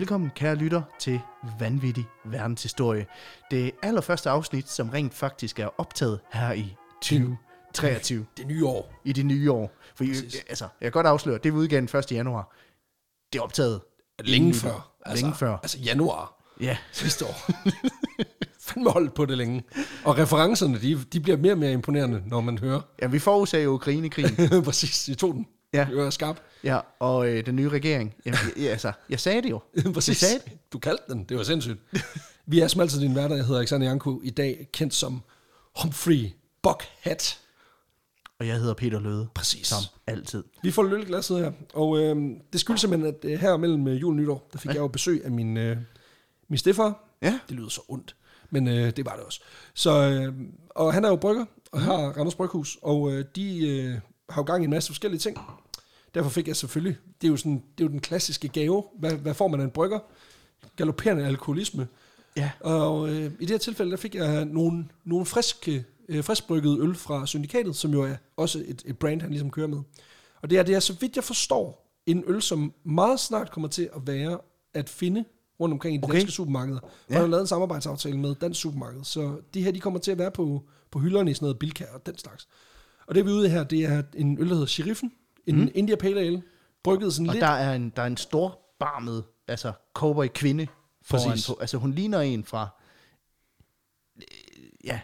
Velkommen, 0.00 0.30
kære 0.34 0.54
lytter, 0.54 0.82
til 0.98 1.20
Vanvittig 1.58 2.04
Verdenshistorie. 2.24 3.06
Det 3.50 3.72
allerførste 3.82 4.30
afsnit, 4.30 4.68
som 4.70 4.90
rent 4.90 5.14
faktisk 5.14 5.58
er 5.58 5.68
optaget 5.80 6.20
her 6.32 6.52
i 6.52 6.76
2023, 7.02 8.26
Det 8.36 8.46
nye 8.46 8.66
år. 8.66 9.00
i 9.04 9.12
det 9.12 9.26
nye 9.26 9.52
år. 9.52 9.72
For 9.94 10.04
I, 10.04 10.08
altså, 10.48 10.64
jeg 10.80 10.86
kan 10.86 10.92
godt 10.92 11.06
afsløre, 11.06 11.38
det 11.38 11.52
vi 11.52 11.58
udgav 11.58 11.80
den 11.80 11.96
1. 11.98 12.12
januar. 12.12 12.56
Det 13.32 13.38
er 13.38 13.42
optaget 13.42 13.80
Længe 14.20 14.36
inden 14.36 14.60
før. 14.60 14.68
nytår. 15.06 15.14
Længe 15.14 15.34
før. 15.34 15.56
Altså 15.56 15.78
januar 15.78 16.44
Ja, 16.60 16.76
sidste 16.92 17.24
år. 17.24 17.50
Fandme 18.66 18.90
holdt 18.90 19.14
på 19.14 19.26
det 19.26 19.38
længe. 19.38 19.62
Og 20.04 20.18
referencerne, 20.18 20.80
de, 20.80 21.04
de 21.12 21.20
bliver 21.20 21.36
mere 21.36 21.52
og 21.52 21.58
mere 21.58 21.72
imponerende, 21.72 22.22
når 22.26 22.40
man 22.40 22.58
hører. 22.58 22.80
ja 23.02 23.06
vi 23.06 23.18
forudsagde 23.18 23.64
jo 23.64 23.70
Ukraine-krigen. 23.70 24.48
Præcis, 24.64 25.08
I 25.08 25.14
tog 25.14 25.34
den. 25.34 25.46
Ja. 25.72 25.86
Det 25.90 25.96
var 25.96 26.10
skarp. 26.10 26.40
ja, 26.64 26.80
og 26.98 27.28
øh, 27.28 27.46
den 27.46 27.56
nye 27.56 27.68
regering. 27.68 28.14
Jamen, 28.26 28.38
jeg, 28.56 28.70
altså, 28.70 28.92
jeg 29.08 29.20
sagde 29.20 29.42
det 29.42 29.50
jo. 29.50 29.60
Præcis. 29.94 30.22
Jeg 30.22 30.28
sagde 30.28 30.42
det. 30.44 30.58
Du 30.72 30.78
kaldte 30.78 31.04
den. 31.08 31.24
Det 31.24 31.36
var 31.36 31.42
sindssygt. 31.42 31.78
Vi 32.46 32.60
er 32.60 32.68
som 32.68 32.80
altid 32.80 33.00
din 33.00 33.14
værter. 33.14 33.36
Jeg 33.36 33.44
hedder 33.44 33.60
Alexander 33.60 33.86
Janko. 33.86 34.20
I 34.24 34.30
dag 34.30 34.68
kendt 34.72 34.94
som 34.94 35.22
Humphrey 35.82 36.30
Buckhat. 36.62 37.38
Og 38.38 38.46
jeg 38.46 38.56
hedder 38.56 38.74
Peter 38.74 39.00
Løde. 39.00 39.28
Præcis. 39.34 39.66
Som 39.66 39.78
altid. 40.06 40.44
Vi 40.62 40.70
får 40.70 40.82
lidt 40.82 41.06
glasset 41.06 41.38
her, 41.38 41.52
og 41.74 41.98
øh, 41.98 42.16
det 42.52 42.60
skyldes 42.60 42.80
simpelthen, 42.80 43.14
at 43.14 43.24
øh, 43.24 43.40
her 43.40 43.56
mellem 43.56 43.88
øh, 43.88 44.00
jul 44.00 44.12
og 44.12 44.16
nytår, 44.16 44.48
der 44.52 44.58
fik 44.58 44.68
ja. 44.68 44.74
jeg 44.74 44.80
jo 44.80 44.88
besøg 44.88 45.24
af 45.24 45.30
min, 45.30 45.56
øh, 45.56 45.76
min 46.48 46.58
stefar. 46.58 47.04
Ja. 47.22 47.38
Det 47.48 47.56
lyder 47.56 47.68
så 47.68 47.80
ondt, 47.88 48.16
men 48.50 48.68
øh, 48.68 48.90
det 48.96 49.04
var 49.04 49.16
det 49.16 49.24
også. 49.24 49.40
Så, 49.74 49.90
øh, 49.90 50.34
og 50.70 50.94
han 50.94 51.04
er 51.04 51.08
jo 51.08 51.16
brygger, 51.16 51.44
og 51.72 51.80
har 51.80 51.96
Randers 51.96 52.34
Bryghus, 52.34 52.78
og 52.82 53.12
øh, 53.12 53.24
de 53.36 53.68
øh, 53.68 53.98
har 54.30 54.42
jo 54.42 54.46
gang 54.46 54.62
i 54.62 54.64
en 54.64 54.70
masse 54.70 54.88
forskellige 54.88 55.20
ting. 55.20 55.38
Derfor 56.14 56.30
fik 56.30 56.48
jeg 56.48 56.56
selvfølgelig, 56.56 56.96
det 57.20 57.26
er 57.26 57.30
jo, 57.30 57.36
sådan, 57.36 57.62
det 57.78 57.84
er 57.84 57.88
jo 57.88 57.92
den 57.92 58.00
klassiske 58.00 58.48
gave. 58.48 58.84
Hvad, 58.98 59.12
hvad 59.12 59.34
får 59.34 59.48
man 59.48 59.60
af 59.60 59.64
en 59.64 59.70
brygger? 59.70 59.98
Galopperende 60.76 61.26
alkoholisme. 61.26 61.88
Ja. 62.36 62.50
Og 62.60 63.08
øh, 63.08 63.24
i 63.24 63.40
det 63.40 63.50
her 63.50 63.58
tilfælde, 63.58 63.90
der 63.90 63.96
fik 63.96 64.14
jeg 64.14 64.44
nogle, 64.44 64.88
nogle 65.04 65.26
friske, 65.26 65.84
øh, 66.08 66.24
friskbryggede 66.24 66.78
øl 66.80 66.94
fra 66.94 67.26
Syndikatet, 67.26 67.76
som 67.76 67.92
jo 67.92 68.02
er 68.02 68.14
også 68.36 68.64
et, 68.66 68.82
et 68.86 68.98
brand, 68.98 69.20
han 69.20 69.30
ligesom 69.30 69.50
kører 69.50 69.66
med. 69.66 69.78
Og 70.42 70.50
det 70.50 70.58
er, 70.58 70.62
det 70.62 70.74
er, 70.74 70.80
så 70.80 70.92
vidt 71.00 71.16
jeg 71.16 71.24
forstår, 71.24 71.86
en 72.06 72.24
øl, 72.26 72.42
som 72.42 72.72
meget 72.84 73.20
snart 73.20 73.50
kommer 73.50 73.68
til 73.68 73.88
at 73.96 74.06
være 74.06 74.38
at 74.74 74.88
finde 74.88 75.24
rundt 75.60 75.72
omkring 75.72 75.94
i 75.94 75.98
de 75.98 76.04
Okay. 76.04 76.14
danske 76.14 76.30
supermarkeder. 76.32 76.80
Og 76.80 76.90
Ja. 77.10 77.14
ja. 77.14 77.20
har 77.20 77.26
lavet 77.26 77.40
en 77.40 77.46
samarbejdsaftale 77.46 78.18
med 78.18 78.34
Dansk 78.34 78.60
Supermarked, 78.60 79.04
så 79.04 79.40
de 79.54 79.62
her, 79.62 79.70
de 79.70 79.80
kommer 79.80 80.00
til 80.00 80.10
at 80.10 80.18
være 80.18 80.30
på, 80.30 80.62
på 80.90 80.98
hylderne 80.98 81.30
i 81.30 81.34
sådan 81.34 81.44
noget 81.44 81.58
bilkær 81.58 81.86
og 81.94 82.06
den 82.06 82.18
slags. 82.18 82.48
Og 83.10 83.16
det 83.16 83.24
vi 83.26 83.30
er 83.30 83.34
ude 83.34 83.48
her, 83.48 83.64
det 83.64 83.84
er 83.84 84.02
en 84.14 84.38
øl, 84.38 84.46
der 84.48 84.52
hedder 84.54 84.66
Sheriffen, 84.66 85.12
en 85.46 85.60
mm. 85.60 85.68
India 85.74 85.96
Pale 85.96 86.20
Ale, 86.20 86.42
brygget 86.84 87.12
sådan 87.14 87.28
Og 87.28 87.34
lidt... 87.34 87.42
der 87.42 87.48
er 87.48 87.74
en, 87.74 87.92
der 87.96 88.02
er 88.02 88.06
en 88.06 88.16
stor 88.16 88.58
barmet, 88.80 89.24
altså 89.48 89.72
cowboy 89.94 90.26
kvinde 90.34 90.66
foran 91.02 91.30
Præcis. 91.30 91.46
på. 91.46 91.58
Altså 91.60 91.76
hun 91.76 91.92
ligner 91.92 92.20
en 92.20 92.44
fra, 92.44 92.68
øh, 94.16 94.22
ja, 94.84 95.00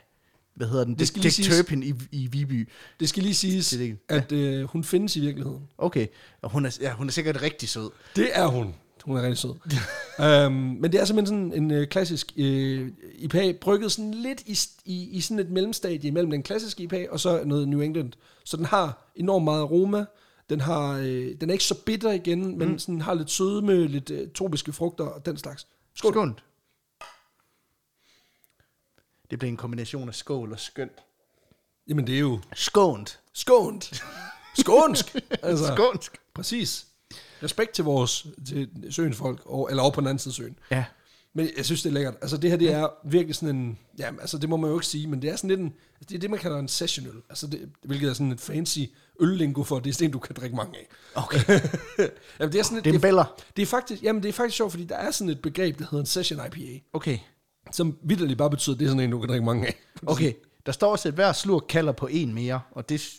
hvad 0.55 0.67
hedder 0.69 0.85
den? 0.85 0.95
Det 0.99 1.09
skal 1.09 1.23
lige 1.23 1.31
Dick 1.31 1.35
siges- 1.49 1.59
Turpin 1.59 1.83
i, 1.83 1.93
i 2.13 2.27
Viby. 2.27 2.69
Det 3.01 3.09
skal 3.09 3.23
lige 3.23 3.35
siges, 3.35 3.71
Det 3.71 3.79
det. 3.79 3.99
at 4.09 4.33
øh, 4.33 4.65
hun 4.65 4.85
findes 4.85 5.17
i 5.17 5.21
virkeligheden. 5.21 5.69
Okay, 5.79 6.07
og 6.43 6.51
hun 6.51 6.67
er, 6.67 6.79
ja, 6.81 6.93
hun 6.93 7.07
er 7.07 7.13
sikkert 7.13 7.43
rigtig 7.43 7.69
sød. 7.69 7.91
Det 8.17 8.29
er 8.33 8.47
hun. 8.47 8.75
Hun 9.07 9.17
er 9.17 9.23
rigtig 9.23 9.39
sød. 9.39 10.47
um, 10.47 10.53
men 10.81 10.93
det 10.93 11.01
er 11.01 11.05
simpelthen 11.05 11.51
sådan 11.51 11.63
en 11.63 11.71
øh, 11.71 11.87
klassisk 11.89 12.33
øh, 12.37 12.93
IPA, 13.15 13.53
brygget 13.61 13.93
sådan 13.93 14.15
lidt 14.15 14.41
i, 14.41 14.59
i, 14.85 15.09
i 15.11 15.21
sådan 15.21 15.39
et 15.39 15.51
mellemstadie 15.51 16.11
mellem 16.11 16.31
den 16.31 16.43
klassiske 16.43 16.83
IPA 16.83 17.07
og 17.11 17.21
så 17.21 17.45
noget 17.45 17.69
New 17.69 17.81
England. 17.81 18.13
Så 18.45 18.57
den 18.57 18.65
har 18.65 19.11
enormt 19.17 19.45
meget 19.45 19.61
aroma. 19.61 20.05
Den, 20.51 20.61
har, 20.61 20.93
øh, 20.93 21.35
den 21.41 21.51
er 21.51 21.53
ikke 21.53 21.65
så 21.65 21.85
bitter 21.85 22.13
igen, 22.13 22.59
men 22.59 22.79
sådan 22.79 23.01
har 23.01 23.15
lidt 23.15 23.31
sødme, 23.31 23.87
lidt 23.87 24.11
øh, 24.11 24.29
tropiske 24.35 24.73
frugter 24.73 25.05
og 25.05 25.27
den 25.27 25.37
slags. 25.37 25.67
Skål. 25.95 26.13
Skånt. 26.13 26.45
Det 29.31 29.39
blev 29.39 29.49
en 29.49 29.57
kombination 29.57 30.09
af 30.09 30.15
skål 30.15 30.53
og 30.53 30.61
skønt. 30.61 30.93
Jamen 31.89 32.07
det 32.07 32.15
er 32.15 32.21
jo 32.21 32.41
Skånt. 32.55 33.21
skånt. 33.33 34.03
Skånsk. 34.59 35.17
altså, 35.43 35.67
Skånsk. 35.67 36.17
Præcis. 36.35 36.87
Respekt 37.43 37.73
til 37.73 37.85
vores 37.85 38.27
til 38.49 38.69
søens 38.91 39.17
folk, 39.17 39.41
og, 39.45 39.71
eller 39.71 39.83
over 39.83 39.93
på 39.93 40.01
den 40.01 40.09
anden 40.09 40.19
side 40.19 40.35
søen. 40.35 40.59
Ja. 40.71 40.85
Men 41.35 41.49
jeg 41.57 41.65
synes, 41.65 41.83
det 41.83 41.91
er 41.91 41.95
lækkert. 41.95 42.15
Altså 42.23 42.37
det 42.37 42.51
her, 42.51 42.57
det 42.57 42.73
er 42.73 42.89
virkelig 43.05 43.35
sådan 43.35 43.57
en... 43.57 43.79
Ja, 43.99 44.11
altså 44.21 44.39
det 44.39 44.49
må 44.49 44.57
man 44.57 44.71
jo 44.71 44.77
ikke 44.77 44.87
sige, 44.87 45.07
men 45.07 45.23
det 45.23 45.31
er 45.31 45.37
sådan 45.37 45.49
lidt 45.51 45.61
en... 45.61 45.73
Det 46.09 46.15
er 46.15 46.19
det, 46.19 46.31
man 46.31 46.39
kalder 46.39 46.59
en 46.59 46.69
sessionøl. 46.69 47.23
Altså 47.29 47.47
det, 47.47 47.69
hvilket 47.83 48.09
er 48.09 48.13
sådan 48.13 48.33
et 48.33 48.41
fancy 48.41 48.79
øllingo 49.21 49.63
for, 49.63 49.79
det 49.79 49.91
er 49.91 49.95
sådan 49.95 50.11
du 50.11 50.19
kan 50.19 50.37
drikke 50.37 50.57
mange 50.57 50.79
af. 50.79 50.87
Okay. 51.15 51.39
jamen, 52.41 52.53
det 52.53 52.59
er 52.59 52.63
sådan 52.63 52.79
et, 52.79 52.85
Det 52.85 53.05
er 53.05 53.23
en 53.23 53.27
det, 53.57 53.63
er 53.63 53.67
faktisk, 53.67 54.03
jamen, 54.03 54.23
det 54.23 54.29
er 54.29 54.33
faktisk 54.33 54.57
sjovt, 54.57 54.73
fordi 54.73 54.85
der 54.85 54.97
er 54.97 55.11
sådan 55.11 55.31
et 55.31 55.43
begreb, 55.43 55.79
der 55.79 55.85
hedder 55.85 56.01
en 56.01 56.07
session 56.07 56.41
IPA, 56.47 56.81
Okay. 56.93 57.19
som 57.73 57.99
vidderligt 58.03 58.39
bare 58.39 58.51
betyder, 58.51 58.77
at 58.77 58.81
det 58.81 58.87
er 58.87 58.91
sådan 58.91 59.01
en, 59.05 59.11
du 59.11 59.21
kan 59.21 59.29
drikke 59.29 59.45
mange 59.45 59.67
af. 59.67 59.77
Okay. 60.07 60.33
Der 60.67 60.73
står 60.73 60.93
også, 60.93 61.09
at 61.09 61.15
hver 61.15 61.33
slurk 61.33 61.63
kalder 61.69 61.93
på 61.93 62.07
en 62.07 62.35
mere, 62.35 62.61
og 62.71 62.89
Det 62.89 63.13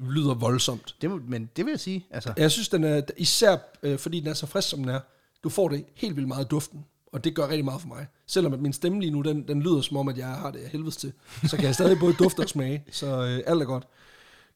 lyder 0.00 0.34
voldsomt. 0.34 0.96
det, 1.00 1.10
må- 1.10 1.20
men 1.28 1.50
det 1.56 1.64
vil 1.64 1.72
jeg 1.72 1.80
sige, 1.80 2.06
altså, 2.10 2.32
Jeg 2.36 2.50
synes, 2.50 2.68
den 2.68 2.84
er, 2.84 3.00
især 3.16 3.56
øh, 3.82 3.98
fordi 3.98 4.20
den 4.20 4.28
er 4.28 4.34
så 4.34 4.46
frisk, 4.46 4.68
som 4.68 4.78
den 4.78 4.88
er, 4.88 5.00
du 5.44 5.48
får 5.48 5.68
det 5.68 5.84
helt 5.94 6.16
vildt 6.16 6.28
meget 6.28 6.40
af 6.44 6.46
duften. 6.48 6.84
Og 7.12 7.24
det 7.24 7.34
gør 7.34 7.48
rigtig 7.48 7.64
meget 7.64 7.80
for 7.80 7.88
mig. 7.88 8.06
Selvom 8.26 8.52
at 8.52 8.60
min 8.60 8.72
stemme 8.72 9.00
lige 9.00 9.10
nu, 9.10 9.20
den, 9.22 9.48
den 9.48 9.62
lyder 9.62 9.80
som 9.80 9.96
om, 9.96 10.08
at 10.08 10.18
jeg 10.18 10.26
har 10.26 10.50
det 10.50 10.58
af 10.58 10.70
helvedes 10.70 10.96
til. 10.96 11.12
Så 11.48 11.56
kan 11.56 11.64
jeg 11.64 11.74
stadig 11.74 11.98
både 11.98 12.12
dufte 12.14 12.40
og 12.40 12.48
smage. 12.48 12.84
Så 12.92 13.06
øh, 13.06 13.42
alt 13.46 13.62
er 13.62 13.66
godt. 13.66 13.86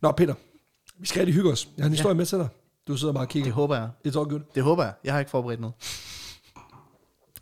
Nå, 0.03 0.13
Peter. 0.13 0.35
Vi 0.99 1.07
skal 1.07 1.21
rigtig 1.21 1.35
hygge 1.35 1.51
os. 1.51 1.69
Jeg 1.77 1.83
har 1.85 1.87
en 1.87 1.93
historie 1.93 2.13
ja. 2.15 2.17
med 2.17 2.27
til 2.27 2.39
dig. 2.39 2.49
Du 2.89 2.97
sidder 2.97 3.15
bare 3.15 3.25
og 3.25 3.29
kigger. 3.29 3.45
det 3.47 3.55
håber 3.55 3.77
jeg. 3.77 3.89
It's 4.07 4.19
all 4.21 4.29
good. 4.31 4.41
Det 4.55 4.63
håber 4.63 4.85
jeg. 4.85 4.95
Jeg 5.05 5.13
har 5.13 5.19
ikke 5.19 5.31
forberedt 5.31 5.61
noget. 5.61 5.75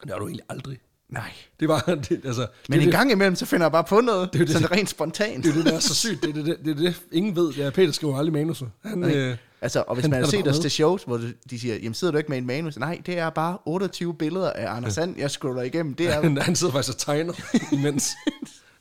Det 0.02 0.10
har 0.10 0.18
du 0.18 0.26
egentlig 0.26 0.44
aldrig. 0.48 0.78
Nej. 1.08 1.30
Det 1.60 1.68
var, 1.68 1.80
det, 2.08 2.20
altså, 2.24 2.46
Men 2.68 2.78
det, 2.78 2.86
en 2.86 2.92
gang 2.92 3.12
imellem, 3.12 3.36
så 3.36 3.46
finder 3.46 3.66
jeg 3.66 3.72
bare 3.72 3.84
på 3.84 4.00
noget. 4.00 4.32
Det 4.32 4.40
er 4.40 4.44
det. 4.44 4.54
sådan 4.54 4.72
rent 4.72 4.88
spontant. 4.88 5.44
det, 5.44 5.50
er 5.50 5.54
det, 5.54 5.64
der 5.64 5.72
er 5.72 5.78
så 5.78 5.94
sygt. 5.94 6.22
Det 6.22 6.38
er 6.38 6.42
det, 6.44 6.58
det, 6.64 6.76
det, 6.78 7.02
ingen 7.12 7.36
ved. 7.36 7.52
Ja, 7.52 7.70
Peter 7.70 7.92
skriver 7.92 8.18
aldrig 8.18 8.32
manuser. 8.32 8.66
Han, 8.84 8.98
Nej. 8.98 9.14
øh, 9.16 9.36
Altså, 9.60 9.84
og 9.86 9.94
hvis 9.94 10.02
Han 10.02 10.10
man 10.10 10.20
har 10.20 10.30
set 10.30 10.48
os 10.48 10.58
til 10.58 10.70
shows, 10.70 11.02
hvor 11.02 11.20
de 11.50 11.60
siger, 11.60 11.74
jamen 11.74 11.94
sidder 11.94 12.12
du 12.12 12.18
ikke 12.18 12.30
med 12.30 12.38
en 12.38 12.46
manus? 12.46 12.78
Nej, 12.78 13.02
det 13.06 13.18
er 13.18 13.30
bare 13.30 13.58
28 13.64 14.14
billeder 14.14 14.52
af 14.52 14.76
Anders 14.76 14.94
Sand, 14.94 15.18
jeg 15.18 15.30
scroller 15.30 15.62
igennem. 15.62 15.94
Det 15.94 16.08
er, 16.08 16.20
han, 16.22 16.38
han 16.38 16.56
sidder 16.56 16.72
faktisk 16.72 16.94
og 16.94 16.98
tegner 16.98 17.32
imens. 17.78 18.12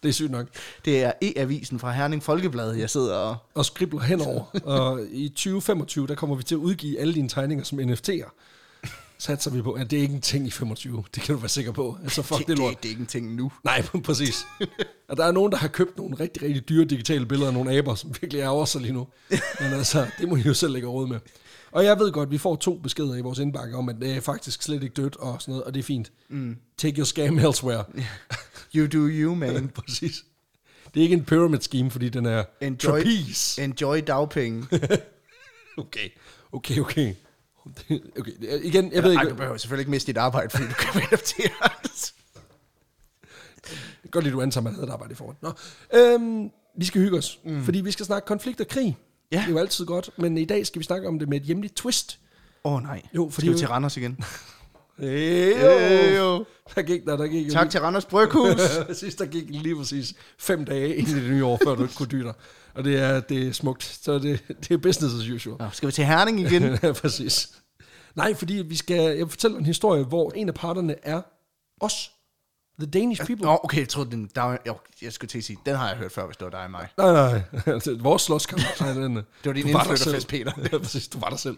Det 0.03 0.09
er 0.09 0.13
sygt 0.13 0.31
nok. 0.31 0.47
det 0.85 1.03
er 1.03 1.11
E-avisen 1.21 1.79
fra 1.79 1.91
Herning 1.91 2.23
Folkeblad, 2.23 2.73
jeg 2.73 2.89
sidder 2.89 3.15
og... 3.15 3.35
og 3.53 3.65
skribler 3.65 3.99
henover. 3.99 4.43
og 4.63 5.01
i 5.11 5.29
2025, 5.29 6.07
der 6.07 6.15
kommer 6.15 6.35
vi 6.35 6.43
til 6.43 6.55
at 6.55 6.59
udgive 6.59 6.99
alle 6.99 7.13
dine 7.13 7.29
tegninger 7.29 7.65
som 7.65 7.79
NFT'er. 7.79 8.29
Satser 9.17 9.51
vi 9.51 9.61
på, 9.61 9.71
at 9.71 9.91
det 9.91 9.97
er 9.97 10.01
ikke 10.01 10.13
en 10.15 10.21
ting 10.21 10.47
i 10.47 10.51
25. 10.51 11.03
Det 11.15 11.23
kan 11.23 11.35
du 11.35 11.41
være 11.41 11.49
sikker 11.49 11.71
på. 11.71 11.97
Altså, 12.03 12.21
fuck 12.21 12.37
det, 12.39 12.47
det, 12.47 12.57
det 12.57 12.57
lort. 12.57 12.69
det, 12.73 12.83
det 12.83 12.89
er 12.89 12.89
ikke 12.89 13.01
en 13.01 13.05
ting 13.07 13.35
nu. 13.35 13.51
Nej, 13.63 13.81
præcis. 14.05 14.45
Og 15.07 15.17
der 15.17 15.25
er 15.25 15.31
nogen, 15.31 15.51
der 15.51 15.57
har 15.57 15.67
købt 15.67 15.97
nogle 15.97 16.15
rigtig, 16.19 16.43
rigtig 16.43 16.69
dyre 16.69 16.85
digitale 16.85 17.25
billeder 17.25 17.47
af 17.47 17.53
nogle 17.53 17.71
aber, 17.77 17.95
som 17.95 18.15
virkelig 18.21 18.41
er 18.41 18.47
over 18.47 18.65
sig 18.65 18.81
lige 18.81 18.93
nu. 18.93 19.07
Men 19.29 19.73
altså, 19.73 20.07
det 20.19 20.29
må 20.29 20.35
I 20.35 20.41
jo 20.41 20.53
selv 20.53 20.73
lægge 20.73 20.87
råd 20.87 21.07
med. 21.07 21.19
Og 21.71 21.85
jeg 21.85 21.99
ved 21.99 22.11
godt, 22.11 22.31
vi 22.31 22.37
får 22.37 22.55
to 22.55 22.77
beskeder 22.77 23.15
i 23.15 23.21
vores 23.21 23.39
indbakke 23.39 23.75
om, 23.77 23.89
at 23.89 23.95
det 24.01 24.11
er 24.15 24.21
faktisk 24.21 24.61
slet 24.63 24.83
ikke 24.83 24.93
dødt 24.93 25.15
og 25.15 25.41
sådan 25.41 25.51
noget, 25.51 25.63
og 25.63 25.73
det 25.73 25.79
er 25.79 25.83
fint. 25.83 26.11
Mm. 26.29 26.57
Take 26.77 26.97
your 26.97 27.05
scam 27.05 27.39
elsewhere. 27.39 27.83
You 28.75 28.87
do 28.87 29.07
you, 29.11 29.35
man. 29.35 29.67
præcis. 29.85 30.23
Det 30.93 30.99
er 30.99 31.03
ikke 31.03 31.13
en 31.15 31.25
pyramid 31.25 31.59
scheme, 31.61 31.91
fordi 31.91 32.09
den 32.09 32.25
er 32.25 32.43
Enjoy, 32.61 32.91
trapeze. 32.91 33.61
enjoy 33.61 34.01
dagpenge. 34.07 34.67
Okay, 35.77 36.09
okay, 36.51 36.79
okay. 36.79 37.13
Okay, 38.19 38.31
igen, 38.63 38.91
jeg 38.93 39.03
ved 39.03 39.15
Ej, 39.15 39.21
ikke, 39.21 39.31
du 39.31 39.35
behøver 39.35 39.57
selvfølgelig 39.57 39.81
ikke 39.81 39.91
miste 39.91 40.07
dit 40.07 40.17
arbejde, 40.17 40.49
fordi 40.49 40.63
du 40.63 40.73
kan 40.73 41.01
adoptere. 41.01 41.49
godt 44.11 44.23
lige, 44.25 44.33
du 44.33 44.41
antager, 44.41 44.63
man 44.63 44.73
havde 44.73 44.87
et 44.87 44.91
arbejde 44.91 45.11
i 45.11 45.15
forhold. 45.15 45.35
Nå, 45.41 45.51
øhm, 45.93 46.49
vi 46.77 46.85
skal 46.85 47.01
hygge 47.01 47.17
os, 47.17 47.39
mm. 47.45 47.63
fordi 47.63 47.81
vi 47.81 47.91
skal 47.91 48.05
snakke 48.05 48.25
konflikt 48.25 48.61
og 48.61 48.67
krig. 48.67 48.97
Ja. 49.31 49.37
Det 49.37 49.45
er 49.45 49.49
jo 49.49 49.57
altid 49.57 49.85
godt, 49.85 50.09
men 50.17 50.37
i 50.37 50.45
dag 50.45 50.67
skal 50.67 50.79
vi 50.79 50.83
snakke 50.85 51.07
om 51.07 51.19
det 51.19 51.29
med 51.29 51.37
et 51.37 51.43
hjemligt 51.43 51.75
twist. 51.75 52.19
Åh 52.63 52.73
oh, 52.73 52.83
nej. 52.83 53.01
Jo, 53.15 53.23
Fordi 53.23 53.33
fordi- 53.33 53.45
Skal 53.47 53.53
vi 53.53 53.57
til 53.57 53.67
Randers 53.67 53.97
igen? 53.97 54.19
Øh, 54.99 56.15
jo. 56.15 56.45
Der 56.75 56.81
gik 56.81 57.05
der, 57.05 57.17
der 57.17 57.27
gik 57.27 57.51
Tak 57.51 57.69
til 57.69 57.79
Randers 57.79 58.05
Bryghus. 58.05 58.61
Sidst 58.99 59.19
der 59.19 59.25
gik 59.25 59.43
lige 59.49 59.75
præcis 59.75 60.13
fem 60.37 60.65
dage 60.65 60.95
ind 60.95 61.07
i 61.07 61.13
det 61.13 61.31
nye 61.31 61.45
år, 61.45 61.59
før 61.63 61.75
du 61.75 61.81
ikke 61.81 61.95
kunne 61.95 62.07
dyre. 62.07 62.33
Og 62.73 62.83
det 62.83 62.99
er, 62.99 63.19
det 63.19 63.47
er 63.47 63.51
smukt. 63.51 63.83
Så 63.83 64.19
det, 64.19 64.43
det 64.47 64.71
er 64.71 64.77
business 64.77 65.15
as 65.15 65.29
usual. 65.29 65.55
Nå, 65.59 65.65
skal 65.73 65.87
vi 65.87 65.91
til 65.91 66.05
Herning 66.05 66.39
igen? 66.39 66.63
ja, 66.83 66.91
præcis. 66.91 67.49
Nej, 68.15 68.33
fordi 68.33 68.53
vi 68.53 68.75
skal, 68.75 69.17
jeg 69.17 69.29
fortæller 69.29 69.57
en 69.57 69.65
historie, 69.65 70.03
hvor 70.03 70.31
en 70.35 70.47
af 70.47 70.53
parterne 70.53 70.95
er 71.03 71.21
os. 71.81 72.11
The 72.79 72.85
Danish 72.91 73.25
people. 73.25 73.45
Nå, 73.45 73.59
okay, 73.63 73.79
jeg 73.79 73.89
troede, 73.89 74.11
den, 74.11 74.29
der 74.35 74.41
var, 74.41 74.61
jo, 74.67 74.75
jeg 75.01 75.13
skulle 75.13 75.29
til 75.29 75.37
at 75.37 75.43
sige, 75.43 75.57
den 75.65 75.75
har 75.75 75.87
jeg 75.87 75.97
hørt 75.97 76.11
før, 76.11 76.25
hvis 76.25 76.37
det 76.37 76.45
var 76.45 76.51
dig 76.51 76.59
og 76.63 76.71
mig. 76.71 76.87
Nej, 76.97 77.11
nej. 77.13 77.41
Altså, 77.65 77.97
Vores 78.01 78.21
slåskamp. 78.21 78.61
Nej, 78.81 78.93
den, 78.93 79.15
det 79.15 79.25
var 79.45 79.53
din 79.53 79.67
indflytterfest. 79.67 80.27
Peter. 80.27 80.51
Ja, 80.71 80.77
præcis, 80.77 81.07
du 81.07 81.19
var 81.19 81.29
der 81.29 81.37
selv. 81.37 81.57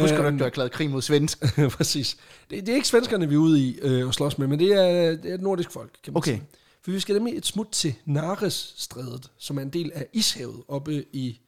Husker 0.00 0.16
du 0.16 0.22
Øhm, 0.22 0.26
ikke, 0.34 0.38
du 0.38 0.44
har 0.44 0.46
erklæret 0.50 0.72
krig 0.72 0.90
mod 0.90 1.02
svensk? 1.02 1.38
præcis. 1.76 2.16
Det, 2.50 2.60
det 2.66 2.68
er 2.68 2.74
ikke 2.76 2.88
svenskerne, 2.88 3.28
vi 3.28 3.34
er 3.34 3.38
ude 3.38 3.60
i 3.60 3.78
øh, 3.82 4.08
at 4.08 4.14
slås 4.14 4.38
med, 4.38 4.46
men 4.46 4.58
det 4.58 4.72
er, 4.72 5.10
det 5.16 5.30
er 5.30 5.34
et 5.34 5.40
nordisk 5.42 5.70
folk, 5.70 5.90
kan 6.04 6.12
man 6.12 6.18
Okay. 6.18 6.30
sige. 6.32 6.42
For 6.84 6.90
vi 6.90 7.00
skal 7.00 7.14
nemlig 7.14 7.36
et 7.36 7.46
smut 7.46 7.68
til 7.72 7.94
Nares-strædet, 8.04 9.30
som 9.38 9.58
er 9.58 9.62
en 9.62 9.70
del 9.70 9.90
af 9.94 10.06
Ishavet 10.12 10.62
oppe 10.68 11.04
i 11.12 11.40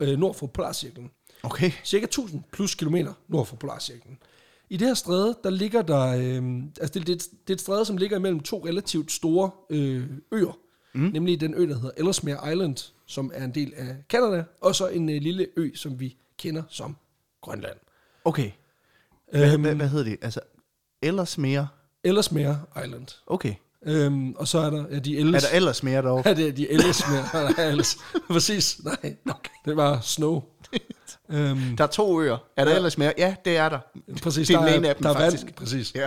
øh, 0.00 0.18
nord 0.18 0.34
for 0.34 0.46
Polarcirklen. 0.46 1.10
Okay. 1.42 1.72
Cirka 1.84 2.04
1000 2.04 2.42
plus 2.52 2.74
kilometer 2.74 3.12
nord 3.28 3.46
for 3.46 3.56
Polarcirklen. 3.56 4.18
I 4.70 4.76
det 4.76 4.86
her 4.86 4.94
stræde, 4.94 5.36
der 5.44 5.50
ligger 5.50 5.82
der, 5.82 6.06
øh, 6.06 6.62
altså 6.80 6.98
det, 6.98 7.06
det, 7.06 7.22
det 7.46 7.50
er 7.50 7.54
et 7.54 7.60
stræde, 7.60 7.84
som 7.84 7.96
ligger 7.96 8.16
imellem 8.16 8.40
to 8.40 8.66
relativt 8.66 9.12
store 9.12 9.50
øh, 9.70 10.06
øer. 10.32 10.58
Mm. 10.94 11.00
Nemlig 11.00 11.40
den 11.40 11.54
ø, 11.54 11.68
der 11.68 11.74
hedder 11.74 11.90
Ellesmere 11.96 12.52
Island, 12.52 12.76
som 13.06 13.30
er 13.34 13.44
en 13.44 13.54
del 13.54 13.72
af 13.76 13.96
Canada, 14.08 14.44
og 14.60 14.74
så 14.74 14.88
en 14.88 15.08
øh, 15.08 15.22
lille 15.22 15.46
ø, 15.56 15.70
som 15.74 16.00
vi 16.00 16.16
kender 16.38 16.62
som 16.68 16.96
Grønland. 17.40 17.76
Okay. 18.24 18.50
Hvad, 19.30 19.58
hvad, 19.58 19.74
hvad 19.74 19.88
hedder 19.88 20.04
det? 20.04 20.18
Altså, 20.22 20.40
ellers 21.02 21.38
mere? 21.38 21.68
Ellesmere 22.04 22.60
Island. 22.84 23.06
Okay. 23.26 23.54
Øhm, 23.86 24.32
og 24.32 24.48
så 24.48 24.58
er 24.58 24.70
der 24.70 24.84
ja, 24.90 24.98
de 24.98 25.16
Er 25.16 25.20
ellers... 25.20 25.42
der 25.42 25.56
ellers 25.56 25.82
mere 25.82 26.02
derovre? 26.02 26.22
Ja, 26.30 26.34
det 26.34 26.48
er 26.48 26.52
de 26.52 26.70
Ellesmere. 26.70 27.52
Nej, 27.56 27.68
ellers. 27.68 27.96
Præcis. 28.30 28.84
Nej, 28.84 29.16
okay. 29.30 29.50
det 29.64 29.76
var 29.76 30.00
snow. 30.00 30.42
Øhm, 31.28 31.76
Der 31.76 31.84
er 31.84 31.88
to 31.88 32.20
øer. 32.20 32.36
Er 32.56 32.64
der 32.64 32.70
Ja. 32.70 32.76
ellers 32.76 32.98
mere? 32.98 33.12
Ja, 33.18 33.34
det 33.44 33.56
er 33.56 33.68
der. 33.68 33.78
præcis, 34.22 34.48
Det 34.48 34.54
er 34.56 34.60
der 34.60 34.66
den 34.66 34.74
ene 34.78 34.88
af 34.88 34.94
dem, 34.94 35.02
der 35.02 35.10
er 35.10 35.14
faktisk. 35.14 35.44
Vand, 35.44 35.54
præcis. 35.54 35.94
Ja. 35.94 36.06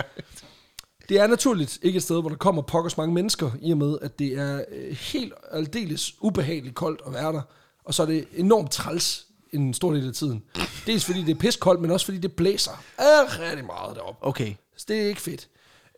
Det 1.08 1.18
er 1.20 1.26
naturligt 1.26 1.78
ikke 1.82 1.96
et 1.96 2.02
sted, 2.02 2.20
hvor 2.20 2.28
der 2.28 2.36
kommer 2.36 2.62
pokkers 2.62 2.96
mange 2.96 3.14
mennesker, 3.14 3.50
i 3.62 3.70
og 3.72 3.78
med, 3.78 3.98
at 4.02 4.18
det 4.18 4.32
er 4.38 4.62
øh, 4.72 4.96
helt 4.96 5.32
aldeles 5.50 6.14
ubehageligt 6.20 6.74
koldt 6.74 7.00
at 7.06 7.12
være 7.12 7.32
der. 7.32 7.42
Og 7.84 7.94
så 7.94 8.02
er 8.02 8.06
det 8.06 8.24
enormt 8.36 8.70
træls 8.70 9.26
en 9.52 9.74
stor 9.74 9.92
del 9.92 10.08
af 10.08 10.14
tiden. 10.14 10.42
Dels 10.86 11.04
fordi 11.04 11.22
det 11.22 11.30
er 11.30 11.38
piskoldt, 11.38 11.80
men 11.80 11.90
også 11.90 12.04
fordi 12.06 12.18
det 12.18 12.32
blæser 12.32 12.82
er 12.98 13.40
rigtig 13.50 13.66
meget 13.66 13.96
deroppe. 13.96 14.26
Okay. 14.26 14.54
Så 14.76 14.84
det 14.88 15.02
er 15.02 15.06
ikke 15.08 15.20
fedt. 15.20 15.48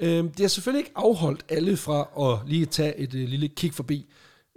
Øhm, 0.00 0.28
det 0.30 0.40
har 0.40 0.48
selvfølgelig 0.48 0.80
ikke 0.80 0.92
afholdt 0.94 1.44
alle 1.48 1.76
fra 1.76 2.08
at 2.32 2.48
lige 2.50 2.66
tage 2.66 2.96
et 2.96 3.14
øh, 3.14 3.28
lille 3.28 3.48
kig 3.48 3.74
forbi. 3.74 4.06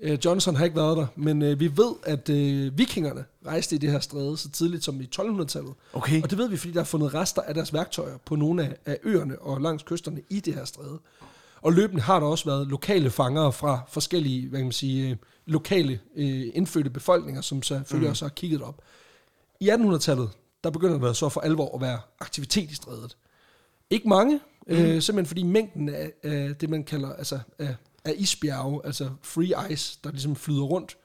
Øh, 0.01 0.17
Johnson 0.25 0.55
har 0.55 0.65
ikke 0.65 0.77
været 0.77 0.97
der, 0.97 1.07
men 1.15 1.41
øh, 1.41 1.59
vi 1.59 1.77
ved, 1.77 1.93
at 2.03 2.29
øh, 2.29 2.77
vikingerne 2.77 3.25
rejste 3.45 3.75
i 3.75 3.79
det 3.79 3.91
her 3.91 3.99
stræde 3.99 4.37
så 4.37 4.49
tidligt 4.49 4.83
som 4.83 5.01
i 5.01 5.09
1200-tallet. 5.15 5.73
Okay. 5.93 6.23
Og 6.23 6.29
det 6.29 6.37
ved 6.37 6.49
vi, 6.49 6.57
fordi 6.57 6.73
der 6.73 6.79
er 6.79 6.83
fundet 6.83 7.13
rester 7.13 7.41
af 7.41 7.53
deres 7.53 7.73
værktøjer 7.73 8.17
på 8.25 8.35
nogle 8.35 8.63
af, 8.63 8.75
af 8.85 8.97
øerne 9.03 9.39
og 9.39 9.61
langs 9.61 9.83
kysterne 9.83 10.21
i 10.29 10.39
det 10.39 10.53
her 10.53 10.65
stræde. 10.65 10.99
Og 11.61 11.73
løbende 11.73 12.01
har 12.01 12.19
der 12.19 12.27
også 12.27 12.45
været 12.45 12.67
lokale 12.67 13.09
fangere 13.09 13.53
fra 13.53 13.81
forskellige, 13.89 14.49
hvad 14.49 14.59
kan 14.59 14.65
man 14.65 14.71
sige, 14.71 15.09
øh, 15.09 15.15
lokale 15.45 15.99
øh, 16.15 16.45
indfødte 16.53 16.89
befolkninger, 16.89 17.41
som 17.41 17.63
selvfølgelig 17.63 18.07
mm. 18.07 18.11
også 18.11 18.25
har 18.25 18.29
kigget 18.29 18.61
op. 18.61 18.81
I 19.59 19.69
1800-tallet, 19.69 20.29
der 20.63 20.69
begynder 20.69 20.99
der 20.99 21.13
så 21.13 21.29
for 21.29 21.41
alvor 21.41 21.75
at 21.75 21.81
være 21.81 21.99
aktivitet 22.19 22.71
i 22.71 22.75
strædet. 22.75 23.17
Ikke 23.89 24.09
mange, 24.09 24.39
mm. 24.67 24.73
øh, 24.73 25.01
simpelthen 25.01 25.25
fordi 25.25 25.43
mængden 25.43 25.89
af, 25.89 26.11
af 26.23 26.55
det, 26.55 26.69
man 26.69 26.83
kalder 26.83 27.13
altså, 27.13 27.39
af, 27.59 27.75
af 28.05 28.13
isbjerge, 28.17 28.81
altså 28.85 29.09
free 29.21 29.71
ice, 29.73 29.99
der 30.03 30.11
ligesom 30.11 30.35
flyder 30.35 30.61
rundt, 30.63 30.97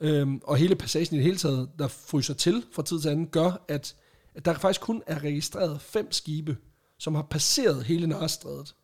øhm, 0.00 0.40
og 0.44 0.56
hele 0.56 0.74
passagen 0.74 1.14
i 1.14 1.16
det 1.16 1.24
hele 1.24 1.36
taget, 1.36 1.68
der 1.78 1.88
fryser 1.88 2.34
til 2.34 2.64
fra 2.72 2.82
tid 2.82 3.00
til 3.00 3.08
anden, 3.08 3.26
gør, 3.26 3.64
at, 3.68 3.94
at 4.34 4.44
der 4.44 4.54
faktisk 4.54 4.80
kun 4.80 5.02
er 5.06 5.18
registreret 5.24 5.80
fem 5.80 6.12
skibe, 6.12 6.56
som 6.98 7.14
har 7.14 7.22
passeret 7.22 7.84
hele 7.84 8.06
Narstrædet. 8.06 8.74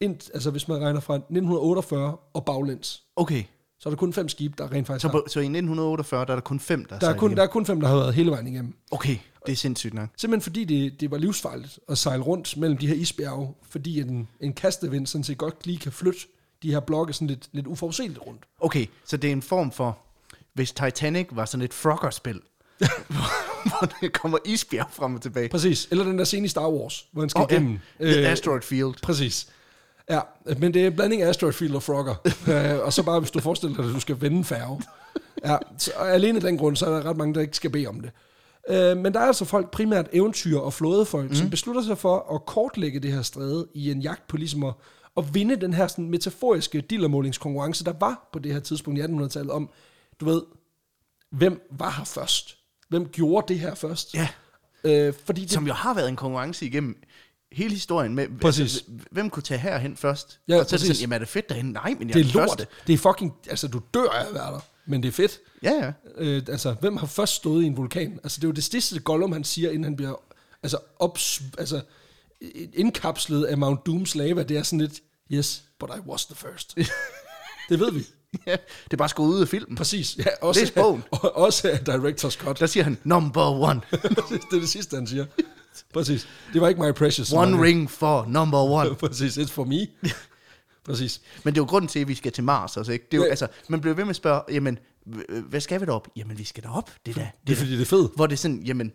Ind, 0.00 0.30
altså 0.34 0.50
hvis 0.50 0.68
man 0.68 0.80
regner 0.80 1.00
fra 1.00 1.14
1948 1.14 2.16
og 2.34 2.44
baglæns, 2.44 3.02
Okay. 3.16 3.44
så 3.78 3.88
er 3.88 3.90
der 3.90 3.96
kun 3.96 4.12
fem 4.12 4.28
skibe, 4.28 4.54
der 4.58 4.72
rent 4.72 4.86
faktisk 4.86 5.02
Så, 5.02 5.08
har. 5.08 5.22
så 5.28 5.40
i 5.40 5.42
1948, 5.42 6.24
der 6.24 6.30
er 6.32 6.36
der 6.36 6.40
kun 6.40 6.60
fem, 6.60 6.84
der, 6.84 6.98
Der 6.98 7.08
er, 7.08 7.16
kun, 7.16 7.30
hjem. 7.30 7.36
der 7.36 7.42
er 7.42 7.46
kun 7.46 7.66
fem, 7.66 7.80
der 7.80 7.88
har 7.88 7.96
været 7.96 8.14
hele 8.14 8.30
vejen 8.30 8.46
igennem. 8.46 8.74
Okay, 8.90 9.16
det 9.46 9.52
er 9.52 9.56
sindssygt 9.56 9.94
nok. 9.94 10.08
Simpelthen 10.16 10.42
fordi 10.42 10.64
det, 10.64 11.00
det 11.00 11.10
var 11.10 11.18
livsfarligt 11.18 11.78
at 11.88 11.98
sejle 11.98 12.22
rundt 12.22 12.56
mellem 12.56 12.78
de 12.78 12.86
her 12.86 12.94
isbjerge, 12.94 13.54
fordi 13.62 14.00
en, 14.00 14.28
en 14.40 14.52
kastevind 14.52 15.06
sådan 15.06 15.24
set 15.24 15.38
godt 15.38 15.66
lige 15.66 15.78
kan 15.78 15.92
flytte 15.92 16.20
de 16.64 16.70
her 16.70 16.80
blokke 16.80 17.12
sådan 17.12 17.28
lidt, 17.28 17.48
lidt 17.52 17.66
uforudsigeligt 17.66 18.26
rundt. 18.26 18.42
Okay, 18.60 18.86
så 19.04 19.16
det 19.16 19.28
er 19.28 19.32
en 19.32 19.42
form 19.42 19.72
for, 19.72 19.98
hvis 20.54 20.72
Titanic 20.72 21.26
var 21.30 21.44
sådan 21.44 21.64
et 21.64 21.74
froggerspil, 21.74 22.40
hvor, 22.78 22.88
hvor 23.68 23.92
der 24.00 24.08
kommer 24.08 24.38
isbjerg 24.44 24.86
frem 24.90 25.14
og 25.14 25.22
tilbage. 25.22 25.48
Præcis. 25.48 25.88
Eller 25.90 26.04
den 26.04 26.18
der 26.18 26.24
scene 26.24 26.44
i 26.44 26.48
Star 26.48 26.68
Wars, 26.68 27.06
hvor 27.12 27.22
han 27.22 27.28
skal 27.28 27.46
ja. 27.50 27.56
igennem. 27.56 27.78
The 28.00 28.28
Asteroid 28.28 28.62
Field. 28.62 28.94
Præcis. 29.02 29.48
Ja, 30.10 30.20
men 30.58 30.74
det 30.74 30.82
er 30.82 30.86
en 30.86 30.94
blanding 30.94 31.22
af 31.22 31.28
Asteroid 31.28 31.52
Field 31.52 31.74
og 31.74 31.82
Frogger. 31.82 32.14
øh, 32.74 32.84
og 32.84 32.92
så 32.92 33.02
bare, 33.02 33.20
hvis 33.20 33.30
du 33.30 33.40
forestiller 33.40 33.76
dig, 33.76 33.84
at 33.84 33.94
du 33.94 34.00
skal 34.00 34.20
vende 34.20 34.36
en 34.36 34.44
færge. 34.44 34.82
Ja, 35.44 35.56
så 35.78 35.90
alene 35.90 36.36
af 36.36 36.42
den 36.42 36.58
grund, 36.58 36.76
så 36.76 36.86
er 36.86 36.90
der 36.90 37.06
ret 37.06 37.16
mange, 37.16 37.34
der 37.34 37.40
ikke 37.40 37.56
skal 37.56 37.70
bede 37.70 37.86
om 37.86 38.00
det. 38.00 38.10
Øh, 38.70 38.96
men 38.96 39.14
der 39.14 39.20
er 39.20 39.26
altså 39.26 39.44
folk, 39.44 39.70
primært 39.70 40.08
eventyr 40.12 40.58
og 40.58 40.72
flådefolk, 40.72 41.30
mm. 41.30 41.36
som 41.36 41.50
beslutter 41.50 41.82
sig 41.82 41.98
for 41.98 42.34
at 42.34 42.46
kortlægge 42.46 43.00
det 43.00 43.12
her 43.12 43.22
stræde 43.22 43.66
i 43.74 43.90
en 43.90 44.00
jagt 44.00 44.28
på 44.28 44.36
ligesom 44.36 44.64
at, 44.64 44.72
at 45.16 45.34
vinde 45.34 45.56
den 45.56 45.74
her 45.74 45.86
sådan, 45.86 46.10
metaforiske 46.10 46.80
dillermålingskonkurrence, 46.80 47.84
der 47.84 47.92
var 48.00 48.28
på 48.32 48.38
det 48.38 48.52
her 48.52 48.60
tidspunkt 48.60 48.98
i 49.00 49.02
1800-tallet 49.02 49.50
om, 49.50 49.70
du 50.20 50.24
ved, 50.24 50.42
hvem 51.30 51.68
var 51.70 51.90
her 51.90 52.04
først? 52.04 52.56
Hvem 52.88 53.08
gjorde 53.08 53.52
det 53.54 53.60
her 53.60 53.74
først? 53.74 54.14
Ja, 54.14 54.28
Øh, 54.86 55.14
fordi 55.24 55.40
det, 55.40 55.50
som 55.50 55.66
jo 55.66 55.72
har 55.72 55.94
været 55.94 56.08
en 56.08 56.16
konkurrence 56.16 56.66
igennem 56.66 57.02
hele 57.52 57.70
historien 57.74 58.14
med, 58.14 58.26
Præcis. 58.40 58.60
Altså, 58.60 58.84
hvem 59.10 59.30
kunne 59.30 59.42
tage 59.42 59.58
herhen 59.60 59.96
først? 59.96 60.40
Ja, 60.48 60.58
og 60.58 60.66
så 60.66 60.76
er 60.76 60.78
det 60.78 60.86
sådan, 60.86 61.00
jamen 61.00 61.12
er 61.14 61.18
det 61.18 61.28
fedt 61.28 61.48
derhen? 61.48 61.66
Nej, 61.66 61.94
men 61.98 62.08
jeg 62.08 62.14
det 62.14 62.20
er 62.20 62.28
er 62.28 62.32
lort. 62.32 62.48
første. 62.48 62.66
Det 62.86 62.92
er 62.92 62.98
fucking... 62.98 63.32
Altså, 63.48 63.68
du 63.68 63.80
dør 63.94 64.08
af 64.08 64.28
at 64.28 64.34
være 64.34 64.52
der, 64.52 64.60
men 64.86 65.02
det 65.02 65.08
er 65.08 65.12
fedt. 65.12 65.40
Ja, 65.62 65.70
ja. 65.72 65.92
Øh, 66.16 66.42
altså, 66.48 66.72
hvem 66.80 66.96
har 66.96 67.06
først 67.06 67.34
stået 67.34 67.62
i 67.62 67.66
en 67.66 67.76
vulkan? 67.76 68.20
Altså, 68.22 68.36
det 68.40 68.44
er 68.44 68.48
jo 68.48 68.52
det 68.52 68.64
sidste 68.64 69.00
Gollum, 69.00 69.32
han 69.32 69.44
siger, 69.44 69.68
inden 69.70 69.84
han 69.84 69.96
bliver 69.96 70.14
altså, 70.62 70.78
ops, 70.98 71.42
altså, 71.58 71.80
indkapslet 72.74 73.44
af 73.44 73.58
Mount 73.58 73.86
Dooms 73.86 74.14
lava. 74.14 74.42
Det 74.42 74.56
er 74.56 74.62
sådan 74.62 74.80
lidt, 74.80 75.00
yes, 75.32 75.62
but 75.78 75.90
I 75.96 76.08
was 76.08 76.26
the 76.26 76.34
first. 76.34 76.74
det 77.68 77.80
ved 77.80 77.92
vi. 77.92 78.06
ja. 78.46 78.52
Det 78.84 78.92
er 78.92 78.96
bare 78.96 79.08
skruet 79.08 79.34
ud 79.34 79.40
af 79.40 79.48
filmen. 79.48 79.76
Præcis. 79.76 80.16
Ja, 80.18 80.24
også, 80.42 80.60
Læs 80.60 80.70
bogen. 80.70 81.04
Og, 81.10 81.36
også 81.46 81.68
af 81.70 81.76
Director's 81.88 82.38
Cut. 82.38 82.60
Der 82.60 82.66
siger 82.66 82.84
han, 82.84 82.98
number 83.04 83.42
one. 83.44 83.80
det 83.92 84.56
er 84.56 84.60
det 84.60 84.68
sidste, 84.68 84.96
han 84.96 85.06
siger. 85.06 85.26
Præcis. 85.94 86.28
Det 86.52 86.60
var 86.60 86.68
ikke 86.68 86.82
My 86.82 86.92
Precious. 86.92 87.32
One 87.32 87.56
var- 87.58 87.64
ring 87.64 87.90
for 87.90 88.24
number 88.28 88.58
one. 88.58 88.94
Præcis, 88.94 89.38
it's 89.38 89.52
for 89.52 89.64
me. 89.64 89.86
Præcis. 90.84 91.20
Men 91.44 91.54
det 91.54 91.60
er 91.60 91.62
jo 91.62 91.66
grunden 91.68 91.88
til, 91.88 91.98
at 92.00 92.08
vi 92.08 92.14
skal 92.14 92.32
til 92.32 92.44
Mars 92.44 92.76
også, 92.76 92.92
ikke? 92.92 93.04
Det 93.10 93.14
er 93.14 93.18
jo, 93.18 93.24
Ja. 93.24 93.30
altså, 93.30 93.46
man 93.68 93.80
bliver 93.80 93.94
ved 93.94 94.04
med 94.04 94.10
at 94.10 94.16
spørge, 94.16 94.42
jamen, 94.50 94.78
hvad 95.48 95.60
skal 95.60 95.80
vi 95.80 95.86
derop? 95.86 96.08
Jamen, 96.16 96.38
vi 96.38 96.44
skal 96.44 96.62
derop. 96.62 96.90
Det 97.06 97.16
er 97.16 97.20
da, 97.20 97.30
Det 97.46 97.52
er 97.52 97.56
fordi, 97.56 97.72
det 97.72 97.80
er 97.80 97.84
fedt. 97.86 98.12
Hvor 98.16 98.26
det 98.26 98.32
er 98.32 98.36
sådan, 98.38 98.62
jamen, 98.62 98.92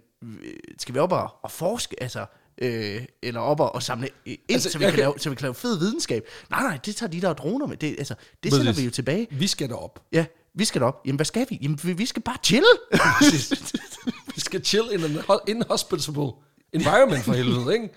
skal 0.80 0.96
vi 0.96 1.00
op 1.00 1.12
og, 1.12 1.34
og 1.44 1.52
forske, 1.52 2.04
altså, 2.04 2.26
øh, 2.62 3.06
eller 3.24 3.40
op 3.40 3.60
og, 3.60 3.84
samle 3.84 4.10
ind, 4.26 4.38
Altså, 4.50 4.72
så, 4.72 4.78
vi 4.78 4.84
jeg 4.84 4.94
kan 4.94 5.00
lave, 5.00 5.14
så 5.18 5.30
vi 5.30 5.36
kan 5.36 5.44
lave 5.44 5.54
fed 5.56 5.80
videnskab? 5.80 6.24
Nej, 6.50 6.62
nej, 6.62 6.80
det 6.86 6.96
tager 6.96 7.10
de 7.10 7.22
der 7.22 7.34
droner 7.34 7.68
med. 7.68 7.78
Det, 7.78 7.96
altså, 7.98 8.16
det 8.44 8.54
sender 8.54 8.74
vi 8.74 8.82
jo 8.84 8.92
tilbage. 8.92 9.28
Vi 9.32 9.48
skal 9.48 9.70
derop. 9.70 10.04
Ja, 10.12 10.26
vi 10.54 10.66
skal 10.66 10.82
derop. 10.82 11.02
Jamen, 11.06 11.16
hvad 11.16 11.26
skal 11.26 11.46
vi? 11.50 11.60
Jamen, 11.62 11.80
vi, 11.84 11.94
vi 11.94 12.06
skal 12.06 12.22
bare 12.22 12.38
chill. 12.44 12.66
Vi 14.36 14.42
skal 14.42 14.66
chill 14.66 14.86
in 14.92 15.04
an 15.04 15.16
ho- 15.18 15.44
inhospitable 15.48 16.32
environment 16.74 17.24
for 17.24 17.34
helvede, 17.34 17.74
ikke? 17.74 17.90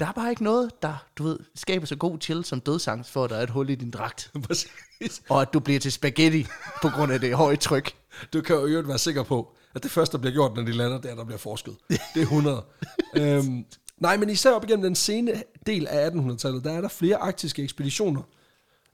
der 0.00 0.06
er 0.06 0.12
bare 0.12 0.30
ikke 0.30 0.44
noget, 0.44 0.70
der, 0.82 1.04
du 1.18 1.24
ved, 1.24 1.38
skaber 1.54 1.86
så 1.86 1.96
god 1.96 2.18
chill 2.20 2.44
som 2.44 2.60
dødsangst 2.60 3.10
for, 3.10 3.24
at 3.24 3.30
der 3.30 3.36
er 3.36 3.42
et 3.42 3.50
hul 3.50 3.70
i 3.70 3.74
din 3.74 3.90
dragt. 3.90 4.30
Præcis. 4.46 5.22
Og 5.28 5.42
at 5.42 5.52
du 5.52 5.60
bliver 5.60 5.80
til 5.80 5.92
spaghetti 5.92 6.46
på 6.82 6.88
grund 6.88 7.12
af 7.12 7.20
det 7.20 7.36
høje 7.36 7.56
tryk. 7.56 7.92
Du 8.32 8.40
kan 8.40 8.56
jo 8.56 8.66
øvrigt 8.66 8.88
være 8.88 8.98
sikker 8.98 9.22
på, 9.22 9.54
at 9.74 9.82
det 9.82 9.90
første, 9.90 10.12
der 10.12 10.18
bliver 10.20 10.32
gjort, 10.32 10.54
når 10.56 10.62
de 10.62 10.72
lander, 10.72 10.96
det 11.00 11.06
er, 11.08 11.12
at 11.12 11.18
der 11.18 11.24
bliver 11.24 11.38
forsket. 11.38 11.76
Det 11.88 11.98
er 12.16 12.20
100. 12.20 12.64
øhm, 13.16 13.64
nej, 14.00 14.16
men 14.16 14.30
især 14.30 14.50
op 14.50 14.64
igennem 14.64 14.82
den 14.82 14.94
sene 14.94 15.42
del 15.66 15.86
af 15.86 16.10
1800-tallet, 16.10 16.64
der 16.64 16.72
er 16.72 16.80
der 16.80 16.88
flere 16.88 17.16
arktiske 17.16 17.62
ekspeditioner 17.62 18.22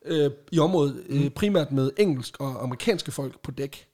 øh, 0.05 0.31
i 0.53 0.59
området, 0.59 1.05
øh, 1.09 1.31
primært 1.31 1.73
med 1.73 1.91
engelsk 1.97 2.41
og 2.41 2.63
amerikanske 2.63 3.13
folk 3.13 3.41
på 3.43 3.51
dæk. 3.51 3.89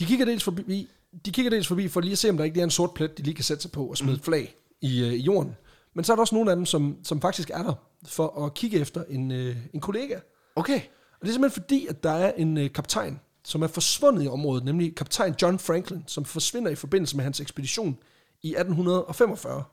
De 0.00 0.04
kigger 0.04 0.24
dels 0.24 0.44
forbi, 0.44 0.88
de 1.26 1.30
kigger 1.32 1.50
dels 1.50 1.66
forbi 1.66 1.88
for 1.88 2.00
lige 2.00 2.12
at 2.12 2.18
se, 2.18 2.30
om 2.30 2.36
der 2.36 2.44
ikke 2.44 2.60
er 2.60 2.64
en 2.64 2.70
sort 2.70 2.94
plet, 2.94 3.18
de 3.18 3.22
lige 3.22 3.34
kan 3.34 3.44
sætte 3.44 3.62
sig 3.62 3.72
på 3.72 3.86
og 3.86 3.96
smide 3.96 4.16
et 4.16 4.22
flag 4.22 4.54
i, 4.80 5.04
øh, 5.04 5.12
i 5.12 5.20
jorden. 5.20 5.56
Men 5.94 6.04
så 6.04 6.12
er 6.12 6.16
der 6.16 6.20
også 6.20 6.34
nogle 6.34 6.50
af 6.50 6.56
dem, 6.56 6.66
som, 6.66 6.96
som 7.04 7.20
faktisk 7.20 7.50
er 7.50 7.62
der 7.62 7.74
for 8.06 8.44
at 8.44 8.54
kigge 8.54 8.78
efter 8.78 9.04
en, 9.08 9.32
øh, 9.32 9.56
en 9.74 9.80
kollega. 9.80 10.18
Okay. 10.56 10.80
Og 11.20 11.26
det 11.26 11.28
er 11.28 11.32
simpelthen 11.32 11.62
fordi, 11.62 11.86
at 11.86 12.02
der 12.02 12.10
er 12.10 12.32
en 12.36 12.58
øh, 12.58 12.72
kaptajn, 12.72 13.20
som 13.44 13.62
er 13.62 13.66
forsvundet 13.66 14.24
i 14.24 14.28
området, 14.28 14.64
nemlig 14.64 14.94
kaptajn 14.94 15.34
John 15.42 15.58
Franklin, 15.58 16.04
som 16.06 16.24
forsvinder 16.24 16.70
i 16.70 16.74
forbindelse 16.74 17.16
med 17.16 17.24
hans 17.24 17.40
ekspedition 17.40 17.98
i 18.42 18.48
1845. 18.48 19.64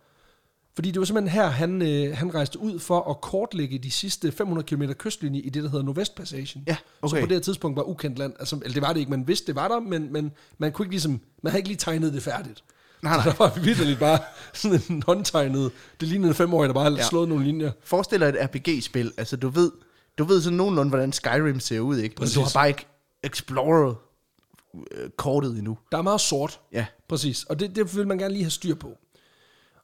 Fordi 0.79 0.91
det 0.91 0.99
var 0.99 1.05
simpelthen 1.05 1.41
her, 1.41 1.47
han, 1.47 1.81
øh, 1.81 2.17
han 2.17 2.35
rejste 2.35 2.59
ud 2.59 2.79
for 2.79 3.09
at 3.09 3.21
kortlægge 3.21 3.77
de 3.79 3.91
sidste 3.91 4.31
500 4.31 4.65
km 4.67 4.83
kystlinje 4.91 5.39
i 5.41 5.49
det, 5.49 5.63
der 5.63 5.69
hedder 5.69 5.85
Nordvestpassagen. 5.85 6.63
Ja, 6.67 6.77
okay. 7.01 7.09
Som 7.17 7.19
på 7.23 7.25
det 7.29 7.35
her 7.35 7.41
tidspunkt 7.41 7.77
var 7.77 7.83
ukendt 7.83 8.19
land. 8.19 8.33
Altså, 8.39 8.55
eller 8.55 8.73
det 8.73 8.81
var 8.81 8.93
det 8.93 8.99
ikke, 8.99 9.09
man 9.11 9.27
vidste, 9.27 9.47
det 9.47 9.55
var 9.55 9.67
der, 9.67 9.79
men, 9.79 10.13
men 10.13 10.31
man, 10.57 10.71
kunne 10.71 10.85
ikke 10.85 10.93
ligesom, 10.93 11.21
man 11.43 11.51
havde 11.51 11.59
ikke 11.59 11.69
lige 11.69 11.77
tegnet 11.77 12.13
det 12.13 12.23
færdigt. 12.23 12.63
Nej, 13.01 13.13
Så 13.23 13.29
der 13.29 13.35
var 13.39 13.59
virkelig 13.63 13.99
bare 13.99 14.19
sådan 14.53 14.81
en 14.89 15.03
håndtegnet, 15.05 15.71
det 15.99 16.07
lignede 16.07 16.27
en 16.29 16.35
femårig, 16.35 16.67
der 16.67 16.73
bare 16.73 16.83
havde 16.83 16.95
Ja. 16.95 17.03
slået 17.07 17.29
nogle 17.29 17.43
linjer. 17.45 17.71
Forestil 17.83 18.19
dig 18.19 18.27
et 18.29 18.35
RPG-spil. 18.41 19.11
Altså, 19.17 19.37
du 19.37 19.49
ved, 19.49 19.71
du 20.17 20.23
ved 20.23 20.41
sådan 20.41 20.57
nogenlunde, 20.57 20.89
hvordan 20.89 21.13
Skyrim 21.13 21.59
ser 21.59 21.79
ud, 21.79 21.97
ikke? 21.97 22.15
Præcis. 22.15 22.35
Men 22.37 22.41
du 22.43 22.45
har 22.47 22.51
bare 22.53 22.67
ikke 22.67 22.85
exploret 23.23 23.95
øh, 24.91 25.09
kortet 25.09 25.51
endnu. 25.57 25.77
Der 25.91 25.97
er 25.97 26.01
meget 26.01 26.21
sort. 26.21 26.59
Ja. 26.73 26.85
Præcis, 27.09 27.43
og 27.43 27.59
det, 27.59 27.75
det 27.75 27.95
vil 27.95 28.07
man 28.07 28.17
gerne 28.17 28.33
lige 28.33 28.43
have 28.43 28.51
styr 28.51 28.75
på. 28.75 28.97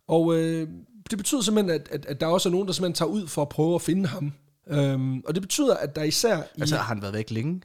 Og 0.08 0.36
øh, 0.36 0.68
det 1.10 1.18
betyder 1.18 1.42
simpelthen, 1.42 1.76
at, 1.82 1.88
at, 1.92 2.06
at 2.06 2.22
der 2.22 2.28
også 2.28 2.50
er 2.50 2.52
nogen, 2.52 2.68
der 2.68 2.74
simpelthen 2.74 2.94
tager 2.96 3.10
ud 3.10 3.28
for 3.28 3.42
at 3.42 3.50
prøve 3.50 3.76
at 3.76 3.82
finde 3.82 4.08
ham. 4.08 4.34
Øhm, 4.70 5.20
og 5.28 5.36
det 5.36 5.42
betyder, 5.42 5.76
at 5.78 5.96
der 5.96 6.04
især... 6.04 6.38
I, 6.38 6.62
Altså, 6.62 6.76
har 6.76 6.84
han 6.84 7.02
været 7.02 7.14
væk 7.14 7.32
længe? 7.32 7.62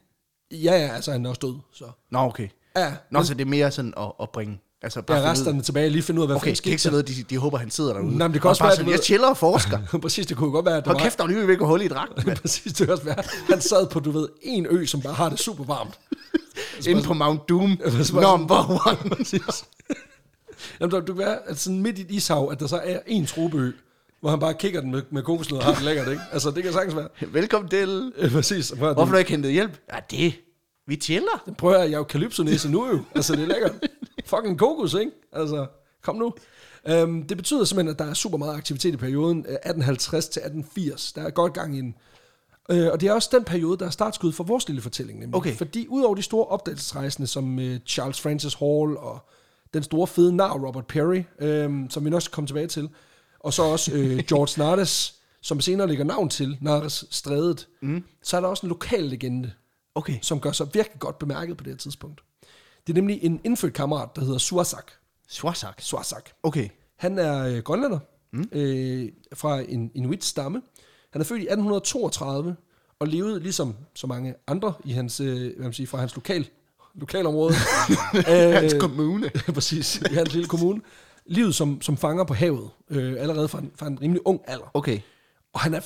Ja, 0.51 0.57
ja, 0.87 0.95
altså 0.95 1.13
han 1.13 1.25
er 1.27 1.29
også 1.31 1.39
død, 1.43 1.55
så... 1.73 1.85
Nå, 2.11 2.19
okay. 2.19 2.49
Ja, 2.77 2.93
Nå, 3.11 3.19
men, 3.19 3.27
så 3.27 3.35
det 3.35 3.41
er 3.41 3.49
mere 3.51 3.71
sådan 3.71 3.95
at, 3.97 4.13
at 4.23 4.31
bringe 4.31 4.61
Altså, 4.83 5.03
bare 5.03 5.17
er 5.17 5.21
finde 5.21 5.31
ud- 5.31 5.39
resterne 5.39 5.63
tilbage 5.63 5.91
lige 5.91 6.03
finde 6.03 6.21
ud 6.21 6.23
af, 6.23 6.29
hvad 6.29 6.37
Okay, 6.37 6.51
er 6.51 6.67
ikke 6.67 6.79
sådan 6.83 6.93
noget, 6.93 7.09
de, 7.09 7.23
de 7.23 7.39
håber, 7.39 7.59
han 7.59 7.71
sidder 7.71 7.93
derude. 7.93 8.19
Nej, 8.19 8.29
men 8.29 8.33
det 8.35 8.41
kan 8.43 8.49
Og 8.49 8.51
også 8.51 8.63
bare 8.63 8.69
være, 8.69 8.77
sådan, 8.77 8.91
jeg 8.93 8.99
chiller 9.01 9.29
og 9.29 9.37
forsker. 9.37 9.79
Præcis, 10.03 10.27
det 10.27 10.37
kunne 10.37 10.51
godt 10.51 10.67
være, 10.67 10.77
at 10.77 10.87
Hold 10.87 10.97
var... 10.97 11.03
kæft, 11.05 11.19
der 11.19 11.25
er 11.25 11.29
lige 11.29 11.53
at 11.53 11.67
holde 11.67 11.85
i 11.85 11.89
dragt, 11.89 12.13
mand. 12.27 12.39
Præcis, 12.39 12.73
det 12.73 12.87
kan 12.87 12.91
også 12.93 13.05
være. 13.05 13.23
Han 13.51 13.61
sad 13.61 13.87
på, 13.87 14.01
du 14.01 14.11
ved, 14.11 14.29
en 14.43 14.67
ø, 14.71 14.87
som 14.87 15.01
bare 15.01 15.15
har 15.15 15.29
det 15.29 15.39
super 15.39 15.65
varmt. 15.65 15.99
Inde 16.89 17.03
på 17.03 17.15
Mount 17.15 17.49
Doom, 17.49 17.79
number 18.13 18.89
one. 18.89 19.11
Præcis. 19.11 19.65
Jamen, 20.81 20.93
der, 20.93 21.01
du 21.01 21.15
kan 21.15 21.25
være, 21.25 21.39
at 21.49 21.59
sådan 21.59 21.83
midt 21.83 21.99
i 21.99 22.03
et 22.03 22.11
ishav, 22.11 22.49
at 22.53 22.61
der 22.61 22.67
så 22.67 22.81
er 22.85 22.99
en 23.07 23.27
tropeø, 23.27 23.73
hvor 24.21 24.31
han 24.31 24.41
bare 24.41 24.55
kigger 24.55 24.81
den 24.81 24.91
med, 24.91 25.03
med 25.11 25.23
kokosnød 25.23 25.59
og 25.59 25.65
har 25.65 25.75
det 25.75 25.83
lækkert, 25.83 26.09
ikke? 26.09 26.23
Altså, 26.33 26.51
det 26.51 26.63
kan 26.63 26.73
sagtens 26.73 26.97
være. 26.97 27.09
Velkommen 27.41 27.71
til. 27.71 28.13
Øh, 28.17 28.33
Præcis. 28.33 28.69
Hvorfor 28.69 29.05
har 29.05 29.13
du 29.13 29.19
ikke 29.19 29.31
hentet 29.31 29.53
hjælp? 29.53 29.81
Ja, 29.95 29.99
det. 30.11 30.35
Vi 30.87 30.97
chiller. 30.97 31.53
Prøv 31.59 31.73
at 31.73 31.81
jeg 31.81 31.93
er 31.93 31.99
jo 31.99 32.05
kalypsonæse 32.05 32.71
nu 32.71 32.87
jo. 32.87 33.01
Altså, 33.15 33.37
det 33.37 33.43
er 33.43 33.47
lækkert. 33.47 33.73
Fucking 34.27 34.59
kokos, 34.59 34.95
ikke? 34.95 35.13
Altså, 35.33 35.67
kom 36.03 36.17
nu. 36.17 36.33
Um, 37.03 37.23
det 37.23 37.37
betyder 37.37 37.65
simpelthen, 37.65 37.93
at 37.93 37.99
der 37.99 38.05
er 38.05 38.15
super 38.15 38.39
meget 38.39 38.57
aktivitet 38.57 38.95
i 38.95 38.97
perioden 38.97 39.39
øh, 39.39 39.55
1850 39.55 40.29
til 40.29 40.41
1880. 40.41 41.13
Der 41.13 41.23
er 41.23 41.31
godt 41.31 41.53
gang 41.53 41.77
i 41.77 41.81
den. 41.81 41.95
Uh, 42.73 42.93
og 42.93 43.01
det 43.01 43.09
er 43.09 43.13
også 43.13 43.29
den 43.33 43.45
periode, 43.45 43.79
der 43.79 43.87
er 43.87 43.91
startskud 43.91 44.33
for 44.33 44.45
vores 44.45 44.69
lille 44.69 44.83
fortælling. 44.83 45.19
Nemlig. 45.19 45.37
Okay. 45.37 45.57
Fordi 45.57 45.87
udover 45.89 46.15
de 46.15 46.23
store 46.23 46.47
opdagelsesrejsende, 46.47 47.27
som 47.27 47.59
uh, 47.59 47.77
Charles 47.87 48.21
Francis 48.21 48.55
Hall 48.55 48.97
og 48.97 49.29
den 49.75 49.83
store 49.83 50.07
fede 50.07 50.37
nar 50.37 50.59
Robert 50.67 50.87
Perry, 50.87 51.23
um, 51.67 51.91
som 51.91 52.05
vi 52.05 52.11
nok 52.11 52.23
skal 52.23 52.35
komme 52.35 52.47
tilbage 52.49 52.67
til, 52.67 52.89
og 53.41 53.53
så 53.53 53.63
også 53.63 53.93
uh, 53.95 54.19
George 54.31 54.61
Nardes, 54.65 55.15
som 55.43 55.61
senere 55.61 55.89
lægger 55.89 56.05
navn 56.05 56.29
til 56.29 56.59
Nardes 56.61 57.05
Strædet, 57.11 57.69
mm. 57.81 58.05
så 58.23 58.37
er 58.37 58.41
der 58.41 58.49
også 58.49 58.67
en 58.67 58.69
lokal 58.69 59.03
legende, 59.03 59.53
Okay. 59.95 60.19
som 60.23 60.41
gør 60.41 60.53
sig 60.53 60.75
virkelig 60.75 61.01
godt 61.01 61.19
bemærket 61.19 61.57
på 61.57 61.65
det 61.65 61.73
her 61.73 61.79
tidspunkt. 61.79 62.23
Det 62.87 62.93
er 62.93 62.95
nemlig 62.95 63.19
en 63.23 63.41
indfødt 63.45 63.75
kammerat, 63.75 64.17
der 64.17 64.25
hedder 64.25 64.39
Suasak. 64.39 64.91
Swasak. 65.29 65.81
Suasak. 65.81 66.31
Okay. 66.43 66.69
Han 66.97 67.19
er 67.19 67.47
øh, 67.47 67.59
grønlænder 67.59 67.99
mm. 68.33 68.49
øh, 68.53 69.09
fra 69.35 69.61
en 69.61 69.91
inuit-stamme. 69.95 70.63
Han 71.11 71.21
er 71.21 71.25
født 71.25 71.41
i 71.41 71.45
1832 71.45 72.57
og 72.99 73.07
levede 73.07 73.41
ligesom 73.41 73.77
så 73.95 74.07
mange 74.07 74.35
andre 74.47 74.73
i 74.85 74.93
hans, 74.93 75.21
øh, 75.21 75.55
hvad 75.55 75.65
man 75.65 75.73
siger, 75.73 75.87
fra 75.87 75.99
hans 75.99 76.15
lokal, 76.15 76.49
lokalområde. 76.95 77.55
Hans 78.55 78.75
øh, 78.75 78.81
kommune. 78.81 79.31
præcis, 79.55 80.03
i 80.11 80.15
hans 80.15 80.33
lille 80.33 80.49
kommune. 80.49 80.81
Livet 81.27 81.55
som, 81.55 81.83
som 81.83 81.97
fanger 81.97 82.25
på 82.25 82.35
havet, 82.35 82.71
øh, 82.91 83.15
allerede 83.19 83.49
fra 83.49 83.59
en, 83.59 83.71
fra 83.77 83.87
en 83.87 83.99
rimelig 84.03 84.27
ung 84.27 84.41
alder. 84.47 84.71
Okay. 84.75 85.01
Og 85.53 85.61
han 85.61 85.75
er, 85.75 85.81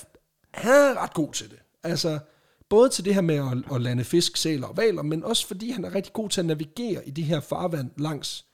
han 0.54 0.72
er 0.72 1.02
ret 1.02 1.14
god 1.14 1.32
til 1.32 1.50
det. 1.50 1.58
Altså, 1.82 2.18
både 2.68 2.88
til 2.88 3.04
det 3.04 3.14
her 3.14 3.20
med 3.20 3.34
at, 3.34 3.74
at 3.74 3.80
lande 3.80 4.04
fisk, 4.04 4.36
sæler 4.36 4.66
og 4.66 4.76
valer, 4.76 5.02
men 5.02 5.24
også 5.24 5.46
fordi 5.46 5.70
han 5.70 5.84
er 5.84 5.94
rigtig 5.94 6.12
god 6.12 6.28
til 6.28 6.40
at 6.40 6.46
navigere 6.46 7.08
i 7.08 7.10
det 7.10 7.24
her 7.24 7.40
farvand 7.40 7.90
langs 7.96 8.44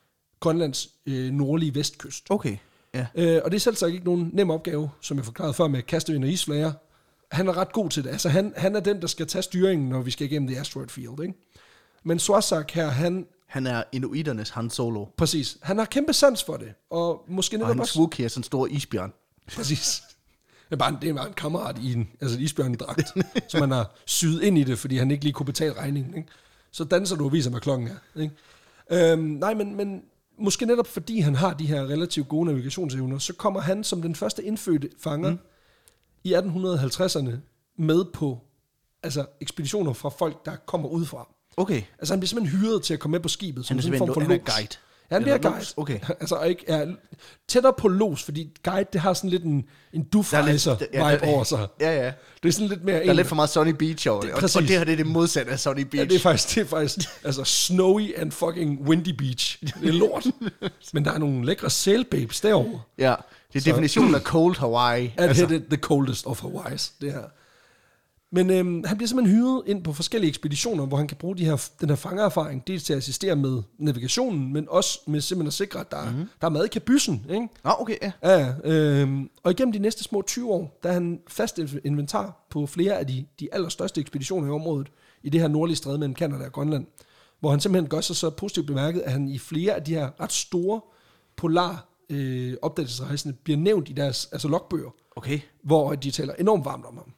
Grønlands 0.41 0.89
øh, 1.07 1.33
nordlige 1.33 1.75
vestkyst. 1.75 2.27
Okay. 2.31 2.57
Ja. 2.95 3.07
Øh, 3.15 3.41
og 3.45 3.51
det 3.51 3.57
er 3.57 3.61
selv 3.61 3.77
sagt 3.77 3.93
ikke 3.93 4.05
nogen 4.05 4.31
nem 4.33 4.51
opgave, 4.51 4.91
som 5.01 5.17
jeg 5.17 5.25
forklarede 5.25 5.55
før 5.55 5.69
med 5.69 5.83
kastevind 5.83 6.25
og 6.25 6.31
isflager. 6.31 6.73
Han 7.33 7.49
er 7.49 7.57
ret 7.57 7.73
god 7.73 7.91
til 7.91 8.05
det. 8.05 8.11
Altså, 8.11 8.29
han, 8.29 8.53
han 8.57 8.77
er 8.77 8.81
den, 8.81 9.01
der 9.01 9.07
skal 9.07 9.27
tage 9.27 9.43
styringen, 9.43 9.89
når 9.89 10.03
vi 10.03 10.11
skal 10.11 10.27
igennem 10.27 10.49
det 10.49 10.57
asteroid 10.57 10.89
field, 10.89 11.23
ikke? 11.23 11.35
Men 12.05 12.19
Swasak 12.19 12.71
her, 12.71 12.89
han, 12.89 13.27
Han 13.47 13.67
er 13.67 13.83
inuiternes 13.93 14.51
Han 14.51 14.71
Solo. 14.71 15.05
præcis, 15.17 15.59
han 15.63 15.79
har 15.79 15.85
kæmpe 15.85 16.13
sans 16.13 16.45
for 16.45 16.57
det. 16.57 16.73
Og 16.91 17.25
måske 17.29 17.57
Og 17.57 17.59
netop 17.59 17.77
hans 17.77 17.81
også... 17.81 17.99
Wookiee 17.99 18.25
er 18.25 18.29
sådan 18.29 18.41
en 18.41 18.45
stor 18.45 18.67
isbjørn. 18.67 19.13
Præcis. 19.57 20.03
Det 20.69 20.77
er 20.77 20.79
bare 20.79 20.89
en, 20.89 20.99
det 21.01 21.09
er 21.09 21.15
bare 21.15 21.29
en 21.29 21.35
kammerat 21.35 21.79
i 21.79 21.93
en 21.93 22.09
altså 22.21 22.37
en 22.37 22.45
isbjørnedragt, 22.45 23.09
som 23.51 23.61
man 23.61 23.71
har 23.71 23.95
syet 24.07 24.43
ind 24.43 24.59
i 24.59 24.65
det, 24.65 24.79
fordi 24.79 24.97
han 24.97 25.11
ikke 25.11 25.25
lige 25.25 25.33
kunne 25.33 25.47
betale 25.47 25.73
regningen. 25.73 26.17
Ikke? 26.17 26.29
Så 26.71 26.85
danser 26.85 27.17
du 27.17 27.25
og 27.25 27.33
viser, 27.33 27.51
hvad 27.51 27.61
klokken 27.61 27.89
er. 27.89 28.21
Ikke? 28.21 28.35
Øhm, 29.13 29.23
nej, 29.23 29.55
men, 29.55 29.77
men 29.77 30.03
måske 30.39 30.67
netop 30.67 30.87
fordi 30.87 31.21
han 31.21 31.35
har 31.35 31.55
de 31.55 31.67
her 31.67 31.83
relativt 31.83 32.29
gode 32.29 32.47
navigationsevner, 32.47 33.19
så 33.19 33.35
kommer 33.35 33.61
han 33.61 33.85
som 33.85 34.03
den 34.03 34.15
første 34.15 34.45
indfødte 34.45 34.91
fanger 34.99 35.31
mm. 35.31 35.39
i 36.25 36.35
1850'erne 36.35 37.31
med 37.79 38.05
på 38.13 38.39
altså 39.03 39.27
ekspeditioner 39.41 39.93
fra 39.93 40.09
folk, 40.09 40.47
der 40.47 40.57
kommer 40.57 40.89
udefra. 40.89 41.29
Okay. 41.57 41.83
Altså 41.99 42.15
han 42.15 42.21
bliver 42.21 42.29
simpelthen 42.29 42.61
hyret 42.61 42.83
til 42.83 42.95
at 42.95 43.01
komme 43.01 43.13
med 43.13 43.21
på 43.21 43.29
skibet. 43.29 43.67
Som 43.67 43.75
Han 43.75 43.79
er 43.79 43.83
sådan 43.83 43.95
en 43.95 43.99
form 43.99 44.09
for 44.15 44.21
han 44.21 44.31
er 44.31 44.37
lods. 44.37 44.55
guide. 44.55 44.69
Ja, 45.11 45.15
han 45.15 45.23
bliver 45.23 45.35
Eller 45.37 45.51
guide. 45.51 45.67
okay. 45.77 45.99
Altså 46.21 46.35
og 46.35 46.49
ikke 46.49 46.65
er 46.69 46.87
tættere 47.49 47.73
på 47.79 47.89
los, 47.89 48.23
fordi 48.23 48.57
guide, 48.65 48.87
det 48.93 49.01
har 49.01 49.13
sådan 49.13 49.31
lidt 49.31 49.45
en, 49.45 49.65
en 49.93 50.03
er 50.13 50.47
lidt- 50.47 50.67
vibe 50.67 50.87
ja, 51.05 51.17
der- 51.17 51.27
over 51.27 51.45
sig. 51.45 51.67
Ja, 51.81 51.97
ja. 52.05 52.13
Det 52.43 52.49
er 52.49 52.53
sådan 52.53 52.69
lidt 52.69 52.85
mere 52.85 52.95
Der 53.05 53.09
er 53.09 53.13
lidt 53.13 53.27
for 53.27 53.35
meget 53.35 53.51
Sunny 53.51 53.71
Beach 53.73 54.09
over 54.11 54.21
det. 54.21 54.31
Og, 54.31 54.43
og 54.57 54.63
det 54.63 54.71
her 54.71 54.85
det 54.85 54.93
er 54.93 54.97
det 54.97 55.07
modsatte 55.07 55.53
af 55.53 55.61
Sunny 55.61 55.79
Ja, 55.81 55.85
Beach. 55.85 56.09
det 56.09 56.17
er 56.17 56.21
faktisk, 56.21 56.55
det 56.55 56.61
er 56.61 56.67
faktisk 56.67 56.99
altså 57.25 57.45
snowy 57.45 58.13
and 58.17 58.33
fucking 58.33 58.81
windy 58.89 59.09
beach. 59.19 59.59
Det 59.63 59.89
er 59.89 59.93
lort. 59.93 60.27
Men 60.95 61.05
der 61.05 61.13
er 61.13 61.19
nogle 61.19 61.47
lækre 61.47 61.71
sailbabes 61.71 62.41
derovre. 62.41 62.81
Ja, 62.99 63.15
det 63.53 63.61
er 63.67 63.71
definitionen 63.73 64.15
af 64.15 64.21
cold 64.21 64.57
Hawaii. 64.57 65.13
At 65.17 65.29
altså. 65.29 65.47
det 65.47 65.65
the 65.71 65.77
coldest 65.77 66.27
of 66.27 66.43
Hawaii's, 66.45 66.93
det 67.01 67.13
her. 67.13 67.23
Men 68.33 68.51
øhm, 68.51 68.85
han 68.85 68.97
bliver 68.97 69.09
simpelthen 69.09 69.37
hyret 69.37 69.63
ind 69.67 69.85
på 69.85 69.93
forskellige 69.93 70.29
ekspeditioner, 70.29 70.87
hvor 70.87 70.97
han 70.97 71.09
kan 71.09 71.17
bruge 71.17 71.37
de 71.37 71.45
her, 71.45 71.69
den 71.81 71.89
her 71.89 71.97
fangererfaring, 71.97 72.67
dels 72.67 72.83
til 72.83 72.93
at 72.93 72.97
assistere 72.97 73.37
med 73.37 73.63
navigationen, 73.79 74.53
men 74.53 74.67
også 74.69 75.01
med 75.07 75.21
simpelthen 75.21 75.47
at 75.47 75.53
sikre, 75.53 75.81
at 75.81 75.91
der, 75.91 76.11
mm-hmm. 76.11 76.29
der 76.41 76.47
er 76.47 76.51
mad 76.51 76.65
i 76.65 76.69
kabyssen. 76.69 77.27
Ikke? 77.31 77.49
Nå, 77.65 77.71
okay, 77.79 77.97
ja. 78.03 78.13
Ja, 78.23 78.53
øhm, 78.65 79.31
og 79.43 79.51
igennem 79.51 79.73
de 79.73 79.79
næste 79.79 80.05
små 80.05 80.23
20 80.23 80.51
år, 80.51 80.79
der 80.83 80.89
er 80.89 80.93
han 80.93 81.21
fast 81.29 81.61
inventar 81.85 82.47
på 82.51 82.67
flere 82.67 82.99
af 82.99 83.07
de, 83.07 83.27
de 83.41 83.49
allerstørste 83.55 84.01
ekspeditioner 84.01 84.49
i 84.49 84.51
området, 84.51 84.89
i 85.23 85.31
det 85.31 85.41
her 85.41 85.49
nordlige 85.49 85.77
stræde 85.77 85.99
mellem 85.99 86.17
Canada 86.17 86.45
og 86.45 86.53
Grønland, 86.53 86.87
hvor 87.41 87.51
han 87.51 87.61
simpelthen 87.61 87.89
gør 87.89 88.01
sig 88.01 88.17
så 88.17 88.31
positivt 88.31 88.67
bemærket, 88.67 89.01
at 89.01 89.13
han 89.13 89.29
i 89.29 89.39
flere 89.39 89.75
af 89.75 89.83
de 89.83 89.95
her 89.95 90.21
ret 90.21 90.33
store 90.33 90.81
polar 91.37 91.89
øh, 92.11 92.55
opdagelsesrejsende 92.63 93.37
bliver 93.45 93.59
nævnt 93.59 93.89
i 93.89 93.93
deres 93.93 94.29
altså 94.33 94.49
logbøger, 94.49 94.91
Okay. 95.17 95.41
hvor 95.63 95.95
de 95.95 96.11
taler 96.11 96.35
enormt 96.35 96.65
varmt 96.65 96.87
om 96.87 96.97
ham. 96.97 97.13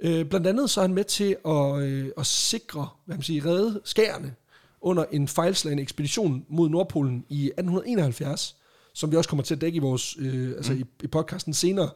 Øh, 0.00 0.24
blandt 0.24 0.46
andet 0.46 0.70
så 0.70 0.80
er 0.80 0.84
han 0.84 0.94
med 0.94 1.04
til 1.04 1.36
at, 1.46 1.82
øh, 1.82 2.10
at 2.18 2.26
sikre, 2.26 2.88
hvad 3.04 3.16
man 3.16 3.22
siger, 3.22 3.46
redde 3.46 3.80
skærene 3.84 4.34
under 4.80 5.04
en 5.12 5.28
fejlslagende 5.28 5.82
ekspedition 5.82 6.44
mod 6.48 6.68
Nordpolen 6.68 7.24
i 7.28 7.44
1871, 7.46 8.56
som 8.94 9.12
vi 9.12 9.16
også 9.16 9.30
kommer 9.30 9.42
til 9.42 9.54
at 9.54 9.60
dække 9.60 9.76
i 9.76 9.78
vores 9.78 10.16
øh, 10.18 10.50
altså 10.50 10.72
i, 10.72 10.84
i 11.02 11.06
podcasten 11.06 11.54
senere, 11.54 11.90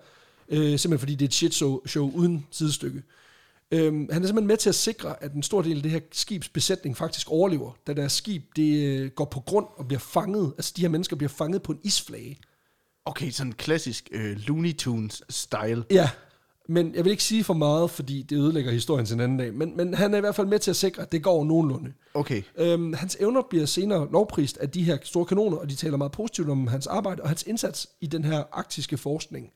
øh, 0.49 0.79
simpelthen 0.79 0.99
fordi 0.99 1.15
det 1.15 1.23
er 1.23 1.29
et 1.29 1.35
shit 1.35 1.55
show, 1.55 1.87
show 1.87 2.11
uden 2.15 2.47
sidestykke. 2.51 3.03
Øhm, 3.71 4.09
han 4.13 4.23
er 4.23 4.27
simpelthen 4.27 4.47
med 4.47 4.57
til 4.57 4.69
at 4.69 4.75
sikre, 4.75 5.23
at 5.23 5.33
en 5.33 5.43
stor 5.43 5.63
del 5.63 5.77
af 5.77 5.83
det 5.83 5.93
her 5.93 6.01
skibs 6.13 6.49
besætning 6.49 6.97
faktisk 6.97 7.31
overlever, 7.31 7.73
da 7.87 7.93
deres 7.93 8.13
skib 8.13 8.43
det, 8.57 8.85
øh, 8.85 9.11
går 9.11 9.25
på 9.25 9.41
grund 9.41 9.67
og 9.77 9.89
bliver 9.89 10.01
fanget, 10.01 10.53
altså 10.57 10.73
de 10.77 10.83
her 10.83 10.89
mennesker 10.89 11.17
bliver 11.17 11.29
fanget 11.29 11.63
på 11.63 11.73
en 11.73 11.79
isflage. 11.83 12.39
Okay, 13.05 13.31
sådan 13.31 13.51
en 13.51 13.55
klassisk 13.55 14.09
øh, 14.13 14.37
Looney 14.37 14.73
Tunes-style. 14.83 15.83
Ja, 15.91 16.11
men 16.71 16.95
jeg 16.95 17.05
vil 17.05 17.11
ikke 17.11 17.23
sige 17.23 17.45
for 17.45 17.55
meget, 17.55 17.91
fordi 17.91 18.23
det 18.23 18.37
ødelægger 18.37 18.73
historien 18.73 19.07
til 19.07 19.15
en 19.15 19.21
anden 19.21 19.39
dag. 19.39 19.55
Men, 19.55 19.77
men 19.77 19.95
han 19.95 20.15
er 20.15 20.19
i 20.19 20.21
hvert 20.21 20.35
fald 20.35 20.47
med 20.47 20.59
til 20.59 20.71
at 20.71 20.77
sikre, 20.77 21.03
at 21.03 21.13
det 21.13 21.23
går 21.23 21.45
nogenlunde. 21.45 21.93
Okay. 22.15 22.43
Øhm, 22.59 22.93
hans 22.93 23.17
evner 23.21 23.43
bliver 23.51 23.67
senere 23.67 24.09
lovprist 24.13 24.59
af 24.59 24.71
de 24.71 24.83
her 24.83 24.99
store 25.03 25.25
kanoner, 25.25 25.57
og 25.57 25.71
de 25.71 25.75
taler 25.75 25.97
meget 25.97 26.13
positivt 26.13 26.49
om 26.49 26.67
hans 26.67 26.87
arbejde, 26.87 27.23
og 27.23 27.29
hans 27.29 27.43
indsats 27.43 27.89
i 28.01 28.07
den 28.07 28.25
her 28.25 28.45
arktiske 28.53 28.97
forskning 28.97 29.51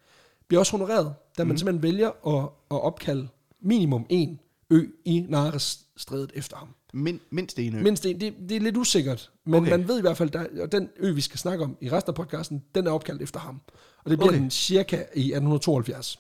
bliver 0.49 0.59
også 0.61 0.73
honoreret, 0.73 1.15
da 1.39 1.45
man 1.45 1.53
mm. 1.53 1.59
simpelthen 1.59 1.83
vælger 1.83 2.09
at, 2.09 2.49
at 2.71 2.83
opkalde 2.83 3.29
minimum 3.63 4.07
en 4.09 4.41
ø 4.71 4.87
i 5.05 5.27
Nares-strædet 5.29 6.33
efter 6.35 6.57
ham. 6.57 6.69
Min, 6.95 7.21
mindst 7.31 7.59
en 7.59 7.75
ø. 7.75 7.83
Mindst 7.83 8.07
en, 8.07 8.21
det, 8.21 8.35
det 8.49 8.57
er 8.57 8.61
lidt 8.61 8.77
usikkert, 8.77 9.31
men 9.45 9.55
Okay. 9.55 9.71
man 9.71 9.89
ved 9.89 9.99
i 9.99 10.01
hvert 10.01 10.17
fald, 10.17 10.35
at 10.35 10.73
den 10.73 10.89
ø, 10.97 11.13
vi 11.13 11.21
skal 11.21 11.39
snakke 11.39 11.65
om 11.65 11.77
i 11.81 11.91
resten 11.91 12.11
af 12.11 12.15
podcasten, 12.15 12.63
den 12.75 12.87
er 12.87 12.91
opkaldt 12.91 13.23
efter 13.23 13.41
ham. 13.41 13.61
Og 14.05 14.11
det 14.11 14.19
bliver 14.19 14.31
okay. 14.31 14.41
den 14.41 14.51
cirka 14.51 14.97
i 14.97 15.33
1872. 15.33 16.19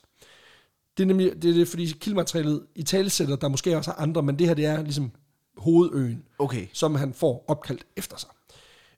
Det 0.97 1.03
er 1.03 1.07
nemlig, 1.07 1.43
det 1.43 1.51
er 1.51 1.55
det, 1.55 1.69
fordi 1.69 1.87
kildematerialet 1.87 2.67
i 2.75 2.83
talesætter, 2.83 3.37
der 3.37 3.49
måske 3.49 3.77
også 3.77 3.91
er 3.91 3.95
andre, 3.95 4.23
men 4.23 4.39
det 4.39 4.47
her, 4.47 4.55
det 4.55 4.67
er 4.67 4.83
ligesom 4.83 5.11
hovedøen, 5.57 6.23
Okay. 6.39 6.67
som 6.73 6.95
han 6.95 7.13
får 7.15 7.45
opkaldt 7.49 7.87
efter 7.97 8.17
sig. 8.17 8.29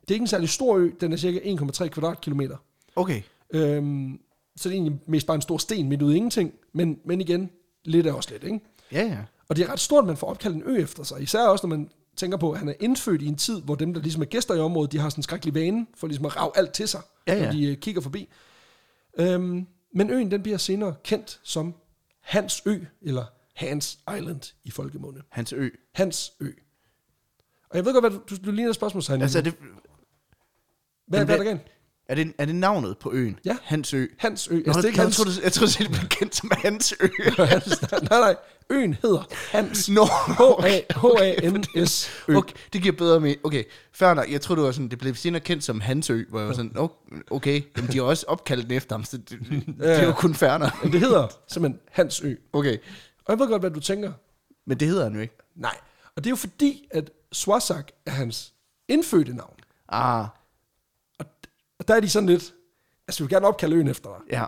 Det 0.01 0.11
er 0.11 0.15
ikke 0.15 0.23
en 0.23 0.27
særlig 0.29 0.49
stor 0.49 0.77
ø, 0.77 0.91
den 1.01 1.13
er 1.13 1.17
cirka 1.17 1.39
1,3 1.39 1.89
kvadratkilometer. 1.89 2.57
Okay. 2.97 3.23
Øhm, 3.51 4.21
så 4.57 4.69
det 4.69 4.75
er 4.75 4.79
egentlig 4.81 5.01
mest 5.07 5.27
bare 5.27 5.35
en 5.35 5.43
stor 5.43 5.59
sten 5.59 5.89
midt 5.89 6.03
ude 6.03 6.15
i 6.15 6.17
ingenting, 6.17 6.53
men, 6.73 6.99
men 7.05 7.21
igen, 7.21 7.51
lidt 7.85 8.07
er 8.07 8.13
også 8.13 8.31
lidt, 8.33 8.45
ikke? 8.45 8.61
Ja, 8.93 9.03
ja. 9.07 9.19
Og 9.49 9.57
det 9.57 9.65
er 9.65 9.73
ret 9.73 9.81
stort, 9.81 10.03
at 10.05 10.07
man 10.07 10.17
får 10.17 10.27
opkaldt 10.27 10.57
en 10.57 10.63
ø 10.67 10.83
efter 10.83 11.03
sig. 11.03 11.23
Især 11.23 11.41
også, 11.47 11.67
når 11.67 11.77
man 11.77 11.91
tænker 12.17 12.39
på, 12.39 12.53
at 12.53 12.59
han 12.59 12.69
er 12.69 12.75
indfødt 12.81 13.23
i 13.23 13.27
en 13.27 13.37
tid, 13.37 13.61
hvor 13.63 13.75
dem, 13.75 13.95
der 13.95 14.01
ligesom 14.01 14.23
er 14.23 14.27
gæster 14.27 14.55
i 14.55 14.59
området, 14.61 14.93
de 14.93 14.99
har 14.99 15.09
sådan 15.09 15.19
en 15.19 15.23
skrækkelig 15.23 15.55
vane 15.55 15.87
for 15.97 16.07
ligesom 16.07 16.27
at 16.27 16.37
rave 16.37 16.51
alt 16.55 16.73
til 16.73 16.89
sig, 16.89 17.01
Ja, 17.27 17.35
ja. 17.35 17.45
når 17.45 17.53
de 17.53 17.65
øh, 17.65 17.77
kigger 17.77 18.01
forbi. 18.01 18.29
Øhm, 19.19 19.67
men 19.95 20.11
øen, 20.11 20.31
den 20.31 20.43
bliver 20.43 20.59
senere 20.59 20.95
kendt 21.05 21.41
som 21.43 21.75
Hans 22.25 22.63
Ø, 22.67 22.79
eller 23.03 23.25
Hans 23.55 23.99
Island 24.17 24.55
i 24.65 24.71
folkemunde. 24.71 25.23
Hans 25.31 25.53
ø. 25.53 25.71
Hans 25.93 26.33
Ø. 26.41 26.51
Og 27.71 27.77
jeg 27.77 27.85
ved 27.85 27.93
godt, 27.93 28.13
hvad 28.13 28.21
du, 28.31 28.37
du, 28.47 28.51
ligner 28.51 28.71
et 28.71 28.75
spørgsmålstegn. 28.77 29.23
Altså, 29.23 29.39
er 29.39 29.43
det, 29.43 29.53
hvad, 29.59 29.69
men 29.69 29.79
hvad 31.07 31.21
er 31.21 31.25
der 31.27 31.37
hvad- 31.37 31.45
galt? 31.47 31.71
Er 32.09 32.15
det, 32.15 32.33
er 32.39 32.45
det 32.45 32.55
navnet 32.55 32.99
på 32.99 33.13
øen? 33.13 33.39
Ja. 33.45 33.57
Hansø. 33.63 34.07
Hans 34.19 34.49
Ø. 34.51 34.55
Nå, 34.55 34.63
Altså, 34.67 34.79
det 34.81 34.85
er 34.85 34.89
ikke 34.89 34.99
jeg, 34.99 35.05
Hans. 35.05 35.17
tror, 35.17 35.27
jeg 35.43 35.53
tror, 35.53 35.67
det 35.67 35.89
blev 35.91 36.09
kendt 36.09 36.35
som 36.37 36.51
Hansø. 36.59 36.95
Hans. 37.39 37.83
nej, 38.11 38.21
nej. 38.21 38.37
Øen 38.71 38.97
hedder 39.03 39.23
Hans. 39.51 39.89
Nå, 39.89 40.05
H-A-N-S 40.91 42.11
Ø. 42.29 42.35
Okay, 42.37 42.55
det 42.73 42.83
giver 42.83 42.97
bedre 42.97 43.21
med. 43.21 43.35
Okay, 43.45 43.65
nok. 44.15 44.31
Jeg 44.33 44.41
tror 44.41 44.55
det 44.55 44.65
var 44.65 44.73
sådan, 44.73 44.89
det 44.89 44.99
blev 44.99 45.15
senere 45.15 45.41
kendt 45.41 45.65
som 45.65 45.81
Hansø, 45.81 46.23
hvor 46.31 46.39
jeg 46.39 46.49
var 46.49 46.55
sådan, 46.55 46.73
"Nå, 46.75 46.93
okay, 47.31 47.63
jamen, 47.77 47.93
de 47.93 47.97
har 47.99 48.05
også 48.05 48.25
opkaldt 48.29 48.65
den 48.69 48.73
efter 48.77 48.97
ham, 48.97 49.05
så 49.05 49.17
det, 49.17 49.29
det, 49.31 49.65
det 49.67 50.01
er 50.01 50.05
jo 50.07 50.13
kun 50.13 50.35
nok. 50.59 50.83
Men 50.83 50.93
det 50.93 51.01
hedder 51.01 51.29
simpelthen 51.49 51.81
Hans 51.93 52.21
Ø. 52.21 52.35
Okay, 52.53 52.77
Og 53.25 53.33
jeg 53.33 53.39
ved 53.39 53.49
godt, 53.49 53.63
hvad 53.63 53.71
du 53.71 53.81
tænker. 53.81 54.13
men 54.67 54.81
det 54.81 54.89
hedder 54.89 55.03
han 55.05 55.15
jo 55.15 55.21
ikke. 55.21 55.37
Nej. 55.57 55.77
Og 56.17 56.25
det 56.25 56.27
er 56.27 56.31
jo 56.31 56.37
fordi, 56.37 56.89
at 56.91 57.11
Swazak 57.33 57.91
er 58.07 58.11
hans 58.11 58.53
indfødte 58.89 59.37
navn. 59.37 59.55
Ah, 59.89 60.27
Og 61.85 61.89
der 61.89 61.95
er 61.95 62.01
de 62.01 62.09
sådan 62.11 62.29
lidt, 62.29 62.55
altså 63.09 63.23
vi 63.23 63.25
vil 63.25 63.31
gerne 63.35 63.47
opkalde 63.47 63.77
øen 63.77 63.89
efter 63.89 64.09
dig. 64.09 64.37
ja. 64.39 64.47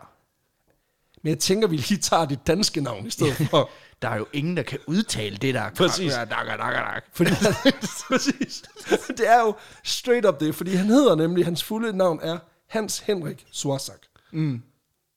Men 1.23 1.31
jeg 1.31 1.39
tænker, 1.39 1.69
vi 1.69 1.77
lige 1.77 1.99
tager 2.01 2.25
dit 2.25 2.47
danske 2.47 2.81
navn 2.81 3.07
i 3.07 3.11
stedet 3.11 3.35
for. 3.35 3.71
Der 4.03 4.09
er 4.09 4.17
jo 4.17 4.27
ingen, 4.33 4.57
der 4.57 4.63
kan 4.63 4.79
udtale 4.87 5.37
det 5.37 5.55
der. 5.55 5.71
Præcis. 5.71 6.13
Dak, 6.13 6.31
dak, 6.31 6.47
dak, 6.47 6.59
dak. 6.75 7.05
Fordi 7.13 7.31
præcis. 8.09 8.63
Det 9.09 9.29
er 9.29 9.41
jo 9.41 9.55
straight 9.85 10.27
up 10.27 10.41
det, 10.41 10.55
fordi 10.55 10.75
han 10.75 10.87
hedder 10.87 11.15
nemlig, 11.15 11.45
hans 11.45 11.63
fulde 11.65 11.97
navn 11.97 12.21
er 12.23 12.39
Hans 12.67 12.99
Henrik 12.99 13.47
Swazak. 13.53 13.99
Mm. 14.33 14.63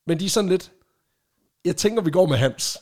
Men 0.06 0.20
de 0.20 0.24
er 0.24 0.28
sådan 0.28 0.50
lidt, 0.50 0.72
jeg 1.64 1.76
tænker, 1.76 2.02
vi 2.02 2.10
går 2.10 2.26
med 2.26 2.36
Hans. 2.36 2.78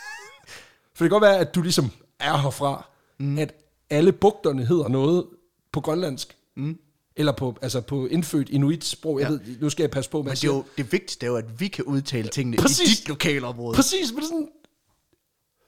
For 0.94 1.04
det 1.04 1.10
kan 1.10 1.10
godt 1.10 1.22
være, 1.22 1.38
at 1.38 1.54
du 1.54 1.62
ligesom 1.62 1.90
er 2.20 2.36
herfra, 2.36 2.86
mm. 3.18 3.38
at 3.38 3.54
alle 3.90 4.12
bugterne 4.12 4.64
hedder 4.66 4.88
noget 4.88 5.26
på 5.72 5.80
grønlandsk. 5.80 6.36
Mm. 6.56 6.78
Eller 7.18 7.32
på, 7.32 7.56
altså 7.62 7.80
på 7.80 8.06
indfødt 8.06 8.48
inuit-sprog. 8.48 9.20
Jeg 9.20 9.26
Ja. 9.26 9.32
ved, 9.32 9.40
nu 9.60 9.70
skal 9.70 9.82
jeg 9.82 9.90
passe 9.90 10.10
på, 10.10 10.22
hvad 10.22 10.30
Men 10.32 10.36
det, 10.36 10.44
er 10.44 10.48
jo, 10.48 10.64
det 10.76 10.92
vigtigste 10.92 11.26
er 11.26 11.30
jo, 11.30 11.36
at 11.36 11.60
vi 11.60 11.68
kan 11.68 11.84
udtale 11.84 12.28
tingene 12.28 12.56
Præcis. 12.56 12.92
i 12.92 12.96
dit 12.96 13.08
lokalområde. 13.08 13.76
Præcis, 13.76 14.12
men 14.12 14.22
sådan... 14.22 14.48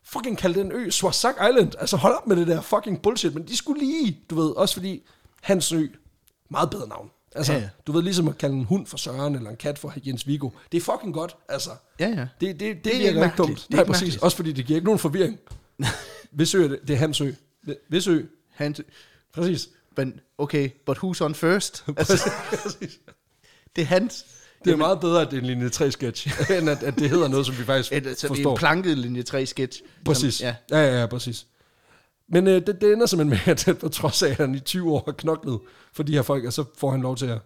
Fucking 0.04 0.38
kald 0.38 0.54
den 0.54 0.72
ø 0.72 0.90
Swazak 0.90 1.34
Island. 1.50 1.72
Altså 1.78 1.96
hold 1.96 2.14
op 2.14 2.26
med 2.26 2.36
det 2.36 2.46
der 2.46 2.60
fucking 2.60 3.02
bullshit. 3.02 3.34
Men 3.34 3.48
de 3.48 3.56
skulle 3.56 3.80
lige, 3.80 4.18
du 4.30 4.34
ved, 4.34 4.50
også 4.50 4.74
fordi 4.74 5.02
Hans 5.42 5.72
Ø, 5.72 5.86
meget 6.50 6.70
bedre 6.70 6.88
navn. 6.88 7.10
Altså, 7.34 7.52
Ja, 7.52 7.58
ja, 7.58 7.68
du 7.86 7.92
ved, 7.92 8.02
ligesom 8.02 8.28
at 8.28 8.38
kalde 8.38 8.54
en 8.56 8.64
hund 8.64 8.86
for 8.86 8.96
Søren, 8.96 9.34
eller 9.34 9.50
en 9.50 9.56
kat 9.56 9.78
for 9.78 9.92
Jens 10.06 10.26
Viggo. 10.26 10.50
Det 10.72 10.78
er 10.78 10.82
fucking 10.82 11.14
godt, 11.14 11.36
altså. 11.48 11.70
Ja, 12.00 12.08
ja. 12.08 12.14
Det, 12.20 12.30
det, 12.40 12.60
det, 12.60 12.68
er 12.70 12.74
det 12.74 12.92
virker 12.92 13.08
ikke 13.08 13.20
mærkeligt. 13.20 13.38
dumt. 13.48 13.66
Det 13.68 13.74
er 13.74 13.76
Nej, 13.76 13.84
præcis. 13.86 14.02
mærkeligt. 14.02 14.22
Også 14.22 14.36
fordi 14.36 14.52
det 14.52 14.66
giver 14.66 14.76
ikke 14.76 14.84
nogen 14.84 14.98
forvirring. 14.98 15.38
Hvis 16.32 16.54
ø 16.54 16.64
er 16.64 16.68
det, 16.68 16.78
det 16.88 16.94
er 16.94 16.98
Hans 16.98 17.20
Ø. 17.20 17.32
Hvis 17.88 18.06
ø. 18.06 18.22
Hansø. 18.50 18.82
Præcis. 19.34 19.68
Men 20.00 20.20
okay, 20.38 20.68
but 20.86 20.98
who's 20.98 21.24
on 21.24 21.34
first? 21.34 21.84
Altså, 21.96 22.30
det 23.76 23.82
er 23.82 23.86
hans. 23.86 24.24
Det 24.64 24.72
er 24.72 24.76
meget 24.76 25.00
bedre, 25.00 25.22
at 25.22 25.30
det 25.30 25.36
er 25.36 25.40
en 25.40 25.46
linje 25.46 25.68
3 25.68 25.90
sketch, 25.90 26.28
end 26.58 26.70
at, 26.70 26.82
at 26.82 26.98
det 26.98 27.10
hedder 27.10 27.28
noget, 27.28 27.46
som 27.46 27.58
vi 27.58 27.64
faktisk 27.64 27.92
Et, 27.92 28.06
altså, 28.06 28.28
forstår. 28.28 28.50
en 28.50 28.58
planket 28.58 28.98
linje 28.98 29.22
3 29.22 29.46
sketch. 29.46 29.82
Præcis. 30.04 30.34
Som, 30.34 30.46
ja. 30.46 30.54
ja, 30.70 30.86
ja, 30.86 31.00
ja, 31.00 31.06
præcis. 31.06 31.46
Men 32.28 32.46
øh, 32.46 32.66
det, 32.66 32.80
det 32.80 32.92
ender 32.92 33.06
simpelthen 33.06 33.40
med, 33.46 33.68
at 33.68 33.78
på 33.78 33.88
trods 33.88 34.22
af, 34.22 34.30
at 34.30 34.36
han 34.36 34.54
i 34.54 34.60
20 34.60 34.92
år 34.92 35.02
har 35.04 35.12
knoklet 35.12 35.60
for 35.92 36.02
de 36.02 36.12
her 36.12 36.22
folk, 36.22 36.44
og 36.44 36.52
så 36.52 36.64
får 36.78 36.90
han 36.90 37.02
lov 37.02 37.16
til 37.16 37.26
at 37.26 37.38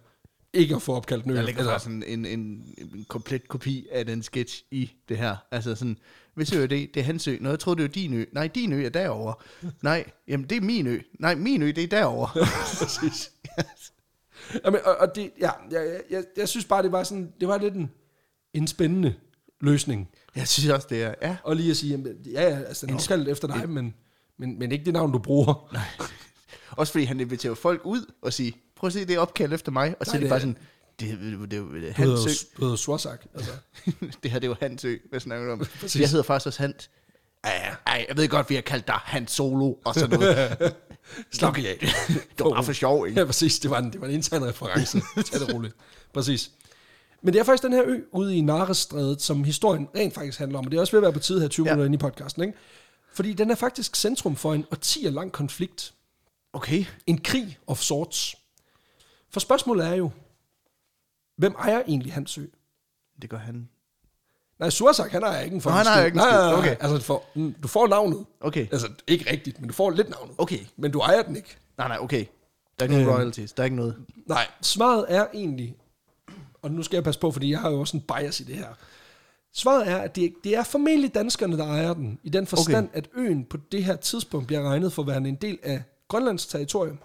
ikke 0.55 0.75
at 0.75 0.81
få 0.81 0.93
opkaldt 0.93 1.25
en 1.25 1.31
ø. 1.31 1.35
Der 1.35 1.41
ligger 1.41 1.59
Eller- 1.61 1.71
faktisk 1.73 1.89
en, 1.91 2.03
en, 2.03 2.25
en, 2.25 2.65
komplet 3.07 3.47
kopi 3.47 3.87
af 3.91 4.05
den 4.05 4.23
sketch 4.23 4.63
i 4.71 4.91
det 5.09 5.17
her. 5.17 5.35
Altså 5.51 5.75
sådan, 5.75 5.97
hvis 6.33 6.53
ø 6.53 6.63
er 6.63 6.67
det, 6.67 6.89
det 6.93 6.99
er 6.99 7.03
hans 7.03 7.27
ø. 7.27 7.37
Nå, 7.41 7.49
jeg 7.49 7.59
troede, 7.59 7.77
det 7.77 7.83
var 7.83 7.93
din 7.93 8.13
ø. 8.13 8.25
Nej, 8.31 8.47
din 8.47 8.73
ø 8.73 8.85
er 8.85 8.89
derovre. 8.89 9.33
Nej, 9.81 10.03
jamen 10.27 10.49
det 10.49 10.55
er 10.57 10.61
min 10.61 10.87
ø. 10.87 10.99
Nej, 11.19 11.35
min 11.35 11.61
ø, 11.61 11.67
det 11.67 11.77
er 11.83 11.87
derovre. 11.87 12.45
Præcis. 12.79 13.31
Jamen, 14.65 14.79
og, 14.85 14.97
og 14.97 15.15
det, 15.15 15.31
ja, 15.39 15.49
jeg, 15.71 16.01
jeg, 16.09 16.23
jeg, 16.37 16.49
synes 16.49 16.65
bare, 16.65 16.83
det 16.83 16.91
var 16.91 17.03
sådan, 17.03 17.33
det 17.39 17.47
var 17.47 17.57
lidt 17.57 17.73
en, 17.73 17.91
en 18.53 18.67
spændende 18.67 19.13
løsning. 19.61 20.09
jeg 20.35 20.47
synes 20.47 20.69
også, 20.69 20.87
det 20.89 21.03
er, 21.03 21.13
ja. 21.21 21.37
Og 21.43 21.55
lige 21.55 21.71
at 21.71 21.77
sige, 21.77 21.91
jamen, 21.91 22.13
ja, 22.25 22.49
ja, 22.49 22.59
altså, 22.59 22.85
den 22.85 22.95
opkaldt 22.95 23.27
efter 23.29 23.47
dig, 23.47 23.69
men, 23.69 23.93
men, 24.37 24.59
men 24.59 24.71
ikke 24.71 24.85
det 24.85 24.93
navn, 24.93 25.11
du 25.11 25.19
bruger. 25.19 25.69
Nej, 25.73 25.83
Også 26.77 26.91
fordi 26.91 27.03
han 27.05 27.19
inviterer 27.19 27.53
folk 27.53 27.81
ud 27.85 28.11
og 28.21 28.33
siger, 28.33 28.51
prøv 28.75 28.87
at 28.87 28.93
se, 28.93 29.05
det 29.05 29.17
opkaldt 29.19 29.53
efter 29.53 29.71
mig. 29.71 29.95
Og 29.99 30.05
så 30.05 30.15
er 30.15 30.19
det 30.19 30.29
bare 30.29 30.39
sådan, 30.39 30.57
det, 30.99 31.09
det, 31.21 31.51
det, 31.51 31.57
er 31.57 32.05
du 32.05 32.27
hedder, 32.57 32.75
Swazak. 32.75 33.25
Altså. 33.33 33.51
det 34.23 34.31
her, 34.31 34.39
det 34.39 34.43
er 34.43 34.49
jo 34.49 34.55
hans 34.61 34.85
ø, 34.85 34.97
hvad 35.09 35.19
snakker 35.19 35.45
du 35.45 35.51
om? 35.51 35.59
Jeg 35.99 36.09
hedder 36.09 36.23
faktisk 36.23 36.47
også 36.47 36.61
Hans. 36.61 36.89
Ej, 37.43 38.05
jeg 38.09 38.17
ved 38.17 38.27
godt, 38.27 38.49
vi 38.49 38.55
har 38.55 38.61
kaldt 38.61 38.87
dig 38.87 38.95
Hans 38.95 39.31
Solo 39.31 39.73
og 39.85 39.95
sådan 39.95 40.19
noget. 40.19 40.57
Slap 41.33 41.57
af. 41.57 41.77
det 42.37 42.39
var 42.39 42.49
bare 42.49 42.63
for 42.63 42.73
sjov, 42.73 43.07
ikke? 43.07 43.19
Ja, 43.19 43.25
præcis. 43.25 43.59
Det 43.59 43.71
var 43.71 43.79
en, 43.79 43.91
det 43.91 44.01
var 44.01 44.07
en 44.07 44.13
intern 44.13 44.43
reference. 44.43 45.01
Tag 45.15 45.39
det 45.39 45.53
roligt. 45.53 45.75
Præcis. 46.13 46.51
Men 47.21 47.33
det 47.33 47.39
er 47.39 47.43
faktisk 47.43 47.63
den 47.63 47.73
her 47.73 47.83
ø 47.85 47.99
ude 48.11 48.35
i 48.37 48.41
Narestrædet, 48.41 49.21
som 49.21 49.43
historien 49.43 49.87
rent 49.95 50.13
faktisk 50.13 50.39
handler 50.39 50.59
om. 50.59 50.65
Og 50.65 50.71
det 50.71 50.77
er 50.77 50.81
også 50.81 50.91
ved 50.93 50.99
at 50.99 51.01
være 51.03 51.13
på 51.13 51.19
tide 51.19 51.41
her 51.41 51.47
20 51.47 51.65
Ja. 51.65 51.69
ja. 51.69 51.75
minutter 51.75 51.85
inde 51.85 51.95
i 51.95 51.97
podcasten. 51.97 52.41
Ikke? 52.43 52.53
Fordi 53.13 53.33
den 53.33 53.51
er 53.51 53.55
faktisk 53.55 53.95
centrum 53.95 54.35
for 54.35 54.53
en 54.53 54.65
årtier 54.71 55.09
lang 55.11 55.31
konflikt. 55.31 55.93
Okay. 56.53 56.85
En 57.07 57.17
krig 57.21 57.57
of 57.67 57.79
sorts. 57.79 58.35
For 59.35 59.39
spørgsmålet 59.39 59.85
er 59.87 59.93
jo, 59.93 60.09
hvem 61.37 61.55
ejer 61.59 61.81
egentlig 61.87 62.13
Hans 62.13 62.37
Ø? 62.37 62.45
Det 63.21 63.29
gør 63.29 63.37
han. 63.37 63.69
Nej, 64.59 64.69
Surzak, 64.69 65.11
han 65.11 65.23
ejer 65.23 65.41
ikke 65.41 65.55
en 65.55 65.61
Nå, 65.65 65.71
han 65.71 65.87
ejer 65.87 66.05
ikke 66.05 66.15
en 66.15 66.17
nej, 66.17 66.29
skid. 66.29 66.37
nej, 66.39 66.49
nej. 66.51 66.59
Okay. 66.59 66.75
Altså, 66.79 67.05
for, 67.05 67.23
mm, 67.35 67.55
du 67.63 67.67
får 67.67 67.87
navnet. 67.87 68.25
Okay. 68.41 68.67
Altså, 68.71 68.87
ikke 69.07 69.31
rigtigt, 69.31 69.59
men 69.59 69.67
du 69.67 69.73
får 69.73 69.89
lidt 69.89 70.09
navnet. 70.09 70.35
Okay. 70.37 70.59
Men 70.77 70.91
du 70.91 70.99
ejer 70.99 71.21
den 71.23 71.35
ikke. 71.35 71.57
Nej, 71.77 71.87
nej, 71.87 71.97
okay. 72.01 72.25
Der 72.79 72.79
er 72.79 72.83
ikke 72.83 72.95
nogen 72.95 73.07
Øhm. 73.07 73.15
royalties. 73.15 73.53
Der 73.53 73.63
er 73.63 73.65
ikke 73.65 73.75
noget. 73.75 73.95
Nej, 74.25 74.47
svaret 74.61 75.05
er 75.09 75.27
egentlig, 75.33 75.75
og 76.61 76.71
nu 76.71 76.83
skal 76.83 76.97
jeg 76.97 77.03
passe 77.03 77.19
på, 77.19 77.31
fordi 77.31 77.51
jeg 77.51 77.59
har 77.59 77.69
jo 77.71 77.79
også 77.79 77.97
en 77.97 78.03
bias 78.03 78.39
i 78.39 78.43
det 78.43 78.55
her. 78.55 78.67
Svaret 79.53 79.87
er, 79.89 79.97
at 79.97 80.15
det, 80.15 80.33
det 80.43 80.55
er 80.55 80.63
formentlig 80.63 81.15
danskerne, 81.15 81.57
der 81.57 81.65
ejer 81.67 81.93
den, 81.93 82.19
i 82.23 82.29
den 82.29 82.47
forstand, 82.47 82.87
okay. 82.89 82.97
at 82.97 83.09
øen 83.15 83.45
på 83.45 83.57
det 83.71 83.83
her 83.83 83.95
tidspunkt 83.95 84.47
bliver 84.47 84.61
regnet 84.69 84.93
for 84.93 85.01
at 85.01 85.07
være 85.07 85.17
en 85.17 85.35
del 85.35 85.59
af 85.63 85.83
Grønlands 86.07 86.45
territorium. 86.45 86.99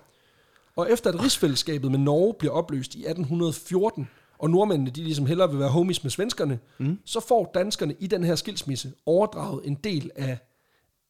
Og 0.77 0.93
efter 0.93 1.13
at 1.13 1.23
rigsfællesskabet 1.23 1.91
med 1.91 1.99
Norge 1.99 2.35
bliver 2.35 2.53
opløst 2.53 2.95
i 2.95 2.99
1814, 2.99 4.09
og 4.39 4.51
nordmændene 4.51 4.91
de 4.91 5.03
ligesom 5.03 5.27
hellere 5.27 5.51
vil 5.51 5.59
være 5.59 5.69
homies 5.69 6.03
med 6.03 6.11
svenskerne, 6.11 6.59
mm. 6.79 6.99
så 7.05 7.21
får 7.21 7.51
danskerne 7.55 7.95
i 7.99 8.07
den 8.07 8.25
her 8.25 8.35
skilsmisse 8.35 8.93
overdraget 9.07 9.67
en 9.67 9.75
del 9.75 10.11
af, 10.17 10.39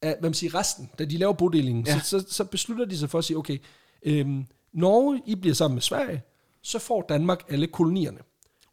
af 0.01 0.15
hvad 0.19 0.29
man 0.29 0.33
siger, 0.33 0.55
resten, 0.55 0.89
da 0.99 1.05
de 1.05 1.17
laver 1.17 1.33
bodelingen. 1.33 1.85
Ja. 1.87 1.99
Så, 1.99 2.19
så, 2.19 2.33
så 2.33 2.43
beslutter 2.43 2.85
de 2.85 2.97
sig 2.97 3.09
for 3.09 3.17
at 3.17 3.23
sige, 3.25 3.37
okay, 3.37 3.57
øhm, 4.03 4.45
Norge, 4.73 5.21
I 5.25 5.35
bliver 5.35 5.55
sammen 5.55 5.75
med 5.75 5.81
Sverige, 5.81 6.21
så 6.61 6.79
får 6.79 7.05
Danmark 7.09 7.43
alle 7.49 7.67
kolonierne. 7.67 8.19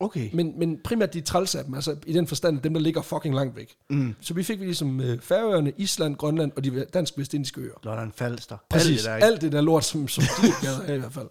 Okay. 0.00 0.30
Men, 0.32 0.58
men 0.58 0.78
primært 0.84 1.14
de 1.14 1.20
træls 1.20 1.54
af 1.54 1.64
dem, 1.64 1.74
altså 1.74 1.96
i 2.06 2.12
den 2.12 2.26
forstand, 2.26 2.60
dem 2.60 2.74
der 2.74 2.80
ligger 2.80 3.02
fucking 3.02 3.34
langt 3.34 3.56
væk. 3.56 3.76
Mm. 3.90 4.14
Så 4.20 4.34
vi 4.34 4.42
fik 4.42 4.60
ligesom 4.60 5.00
øh, 5.00 5.20
Færøerne, 5.20 5.72
Island, 5.76 6.16
Grønland 6.16 6.52
og 6.56 6.64
de 6.64 6.84
dansk-vestindiske 6.94 7.60
øer. 7.60 7.74
Lolland 7.82 8.12
Falster. 8.12 8.56
Præcis, 8.70 9.06
Alt 9.06 9.14
det 9.14 9.20
der, 9.20 9.26
alt 9.26 9.40
det 9.40 9.52
der 9.52 9.60
lort, 9.60 9.84
som, 9.84 10.08
som 10.08 10.24
de 10.24 10.46
ikke 10.46 10.94
i 10.94 10.98
hvert 10.98 11.12
fald. 11.12 11.28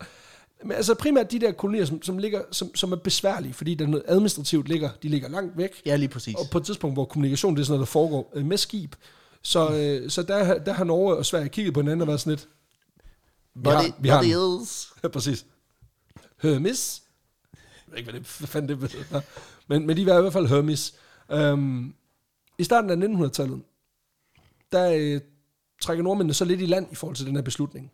Men 0.63 0.71
altså 0.71 0.93
primært 0.93 1.31
de 1.31 1.39
der 1.39 1.51
kolonier, 1.51 1.85
som, 1.85 2.03
som, 2.03 2.17
ligger, 2.17 2.41
som, 2.51 2.75
som 2.75 2.91
er 2.91 2.95
besværlige, 2.95 3.53
fordi 3.53 3.75
der 3.75 3.85
er 3.85 3.89
noget 3.89 4.03
administrativt 4.07 4.67
ligger, 4.67 4.89
de 5.03 5.09
ligger 5.09 5.29
langt 5.29 5.57
væk. 5.57 5.81
Ja, 5.85 5.95
lige 5.95 6.09
præcis. 6.09 6.35
Og 6.35 6.45
på 6.51 6.57
et 6.57 6.65
tidspunkt, 6.65 6.95
hvor 6.95 7.05
kommunikation 7.05 7.55
det 7.55 7.61
er 7.61 7.65
sådan 7.65 7.77
noget, 7.77 7.87
der 7.87 7.91
foregår 7.91 8.31
øh, 8.35 8.45
med 8.45 8.57
skib. 8.57 8.95
Så, 9.41 9.69
øh, 9.75 10.09
så 10.09 10.23
der, 10.23 10.57
der 10.57 10.73
har 10.73 10.83
Norge 10.83 11.15
og 11.15 11.25
Sverige 11.25 11.49
kigget 11.49 11.73
på 11.73 11.79
hinanden 11.79 12.01
og 12.01 12.07
været 12.07 12.19
sådan 12.19 12.31
lidt, 12.31 12.47
vi 13.55 13.69
har, 13.69 13.93
vi 13.99 14.09
har 14.09 14.21
it 14.21 14.63
is. 14.63 14.87
Ja, 15.03 15.07
præcis. 15.07 15.45
Hermes. 16.41 17.01
Jeg 17.01 17.06
ved 17.87 17.97
ikke, 17.97 18.11
hvad, 18.11 18.19
det, 18.19 18.37
hvad 18.39 18.47
fanden 18.47 18.69
det 18.69 18.79
betyder. 18.79 19.21
Men, 19.67 19.87
men 19.87 19.97
de 19.97 20.05
var 20.05 20.17
i 20.17 20.21
hvert 20.21 20.33
fald 20.33 20.47
Hermes. 20.47 20.95
Um, 21.33 21.95
I 22.57 22.63
starten 22.63 23.03
af 23.03 23.07
1900-tallet, 23.07 23.61
der 24.71 24.91
øh, 24.91 25.21
trækker 25.81 26.03
nordmændene 26.03 26.33
så 26.33 26.45
lidt 26.45 26.61
i 26.61 26.65
land 26.65 26.91
i 26.91 26.95
forhold 26.95 27.15
til 27.15 27.25
den 27.25 27.35
her 27.35 27.41
beslutning. 27.41 27.91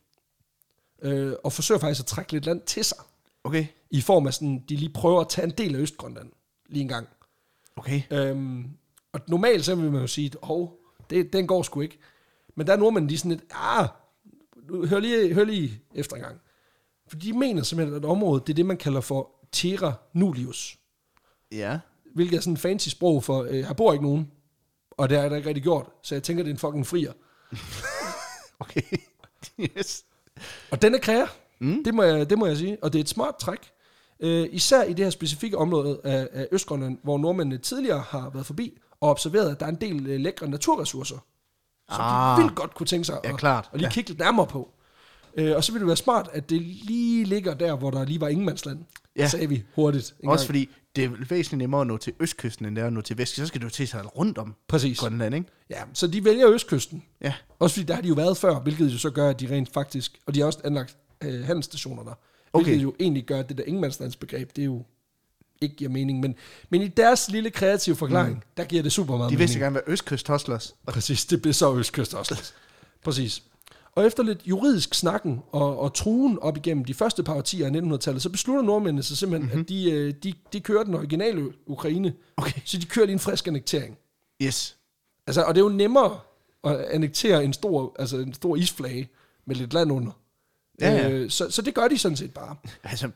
Øh, 1.02 1.34
og 1.44 1.54
forsøger 1.54 1.80
faktisk 1.80 2.02
at 2.02 2.06
trække 2.06 2.32
lidt 2.32 2.46
land 2.46 2.62
til 2.62 2.84
sig. 2.84 2.98
Okay. 3.44 3.66
I 3.90 4.02
form 4.02 4.28
af 4.28 4.34
sådan, 4.34 4.64
de 4.70 4.76
lige 4.76 4.94
prøver 4.94 5.22
at 5.22 5.30
tage 5.30 5.46
en 5.46 5.54
del 5.58 5.76
af 5.76 5.80
Østgrønland. 5.80 6.32
Lige 6.70 6.82
en 6.82 6.88
gang. 6.88 7.08
Okay. 7.76 8.02
Øhm, 8.12 8.70
og 9.14 9.20
normalt 9.28 9.66
så 9.66 9.76
vil 9.76 9.92
man 9.92 10.02
jo 10.02 10.08
sige, 10.08 10.26
at 10.26 10.38
oh, 10.42 10.70
det, 11.10 11.34
den 11.34 11.48
går 11.48 11.64
sgu 11.64 11.82
ikke. 11.82 12.00
Men 12.56 12.68
der 12.68 12.74
er 12.74 12.78
nordmænd, 12.78 13.10
de 13.10 13.14
er 13.14 13.18
sådan 13.18 13.32
lidt, 13.32 13.44
ah, 13.52 13.88
hør 14.90 15.00
lige, 15.00 15.34
hør 15.34 15.44
lige 15.44 15.82
efter 15.94 16.16
en 16.16 16.22
gang. 16.22 16.42
For 17.08 17.18
de 17.18 17.34
mener 17.34 17.64
simpelthen, 17.64 17.96
at 17.96 18.06
området, 18.06 18.48
det 18.48 18.54
er 18.54 18.56
det, 18.56 18.66
man 18.66 18.78
kalder 18.78 19.02
for 19.02 19.32
terra 19.54 19.94
nullius. 20.14 20.78
Ja. 21.52 21.80
Hvilket 22.16 22.38
er 22.38 22.42
sådan 22.42 22.54
en 22.54 22.58
fancy 22.58 22.90
sprog 22.90 23.24
for, 23.24 23.44
øh, 23.44 23.54
her 23.66 23.74
bor 23.74 23.94
ikke 23.94 24.06
nogen. 24.06 24.32
Og 24.92 25.10
det 25.10 25.18
er 25.18 25.30
der 25.30 25.36
ikke 25.36 25.48
rigtig 25.48 25.64
gjort. 25.64 25.86
Så 26.04 26.16
jeg 26.16 26.24
tænker, 26.24 26.44
det 26.44 26.50
er 26.50 26.54
en 26.54 26.60
fucking 26.60 26.88
frier. 26.88 27.14
Okay. 28.60 28.82
yes. 29.78 30.04
Og 30.72 30.82
den 30.82 30.96
er 30.96 31.00
kræger. 31.00 31.28
Mm. 31.60 31.84
Det, 31.84 31.94
må 31.94 32.04
jeg, 32.04 32.30
det 32.30 32.38
må 32.38 32.46
jeg 32.46 32.58
sige. 32.58 32.78
Og 32.84 32.94
det 32.94 33.00
er 33.00 33.04
et 33.04 33.10
smart 33.10 33.36
træk. 33.40 33.72
Øh, 34.20 34.48
især 34.52 34.84
i 34.84 34.94
det 34.94 35.06
her 35.06 35.10
specifikke 35.10 35.58
område 35.58 36.00
af, 36.04 36.28
af 36.32 36.48
Østgrønland, 36.52 36.98
hvor 37.04 37.18
nordmændene 37.18 37.58
tidligere 37.58 38.00
har 38.00 38.30
været 38.30 38.46
forbi 38.46 38.78
og 39.02 39.10
observeret, 39.10 39.52
at 39.52 39.60
der 39.60 39.66
er 39.66 39.70
en 39.70 39.82
del 39.82 40.08
øh, 40.08 40.20
lækre 40.20 40.48
naturressourcer, 40.50 41.18
som 41.90 42.00
Ah. 42.00 42.38
de 42.38 42.42
vildt 42.44 42.56
godt 42.56 42.74
kunne 42.76 42.88
tænke 42.88 43.06
sig 43.06 43.20
Ja, 43.24 43.30
at, 43.32 43.38
klart. 43.38 43.70
at 43.74 43.80
lige 43.80 43.88
Ja. 43.88 43.92
kigge 43.94 44.10
lidt 44.10 44.20
nærmere 44.20 44.48
på. 44.48 44.70
Øh, 45.38 45.56
og 45.56 45.64
så 45.64 45.72
vil 45.72 45.80
det 45.82 45.88
være 45.88 45.96
smart, 45.98 46.30
at 46.34 46.50
det 46.50 46.62
lige 46.62 47.24
ligger 47.26 47.54
der, 47.54 47.76
hvor 47.76 47.92
der 47.92 48.06
lige 48.06 48.22
var 48.22 48.28
ingenmandsland. 48.28 48.86
Ja. 49.18 49.28
sagde 49.28 49.50
vi 49.50 49.64
hurtigt. 49.76 50.14
Også 50.24 50.46
gang. 50.46 50.46
fordi 50.46 50.70
det 50.96 51.04
er 51.04 51.10
væsentligt 51.10 51.58
nemmere 51.58 51.82
at 51.82 51.88
nå 51.88 51.98
til 51.98 52.14
østkysten, 52.20 52.66
end 52.66 52.76
det 52.76 52.82
er 52.82 52.88
at 52.88 52.94
nå 52.94 53.02
til 53.02 53.18
vestkysten. 53.18 53.46
Så 53.46 53.48
skal 53.48 53.62
du 53.62 53.70
til 53.70 53.88
sig 53.88 54.18
rundt 54.18 54.38
om 54.38 54.56
Præcis. 54.68 55.00
Grønland, 55.00 55.36
ikke? 55.36 55.48
Ja, 55.70 55.84
så 55.94 56.08
de 56.08 56.26
vælger 56.26 56.50
østkysten. 56.50 57.04
Ja. 57.22 57.34
Også 57.60 57.76
fordi 57.76 57.86
der 57.86 57.94
har 57.94 58.02
de 58.02 58.08
jo 58.08 58.14
været 58.14 58.38
før, 58.38 58.60
hvilket 58.60 58.94
jo 58.94 58.98
så 58.98 59.10
gør, 59.10 59.30
at 59.30 59.40
de 59.40 59.50
rent 59.50 59.74
faktisk... 59.74 60.20
Og 60.26 60.36
de 60.36 60.40
har 60.40 60.46
også 60.46 60.60
anlagt 60.64 60.98
øh, 61.24 61.44
handelsstationer 61.44 62.04
der. 62.04 62.14
Okay. 62.54 62.66
Hvilket 62.66 62.84
jo 62.84 62.96
egentlig 63.00 63.24
gør, 63.24 63.40
at 63.40 63.50
det 63.50 63.58
der 63.58 63.64
ingenmandslandsbegreb, 63.64 64.56
det 64.56 64.62
er 64.62 64.66
jo 64.66 64.84
ikke 65.62 65.76
giver 65.76 65.92
mening. 65.92 66.20
Men, 66.20 66.36
men 66.70 66.82
i 66.82 66.88
deres 66.88 67.30
lille 67.32 67.50
kreative 67.50 67.96
forklaring, 67.96 68.36
mm. 68.36 68.42
der 68.58 68.64
giver 68.64 68.84
det 68.84 68.92
super 68.92 69.18
meget 69.18 69.32
De 69.32 69.38
vidste 69.38 69.60
gerne, 69.60 69.72
hvad 69.72 69.82
østkyst 69.88 70.28
hostlers. 70.28 70.76
Præcis, 70.88 71.26
det 71.26 71.42
blev 71.42 71.54
så 71.54 71.76
østkyst 71.76 72.14
hostlers. 72.14 72.54
Præcis. 73.06 73.44
Og 73.96 74.06
efter 74.06 74.24
lidt 74.24 74.42
juridisk 74.46 74.94
snakken 74.94 75.42
og, 75.52 75.80
og 75.80 75.94
truen 75.94 76.40
op 76.40 76.58
igennem 76.58 76.86
de 76.86 76.94
første 76.94 77.24
par 77.24 77.34
årtier 77.34 77.66
af 77.66 77.72
1900-tallet, 77.72 78.22
så 78.22 78.30
beslutter 78.30 78.64
nordmændene 78.64 79.04
sig 79.04 79.18
simpelthen, 79.18 79.46
mm-hmm. 79.46 79.62
at 79.62 79.70
de, 79.70 79.92
øh, 79.92 80.14
de, 80.24 80.34
de 80.54 80.60
kører 80.60 80.84
den 80.84 80.94
originale 80.94 81.54
Ukraine. 81.66 82.14
Okay. 82.38 82.62
Så 82.66 82.78
de 82.78 82.86
kører 82.86 83.06
lige 83.06 83.14
en 83.14 83.20
frisk 83.20 83.48
annektering. 83.48 83.98
Yes. 84.42 84.78
Altså, 85.28 85.44
og 85.44 85.56
det 85.56 85.62
er 85.62 85.66
jo 85.66 85.72
nemmere 85.72 86.20
at 86.64 86.76
annektere 86.76 87.44
en 87.44 87.54
stor, 87.54 87.96
altså 88.00 88.18
en 88.18 88.34
stor 88.34 88.56
isflage 88.56 89.10
med 89.46 89.56
lidt 89.56 89.74
land 89.74 89.92
under. 89.92 90.12
Ja, 90.82 90.92
ja. 90.92 91.10
Øh, 91.10 91.30
så, 91.30 91.50
så 91.50 91.62
det 91.62 91.74
gør 91.74 91.88
de 91.88 91.98
sådan 91.98 92.18
set 92.18 92.34
bare. 92.34 92.56
Altså, 92.84 93.10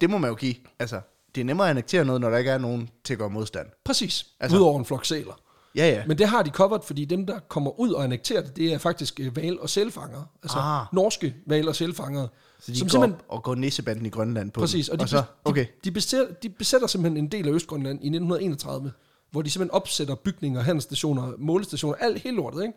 det 0.00 0.10
må 0.10 0.18
man 0.18 0.30
jo 0.30 0.34
give. 0.34 0.54
Altså, 0.78 1.00
det 1.34 1.40
er 1.40 1.44
nemmere 1.44 1.66
at 1.66 1.70
annektere 1.70 2.04
noget, 2.04 2.20
når 2.20 2.30
der 2.30 2.38
ikke 2.38 2.50
er 2.50 2.58
nogen 2.58 2.90
til 3.04 3.14
at 3.14 3.18
gøre 3.18 3.30
modstand. 3.30 3.66
Præcis. 3.84 4.26
Altså, 4.40 4.56
Udover 4.56 4.78
en 4.78 4.84
flok 4.84 5.04
sæler. 5.04 5.40
Ja, 5.74 5.88
ja. 5.88 6.04
Men 6.06 6.18
det 6.18 6.28
har 6.28 6.42
de 6.42 6.50
covered, 6.50 6.80
fordi 6.82 7.04
dem, 7.04 7.26
der 7.26 7.38
kommer 7.38 7.80
ud 7.80 7.90
og 7.92 8.04
annekterer 8.04 8.42
det, 8.42 8.56
det 8.56 8.72
er 8.72 8.78
faktisk 8.78 9.20
øh, 9.20 9.36
val- 9.36 9.60
og 9.60 9.70
sælfangere. 9.70 10.26
Altså 10.42 10.58
Ah. 10.58 10.86
norske 10.92 11.34
val- 11.46 11.68
og 11.68 11.76
sælfangere. 11.76 12.28
Så 12.60 12.72
de 12.72 12.90
går 12.90 13.02
op 13.04 13.24
og 13.28 13.42
går 13.42 13.54
nissebanden 13.54 14.06
i 14.06 14.08
Grønland 14.08 14.50
på 14.50 14.60
Præcis, 14.60 14.88
og 14.88 14.98
de, 14.98 15.02
og 15.02 15.08
så, 15.08 15.22
okay. 15.44 15.64
de, 15.66 15.70
de, 15.84 15.90
besætter, 15.90 16.34
de 16.34 16.48
besætter 16.48 16.86
simpelthen 16.86 17.24
en 17.24 17.32
del 17.32 17.48
af 17.48 17.52
Østgrønland 17.52 17.98
i 18.04 18.06
1931, 18.06 18.92
hvor 19.30 19.42
de 19.42 19.50
simpelthen 19.50 19.74
opsætter 19.74 20.14
bygninger, 20.14 20.60
handelsstationer, 20.60 21.32
målestationer, 21.38 21.94
alt 22.00 22.18
hele 22.22 22.36
lortet, 22.36 22.62
ikke? 22.62 22.74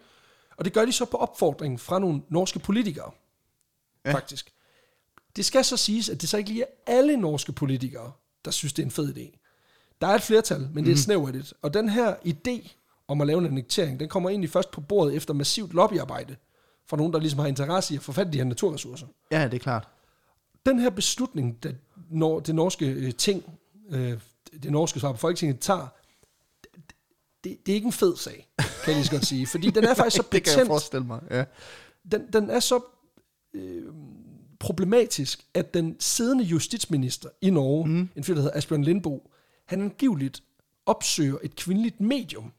Og 0.58 0.65
det 0.65 0.73
gør 0.73 0.86
de 0.86 0.91
så 0.91 1.06
på 1.06 1.17
opfordring 1.17 1.79
fra 1.79 1.99
nogle 1.99 2.21
norske 2.29 2.60
politikere, 2.60 3.12
Ja. 4.06 4.13
faktisk. 4.13 4.53
Det 5.36 5.45
skal 5.45 5.65
så 5.65 5.77
siges, 5.77 6.10
at 6.10 6.21
det 6.21 6.29
så 6.29 6.38
ikke 6.38 6.49
lige 6.49 6.63
er 6.63 6.67
alle 6.93 7.17
norske 7.17 7.51
politikere, 7.51 8.12
der 8.45 8.51
synes, 8.51 8.73
det 8.73 8.82
er 8.82 8.86
en 8.86 8.91
fed 8.91 9.15
idé. 9.17 9.39
Der 10.01 10.08
er 10.08 10.15
et 10.15 10.21
flertal, 10.21 10.69
men 10.73 10.86
det 10.86 10.91
er 10.93 10.97
snævert 10.97 11.36
et. 11.36 11.53
Og 11.62 11.73
den 11.73 11.89
her 11.89 12.15
idé 12.25 12.71
om 13.13 13.21
at 13.21 13.28
lave 13.28 13.39
en 13.39 13.45
annektering, 13.45 13.99
den 13.99 14.10
kommer 14.10 14.30
egentlig 14.30 14.49
først 14.49 14.71
på 14.71 14.82
bordet 14.82 15.15
efter 15.15 15.34
massivt 15.34 15.73
lobbyarbejde 15.73 16.36
fra 16.88 16.97
nogen, 16.97 17.13
der 17.13 17.19
ligesom 17.19 17.39
har 17.39 17.47
interesse 17.47 17.93
i 17.93 17.97
at 17.97 18.04
få 18.04 18.12
fat 18.12 18.28
i 18.28 18.30
de 18.30 18.38
her 18.38 18.45
naturressourcer 18.45 19.08
Ja, 19.32 19.43
det 19.43 19.54
er 19.54 19.60
klart. 19.60 19.88
den 20.65 20.80
her 20.80 20.89
beslutning, 20.89 21.63
det, 21.63 21.78
når 22.10 22.39
det 22.39 22.56
norske 22.56 22.86
øh, 22.86 23.13
ting, 23.13 23.43
øh, 23.89 24.19
det 24.63 24.71
norske 24.71 24.99
svar 24.99 25.12
på 25.12 25.17
Folketinget 25.17 25.60
tager, 25.60 25.88
det, 27.43 27.65
det 27.65 27.71
er 27.71 27.76
ikke 27.76 27.86
en 27.86 27.91
fed 27.91 28.17
sag, 28.17 28.47
kan 28.58 28.67
jeg 28.88 28.95
lige 28.95 29.06
så 29.06 29.12
godt 29.12 29.26
sige. 29.26 29.47
Fordi 29.47 29.69
den 29.69 29.84
er 29.84 29.93
faktisk 30.04 30.15
så 30.15 30.23
det 30.32 30.43
kan 30.43 30.52
jeg 30.52 30.56
betændt, 30.56 30.67
forestille 30.67 31.06
mig. 31.06 31.21
Ja. 31.32 31.43
den, 32.12 32.28
den 32.34 32.49
er 32.49 32.60
så 32.60 32.80
øh, 33.54 33.84
problematisk, 34.60 35.45
at 35.54 35.73
den 35.73 35.95
siddende 35.99 36.43
justitsminister 36.43 37.30
i 37.41 37.49
Norge, 37.49 37.88
mm. 37.88 38.10
en 38.15 38.23
fyr, 38.23 38.34
der 38.34 38.41
hedder 38.41 38.58
Asbjørn 38.58 38.84
Lindbo, 38.84 39.30
han 39.65 39.82
angiveligt 39.82 40.43
opsøger 40.86 41.38
et 41.43 41.56
kvindeligt 41.56 42.02
medium. 42.02 42.52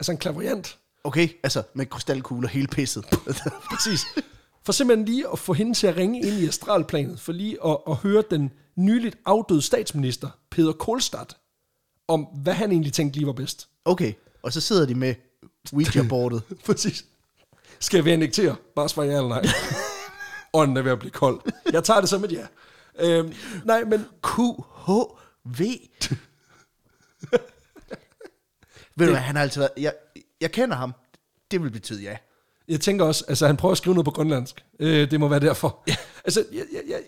Altså 0.00 0.12
en 0.12 0.18
klaverjant. 0.18 0.78
Okay, 1.04 1.28
altså 1.42 1.62
med 1.74 1.86
krystalkugler 1.86 2.48
hele 2.48 2.66
pisset. 2.66 3.04
Præcis. 3.70 4.00
For 4.64 4.72
simpelthen 4.72 5.04
lige 5.04 5.24
at 5.32 5.38
få 5.38 5.52
hende 5.52 5.74
til 5.74 5.86
at 5.86 5.96
ringe 5.96 6.20
ind 6.20 6.36
i 6.36 6.48
astralplanet, 6.48 7.20
for 7.20 7.32
lige 7.32 7.66
at, 7.66 7.76
at 7.88 7.96
høre 7.96 8.22
den 8.30 8.52
nyligt 8.76 9.16
afdøde 9.26 9.62
statsminister, 9.62 10.28
Peter 10.50 10.72
Kohlstadt, 10.72 11.36
om 12.08 12.20
hvad 12.22 12.54
han 12.54 12.72
egentlig 12.72 12.92
tænkte 12.92 13.18
lige 13.18 13.26
var 13.26 13.32
bedst. 13.32 13.68
Okay, 13.84 14.12
og 14.42 14.52
så 14.52 14.60
sidder 14.60 14.86
de 14.86 14.94
med 14.94 15.14
Ouija-bordet. 15.72 16.42
Præcis. 16.66 17.04
Skal 17.80 18.04
vi 18.04 18.10
annektere? 18.10 18.56
Bare 18.76 18.88
svar 18.88 19.04
ja 19.04 19.16
eller 19.16 19.28
nej. 19.28 19.46
Ånden 20.52 20.76
er 20.76 20.82
ved 20.82 20.92
at 20.92 20.98
blive 20.98 21.10
kold. 21.10 21.40
Jeg 21.72 21.84
tager 21.84 22.00
det 22.00 22.08
som 22.08 22.24
et 22.24 22.32
ja. 22.32 22.46
Øhm, 22.98 23.32
nej, 23.64 23.84
men 23.84 24.04
QHV. 24.26 25.60
Ved 29.00 29.06
du 29.06 29.12
hvad, 29.12 29.22
han 29.22 29.36
har 29.36 29.42
altid 29.42 29.60
været... 29.60 29.70
Jeg, 29.76 29.92
jeg 30.40 30.52
kender 30.52 30.76
ham. 30.76 30.94
Det 31.50 31.62
vil 31.62 31.70
betyde 31.70 32.02
ja. 32.02 32.16
jeg 32.68 32.80
tænker 32.80 33.04
også, 33.04 33.24
altså 33.28 33.46
han 33.46 33.56
prøver 33.56 33.72
at 33.72 33.78
skrive 33.78 33.94
noget 33.94 34.04
på 34.04 34.10
grønlandsk. 34.10 34.64
Øh, 34.80 35.10
det 35.10 35.20
må 35.20 35.28
være 35.28 35.40
derfor. 35.40 35.82
Ja. 35.88 35.96
Altså, 36.24 36.44
jeg, 36.52 36.64
jeg, 36.72 36.82
jeg, 36.88 37.00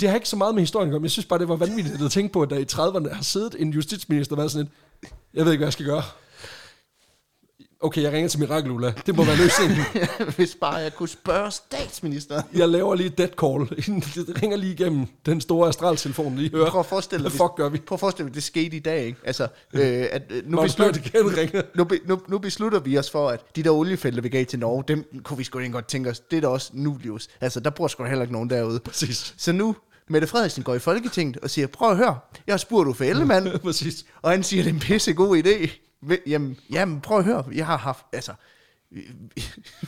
det 0.00 0.08
har 0.08 0.16
ikke 0.16 0.28
så 0.28 0.36
meget 0.36 0.54
med 0.54 0.62
historien 0.62 0.88
at 0.88 0.90
gøre, 0.90 1.00
men 1.00 1.04
jeg 1.04 1.10
synes 1.10 1.26
bare, 1.26 1.38
det 1.38 1.48
var 1.48 1.56
vanvittigt 1.56 2.02
at 2.02 2.10
tænke 2.10 2.32
på, 2.32 2.42
at 2.42 2.50
der 2.50 2.56
i 2.56 2.66
30'erne 2.72 3.14
har 3.14 3.22
siddet 3.22 3.56
en 3.58 3.70
justitsminister 3.70 4.34
og 4.34 4.38
været 4.38 4.50
sådan 4.50 4.66
et, 4.66 5.10
jeg 5.34 5.44
ved 5.44 5.52
ikke, 5.52 5.60
hvad 5.60 5.66
jeg 5.66 5.72
skal 5.72 5.86
gøre. 5.86 6.02
Okay, 7.86 8.02
jeg 8.02 8.12
ringer 8.12 8.28
til 8.28 8.40
Mirakel 8.40 8.70
Ulla. 8.70 8.92
Det 9.06 9.16
må 9.16 9.24
være 9.24 9.36
løsningen. 9.36 9.78
Hvis 10.36 10.56
bare 10.60 10.74
jeg 10.74 10.94
kunne 10.94 11.08
spørge 11.08 11.50
statsministeren. 11.50 12.42
Jeg 12.54 12.68
laver 12.68 12.94
lige 12.94 13.06
et 13.06 13.18
dead 13.18 13.28
call. 13.28 13.84
Det 14.26 14.42
ringer 14.42 14.56
lige 14.56 14.72
igennem 14.72 15.06
den 15.26 15.40
store 15.40 15.68
astraltelefon 15.68 16.36
lige 16.36 16.50
høre. 16.50 16.70
Prøv 16.70 16.80
at 16.80 16.86
forestille 16.86 17.24
dig, 17.24 17.32
fuck 17.32 17.56
gør 17.56 17.68
vi? 17.68 17.78
Prøv 17.78 17.96
at 17.96 18.00
forestille 18.00 18.28
dig, 18.28 18.34
det 18.34 18.42
skete 18.42 18.76
i 18.76 18.80
dag, 18.80 19.04
ikke? 19.04 19.18
Altså, 19.24 19.48
øh, 19.72 20.06
at, 20.10 20.22
øh, 20.30 20.50
nu, 20.50 20.56
Bjørn 20.56 20.94
igen 20.94 21.62
nu, 21.74 21.88
nu, 22.06 22.20
nu, 22.28 22.38
beslutter 22.38 22.80
vi 22.80 22.98
os 22.98 23.10
for, 23.10 23.28
at 23.28 23.40
de 23.56 23.62
der 23.62 23.70
oliefelter, 23.70 24.22
vi 24.22 24.28
gav 24.28 24.44
til 24.44 24.58
Norge, 24.58 24.84
dem 24.88 25.20
kunne 25.24 25.38
vi 25.38 25.44
sgu 25.44 25.58
ikke 25.58 25.72
godt 25.72 25.88
tænke 25.88 26.10
os. 26.10 26.20
Det 26.20 26.36
er 26.36 26.40
da 26.40 26.48
også 26.48 26.70
nulius. 26.74 27.28
Altså, 27.40 27.60
der 27.60 27.70
bor 27.70 27.88
sgu 27.88 28.04
heller 28.04 28.22
ikke 28.22 28.32
nogen 28.32 28.50
derude. 28.50 28.80
Præcis. 28.80 29.34
Så 29.38 29.52
nu, 29.52 29.76
Mette 30.08 30.26
Frederiksen 30.26 30.62
går 30.62 30.74
i 30.74 30.78
Folketinget 30.78 31.36
og 31.42 31.50
siger, 31.50 31.66
prøv 31.66 31.90
at 31.90 31.96
høre, 31.96 32.18
jeg 32.46 32.52
har 32.52 32.58
spurgt 32.58 32.88
Uffe 32.88 33.06
Ellemann, 33.06 33.58
Præcis. 33.64 34.04
og 34.22 34.30
han 34.30 34.42
siger, 34.42 34.62
det 34.62 34.70
er 34.70 34.74
en 34.74 34.80
pisse 34.80 35.12
god 35.12 35.36
idé. 35.38 35.85
Jamen, 36.26 36.56
jamen, 36.70 37.00
prøv 37.00 37.18
at 37.18 37.24
høre, 37.24 37.44
jeg 37.54 37.66
har 37.66 37.76
haft, 37.76 38.06
altså, 38.12 38.32
vi, 38.90 39.00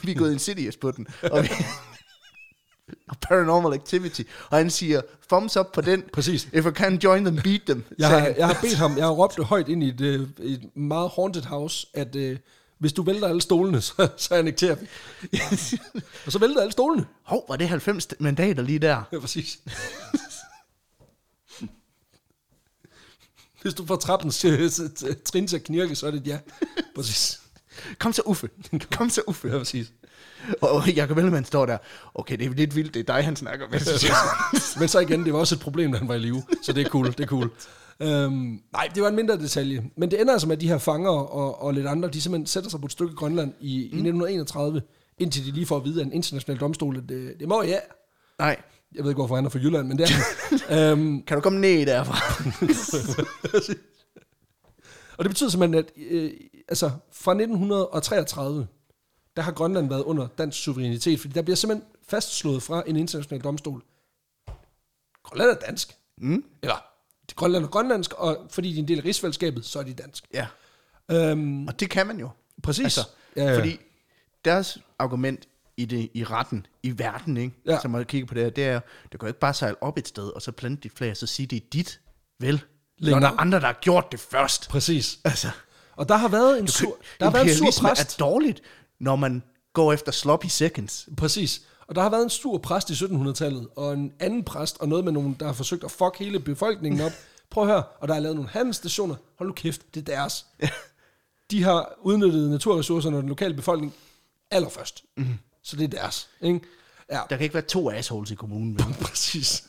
vi 0.03 0.11
er 0.13 0.15
gået 0.15 0.31
insidious 0.31 0.77
på 0.77 0.91
den, 0.91 1.07
og 1.31 1.43
vi, 1.43 1.49
paranormal 3.29 3.73
activity, 3.73 4.21
og 4.49 4.57
han 4.57 4.69
siger, 4.69 5.01
thumbs 5.29 5.57
up 5.57 5.65
på 5.73 5.81
den, 5.81 6.03
Præcis. 6.13 6.47
if 6.53 6.65
I 6.65 6.71
can 6.71 6.95
join 6.95 7.25
them, 7.25 7.39
beat 7.43 7.61
them. 7.65 7.83
Jeg 7.99 8.07
har, 8.07 8.19
han. 8.19 8.37
jeg 8.37 8.47
har 8.47 8.57
bedt 8.61 8.75
ham, 8.75 8.97
jeg 8.97 9.05
har 9.05 9.11
råbt 9.11 9.43
højt 9.43 9.69
ind 9.69 9.83
i 9.83 9.87
et, 9.87 10.01
øh, 10.01 10.27
et 10.39 10.75
meget 10.75 11.11
haunted 11.15 11.41
house, 11.43 11.87
at 11.93 12.15
øh, 12.15 12.37
hvis 12.77 12.93
du 12.93 13.03
vælter 13.03 13.27
alle 13.27 13.41
stolene, 13.41 13.81
så, 13.89 14.07
så 14.17 14.35
annekterer 14.35 14.75
vi. 14.75 14.87
og 16.25 16.31
så 16.31 16.39
vælter 16.39 16.61
alle 16.61 16.71
stolene. 16.71 17.05
Hov, 17.23 17.45
var 17.49 17.55
det 17.55 17.69
90 17.69 18.07
mandater 18.19 18.63
lige 18.63 18.79
der? 18.79 19.03
Ja, 19.11 19.19
præcis. 19.19 19.59
Hvis 23.61 23.73
du 23.73 23.85
får 23.85 23.95
trappens 23.95 24.45
øh, 24.45 24.65
t- 24.65 24.93
t- 24.99 25.23
trin 25.23 25.47
til 25.47 25.55
at 25.55 25.63
knirke, 25.63 25.95
så 25.95 26.07
er 26.07 26.11
det 26.11 26.21
et 26.21 26.27
ja. 26.27 26.39
Præcis. 26.95 27.41
Kom 27.99 28.13
så 28.13 28.21
Uffe, 28.25 28.49
kom 28.97 29.09
så 29.09 29.21
Uffe. 29.27 29.47
Ja, 29.47 29.57
præcis. 29.57 29.91
Og 30.61 30.89
Jacob 30.89 31.17
Ellemann 31.17 31.45
står 31.45 31.65
der, 31.65 31.77
okay, 32.15 32.37
det 32.37 32.45
er 32.45 32.49
lidt 32.49 32.75
vildt, 32.75 32.93
det 32.93 32.99
er 32.99 33.13
dig, 33.13 33.23
han 33.23 33.35
snakker 33.35 33.67
med. 33.67 33.79
Men 34.79 34.87
så 34.87 34.99
igen, 34.99 35.25
det 35.25 35.33
var 35.33 35.39
også 35.39 35.55
et 35.55 35.61
problem, 35.61 35.91
da 35.91 35.97
han 35.97 36.07
var 36.07 36.15
i 36.15 36.19
live. 36.19 36.43
Så 36.63 36.73
det 36.73 36.85
er 36.85 36.89
cool, 36.89 37.07
det 37.07 37.19
er 37.19 37.25
cool. 37.25 37.51
Øhm, 37.99 38.59
nej, 38.73 38.89
det 38.95 39.03
var 39.03 39.09
en 39.09 39.15
mindre 39.15 39.37
detalje. 39.37 39.83
Men 39.97 40.11
det 40.11 40.21
ender 40.21 40.33
altså 40.33 40.47
med, 40.47 40.55
at 40.55 40.61
de 40.61 40.67
her 40.67 40.77
fanger 40.77 41.09
og, 41.09 41.61
og 41.61 41.73
lidt 41.73 41.87
andre, 41.87 42.09
de 42.09 42.21
simpelthen 42.21 42.47
sætter 42.47 42.69
sig 42.69 42.79
på 42.79 42.85
et 42.85 42.91
stykke 42.91 43.15
Grønland 43.15 43.53
i, 43.59 43.89
mm. 43.91 43.97
i 43.97 44.09
1931, 44.09 44.81
indtil 45.17 45.45
de 45.45 45.51
lige 45.51 45.65
får 45.65 45.77
at 45.77 45.85
vide 45.85 46.01
af 46.01 46.05
en 46.05 46.13
international 46.13 46.59
domstol, 46.59 46.97
at 46.97 47.03
det, 47.09 47.33
det 47.39 47.47
må 47.47 47.63
ja. 47.63 47.77
Nej, 48.39 48.61
Jeg 48.95 49.03
ved 49.03 49.11
ikke, 49.11 49.19
hvorfor 49.19 49.35
han 49.35 49.45
er 49.45 49.49
fra 49.49 49.59
Jylland, 49.59 49.87
men 49.87 49.97
det 49.97 50.09
er 50.09 50.13
han. 50.69 50.99
øhm, 50.99 51.23
kan 51.23 51.37
du 51.37 51.41
komme 51.41 51.59
ned 51.59 51.85
derfra? 51.85 52.43
og 55.17 55.23
det 55.23 55.31
betyder 55.31 55.49
simpelthen, 55.49 55.85
at 55.85 55.91
øh, 55.97 56.31
altså, 56.67 56.91
fra 57.11 57.31
1933, 57.31 58.67
der 59.35 59.41
har 59.41 59.51
Grønland 59.51 59.89
været 59.89 60.03
under 60.03 60.27
dansk 60.27 60.63
suverænitet, 60.63 61.19
fordi 61.19 61.33
der 61.33 61.41
bliver 61.41 61.55
simpelthen 61.55 61.87
fastslået 62.07 62.63
fra 62.63 62.83
en 62.87 62.95
international 62.95 63.43
domstol. 63.43 63.83
Grønland 65.23 65.49
er 65.49 65.55
dansk. 65.55 65.95
Mm. 66.17 66.43
Eller, 66.61 66.85
det 67.29 67.35
Grønland 67.35 67.63
er 67.63 67.69
grønlandsk, 67.69 68.13
og 68.13 68.37
fordi 68.49 68.71
de 68.71 68.75
er 68.75 68.79
en 68.81 68.87
del 68.87 68.97
af 68.97 69.05
rigsfællesskabet, 69.05 69.65
så 69.65 69.79
er 69.79 69.83
de 69.83 69.93
dansk. 69.93 70.27
Ja, 70.33 70.47
Øhm, 71.11 71.67
og 71.67 71.79
det 71.79 71.89
kan 71.89 72.07
man 72.07 72.19
jo. 72.19 72.29
præcis. 72.63 72.83
Altså, 72.83 73.01
ja, 73.35 73.43
ja. 73.43 73.57
Fordi 73.57 73.79
deres 74.45 74.77
argument 74.99 75.47
i, 75.79 75.85
det, 75.85 76.09
i 76.13 76.23
retten, 76.23 76.65
i 76.83 76.99
verden, 76.99 77.37
ikke? 77.37 77.55
Ja. 77.65 77.79
som 77.81 77.91
man 77.91 78.05
kigger 78.05 78.27
på 78.27 78.33
det 78.33 78.43
her, 78.43 78.49
det 78.49 78.65
er, 78.65 78.79
du 79.13 79.17
kan 79.17 79.19
jo 79.21 79.27
ikke 79.27 79.39
bare 79.39 79.53
sejle 79.53 79.83
op 79.83 79.97
et 79.97 80.07
sted, 80.07 80.27
og 80.27 80.41
så 80.41 80.51
plante 80.51 80.81
dit 80.83 80.91
flag, 80.95 81.11
og 81.11 81.17
så 81.17 81.27
sige, 81.27 81.47
det 81.47 81.55
er 81.55 81.65
dit, 81.73 82.01
vel? 82.39 82.61
Længere. 82.97 83.21
Når 83.21 83.27
der 83.27 83.35
er 83.35 83.39
andre, 83.39 83.59
der 83.59 83.65
har 83.65 83.77
gjort 83.81 84.11
det 84.11 84.19
først. 84.19 84.69
Præcis. 84.69 85.19
Altså, 85.23 85.47
Og 85.95 86.09
der 86.09 86.17
har 86.17 86.27
været 86.27 86.59
en 86.59 86.67
sur, 86.67 86.97
der 87.19 87.25
har 87.25 87.31
været 87.31 87.43
en 87.61 87.71
sur 87.71 87.87
præst. 87.87 88.19
er 88.19 88.25
dårligt, 88.25 88.61
når 88.99 89.15
man 89.15 89.43
går 89.73 89.93
efter 89.93 90.11
sloppy 90.11 90.45
seconds. 90.45 91.09
Præcis. 91.17 91.61
Og 91.87 91.95
der 91.95 92.01
har 92.01 92.09
været 92.09 92.23
en 92.23 92.29
sur 92.29 92.57
præst 92.57 92.89
i 92.89 92.93
1700-tallet, 92.93 93.67
og 93.75 93.93
en 93.93 94.13
anden 94.19 94.43
præst, 94.43 94.77
og 94.79 94.87
noget 94.89 95.05
med 95.05 95.11
nogen, 95.11 95.35
der 95.39 95.45
har 95.45 95.53
forsøgt 95.53 95.83
at 95.83 95.91
fuck 95.91 96.17
hele 96.19 96.39
befolkningen 96.39 97.01
op. 97.01 97.11
Prøv 97.51 97.63
at 97.63 97.69
høre, 97.69 97.83
og 97.83 98.07
der 98.07 98.15
er 98.15 98.19
lavet 98.19 98.35
nogle 98.35 98.49
handelsstationer. 98.49 99.15
Hold 99.37 99.49
nu 99.49 99.53
kæft, 99.53 99.81
det 99.93 100.09
er 100.09 100.15
deres. 100.15 100.45
De 101.51 101.63
har 101.63 101.93
udnyttet 102.01 102.49
naturressourcerne 102.49 103.17
og 103.17 103.21
den 103.21 103.29
lokale 103.29 103.53
befolkning 103.53 103.93
allerførst. 104.51 105.03
Mm. 105.17 105.25
Så 105.69 105.75
det 105.75 105.83
er 105.83 105.87
deres. 105.87 106.29
Ikke? 106.41 106.59
Ja, 107.11 107.21
Der 107.29 107.37
kan 107.37 107.41
ikke 107.41 107.53
være 107.53 107.63
to 107.63 107.91
assholes 107.91 108.31
i 108.31 108.35
kommunen. 108.35 108.75
Vel? 108.75 108.95
præcis. 109.07 109.63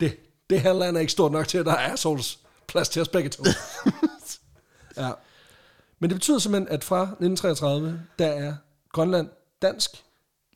det, 0.00 0.18
det 0.50 0.60
her 0.60 0.72
land 0.72 0.96
er 0.96 1.00
ikke 1.00 1.12
stort 1.12 1.32
nok 1.32 1.48
til, 1.48 1.58
at 1.58 1.66
der 1.66 1.72
er 1.72 1.92
assholes 1.92 2.38
plads 2.66 2.88
til 2.88 3.02
os 3.02 3.08
begge 3.08 3.28
to. 3.30 3.44
ja. 4.96 5.10
Men 5.98 6.10
det 6.10 6.16
betyder 6.16 6.38
simpelthen, 6.38 6.68
at 6.68 6.84
fra 6.84 7.02
1933, 7.02 8.02
der 8.18 8.26
er 8.26 8.56
Grønland 8.92 9.28
dansk, 9.62 9.90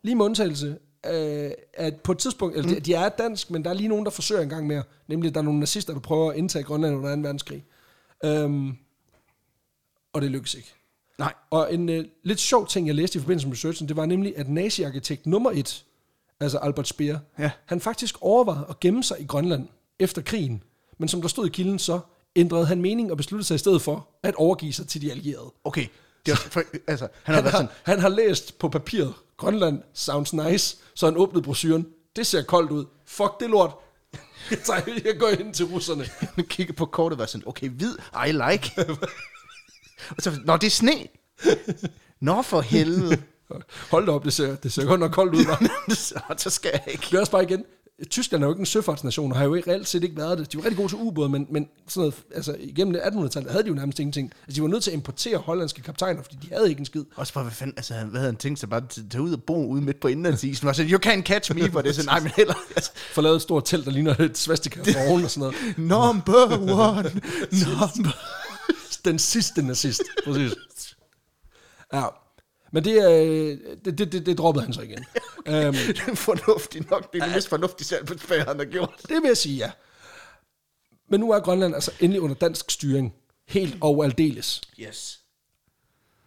lige 0.02 0.14
med 0.14 0.24
undtagelse, 0.24 0.78
øh, 1.06 1.50
at 1.74 2.00
på 2.00 2.12
et 2.12 2.18
tidspunkt, 2.18 2.56
eller 2.56 2.74
de, 2.74 2.80
de 2.80 2.94
er 2.94 3.08
dansk, 3.08 3.50
men 3.50 3.64
der 3.64 3.70
er 3.70 3.74
lige 3.74 3.88
nogen, 3.88 4.04
der 4.04 4.10
forsøger 4.10 4.42
en 4.42 4.48
gang 4.48 4.66
mere, 4.66 4.82
nemlig 5.06 5.28
at 5.28 5.34
der 5.34 5.40
er 5.40 5.44
nogle 5.44 5.60
nazister, 5.60 5.92
der 5.92 6.00
prøver 6.00 6.30
at 6.30 6.36
indtage 6.36 6.64
Grønland 6.64 6.96
under 6.96 7.16
2. 7.16 7.20
verdenskrig. 7.20 7.64
Øhm, 8.24 8.76
og 10.12 10.22
det 10.22 10.30
lykkes 10.30 10.54
ikke. 10.54 10.74
Nej. 11.20 11.32
Og 11.50 11.74
en 11.74 11.88
øh, 11.88 12.04
lidt 12.24 12.40
sjov 12.40 12.66
ting, 12.68 12.86
jeg 12.86 12.94
læste 12.94 13.18
i 13.18 13.20
forbindelse 13.20 13.46
med 13.46 13.52
researchen, 13.56 13.88
det 13.88 13.96
var 13.96 14.06
nemlig, 14.06 14.38
at 14.38 14.48
nazi-arkitekt 14.48 15.26
nummer 15.26 15.50
et, 15.54 15.84
altså 16.40 16.58
Albert 16.58 16.88
Speer, 16.88 17.18
Ja. 17.38 17.50
han 17.66 17.80
faktisk 17.80 18.14
overvejede 18.20 18.66
at 18.68 18.80
gemme 18.80 19.04
sig 19.04 19.16
i 19.20 19.24
Grønland 19.24 19.68
efter 19.98 20.22
krigen. 20.22 20.62
Men 20.98 21.08
som 21.08 21.20
der 21.20 21.28
stod 21.28 21.46
i 21.46 21.50
kilden, 21.50 21.78
så 21.78 22.00
ændrede 22.36 22.66
han 22.66 22.80
mening 22.80 23.10
og 23.10 23.16
besluttede 23.16 23.46
sig 23.46 23.54
i 23.54 23.58
stedet 23.58 23.82
for 23.82 24.08
at 24.22 24.34
overgive 24.34 24.72
sig 24.72 24.88
til 24.88 25.02
de 25.02 25.10
allierede. 25.10 25.52
Okay. 25.64 25.86
Det 26.26 26.32
er, 26.32 26.36
for, 26.36 26.62
altså, 26.86 27.08
han 27.22 27.34
har 27.34 27.42
Han 27.42 27.44
har, 27.44 27.58
sådan, 27.58 27.68
han 27.82 28.00
har 28.00 28.08
læst 28.08 28.58
på 28.58 28.68
papiret, 28.68 29.14
Grønland 29.36 29.82
sounds 29.94 30.32
nice, 30.32 30.76
så 30.94 31.06
han 31.06 31.16
åbnede 31.16 31.42
brochuren. 31.42 31.86
Det 32.16 32.26
ser 32.26 32.42
koldt 32.42 32.70
ud. 32.70 32.84
Fuck 33.06 33.40
det 33.40 33.50
lort. 33.50 33.70
Jeg, 34.50 34.58
tager, 34.58 34.80
jeg 35.04 35.16
går 35.18 35.28
ind 35.28 35.54
til 35.54 35.66
russerne. 35.66 36.04
han 36.34 36.44
kigger 36.54 36.72
på 36.74 36.86
kortet 36.86 37.12
og 37.16 37.18
var 37.18 37.26
sådan, 37.26 37.48
okay, 37.48 37.68
hvid, 37.68 37.94
I 38.28 38.32
like. 38.32 38.70
og 40.10 40.22
så, 40.22 40.32
nå, 40.44 40.56
det 40.56 40.66
er 40.66 40.70
sne. 40.70 40.94
Nå, 42.20 42.42
for 42.42 42.60
helvede. 42.60 43.22
Hold 43.90 44.06
da 44.06 44.12
op, 44.12 44.24
det 44.24 44.32
ser, 44.32 44.56
det 44.56 44.72
ser 44.72 44.84
godt 44.84 45.00
nok 45.00 45.12
koldt 45.12 45.34
ud. 45.34 45.44
så, 45.94 46.20
så 46.36 46.50
skal 46.50 46.70
jeg 46.72 46.92
ikke. 46.92 47.06
Det 47.10 47.16
er 47.16 47.20
også 47.20 47.32
bare 47.32 47.42
igen, 47.42 47.64
Tyskland 48.10 48.42
er 48.42 48.46
jo 48.46 48.52
ikke 48.52 48.60
en 48.60 48.66
søfartsnation, 48.66 49.32
og 49.32 49.38
har 49.38 49.44
jo 49.44 49.54
ikke 49.54 49.70
reelt 49.70 49.88
set 49.88 50.04
ikke 50.04 50.16
været 50.16 50.38
det. 50.38 50.52
De 50.52 50.56
var 50.56 50.64
rigtig 50.64 50.76
gode 50.76 50.88
til 50.88 50.98
ubåde, 50.98 51.28
men, 51.28 51.46
men 51.50 51.68
sådan 51.88 52.00
noget, 52.00 52.14
altså, 52.34 52.56
igennem 52.58 52.94
1800-tallet 52.94 53.50
havde 53.50 53.64
de 53.64 53.68
jo 53.68 53.74
nærmest 53.74 53.98
ingenting. 53.98 54.32
Altså, 54.46 54.56
de 54.56 54.62
var 54.62 54.68
nødt 54.68 54.82
til 54.82 54.90
at 54.90 54.94
importere 54.94 55.38
hollandske 55.38 55.82
kaptajner, 55.82 56.22
fordi 56.22 56.36
de 56.42 56.48
havde 56.52 56.68
ikke 56.68 56.80
en 56.80 56.86
skid. 56.86 57.04
Også 57.16 57.32
bare, 57.34 57.44
hvad 57.44 57.52
fanden, 57.52 57.74
altså, 57.76 57.94
hvad 57.94 58.20
havde 58.20 58.32
han 58.32 58.36
tænkt 58.36 58.60
sig 58.60 58.70
bare 58.70 58.82
at 58.82 58.98
tage 59.10 59.22
ud 59.22 59.32
og 59.32 59.42
bo 59.42 59.66
ude 59.66 59.82
midt 59.82 60.00
på 60.00 60.08
indlandsisen? 60.08 60.68
Og 60.68 60.76
så, 60.76 60.82
you 60.82 60.98
can't 61.06 61.22
catch 61.22 61.54
me, 61.54 61.70
for 61.70 61.82
det 61.82 61.88
er 61.88 61.92
sådan, 61.92 62.06
nej, 62.06 62.20
men 62.20 62.32
heller, 62.36 62.54
altså, 62.76 62.90
For 63.14 63.22
lavet 63.22 63.36
et 63.36 63.42
stort 63.42 63.64
telt, 63.64 63.84
der 63.84 63.90
ligner 63.90 64.20
et 64.20 64.38
svastika 64.38 64.80
fra 64.92 65.10
oven 65.10 65.24
og 65.24 65.30
sådan 65.30 65.52
noget. 65.52 65.78
number 65.78 66.58
one, 66.70 67.10
number 67.50 68.16
Den 69.04 69.18
sidste 69.18 69.62
nazist, 69.62 70.02
præcis. 70.24 70.54
Ja, 71.92 72.04
men 72.72 72.84
det, 72.84 73.10
øh, 73.12 73.58
det, 73.84 73.98
det, 73.98 74.12
det, 74.12 74.26
det 74.26 74.38
droppede 74.38 74.64
han 74.64 74.74
så 74.74 74.80
igen. 74.82 75.04
øhm, 75.46 75.72
Det 75.96 76.00
er 76.08 76.14
fornuftigt 76.14 76.90
nok. 76.90 77.12
Det 77.12 77.20
er 77.20 77.24
det 77.26 77.34
mest 77.34 77.48
fornuftige 77.48 77.86
selv 77.86 78.04
på 78.06 78.18
spære, 78.18 78.44
han 78.44 78.58
har 78.58 78.64
gjort. 78.64 78.94
det 79.08 79.22
vil 79.22 79.28
jeg 79.28 79.36
sige, 79.36 79.56
ja. 79.56 79.70
Men 81.10 81.20
nu 81.20 81.30
er 81.32 81.40
Grønland 81.40 81.74
altså 81.74 81.92
endelig 82.00 82.20
under 82.20 82.36
dansk 82.36 82.70
styring. 82.70 83.14
Helt 83.48 83.76
og 83.80 84.04
aldeles. 84.04 84.60
Yes. 84.80 85.20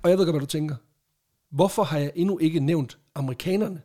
Og 0.04 0.10
jeg 0.10 0.18
ved 0.18 0.26
godt, 0.26 0.34
hvad 0.34 0.40
du 0.42 0.46
tænker. 0.46 0.76
Hvorfor 1.52 1.84
har 1.84 2.00
jeg 2.00 2.12
endnu 2.16 2.38
ikke 2.40 2.60
nævnt 2.60 2.98
amerikanerne? 3.16 3.82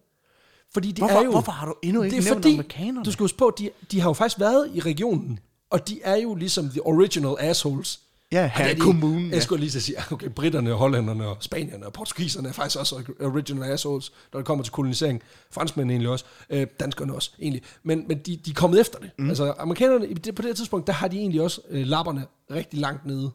Fordi 0.72 0.92
de 0.92 1.00
Hvorfor- 1.02 1.18
er 1.18 1.24
jo... 1.24 1.30
hvorfor 1.30 1.52
har 1.52 1.66
du 1.66 1.74
endnu 1.82 2.02
ikke 2.02 2.16
det 2.16 2.22
er 2.22 2.24
nævnt 2.30 2.44
fordi, 2.44 2.54
amerikanerne? 2.54 3.04
Du 3.04 3.12
skal 3.12 3.24
huske 3.24 3.38
på, 3.38 3.54
de, 3.58 3.70
de 3.90 4.00
har 4.00 4.08
jo 4.08 4.12
faktisk 4.14 4.40
været 4.40 4.70
i 4.74 4.80
regionen. 4.80 5.38
Og 5.70 5.88
de 5.88 6.00
er 6.02 6.16
jo 6.16 6.34
ligesom 6.34 6.70
the 6.70 6.82
original 6.86 7.36
assholes. 7.38 8.00
Ja, 8.32 8.50
her 8.54 8.74
de- 8.74 8.80
kommunen. 8.80 9.30
Jeg 9.32 9.42
skulle 9.42 9.64
lige 9.64 9.76
at 9.76 9.82
sige, 9.82 9.96
okay, 10.12 10.28
britterne, 10.28 10.72
hollænderne 10.72 11.26
og 11.26 11.36
spanierne 11.40 11.86
og 11.86 11.92
portugiserne 11.92 12.48
er 12.48 12.52
faktisk 12.52 12.78
også 12.78 13.02
original 13.20 13.70
assholes, 13.72 14.12
når 14.32 14.40
det 14.40 14.46
kommer 14.46 14.64
til 14.64 14.72
kolonisering. 14.72 15.22
Franskmændene 15.50 15.92
egentlig 15.92 16.10
også, 16.10 16.24
øh, 16.50 16.66
danskerne 16.80 17.14
også 17.14 17.30
egentlig. 17.40 17.62
Men, 17.82 18.08
men 18.08 18.18
de, 18.18 18.36
de 18.36 18.50
er 18.50 18.54
kommet 18.54 18.80
efter 18.80 18.98
det. 18.98 19.10
Mm. 19.18 19.28
Altså 19.28 19.54
amerikanerne, 19.58 20.06
på 20.14 20.42
det 20.42 20.44
her 20.44 20.54
tidspunkt, 20.54 20.86
der 20.86 20.92
har 20.92 21.08
de 21.08 21.18
egentlig 21.18 21.42
også 21.42 21.60
øh, 21.70 21.86
lapperne 21.86 22.26
rigtig 22.50 22.78
langt 22.80 23.06
nede 23.06 23.30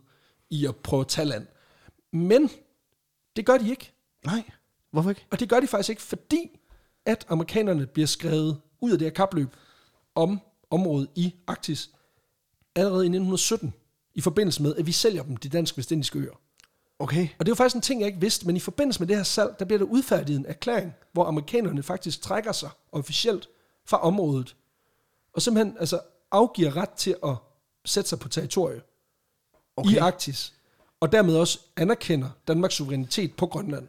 i 0.50 0.66
at 0.66 0.76
prøve 0.76 1.02
at 1.02 1.08
tage 1.08 1.26
land. 1.26 1.48
Men 2.14 2.50
det 3.36 3.46
gør 3.46 3.58
de 3.58 3.70
ikke. 3.70 3.92
Nej, 4.26 4.44
hvorfor 4.92 5.10
ikke? 5.10 5.26
Og 5.32 5.40
det 5.40 5.50
gør 5.50 5.60
de 5.60 5.68
faktisk 5.68 5.90
ikke, 5.90 6.02
fordi 6.02 6.60
at 7.06 7.26
amerikanerne 7.30 7.86
bliver 7.88 8.08
skrevet 8.08 8.58
ud 8.82 8.92
af 8.92 8.98
det 9.00 9.06
her 9.06 9.14
kapløb 9.14 9.50
om 10.16 10.40
området 10.72 11.08
i 11.16 11.34
Arktis 11.48 11.90
allerede 12.76 13.04
i 13.06 13.08
1917, 13.10 13.74
i 14.16 14.22
forbindelse 14.22 14.64
med, 14.64 14.76
at 14.76 14.86
vi 14.86 14.92
sælger 14.92 15.24
dem 15.24 15.38
de 15.38 15.50
danske 15.50 15.78
vestindiske 15.78 16.20
øer. 16.20 16.40
Okay. 17.00 17.28
Og 17.40 17.46
det 17.46 17.48
er 17.48 17.52
jo 17.52 17.56
faktisk 17.56 17.76
en 17.76 17.82
ting, 17.82 18.00
jeg 18.00 18.08
ikke 18.08 18.20
vidste, 18.20 18.48
men 18.48 18.56
i 18.56 18.60
forbindelse 18.60 19.00
med 19.00 19.08
det 19.08 19.16
her 19.16 19.24
salg, 19.24 19.56
der 19.60 19.66
bliver 19.66 19.78
der 19.78 19.86
udfærdiget 19.86 20.40
en 20.40 20.46
erklæring, 20.46 20.94
hvor 21.12 21.26
amerikanerne 21.26 21.84
faktisk 21.84 22.22
trækker 22.22 22.52
sig 22.52 22.70
officielt 22.92 23.50
fra 23.86 24.02
området, 24.02 24.56
og 25.34 25.42
simpelthen 25.42 25.78
altså, 25.80 26.00
afgiver 26.32 26.76
ret 26.76 26.90
til 26.90 27.16
at 27.24 27.36
sætte 27.86 28.10
sig 28.10 28.20
på 28.20 28.30
territorie 28.30 28.82
okay. 29.76 29.92
i. 29.92 29.98
Arktis, 29.98 30.54
og 31.00 31.12
dermed 31.12 31.36
også 31.36 31.60
anerkender 31.76 32.30
Danmarks 32.48 32.76
suverænitet 32.76 33.36
på 33.36 33.48
Grønland. 33.48 33.88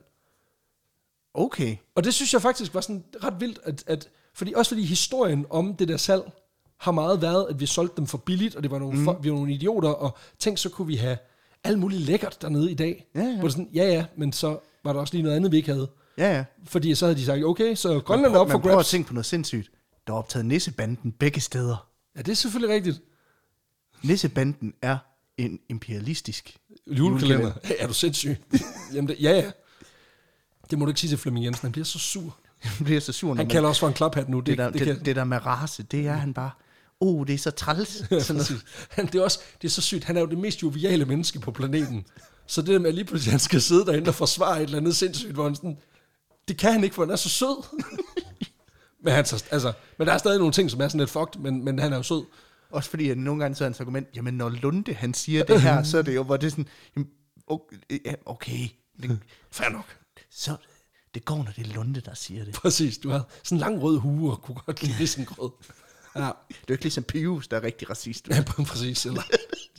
Okay. 1.34 1.76
Og 1.94 2.04
det 2.04 2.14
synes 2.14 2.32
jeg 2.32 2.42
faktisk 2.42 2.74
var 2.74 2.80
sådan 2.80 3.04
ret 3.24 3.40
vildt, 3.40 3.58
at, 3.62 3.84
at 3.86 4.08
fordi, 4.34 4.52
også 4.54 4.68
fordi 4.68 4.84
historien 4.84 5.46
om 5.50 5.76
det 5.76 5.88
der 5.88 5.96
salg 5.96 6.32
har 6.84 6.92
meget 6.92 7.22
været, 7.22 7.46
at 7.50 7.60
vi 7.60 7.66
solgte 7.66 7.96
dem 7.96 8.06
for 8.06 8.18
billigt, 8.18 8.56
og 8.56 8.62
det 8.62 8.70
var 8.70 8.78
nogle, 8.78 8.98
mm. 8.98 9.04
for, 9.04 9.18
vi 9.22 9.30
var 9.30 9.36
nogle 9.36 9.52
idioter, 9.52 9.88
og 9.88 10.16
tænk, 10.38 10.58
så 10.58 10.68
kunne 10.68 10.86
vi 10.86 10.96
have 10.96 11.16
alt 11.64 11.78
muligt 11.78 12.02
lækkert 12.02 12.42
dernede 12.42 12.70
i 12.70 12.74
dag. 12.74 13.06
Ja, 13.14 13.20
ja. 13.20 13.34
Hvor 13.34 13.42
det 13.42 13.52
sådan, 13.52 13.68
ja 13.74 13.84
ja, 13.84 14.04
men 14.16 14.32
så 14.32 14.58
var 14.84 14.92
der 14.92 15.00
også 15.00 15.14
lige 15.14 15.22
noget 15.22 15.36
andet, 15.36 15.52
vi 15.52 15.56
ikke 15.56 15.72
havde. 15.72 15.90
Ja, 16.18 16.36
ja. 16.36 16.44
Fordi 16.64 16.94
så 16.94 17.06
havde 17.06 17.18
de 17.18 17.24
sagt, 17.24 17.44
okay, 17.44 17.74
så 17.74 18.00
Grønland 18.00 18.34
er 18.34 18.38
op 18.38 18.50
for 18.50 18.54
Man 18.58 18.62
prøver 18.62 18.74
at 18.74 18.78
grabs. 18.78 18.90
tænke 18.90 19.08
på 19.08 19.14
noget 19.14 19.26
sindssygt. 19.26 19.70
Der 20.06 20.12
er 20.12 20.16
optaget 20.16 20.46
Nissebanden 20.46 21.12
begge 21.12 21.40
steder. 21.40 21.88
Ja, 22.16 22.22
det 22.22 22.28
er 22.32 22.34
selvfølgelig 22.36 22.74
rigtigt. 22.74 23.00
Nissebanden 24.02 24.74
er 24.82 24.96
en 25.38 25.58
imperialistisk 25.68 26.56
Julekalender. 26.86 27.52
Hey, 27.64 27.74
er 27.80 27.86
du 27.86 27.94
sindssyg? 27.94 28.36
Jamen, 28.94 29.08
det, 29.08 29.16
ja 29.22 29.30
ja. 29.32 29.50
Det 30.70 30.78
må 30.78 30.84
du 30.84 30.90
ikke 30.90 31.00
sige 31.00 31.10
til 31.10 31.18
Flemming 31.18 31.44
Jensen, 31.44 31.62
han 31.66 31.72
bliver 31.72 31.84
så 31.84 31.98
sur. 31.98 32.36
Han 32.62 32.84
bliver 32.84 33.00
så 33.00 33.12
sur, 33.12 33.28
Han 33.28 33.36
man- 33.36 33.48
kalder 33.48 33.68
også 33.68 33.80
for 33.80 33.88
en 33.88 33.94
klaphat 33.94 34.28
nu. 34.28 34.38
Det, 34.40 34.46
det, 34.46 34.58
der, 34.58 34.64
det, 34.64 34.74
det, 34.74 34.86
kan, 34.86 34.96
det, 34.96 35.06
det 35.06 35.16
der 35.16 35.24
med 35.24 35.46
race, 35.46 35.82
det 35.82 36.06
er 36.06 36.12
han 36.12 36.34
bare, 36.34 36.50
oh, 37.04 37.26
det 37.26 37.34
er 37.34 37.38
så 37.38 37.50
træls. 37.50 37.88
Sådan 38.26 38.34
noget. 38.36 38.64
Han, 38.90 39.06
det, 39.06 39.14
er 39.14 39.22
også, 39.22 39.38
det 39.62 39.68
er 39.68 39.72
så 39.72 39.82
sygt. 39.82 40.04
Han 40.04 40.16
er 40.16 40.20
jo 40.20 40.26
det 40.26 40.38
mest 40.38 40.62
joviale 40.62 41.04
menneske 41.04 41.38
på 41.40 41.50
planeten. 41.50 42.04
Så 42.46 42.60
det 42.62 42.68
der 42.70 42.78
med, 42.78 42.88
at 42.88 42.94
lige 42.94 43.04
pludselig 43.04 43.32
han 43.32 43.40
skal 43.40 43.60
sidde 43.62 43.86
derinde 43.86 44.08
og 44.08 44.14
forsvare 44.14 44.56
et 44.56 44.62
eller 44.62 44.78
andet 44.78 44.96
sindssygt, 44.96 45.32
hvor 45.32 45.44
han 45.44 45.54
sådan, 45.54 45.78
det 46.48 46.56
kan 46.58 46.72
han 46.72 46.84
ikke, 46.84 46.94
for 46.94 47.02
han 47.02 47.10
er 47.12 47.16
så 47.16 47.28
sød. 47.28 47.64
men, 49.04 49.12
han, 49.12 49.24
så- 49.26 49.44
altså, 49.50 49.72
men 49.98 50.06
der 50.06 50.12
er 50.12 50.18
stadig 50.18 50.38
nogle 50.38 50.52
ting, 50.52 50.70
som 50.70 50.80
er 50.80 50.88
sådan 50.88 50.98
lidt 51.00 51.10
fucked, 51.10 51.40
men, 51.40 51.64
men 51.64 51.78
han 51.78 51.92
er 51.92 51.96
jo 51.96 52.02
sød. 52.02 52.24
Også 52.70 52.90
fordi, 52.90 53.10
at 53.10 53.18
nogle 53.18 53.40
gange 53.42 53.54
så 53.54 53.64
er 53.64 53.68
hans 53.68 53.80
argument, 53.80 54.08
jamen 54.16 54.34
når 54.34 54.48
Lunde 54.48 54.94
han 54.94 55.14
siger 55.14 55.44
det 55.44 55.60
her, 55.62 55.82
så 55.82 55.98
er 55.98 56.02
det 56.02 56.14
jo, 56.14 56.22
hvor 56.22 56.36
det 56.36 56.46
er 56.46 56.50
sådan, 56.50 56.68
jamen, 56.96 57.08
okay, 58.26 58.68
det, 59.02 59.18
Fair 59.52 59.68
nok. 59.68 59.96
så 60.30 60.56
det 61.14 61.24
går, 61.24 61.36
når 61.36 61.52
det 61.56 61.66
er 61.66 61.72
Lunde, 61.74 62.00
der 62.00 62.14
siger 62.14 62.44
det. 62.44 62.54
Præcis, 62.54 62.98
du 62.98 63.10
har 63.10 63.28
sådan 63.42 63.56
en 63.56 63.60
lang 63.60 63.82
rød 63.82 63.98
hue 63.98 64.30
og 64.32 64.42
kunne 64.42 64.56
godt 64.66 64.82
lide 64.82 64.94
risengrød. 65.00 65.50
Ja, 66.16 66.20
Det 66.20 66.26
er 66.28 66.64
jo 66.68 66.74
ikke 66.74 66.84
ligesom 66.84 67.04
Pius, 67.04 67.48
der 67.48 67.56
er 67.56 67.62
rigtig 67.62 67.90
racist. 67.90 68.28
ja 68.28 68.44
præcis. 68.68 69.06
Eller, 69.06 69.22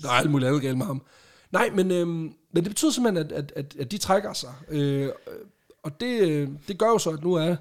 der 0.01 0.07
er 0.09 0.13
alt 0.13 0.31
muligt 0.31 0.47
andet 0.47 0.61
galt 0.61 0.77
med 0.77 0.85
ham. 0.85 1.05
Nej, 1.51 1.69
men, 1.69 1.91
øhm, 1.91 2.09
men 2.51 2.63
det 2.63 2.63
betyder 2.65 2.91
simpelthen, 2.91 3.25
at, 3.25 3.31
at, 3.31 3.51
at, 3.55 3.75
at 3.75 3.91
de 3.91 3.97
trækker 3.97 4.33
sig. 4.33 4.53
Øh, 4.69 5.09
og 5.83 5.99
det, 5.99 6.21
øh, 6.29 6.49
det 6.67 6.79
gør 6.79 6.87
jo 6.87 6.97
så, 6.97 7.09
at 7.09 7.23
nu 7.23 7.33
er 7.33 7.55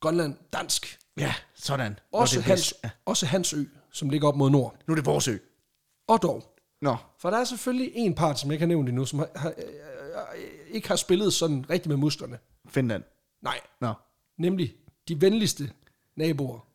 Grønland 0.00 0.36
dansk. 0.52 0.98
Ja, 1.16 1.34
sådan. 1.54 1.98
Også, 2.12 2.36
det 2.36 2.44
hans, 2.44 2.74
bliver- 2.80 2.90
også 3.04 3.26
hans 3.26 3.52
ø, 3.52 3.64
som 3.92 4.10
ligger 4.10 4.28
op 4.28 4.36
mod 4.36 4.50
nord. 4.50 4.76
Nu 4.86 4.92
er 4.92 4.96
det 4.96 5.06
vores 5.06 5.28
ø. 5.28 5.36
Og 6.08 6.22
dog. 6.22 6.54
Nå, 6.82 6.96
For 7.18 7.30
der 7.30 7.38
er 7.38 7.44
selvfølgelig 7.44 7.92
en 7.94 8.14
part, 8.14 8.40
som 8.40 8.50
jeg 8.50 8.54
ikke 8.54 8.62
har 8.62 8.68
nævnt 8.68 8.88
endnu, 8.88 9.04
som 9.04 9.18
har, 9.18 9.28
har, 9.36 9.48
øh, 9.50 10.42
ikke 10.70 10.88
har 10.88 10.96
spillet 10.96 11.32
sådan 11.32 11.70
rigtig 11.70 11.88
med 11.88 11.96
musklerne. 11.96 12.38
Finland. 12.68 13.02
Nej, 13.42 13.60
Nå. 13.80 13.92
nemlig 14.38 14.74
de 15.08 15.20
venligste 15.20 15.70
naboer. 16.16 16.66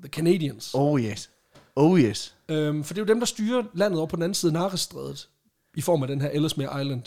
The 0.00 0.08
Canadians. 0.08 0.70
Oh. 0.74 1.00
Yes. 1.00 1.30
Oh 1.76 2.00
yes. 2.00 2.34
Øhm, 2.48 2.84
for 2.84 2.94
det 2.94 3.00
er 3.00 3.04
jo 3.04 3.08
dem, 3.08 3.18
der 3.20 3.26
styrer 3.26 3.62
landet 3.74 3.98
over 3.98 4.06
på 4.06 4.16
den 4.16 4.22
anden 4.22 4.34
side 4.34 4.50
af 4.50 4.52
Narestrædet, 4.52 5.28
i 5.76 5.80
form 5.80 6.02
af 6.02 6.08
den 6.08 6.20
her 6.20 6.28
Ellesmere 6.28 6.80
Island. 6.82 7.02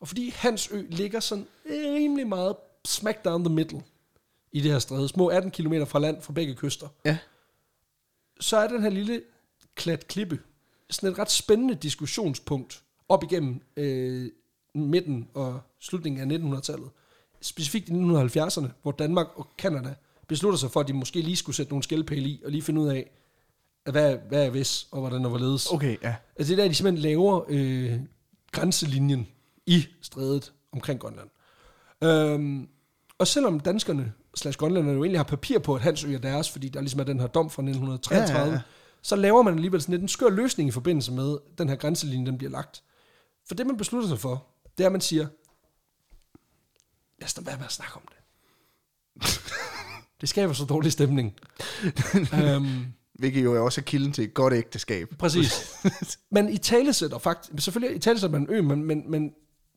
Og 0.00 0.08
fordi 0.08 0.30
hans 0.30 0.68
ø 0.72 0.82
ligger 0.88 1.20
sådan 1.20 1.46
rimelig 1.70 2.26
meget 2.26 2.56
smack 2.84 3.24
down 3.24 3.44
the 3.44 3.54
middle 3.54 3.82
i 4.52 4.60
det 4.60 4.70
her 4.72 4.78
stræde, 4.78 5.08
små 5.08 5.26
18 5.26 5.50
km 5.50 5.74
fra 5.86 5.98
land 5.98 6.22
fra 6.22 6.32
begge 6.32 6.54
kyster, 6.54 6.88
Ja. 7.04 7.18
så 8.40 8.56
er 8.56 8.68
den 8.68 8.82
her 8.82 8.90
lille 8.90 9.22
klat 9.74 10.08
klippe 10.08 10.38
sådan 10.90 11.08
et 11.12 11.18
ret 11.18 11.30
spændende 11.30 11.74
diskussionspunkt 11.74 12.82
op 13.08 13.22
igennem 13.24 13.60
øh, 13.76 14.30
midten 14.74 15.28
og 15.34 15.60
slutningen 15.78 16.32
af 16.32 16.38
1900-tallet. 16.58 16.90
Specifikt 17.40 17.88
i 17.88 17.92
1970'erne, 17.92 18.66
hvor 18.82 18.92
Danmark 18.92 19.26
og 19.36 19.46
Kanada 19.58 19.94
beslutter 20.28 20.58
sig 20.58 20.70
for, 20.70 20.80
at 20.80 20.88
de 20.88 20.92
måske 20.92 21.20
lige 21.20 21.36
skulle 21.36 21.56
sætte 21.56 21.72
nogle 21.72 21.82
skældpæle 21.82 22.28
i, 22.28 22.42
og 22.44 22.50
lige 22.50 22.62
finde 22.62 22.80
ud 22.80 22.88
af, 22.88 23.10
hvad, 23.90 24.16
hvad 24.28 24.46
er 24.46 24.50
hvis, 24.50 24.88
og 24.90 25.00
hvordan 25.00 25.24
og 25.24 25.28
hvorledes. 25.28 25.66
Okay, 25.72 25.96
ja. 26.02 26.14
Altså 26.36 26.52
det 26.54 26.58
er 26.58 26.62
der, 26.64 26.68
de 26.68 26.74
simpelthen 26.74 27.02
laver 27.02 27.44
øh, 27.48 28.00
grænselinjen 28.52 29.28
i 29.66 29.86
strædet 30.02 30.52
omkring 30.72 31.00
Grønland. 31.00 31.28
Øhm, 32.04 32.68
Og 33.18 33.26
selvom 33.26 33.60
danskerne 33.60 34.12
slash 34.34 34.58
grønlænderne 34.58 34.96
jo 34.96 35.04
egentlig 35.04 35.18
har 35.18 35.24
papir 35.24 35.58
på, 35.58 35.74
at 35.74 35.80
Hans 35.82 36.04
Ø 36.04 36.14
er 36.14 36.18
deres, 36.18 36.50
fordi 36.50 36.68
der 36.68 36.80
ligesom 36.80 37.00
er 37.00 37.04
den 37.04 37.20
her 37.20 37.26
dom 37.26 37.50
fra 37.50 37.62
1933, 37.62 38.40
Ja, 38.40 38.46
ja, 38.48 38.52
ja. 38.54 38.60
så 39.02 39.16
laver 39.16 39.42
man 39.42 39.54
alligevel 39.54 39.80
sådan 39.82 39.92
lidt 39.92 40.02
en 40.02 40.08
skør 40.08 40.28
løsning 40.28 40.68
i 40.68 40.72
forbindelse 40.72 41.12
med, 41.12 41.38
at 41.52 41.58
den 41.58 41.68
her 41.68 41.76
grænselinje 41.76 42.26
den 42.26 42.38
bliver 42.38 42.50
lagt. 42.50 42.82
For 43.48 43.54
det, 43.54 43.66
man 43.66 43.76
beslutter 43.76 44.08
sig 44.08 44.18
for, 44.18 44.46
det 44.78 44.84
er, 44.84 44.88
at 44.88 44.92
man 44.92 45.00
siger, 45.00 45.26
lad 47.18 47.24
os 47.26 47.34
da 47.34 47.40
være 47.44 47.56
med 47.56 47.64
at 47.66 47.72
snakke 47.72 47.94
om 47.96 48.02
det. 48.08 48.16
det 50.20 50.28
skaber 50.28 50.52
så 50.52 50.64
dårlig 50.64 50.92
stemning. 50.92 51.34
um, 52.56 52.86
Hvilket 53.18 53.44
jo 53.44 53.54
er 53.54 53.60
også 53.60 53.82
kilden 53.82 54.12
til 54.12 54.24
et 54.24 54.34
godt 54.34 54.54
ægteskab. 54.54 55.08
Præcis. 55.18 55.76
Man 56.30 56.48
i 56.48 56.56
tale 56.58 56.92
sætter 56.92 57.18
faktisk, 57.18 57.52
selvfølgelig 57.64 57.96
i 57.96 57.98
tale 57.98 58.18
sætter 58.20 58.38
man 58.38 58.48
en 58.50 58.54
ø, 58.54 58.62
men, 58.62 58.84
men, 58.84 59.10
men 59.10 59.32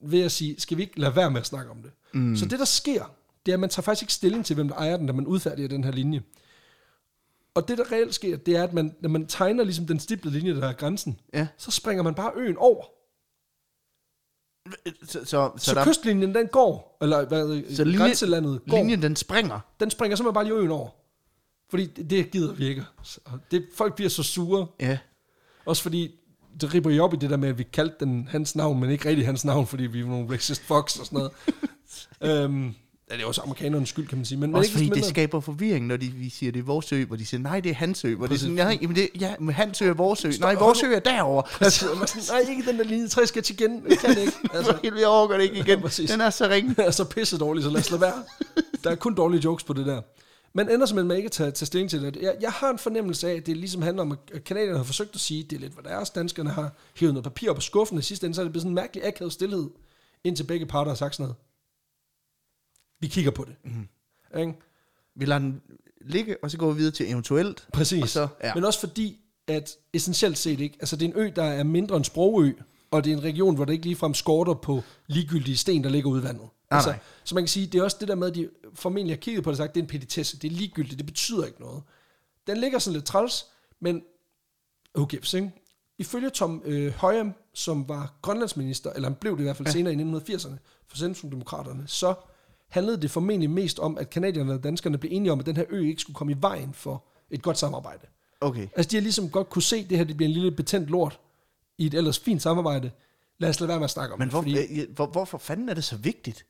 ved 0.05 0.21
at 0.21 0.31
sige, 0.31 0.55
skal 0.61 0.77
vi 0.77 0.81
ikke 0.81 0.99
lade 0.99 1.15
være 1.15 1.31
med 1.31 1.39
at 1.41 1.45
snakke 1.47 1.71
om 1.71 1.77
det? 1.81 1.91
Mm. 2.13 2.35
Så 2.35 2.45
det, 2.45 2.59
der 2.59 2.65
sker, 2.65 3.03
det 3.45 3.51
er, 3.51 3.55
at 3.55 3.59
man 3.59 3.69
tager 3.69 3.83
faktisk 3.83 4.03
ikke 4.03 4.13
stilling 4.13 4.45
til, 4.45 4.53
hvem 4.53 4.67
der 4.67 4.75
ejer 4.75 4.97
den, 4.97 5.07
da 5.07 5.13
man 5.13 5.25
udfærdiger 5.27 5.67
den 5.67 5.83
her 5.83 5.91
linje. 5.91 6.21
Og 7.53 7.67
det, 7.67 7.77
der 7.77 7.91
reelt 7.91 8.15
sker, 8.15 8.37
det 8.37 8.55
er, 8.55 8.63
at 8.63 8.73
man, 8.73 8.95
når 9.01 9.09
man 9.09 9.27
tegner 9.27 9.63
ligesom 9.63 9.87
den 9.87 9.99
stiplede 9.99 10.37
linje, 10.39 10.55
der 10.55 10.67
er 10.67 10.73
grænsen, 10.73 11.19
Ja. 11.33 11.47
så 11.57 11.71
springer 11.71 12.03
man 12.03 12.13
bare 12.15 12.31
øen 12.35 12.57
over. 12.57 12.85
Så, 15.03 15.11
så, 15.11 15.25
Så, 15.25 15.51
så, 15.57 15.73
der, 15.75 15.85
kystlinjen, 15.85 16.35
den 16.35 16.47
går, 16.47 16.97
eller 17.01 17.25
hvad, 17.25 17.63
så 17.69 17.75
så 17.75 17.83
linje, 17.83 17.99
grænselandet 17.99 18.61
går, 18.69 18.77
linjen 18.77 19.01
den 19.01 19.15
springer. 19.15 19.59
den 19.79 19.91
springer 19.91 20.15
simpelthen 20.15 20.33
bare 20.33 20.43
lige 20.43 20.55
øen 20.55 20.71
over. 20.71 20.89
Fordi 21.69 21.85
det, 21.85 22.09
det 22.09 22.31
gider 22.31 22.53
vi 22.53 22.67
ikke. 22.67 22.83
Så 23.03 23.19
Det, 23.51 23.65
folk 23.75 23.95
bliver 23.95 24.09
så 24.09 24.23
sure, 24.23 24.67
Ja. 24.79 24.97
Også 25.65 25.83
fordi, 25.83 26.15
det 26.61 26.73
ripper 26.73 26.89
jo 26.91 27.03
op 27.03 27.13
i 27.13 27.17
det 27.17 27.29
der 27.29 27.37
med, 27.37 27.49
at 27.49 27.57
vi 27.57 27.63
kaldte 27.63 27.95
den 27.99 28.27
hans 28.31 28.55
navn, 28.55 28.79
men 28.79 28.89
ikke 28.89 29.09
rigtig 29.09 29.25
hans 29.25 29.45
navn, 29.45 29.67
fordi 29.67 29.83
vi 29.83 29.99
er 29.99 30.05
nogle 30.05 30.33
racist 30.33 30.61
fucks 30.61 30.99
og 30.99 31.05
sådan 31.05 31.19
noget. 31.19 31.31
øhm, 32.43 32.75
ja, 33.09 33.15
det 33.15 33.23
er 33.23 33.27
også 33.27 33.41
amerikanernes 33.41 33.89
skyld, 33.89 34.07
kan 34.07 34.17
man 34.17 34.25
sige. 34.25 34.37
Men, 34.37 34.51
men 34.51 34.57
Også 34.57 34.79
ikke 34.79 34.87
fordi 34.87 34.99
det 34.99 35.09
skaber 35.09 35.39
forvirring, 35.39 35.87
når 35.87 35.97
de, 35.97 36.07
vi 36.07 36.29
siger, 36.29 36.51
det 36.51 36.59
er 36.59 36.63
vores 36.63 36.93
ø, 36.93 37.05
hvor 37.05 37.15
de 37.15 37.25
siger, 37.25 37.41
nej, 37.41 37.59
det 37.59 37.69
er 37.69 37.73
hans 37.73 38.05
ø. 38.05 38.15
Hvor 38.15 38.25
det 38.25 38.31
er 38.31 38.35
Præcis. 38.35 38.41
sådan, 38.41 38.55
nej, 38.55 38.77
jamen 38.81 38.95
det, 38.95 39.09
ja, 39.19 39.35
men 39.39 39.55
hans 39.55 39.81
ø 39.81 39.89
er 39.89 39.93
vores 39.93 40.25
ø. 40.25 40.31
Nej, 40.39 40.55
vores 40.55 40.83
ø 40.83 40.93
er 40.95 40.99
derovre. 40.99 41.43
Altså, 41.65 41.85
nej, 42.29 42.39
ikke 42.49 42.71
den 42.71 42.77
der 42.77 42.83
linje 42.83 43.07
3 43.07 43.27
sketch 43.27 43.51
igen. 43.51 43.83
Jeg 43.89 43.97
kan 43.97 44.09
det 44.09 44.21
ikke. 44.21 44.33
Altså, 44.53 44.77
vi 44.95 45.03
overgår 45.03 45.35
det 45.35 45.43
ikke 45.43 45.59
igen. 45.59 45.81
Præcis. 45.81 46.11
Den 46.11 46.21
er 46.21 46.29
så 46.29 46.47
ringe. 46.49 46.69
det 46.75 46.85
er 46.85 46.91
så 46.91 47.03
pisse 47.03 47.37
dårligt, 47.37 47.63
så 47.63 47.69
lad 47.69 47.79
os 47.79 47.91
lade 47.91 48.01
være. 48.01 48.23
Der 48.83 48.89
er 48.89 48.95
kun 48.95 49.15
dårlige 49.15 49.41
jokes 49.43 49.63
på 49.63 49.73
det 49.73 49.85
der. 49.85 50.01
Men 50.53 50.69
ender 50.69 50.85
simpelthen 50.85 51.07
med 51.07 51.15
ikke 51.15 51.27
at 51.27 51.31
tage, 51.31 51.51
tage 51.51 51.65
stilling 51.65 51.89
til 51.89 52.01
det. 52.01 52.17
Jeg, 52.21 52.35
jeg 52.41 52.51
har 52.51 52.69
en 52.69 52.79
fornemmelse 52.79 53.29
af, 53.29 53.35
at 53.35 53.45
det 53.45 53.57
ligesom 53.57 53.81
handler 53.81 54.01
om, 54.01 54.17
at 54.33 54.43
kanadierne 54.43 54.77
har 54.77 54.83
forsøgt 54.83 55.15
at 55.15 55.21
sige, 55.21 55.43
at 55.43 55.49
det 55.49 55.55
er 55.55 55.59
lidt, 55.59 55.73
hvad 55.73 55.83
deres 55.83 56.09
danskerne 56.09 56.49
har 56.49 56.71
hævet 56.95 57.13
noget 57.13 57.23
papir 57.23 57.49
op 57.49 57.55
af 57.55 57.63
skuffen, 57.63 57.97
og 57.97 57.99
i 57.99 58.03
sidste 58.03 58.25
ende, 58.25 58.35
så 58.35 58.41
er 58.41 58.45
det 58.45 58.51
blevet 58.51 58.61
sådan 58.61 58.71
en 58.71 58.75
mærkelig 58.75 59.05
akavet 59.05 59.33
stillhed, 59.33 59.69
indtil 60.23 60.43
begge 60.43 60.65
parter 60.65 60.91
har 60.91 60.95
sagt 60.95 61.15
sådan 61.15 61.23
noget. 61.23 61.35
Vi 62.99 63.07
kigger 63.07 63.31
på 63.31 63.45
det. 63.45 63.55
Mm. 63.63 63.87
Ikke? 64.39 64.53
Vi 65.15 65.25
lader 65.25 65.39
den 65.39 65.61
ligge, 66.01 66.37
og 66.43 66.51
så 66.51 66.57
går 66.57 66.71
vi 66.71 66.77
videre 66.77 66.93
til 66.93 67.11
eventuelt. 67.11 67.67
Præcis. 67.73 68.09
Så, 68.09 68.27
ja. 68.43 68.55
Men 68.55 68.65
også 68.65 68.79
fordi, 68.79 69.19
at 69.47 69.71
essentielt 69.93 70.37
set 70.37 70.59
ikke, 70.59 70.77
altså 70.79 70.95
det 70.95 71.05
er 71.05 71.09
en 71.09 71.19
ø, 71.19 71.31
der 71.35 71.43
er 71.43 71.63
mindre 71.63 71.97
end 71.97 72.05
sprogø, 72.05 72.53
og 72.91 73.03
det 73.03 73.13
er 73.13 73.17
en 73.17 73.23
region, 73.23 73.55
hvor 73.55 73.65
der 73.65 73.73
ikke 73.73 73.85
ligefrem 73.85 74.13
skorter 74.13 74.53
på 74.53 74.83
ligegyldige 75.07 75.57
sten, 75.57 75.83
der 75.83 75.89
ligger 75.89 76.09
ud 76.09 76.21
i 76.21 76.23
vandet. 76.23 76.47
Altså, 76.71 76.89
nej. 76.89 76.99
Så 77.23 77.35
man 77.35 77.43
kan 77.43 77.47
sige, 77.47 77.67
det 77.67 77.79
er 77.79 77.83
også 77.83 77.97
det 77.99 78.07
der 78.07 78.15
med, 78.15 78.27
at 78.27 78.35
de 78.35 78.49
formentlig 78.73 79.15
har 79.15 79.19
kigget 79.19 79.43
på 79.43 79.51
det 79.51 79.53
og 79.53 79.57
sagt, 79.63 79.75
det 79.75 79.79
er 79.79 79.83
en 79.83 79.89
petitesse, 79.89 80.39
det 80.39 80.51
er 80.51 80.55
ligegyldigt, 80.55 80.97
det 80.97 81.05
betyder 81.05 81.45
ikke 81.45 81.61
noget. 81.61 81.83
Den 82.47 82.57
ligger 82.57 82.79
sådan 82.79 82.93
lidt 82.93 83.05
træls, 83.05 83.45
men 83.79 84.03
who 84.97 85.05
gives, 85.05 85.33
ikke? 85.33 85.51
Ifølge 85.97 86.29
Tom 86.29 86.61
øh, 86.65 86.93
Højem, 86.93 87.33
som 87.53 87.89
var 87.89 88.13
grønlandsminister, 88.21 88.93
eller 88.93 89.09
han 89.09 89.15
blev 89.15 89.33
det 89.33 89.39
i 89.39 89.43
hvert 89.43 89.57
fald 89.57 89.67
ja. 89.67 89.71
senere 89.71 89.93
i 89.93 89.97
1980'erne, 89.97 90.57
for 90.87 90.97
Centrumdemokraterne, 90.97 91.83
så 91.87 92.13
handlede 92.69 93.01
det 93.01 93.11
formentlig 93.11 93.49
mest 93.49 93.79
om, 93.79 93.97
at 93.97 94.09
kanadierne 94.09 94.53
og 94.53 94.63
danskerne 94.63 94.97
blev 94.97 95.11
enige 95.13 95.31
om, 95.31 95.39
at 95.39 95.45
den 95.45 95.57
her 95.57 95.65
ø 95.69 95.87
ikke 95.87 96.01
skulle 96.01 96.15
komme 96.15 96.33
i 96.33 96.37
vejen 96.39 96.73
for 96.73 97.03
et 97.31 97.41
godt 97.41 97.57
samarbejde. 97.57 98.07
Okay. 98.41 98.67
Altså, 98.75 98.89
de 98.89 98.95
har 98.95 99.01
ligesom 99.01 99.29
godt 99.29 99.49
kunne 99.49 99.61
se, 99.61 99.77
at 99.77 99.89
det 99.89 99.97
her 99.97 100.05
det 100.05 100.17
bliver 100.17 100.27
en 100.27 100.33
lille 100.33 100.51
betændt 100.51 100.89
lort 100.89 101.19
i 101.77 101.85
et 101.85 101.93
ellers 101.93 102.19
fint 102.19 102.41
samarbejde. 102.41 102.91
Lad 103.39 103.49
os 103.49 103.59
lade 103.59 103.67
være 103.67 103.79
med 103.79 103.85
at 103.85 103.91
snakke 103.91 104.13
om 104.13 104.19
Men 104.19 104.25
det, 104.25 104.33
hvor, 104.33 104.41
fordi 104.41 104.81
øh, 104.81 104.95
hvor, 104.95 105.05
hvorfor 105.05 105.37
fanden 105.37 105.69
er 105.69 105.73
det 105.73 105.83
så 105.83 105.97
vigtigt? 105.97 106.45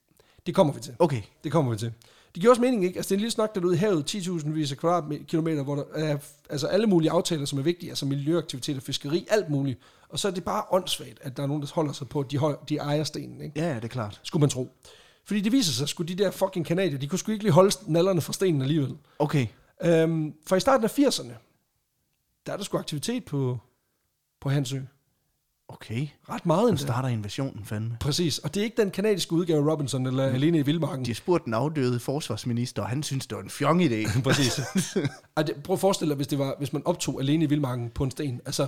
det 0.46 0.56
kommer 0.56 0.74
vi 0.74 0.80
til. 0.80 0.96
Okay. 1.00 1.22
Det 1.44 1.52
kommer 1.52 1.72
vi 1.72 1.78
til. 1.78 1.94
Det 2.34 2.42
giver 2.42 2.50
også 2.50 2.62
mening, 2.62 2.86
ikke? 2.86 2.98
Altså, 2.98 3.10
det 3.10 3.16
er 3.16 3.18
en 3.18 3.20
lille 3.20 3.32
snak 3.32 3.56
derude 3.56 3.76
i 3.76 3.78
havet, 3.78 4.16
10.000 4.16 4.50
vis 4.50 4.72
af 4.72 4.78
kvadratkilometer, 4.78 5.64
hvor 5.64 5.76
der 5.76 5.84
er 5.94 6.18
altså 6.50 6.68
alle 6.68 6.88
mulige 6.88 7.12
aftaler, 7.12 7.46
som 7.46 7.60
er 7.60 7.64
vigtige, 7.64 7.90
altså 7.90 8.06
miljøaktiviteter, 8.06 8.82
fiskeri, 8.82 9.28
alt 9.30 9.50
muligt. 9.50 9.80
Og 10.10 10.20
så 10.20 10.28
er 10.28 10.32
det 10.32 10.44
bare 10.44 10.64
åndssvagt, 10.72 11.20
at 11.22 11.38
der 11.38 11.44
er 11.44 11.48
nogen, 11.48 11.62
der 11.62 11.72
holder 11.74 11.94
sig 11.94 12.10
på, 12.10 12.20
at 12.20 12.32
de, 12.32 12.38
hold, 12.38 12.58
de 12.70 12.78
ejer 12.78 13.04
stenen, 13.04 13.42
ikke? 13.42 13.60
Ja, 13.60 13.70
ja, 13.70 13.76
det 13.76 13.84
er 13.84 13.88
klart. 13.88 14.20
Skulle 14.24 14.42
man 14.42 14.50
tro. 14.50 14.70
Fordi 15.30 15.42
det 15.42 15.52
viser 15.52 15.74
sig, 15.74 16.00
at 16.00 16.08
de 16.08 16.16
der 16.16 16.32
fucking 16.32 16.66
kanadier, 16.66 16.98
de 16.98 17.08
kunne 17.08 17.20
sgu 17.20 17.32
ikke 17.32 17.44
lige 17.44 17.54
holde 17.54 17.72
nallerne 17.88 18.22
fra 18.22 18.34
stenen 18.34 18.62
alligevel. 18.62 18.98
Okay. 19.20 19.48
Øhm, 19.84 20.34
for 20.48 20.56
i 20.56 20.60
starten 20.60 20.84
af 20.84 21.00
80'erne, 21.00 21.34
der 22.46 22.54
er 22.54 22.58
der 22.58 22.64
sgu 22.64 22.78
aktivitet 22.78 23.26
på, 23.26 23.58
på 24.42 24.50
Hansø. 24.50 24.80
Okay. 25.68 26.08
Ret 26.30 26.46
meget 26.46 26.70
endda. 26.70 26.84
starter 26.84 27.10
invasionen 27.10 27.66
fandme. 27.66 27.98
Præcis, 28.00 28.38
og 28.38 28.54
det 28.54 28.60
er 28.60 28.64
ikke 28.64 28.82
den 28.82 28.92
kanadiske 28.92 29.34
udgave 29.34 29.60
af 29.60 29.72
Robinson 29.72 30.06
eller 30.08 30.24
Alene 30.24 30.60
i 30.60 30.62
Vildmarken. 30.62 31.06
De 31.06 31.10
har 31.10 31.16
spurgt 31.16 31.46
den 31.46 31.54
afdøde 31.54 32.00
forsvarsminister, 32.00 32.82
og 32.82 32.90
han 32.90 33.04
synes, 33.04 33.28
det 33.28 33.36
var 33.36 33.44
en 33.44 33.50
fjong 33.50 33.84
idé. 33.84 34.22
Præcis. 34.24 34.60
Det, 35.48 35.64
prøv 35.64 35.74
at 35.74 35.80
forestille 35.80 36.10
dig, 36.10 36.16
hvis, 36.16 36.28
det 36.28 36.40
var, 36.40 36.56
hvis 36.58 36.74
man 36.74 36.82
optog 36.86 37.22
Alene 37.22 37.46
i 37.46 37.48
Vildmarken 37.48 37.90
på 37.90 38.04
en 38.04 38.12
sten. 38.12 38.42
Altså, 38.46 38.64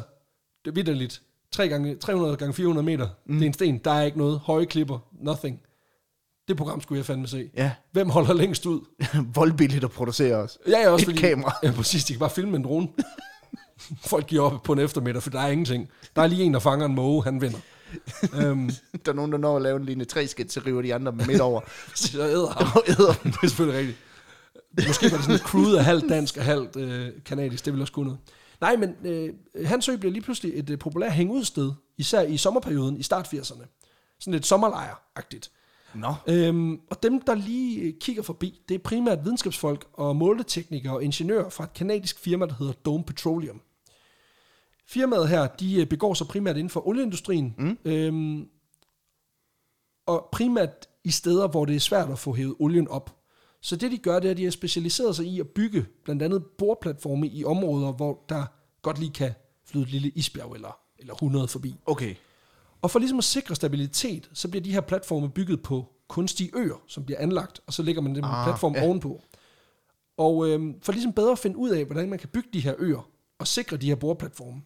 det 0.66 0.72
er 0.72 0.76
vidderligt. 0.76 1.22
3 1.52 1.68
gange, 1.68 1.96
300 1.96 2.38
gange 2.38 2.54
400 2.54 2.86
meter. 2.86 3.10
Mm. 3.26 3.34
Det 3.34 3.42
er 3.42 3.48
en 3.48 3.54
sten. 3.54 3.78
Der 3.78 3.92
er 3.92 4.04
ikke 4.04 4.18
noget. 4.18 4.40
Høje 4.40 4.66
klipper. 4.66 5.00
Nothing. 5.12 5.62
Det 6.48 6.58
program 6.58 6.82
skulle 6.82 6.98
jeg 6.98 7.06
fandme 7.06 7.28
se. 7.28 7.50
Ja, 7.58 7.72
Hvem 7.92 8.10
holder 8.10 8.34
længst 8.34 8.66
ud? 8.66 8.82
voldbilligt 9.36 9.84
at 9.84 9.92
producere 9.92 10.36
os. 10.36 10.58
Ja, 10.68 10.80
jeg 10.80 10.90
også 10.90 11.12
Et 11.12 11.18
kamera. 11.18 11.56
Ja, 11.64 11.72
præcis. 11.72 12.06
De 12.06 12.14
kan 12.14 12.20
bare 12.20 12.30
filme 12.30 12.58
en 12.58 12.64
drone. 12.64 12.88
Folk 14.06 14.28
giver 14.28 14.42
op 14.42 14.64
på 14.64 14.74
en 14.74 14.80
eftermiddag, 14.80 15.24
for 15.24 15.30
der 15.30 15.40
er 15.40 15.48
ingenting. 15.48 15.90
Der 16.16 16.22
er 16.22 16.28
lige 16.28 16.44
en, 16.44 16.54
der 16.54 16.60
fanger 16.60 16.86
en 16.86 16.96
måge, 16.96 17.24
han 17.24 17.42
vinder. 17.42 17.60
øhm, 18.36 18.70
Der 19.06 19.12
er 19.12 19.16
nogen, 19.16 19.32
der 19.32 19.38
når 19.38 19.56
at 19.56 19.62
lave 19.62 19.78
en 19.80 19.86
linje 19.86 20.06
3 20.06 20.28
skit, 20.28 20.52
så 20.52 20.62
river 20.66 20.82
de 20.82 20.96
andre 20.96 21.12
midt 21.12 21.42
over. 21.42 21.62
så 21.96 22.22
æder 22.22 22.48
ham. 22.50 22.84
æder 22.88 23.14
det 23.24 23.36
er 23.44 23.48
selvfølgelig 23.48 23.80
rigtigt. 23.80 23.98
Måske 24.88 25.12
var 25.12 25.18
det 25.18 25.26
sådan 25.26 25.36
et 25.36 25.42
crude 25.42 25.78
af 25.80 25.86
halvt 25.86 26.10
dansk 26.10 26.38
og 26.38 26.44
halvt 26.44 26.76
øh, 26.76 27.10
kanadisk, 27.26 27.66
det 27.66 27.74
ville 27.74 27.84
også 27.84 27.94
kunne 27.94 28.06
noget. 28.06 28.20
Nej, 28.62 28.76
men 28.76 28.96
øh, 29.04 29.30
Hansø 29.66 29.96
bliver 29.96 30.12
lige 30.14 30.22
pludselig 30.24 30.52
et 30.56 30.70
øh, 30.70 30.80
populært 30.80 31.12
hængudsted, 31.12 31.72
især 31.98 32.22
i 32.22 32.38
sommerperioden 32.38 32.98
i 32.98 33.04
start 33.04 33.28
80'erne. 33.34 33.66
Sådan 34.20 34.34
lidt 34.34 34.46
sommerlejr-agtigt. 34.46 35.50
Nå. 35.96 36.14
Øhm, 36.28 36.80
og 36.90 37.04
dem, 37.04 37.22
der 37.22 37.36
lige 37.36 37.82
øh, 37.82 37.94
kigger 38.00 38.24
forbi, 38.24 38.62
det 38.70 38.76
er 38.76 38.80
primært 38.80 39.24
videnskabsfolk 39.24 39.88
og 39.94 40.16
måleteknikere 40.16 40.94
og 40.94 41.04
ingeniører 41.04 41.50
fra 41.50 41.64
et 41.64 41.74
kanadisk 41.74 42.20
firma, 42.20 42.46
der 42.46 42.54
hedder 42.54 42.74
Dome 42.74 43.04
Petroleum. 43.04 43.62
Firmaet 44.88 45.30
her, 45.30 45.48
de 45.48 45.82
øh, 45.82 45.88
begår 45.88 46.14
sig 46.14 46.28
primært 46.28 46.58
inden 46.58 46.70
for 46.70 46.88
olieindustrien, 46.88 47.56
mm. 47.58 47.78
øhm, 47.86 48.48
og 50.06 50.30
primært 50.32 50.88
i 51.04 51.12
steder, 51.12 51.48
hvor 51.48 51.66
det 51.66 51.76
er 51.76 51.80
svært 51.80 52.10
at 52.10 52.20
få 52.20 52.34
hævet 52.34 52.56
olien 52.60 52.88
op. 52.88 53.18
Så 53.62 53.76
det 53.76 53.92
de 53.92 53.98
gør, 53.98 54.20
det 54.20 54.28
er, 54.28 54.32
at 54.32 54.38
de 54.38 54.44
har 54.44 54.52
specialiseret 54.52 55.16
sig 55.16 55.26
i 55.26 55.40
at 55.40 55.50
bygge 55.50 55.86
blandt 56.04 56.24
andet 56.24 56.46
boreplatforme 56.58 57.28
i 57.28 57.46
områder, 57.46 57.92
hvor 57.92 58.26
der 58.30 58.46
godt 58.82 59.00
lige 59.00 59.12
kan 59.12 59.32
flyde 59.66 59.84
et 59.84 59.92
lille 59.92 60.10
isbjerg 60.10 60.54
eller, 60.54 60.80
eller 61.00 61.14
100 61.14 61.48
forbi. 61.48 61.76
Okay. 61.86 62.16
Og 62.82 62.92
for 62.92 63.00
ligesom 63.00 63.18
at 63.18 63.24
sikre 63.24 63.56
stabilitet, 63.56 64.30
så 64.34 64.48
bliver 64.48 64.64
de 64.64 64.72
her 64.72 64.82
platforme 64.82 65.30
bygget 65.30 65.64
på 65.64 65.86
kunstige 66.08 66.52
øer, 66.56 66.84
som 66.88 67.06
bliver 67.06 67.20
anlagt, 67.20 67.62
og 67.68 67.74
så 67.74 67.84
lægger 67.84 68.02
man 68.02 68.16
dem 68.16 68.24
ah, 68.24 68.46
platform 68.46 68.76
ja. 68.76 68.84
ovenpå. 68.84 69.22
Og 70.18 70.50
øhm, 70.50 70.82
for 70.82 70.92
ligesom 70.92 71.14
bedre 71.14 71.32
at 71.32 71.40
finde 71.40 71.58
ud 71.58 71.70
af, 71.70 71.86
hvordan 71.86 72.10
man 72.10 72.20
kan 72.20 72.30
bygge 72.30 72.50
de 72.54 72.60
her 72.60 72.76
øer, 72.78 73.10
og 73.40 73.48
sikre 73.48 73.78
de 73.78 73.88
her 73.88 73.96
boreplatforme, 73.96 74.62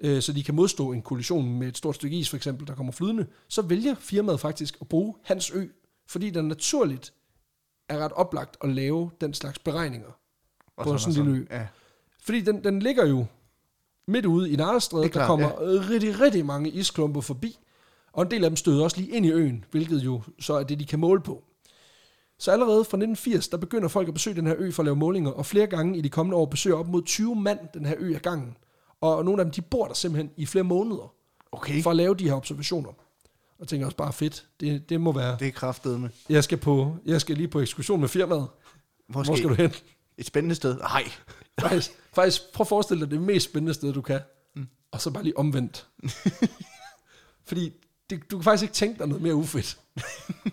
øh, 0.00 0.22
så 0.22 0.32
de 0.32 0.42
kan 0.42 0.54
modstå 0.54 0.92
en 0.92 1.02
kollision 1.02 1.58
med 1.58 1.68
et 1.68 1.76
stort 1.76 1.94
stykke 1.94 2.18
is, 2.18 2.30
for 2.30 2.36
eksempel, 2.36 2.66
der 2.66 2.74
kommer 2.74 2.92
flydende, 2.92 3.26
så 3.48 3.62
vælger 3.62 3.94
firmaet 3.94 4.40
faktisk 4.40 4.78
at 4.80 4.88
bruge 4.88 5.14
Hans 5.24 5.50
Ø, 5.50 5.66
fordi 6.06 6.30
den 6.30 6.48
naturligt 6.48 7.14
er 7.88 7.98
ret 7.98 8.12
oplagt 8.12 8.56
at 8.64 8.68
lave 8.68 9.10
den 9.20 9.34
slags 9.34 9.58
beregninger 9.58 10.10
Og 10.76 10.84
på 10.84 10.98
sådan 10.98 11.20
en 11.20 11.26
lille 11.26 11.40
ø. 11.40 11.56
Ja. 11.56 11.66
Fordi 12.22 12.40
den, 12.40 12.64
den 12.64 12.80
ligger 12.80 13.06
jo 13.06 13.26
midt 14.08 14.26
ude 14.26 14.50
i 14.50 14.52
er 14.52 14.56
der 15.12 15.26
kommer 15.26 15.46
ja. 15.48 15.54
rigtig, 15.90 16.20
rigtig 16.20 16.46
mange 16.46 16.70
isklumper 16.70 17.20
forbi, 17.20 17.58
og 18.12 18.22
en 18.22 18.30
del 18.30 18.44
af 18.44 18.50
dem 18.50 18.56
støder 18.56 18.84
også 18.84 18.96
lige 18.96 19.10
ind 19.10 19.26
i 19.26 19.30
øen, 19.30 19.64
hvilket 19.70 20.04
jo 20.04 20.22
så 20.40 20.54
er 20.54 20.62
det, 20.62 20.80
de 20.80 20.84
kan 20.84 20.98
måle 20.98 21.20
på. 21.20 21.42
Så 22.38 22.50
allerede 22.50 22.84
fra 22.84 22.96
1980, 22.96 23.48
der 23.48 23.56
begynder 23.56 23.88
folk 23.88 24.08
at 24.08 24.14
besøge 24.14 24.36
den 24.36 24.46
her 24.46 24.54
ø 24.58 24.70
for 24.70 24.82
at 24.82 24.84
lave 24.84 24.96
målinger, 24.96 25.30
og 25.30 25.46
flere 25.46 25.66
gange 25.66 25.98
i 25.98 26.00
de 26.00 26.08
kommende 26.08 26.36
år 26.36 26.44
besøger 26.46 26.76
op 26.76 26.88
mod 26.88 27.02
20 27.02 27.36
mand 27.36 27.58
den 27.74 27.86
her 27.86 27.94
ø 27.98 28.14
af 28.14 28.22
gangen. 28.22 28.56
Og 29.00 29.24
nogle 29.24 29.40
af 29.40 29.44
dem, 29.44 29.52
de 29.52 29.62
bor 29.62 29.86
der 29.86 29.94
simpelthen 29.94 30.30
i 30.36 30.46
flere 30.46 30.64
måneder, 30.64 31.12
Okay. 31.52 31.82
for 31.82 31.90
at 31.90 31.96
lave 31.96 32.14
de 32.14 32.24
her 32.24 32.34
observationer. 32.34 32.90
Og 33.58 33.68
tænker 33.68 33.86
også 33.86 33.96
bare 33.96 34.12
fedt, 34.12 34.46
det, 34.60 34.88
det 34.88 35.00
må 35.00 35.12
være. 35.12 35.36
Det 35.40 35.48
er 35.48 35.52
kraftet 35.52 36.00
med. 36.00 36.08
Jeg 36.28 36.44
skal, 36.44 36.58
på, 36.58 36.96
jeg 37.06 37.20
skal 37.20 37.36
lige 37.36 37.48
på 37.48 37.60
ekskursion 37.60 38.00
med 38.00 38.08
firmaet. 38.08 38.46
Hvor 39.08 39.22
Hvor 39.22 39.36
skal 39.36 39.48
du 39.48 39.54
hen? 39.54 39.72
Et 40.18 40.26
spændende 40.26 40.54
sted. 40.54 40.78
Nej. 40.78 41.04
faktisk, 41.60 41.90
faktisk, 42.14 42.52
prøv 42.52 42.62
at 42.64 42.68
forestille 42.68 43.00
dig 43.00 43.10
det 43.10 43.20
mest 43.20 43.44
spændende 43.50 43.74
sted, 43.74 43.92
du 43.92 44.02
kan. 44.02 44.20
Mm. 44.56 44.68
Og 44.90 45.00
så 45.00 45.10
bare 45.10 45.22
lige 45.22 45.38
omvendt. 45.38 45.86
Fordi 47.48 47.72
det, 48.10 48.30
du 48.30 48.36
kan 48.36 48.44
faktisk 48.44 48.62
ikke 48.62 48.74
tænke 48.74 48.98
dig 48.98 49.06
noget 49.08 49.22
mere 49.22 49.34
ufedt. 49.34 49.78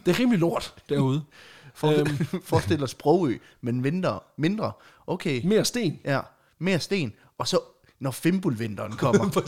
Det 0.05 0.07
er 0.07 0.19
rimelig 0.19 0.39
lort 0.39 0.73
derude. 0.89 1.23
Forestil, 1.75 2.27
forestil 2.49 2.79
dig 2.79 2.89
Sprogø, 2.89 3.37
men 3.61 3.81
mindre. 3.81 4.19
mindre. 4.37 4.71
Okay, 5.07 5.41
Mere 5.45 5.65
sten. 5.65 5.99
ja. 6.05 6.21
Mere 6.59 6.79
sten. 6.79 7.13
Og 7.37 7.47
så, 7.47 7.59
når 7.99 8.11
Fimbulvinteren 8.11 8.91
kommer. 8.91 9.41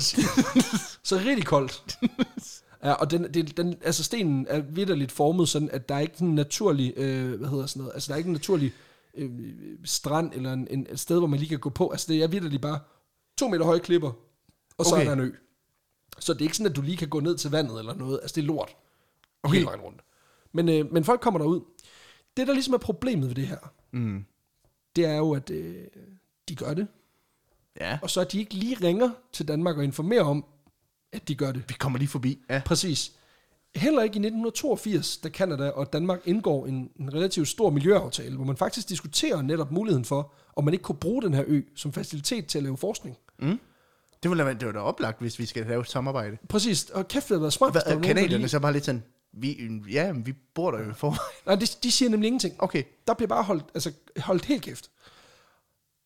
Så 1.03 1.17
rigtig 1.17 1.45
koldt. 1.45 1.99
Ja, 2.83 2.93
og 2.93 3.11
den, 3.11 3.33
det, 3.33 3.57
den, 3.57 3.75
altså 3.83 4.03
stenen 4.03 4.45
er 4.49 4.59
vidderligt 4.59 5.11
formet 5.11 5.49
sådan, 5.49 5.69
at 5.71 5.89
der 5.89 5.95
er 5.95 5.99
ikke 5.99 6.21
en 6.21 6.35
naturlig, 6.35 6.93
øh, 6.97 7.39
hvad 7.39 7.49
hedder 7.49 7.65
sådan 7.65 7.79
noget, 7.79 7.93
altså 7.93 8.07
der 8.07 8.13
er 8.13 8.17
ikke 8.17 8.27
en 8.27 8.33
naturlig 8.33 8.73
øh, 9.17 9.77
strand 9.85 10.33
eller 10.33 10.53
en, 10.53 10.67
en, 10.71 10.87
et 10.89 10.99
sted, 10.99 11.17
hvor 11.17 11.27
man 11.27 11.39
lige 11.39 11.49
kan 11.49 11.59
gå 11.59 11.69
på. 11.69 11.89
Altså 11.89 12.13
det 12.13 12.23
er 12.23 12.27
vidderligt 12.27 12.61
bare 12.61 12.79
to 13.37 13.47
meter 13.47 13.65
høje 13.65 13.79
klipper, 13.79 14.11
og 14.77 14.85
så 14.85 14.95
Okay. 14.95 15.01
er 15.05 15.05
der 15.05 15.13
en 15.13 15.19
ø. 15.19 15.31
Så 16.19 16.33
det 16.33 16.39
er 16.41 16.45
ikke 16.45 16.57
sådan, 16.57 16.69
at 16.71 16.75
du 16.75 16.81
lige 16.81 16.97
kan 16.97 17.09
gå 17.09 17.19
ned 17.19 17.37
til 17.37 17.51
vandet 17.51 17.79
eller 17.79 17.93
noget. 17.95 18.19
Altså 18.21 18.35
det 18.35 18.41
er 18.41 18.45
lort. 18.45 18.69
Okay. 18.69 18.77
Okay. 19.43 19.53
Hele 19.55 19.65
vejen 19.65 19.81
rundt. 19.81 20.01
Men, 20.51 20.69
øh, 20.69 20.93
men 20.93 21.03
folk 21.03 21.21
kommer 21.21 21.37
derud. 21.39 21.61
Det, 22.37 22.47
der 22.47 22.53
ligesom 22.53 22.73
er 22.73 22.77
problemet 22.77 23.27
ved 23.29 23.35
det 23.35 23.47
her, 23.47 23.57
Mm. 23.91 24.25
det 24.95 25.05
er 25.05 25.15
jo, 25.17 25.31
at 25.33 25.49
øh, 25.49 25.85
de 26.49 26.55
gør 26.55 26.73
det, 26.73 26.87
Ja, 27.81 27.99
og 28.01 28.09
så 28.09 28.21
at 28.21 28.31
de 28.31 28.39
ikke 28.39 28.53
lige 28.53 28.75
ringer 28.87 29.09
til 29.33 29.47
Danmark 29.47 29.77
og 29.77 29.83
informerer 29.83 30.23
om, 30.23 30.45
at 31.11 31.27
de 31.27 31.35
gør 31.35 31.51
det. 31.51 31.63
vi 31.69 31.73
kommer 31.79 31.99
lige 31.99 32.09
forbi. 32.09 32.43
Ja. 32.49 32.61
Præcis. 32.65 33.15
Heller 33.77 34.01
ikke 34.03 34.15
i 34.15 34.19
1982, 34.25 35.17
da 35.17 35.29
Kanada 35.29 35.69
og 35.69 35.93
Danmark 35.93 36.19
indgår 36.25 36.65
en, 36.65 36.89
en 36.99 37.13
relativt 37.13 37.47
stor 37.47 37.69
miljøaftale, 37.69 38.35
hvor 38.35 38.45
man 38.45 38.57
faktisk 38.57 38.89
diskuterer 38.89 39.41
netop 39.41 39.71
muligheden 39.71 40.05
for, 40.05 40.33
om 40.55 40.63
man 40.65 40.73
ikke 40.73 40.83
kunne 40.83 40.97
bruge 40.97 41.21
den 41.21 41.33
her 41.33 41.43
ø 41.47 41.61
som 41.75 41.93
facilitet 41.93 42.47
til 42.47 42.57
at 42.57 42.63
lave 42.63 42.77
forskning. 42.77 43.17
Det 44.23 44.31
ville 44.31 44.45
være, 44.45 44.53
det 44.53 44.65
var 44.65 44.71
da 44.71 44.79
oplagt, 44.79 45.19
hvis 45.21 45.39
vi 45.39 45.45
skal 45.45 45.65
lave 45.65 45.81
et 45.81 45.89
samarbejde. 45.89 46.37
Præcis, 46.49 46.89
og 46.89 47.07
kæft, 47.07 47.29
det 47.29 47.35
har 47.35 47.39
været 47.39 47.53
smart. 47.53 47.71
Hvad, 47.71 47.81
der 47.81 48.01
kanadierne 48.01 48.37
lige- 48.37 48.49
så 48.49 48.59
bare 48.59 48.73
lidt 48.73 48.85
sådan, 48.85 49.03
vi, 49.33 49.71
ja, 49.91 50.11
vi 50.11 50.33
bor 50.55 50.71
der 50.71 50.79
jo 50.83 50.89
i 50.89 50.93
forvejen. 50.93 51.19
Nej, 51.45 51.55
de, 51.55 51.65
de 51.83 51.91
siger 51.91 52.09
nemlig 52.09 52.27
ingenting. 52.27 52.55
Okay, 52.59 52.83
Der 53.07 53.13
bliver 53.13 53.27
bare 53.27 53.43
holdt, 53.43 53.65
altså, 53.73 53.91
holdt 54.19 54.45
helt 54.45 54.61
kæft. 54.63 54.89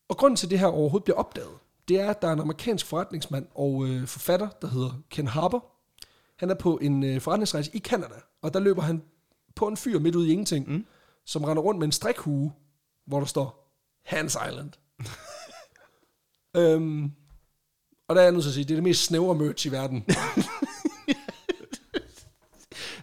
Og 0.08 0.16
grunden 0.16 0.36
til, 0.36 0.46
at 0.46 0.50
det 0.50 0.58
her 0.58 0.66
overhovedet 0.66 1.04
bliver 1.04 1.16
opdaget, 1.16 1.48
det 1.88 2.00
er, 2.00 2.10
at 2.10 2.22
der 2.22 2.28
er 2.28 2.32
en 2.32 2.40
amerikansk 2.40 2.86
forretningsmand 2.86 3.46
og 3.54 3.86
øh, 3.86 4.06
forfatter, 4.06 4.48
der 4.62 4.68
hedder 4.68 4.90
Ken 5.10 5.26
Harper. 5.26 5.60
Han 6.42 6.50
er 6.50 6.54
på 6.54 6.78
en 6.82 7.04
øh, 7.04 7.20
forretningsrejse 7.20 7.70
i 7.74 7.78
Kanada, 7.78 8.14
og 8.42 8.54
der 8.54 8.60
løber 8.60 8.82
han 8.82 9.02
på 9.56 9.68
en 9.68 9.76
fyr 9.76 9.98
midt 9.98 10.14
ude 10.14 10.28
i 10.28 10.30
ingenting, 10.30 10.70
mm. 10.70 10.86
som 11.26 11.44
render 11.44 11.62
rundt 11.62 11.78
med 11.78 11.86
en 11.86 11.92
strikhue, 11.92 12.52
hvor 13.06 13.18
der 13.18 13.26
står 13.26 13.74
Hans 14.04 14.38
Island. 14.48 14.70
øhm, 16.60 17.12
og 18.08 18.14
der 18.14 18.20
er 18.20 18.24
jeg 18.24 18.32
nødt 18.32 18.42
til 18.42 18.50
at 18.50 18.54
sige, 18.54 18.64
det 18.64 18.70
er 18.70 18.76
det 18.76 18.82
mest 18.82 19.04
snævre 19.04 19.34
merch 19.34 19.66
i 19.66 19.70
verden. 19.70 20.04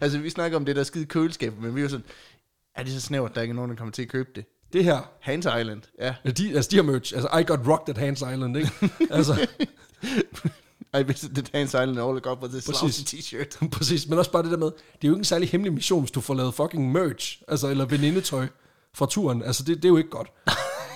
altså 0.02 0.20
vi 0.20 0.30
snakker 0.30 0.58
om 0.58 0.66
det 0.66 0.76
der 0.76 0.84
skide 0.84 1.06
køleskab, 1.06 1.58
men 1.58 1.76
vi 1.76 1.80
er 1.80 1.84
jo 1.84 1.90
sådan, 1.90 2.06
er 2.76 2.84
det 2.84 2.94
så 2.94 3.02
snævert, 3.02 3.36
der 3.36 3.42
ikke 3.42 3.52
er 3.52 3.56
nogen, 3.56 3.72
der 3.72 3.78
kommer 3.78 3.92
til 3.92 4.02
at 4.02 4.10
købe 4.10 4.30
det? 4.36 4.46
Det 4.74 4.84
her, 4.84 5.12
Hans 5.20 5.46
Island, 5.46 5.82
ja. 6.00 6.16
ja, 6.26 6.32
de, 6.32 6.56
altså 6.56 6.72
de 6.72 6.76
her 6.76 6.84
merch, 6.84 7.16
altså 7.16 7.38
I 7.38 7.44
got 7.44 7.68
rocked 7.68 7.90
at 7.90 7.98
Hans 7.98 8.22
Island, 8.22 8.58
ikke? 8.58 8.72
altså, 9.18 9.48
I 10.94 11.04
visited 11.04 11.44
Hans 11.54 11.74
Island 11.74 12.00
all 12.00 12.20
got 12.20 12.40
was 12.42 12.52
this 12.52 12.66
Præcis. 12.66 13.14
t-shirt. 13.14 13.58
Præcis, 13.78 14.08
men 14.08 14.20
også 14.20 14.32
bare 14.32 14.44
det 14.44 14.52
der 14.52 14.58
med, 14.58 14.68
det 14.68 15.04
er 15.04 15.08
jo 15.08 15.14
ikke 15.14 15.20
en 15.20 15.26
særlig 15.26 15.50
hemmelig 15.50 15.74
mission, 15.74 16.02
hvis 16.02 16.12
du 16.12 16.22
får 16.22 16.34
lavet 16.34 16.54
fucking 16.54 16.92
merch, 16.92 17.42
altså, 17.48 17.68
eller 17.68 17.86
venindetøj 17.86 18.48
fra 18.94 19.06
turen. 19.06 19.44
Altså, 19.44 19.64
det, 19.64 19.76
det 19.78 19.86
er 19.86 19.90
jo 19.90 19.98
ikke 19.98 20.10
godt. 20.10 20.32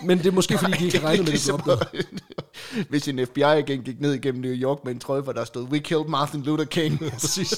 Men 0.03 0.17
det 0.17 0.25
er 0.25 0.31
måske, 0.31 0.57
fordi 0.63 0.73
de 0.73 0.85
ikke 0.85 0.99
regnet 0.99 1.25
med, 1.25 1.33
at 1.33 1.39
det 1.39 1.53
opdaget. 1.53 1.87
Ligesom, 1.93 2.85
Hvis 2.89 3.07
en 3.07 3.27
FBI-agent 3.27 3.85
gik 3.85 4.01
ned 4.01 4.13
igennem 4.13 4.41
New 4.41 4.53
York 4.53 4.77
med 4.83 4.93
en 4.93 4.99
trøje, 4.99 5.21
hvor 5.21 5.33
der 5.33 5.45
stod, 5.45 5.63
We 5.63 5.79
killed 5.79 6.05
Martin 6.07 6.41
Luther 6.41 6.65
King. 6.65 6.99
Præcis. 6.99 7.53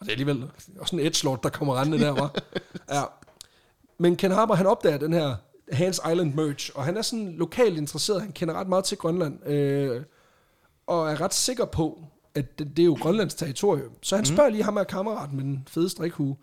Og 0.00 0.06
det 0.06 0.08
er 0.08 0.12
alligevel 0.12 0.50
også 0.78 0.96
en 0.96 1.06
edgelord, 1.06 1.42
der 1.42 1.48
kommer 1.48 1.80
rendende 1.80 2.04
der, 2.04 2.10
var. 2.10 2.34
Ja. 2.90 3.02
Men 3.98 4.16
Ken 4.16 4.30
Harper, 4.30 4.54
han 4.54 4.66
opdager 4.66 4.98
den 4.98 5.12
her 5.12 5.36
Hans 5.72 6.00
Island 6.10 6.34
merch, 6.34 6.70
og 6.74 6.84
han 6.84 6.96
er 6.96 7.02
sådan 7.02 7.32
lokalt 7.36 7.78
interesseret, 7.78 8.20
han 8.20 8.32
kender 8.32 8.54
ret 8.54 8.68
meget 8.68 8.84
til 8.84 8.98
Grønland, 8.98 9.46
øh, 9.46 10.02
og 10.86 11.10
er 11.12 11.20
ret 11.20 11.34
sikker 11.34 11.64
på, 11.64 12.04
at 12.34 12.58
det, 12.58 12.76
det 12.76 12.82
er 12.82 12.86
jo 12.86 12.96
Grønlands 13.00 13.34
territorium. 13.34 13.92
Så 14.02 14.16
han 14.16 14.24
spørger 14.24 14.50
lige 14.50 14.62
ham 14.62 14.76
her 14.76 14.84
kammeraten 14.84 15.36
med 15.36 15.44
den 15.44 15.64
fede 15.68 15.88
strikhue, 15.88 16.36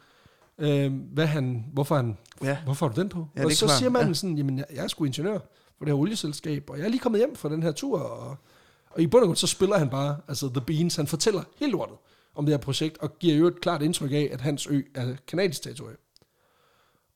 øh, 0.57 0.93
hvad 1.13 1.25
han, 1.25 1.65
hvorfor, 1.73 1.95
han, 1.95 2.17
Ja. 2.43 2.57
hvorfor 2.63 2.87
har 2.87 2.93
du 2.93 3.01
den 3.01 3.09
på? 3.09 3.27
Ja, 3.37 3.45
og 3.45 3.51
så 3.51 3.65
klart, 3.65 3.77
siger 3.77 3.89
manden 3.89 4.09
ja. 4.09 4.13
sådan, 4.13 4.37
jamen 4.37 4.57
jeg, 4.57 4.65
jeg 4.75 4.83
er 4.83 4.87
sgu 4.87 5.05
ingeniør 5.05 5.39
for 5.77 5.85
det 5.85 5.87
her 5.87 5.99
olieselskab, 5.99 6.69
og 6.69 6.77
jeg 6.77 6.85
er 6.85 6.89
lige 6.89 6.99
kommet 6.99 7.19
hjem 7.21 7.35
fra 7.35 7.49
den 7.49 7.63
her 7.63 7.71
tur, 7.71 7.99
og, 7.99 8.37
og 8.89 9.01
i 9.01 9.07
bund 9.07 9.21
og 9.23 9.27
grund 9.27 9.37
så 9.37 9.47
spiller 9.47 9.77
han 9.77 9.89
bare, 9.89 10.17
altså 10.27 10.49
The 10.49 10.61
Beans, 10.61 10.95
han 10.95 11.07
fortæller 11.07 11.43
helt 11.59 11.71
lortet 11.71 11.97
om 12.35 12.45
det 12.45 12.53
her 12.53 12.57
projekt, 12.59 12.97
og 12.97 13.19
giver 13.19 13.35
jo 13.35 13.47
et 13.47 13.61
klart 13.61 13.81
indtryk 13.81 14.11
af, 14.11 14.29
at 14.31 14.41
hans 14.41 14.67
ø 14.67 14.81
er 14.95 15.15
kanadisk 15.27 15.61
territorium. 15.61 15.97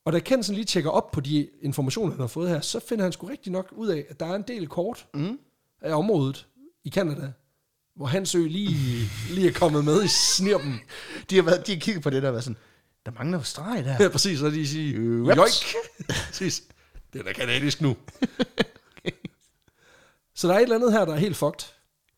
Og 0.06 0.14
da 0.14 0.20
Ken 0.20 0.43
sådan 0.43 0.56
lige 0.56 0.66
tjekker 0.66 0.89
op 0.89 1.12
på 1.12 1.22
de 1.22 1.47
informationer, 1.62 2.12
han 2.12 2.20
har 2.20 2.28
fået 2.28 2.49
her, 2.49 2.62
så 2.62 2.80
finder 2.80 3.04
han 3.04 3.12
sgu 3.12 3.28
rigtig 3.28 3.52
nok 3.52 3.74
ud 3.76 3.88
af, 3.88 4.06
at 4.10 4.20
der 4.20 4.26
er 4.26 4.36
en 4.36 4.43
del 4.47 4.68
kort 4.68 5.08
Mm. 5.14 5.39
af 5.82 5.93
området 5.95 6.47
i 6.84 6.89
Kanada, 6.89 7.32
hvor 7.95 8.06
hans 8.06 8.36
ø 8.36 8.47
lige, 8.47 9.10
lige 9.30 9.47
er 9.47 9.54
kommet 9.54 9.86
med 9.86 10.04
i 10.04 10.08
snirpen. 10.08 10.80
De 11.30 11.36
har, 11.36 11.43
været, 11.43 11.68
de 11.68 11.74
har 11.74 11.80
kigget 11.80 12.04
på 12.04 12.10
det 12.10 12.22
der 12.22 12.28
og 12.30 12.34
været 12.34 12.43
sådan, 12.43 12.58
der 13.06 13.12
mangler 13.12 13.38
jo 13.38 13.43
streg 13.43 13.84
der. 13.86 13.95
Ja, 14.04 14.10
præcis, 14.10 14.39
så 14.39 14.49
de 14.49 14.68
siger, 14.68 14.99
Øh, 14.99 15.28
joik. 15.28 15.52
præcis. 16.28 16.64
Det 17.14 17.20
er 17.20 17.24
da 17.24 17.34
kanadisk 17.34 17.82
nu. 17.82 17.95
Så 20.36 20.47
der 20.47 20.54
er 20.54 20.58
et 20.58 20.64
eller 20.64 20.76
andet 20.76 20.91
her, 20.91 21.06
der 21.06 21.14
er 21.14 21.18
helt 21.18 21.38
fucked. 21.38 21.66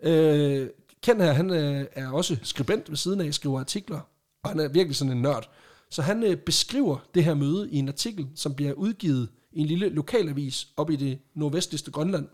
Øh, 0.03 0.69
Ken 1.03 1.21
her, 1.21 1.33
han 1.33 1.49
øh, 1.49 1.85
er 1.91 2.11
også 2.11 2.37
skribent 2.43 2.89
ved 2.89 2.97
siden 2.97 3.21
af, 3.21 3.33
skriver 3.33 3.59
artikler, 3.59 3.99
og 4.43 4.49
han 4.49 4.59
er 4.59 4.67
virkelig 4.67 4.95
sådan 4.95 5.11
en 5.11 5.21
nørd. 5.21 5.49
Så 5.93 6.01
han 6.01 6.23
øh, 6.23 6.37
beskriver 6.37 6.97
det 7.13 7.23
her 7.23 7.33
møde 7.33 7.71
i 7.71 7.77
en 7.77 7.87
artikel, 7.87 8.27
som 8.35 8.55
bliver 8.55 8.73
udgivet 8.73 9.29
i 9.51 9.59
en 9.61 9.65
lille 9.65 9.89
lokalavis 9.89 10.67
op 10.77 10.89
i 10.89 10.95
det 10.95 11.19
nordvestligste 11.33 11.91
Grønland. 11.91 12.27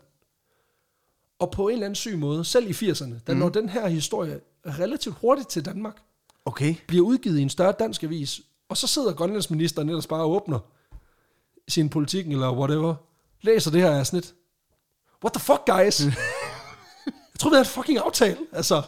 Og 1.38 1.50
på 1.50 1.68
en 1.68 1.72
eller 1.72 1.86
anden 1.86 1.94
syg 1.94 2.18
måde, 2.18 2.44
selv 2.44 2.70
i 2.70 2.90
80'erne, 2.90 3.14
der 3.26 3.34
mm. 3.34 3.38
når 3.38 3.48
den 3.48 3.68
her 3.68 3.88
historie 3.88 4.40
relativt 4.66 5.16
hurtigt 5.20 5.48
til 5.48 5.64
Danmark, 5.64 5.96
Okay. 6.44 6.74
bliver 6.86 7.06
udgivet 7.06 7.38
i 7.38 7.42
en 7.42 7.48
større 7.50 7.72
dansk 7.78 8.02
avis, 8.02 8.40
og 8.68 8.76
så 8.76 8.86
sidder 8.86 9.12
grønlandsministeren 9.12 9.88
ellers 9.88 10.06
bare 10.06 10.22
og 10.22 10.30
åbner 10.30 10.58
sin 11.68 11.88
politik 11.88 12.26
eller 12.26 12.52
whatever, 12.52 12.94
læser 13.42 13.70
det 13.70 13.80
her 13.80 13.90
af 13.90 14.06
snit. 14.06 14.34
What 15.24 15.32
the 15.32 15.40
fuck, 15.40 15.60
guys? 15.66 16.00
jeg 17.32 17.38
troede, 17.38 17.52
vi 17.52 17.56
havde 17.56 17.58
en 17.58 17.64
fucking 17.66 17.98
aftale. 17.98 18.38
Altså, 18.52 18.82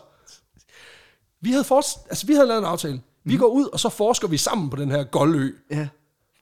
vi 1.41 1.51
havde, 1.51 1.65
fors- 1.65 2.07
altså, 2.09 2.27
vi 2.27 2.33
havde 2.35 2.47
lavet 2.47 2.59
en 2.59 2.65
aftale. 2.65 3.03
Vi 3.25 3.37
går 3.37 3.47
ud, 3.47 3.65
og 3.65 3.81
så 3.81 3.89
forsker 3.89 4.29
vi 4.29 4.37
sammen 4.37 4.71
på 4.71 4.77
den 4.77 4.91
her 4.91 5.05
goldø. 5.05 5.51
Ja. 5.71 5.89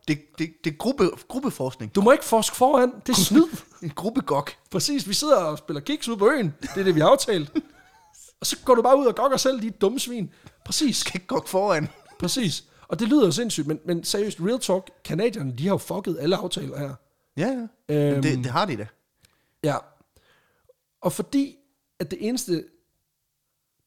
Det, 0.08 0.38
det, 0.38 0.50
det 0.64 0.72
er 0.72 0.76
gruppe, 0.76 1.10
gruppeforskning. 1.28 1.94
Du 1.94 2.00
må 2.00 2.12
ikke 2.12 2.24
forske 2.24 2.56
foran. 2.56 2.92
Det 3.06 3.12
er 3.12 3.16
snyd. 3.16 3.46
En 3.82 3.90
gruppegok. 3.90 4.52
Præcis, 4.70 5.08
vi 5.08 5.14
sidder 5.14 5.36
og 5.36 5.58
spiller 5.58 5.80
kiks 5.80 6.08
ude 6.08 6.16
på 6.16 6.28
øen. 6.30 6.54
Det 6.62 6.76
er 6.76 6.82
det, 6.82 6.94
vi 6.94 7.00
har 7.00 7.08
aftalt. 7.08 7.50
Og 8.40 8.46
så 8.46 8.56
går 8.64 8.74
du 8.74 8.82
bare 8.82 8.98
ud 8.98 9.06
og 9.06 9.14
gokker 9.14 9.36
selv, 9.36 9.62
de 9.62 9.70
dumme 9.70 10.00
svin. 10.00 10.30
Præcis. 10.64 10.96
Skal 10.96 11.12
ikke 11.16 11.26
gok 11.26 11.48
foran. 11.48 11.88
Præcis. 12.18 12.64
Og 12.88 12.98
det 13.00 13.08
lyder 13.08 13.24
jo 13.24 13.30
sindssygt, 13.32 13.66
men, 13.66 13.80
men 13.86 14.04
seriøst, 14.04 14.38
real 14.40 14.58
talk, 14.60 14.90
kanadierne, 15.04 15.54
de 15.58 15.62
har 15.66 15.70
jo 15.74 15.78
fucket 15.78 16.16
alle 16.20 16.36
aftaler 16.36 16.78
her. 16.78 16.94
Ja, 17.36 17.46
ja. 17.88 17.94
Øhm. 17.94 18.14
Øhm, 18.14 18.22
Det, 18.22 18.38
det 18.38 18.46
har 18.46 18.64
de 18.64 18.76
da. 18.76 18.86
Ja. 19.64 19.76
Og 21.00 21.12
fordi, 21.12 21.56
at 21.98 22.10
det 22.10 22.28
eneste, 22.28 22.64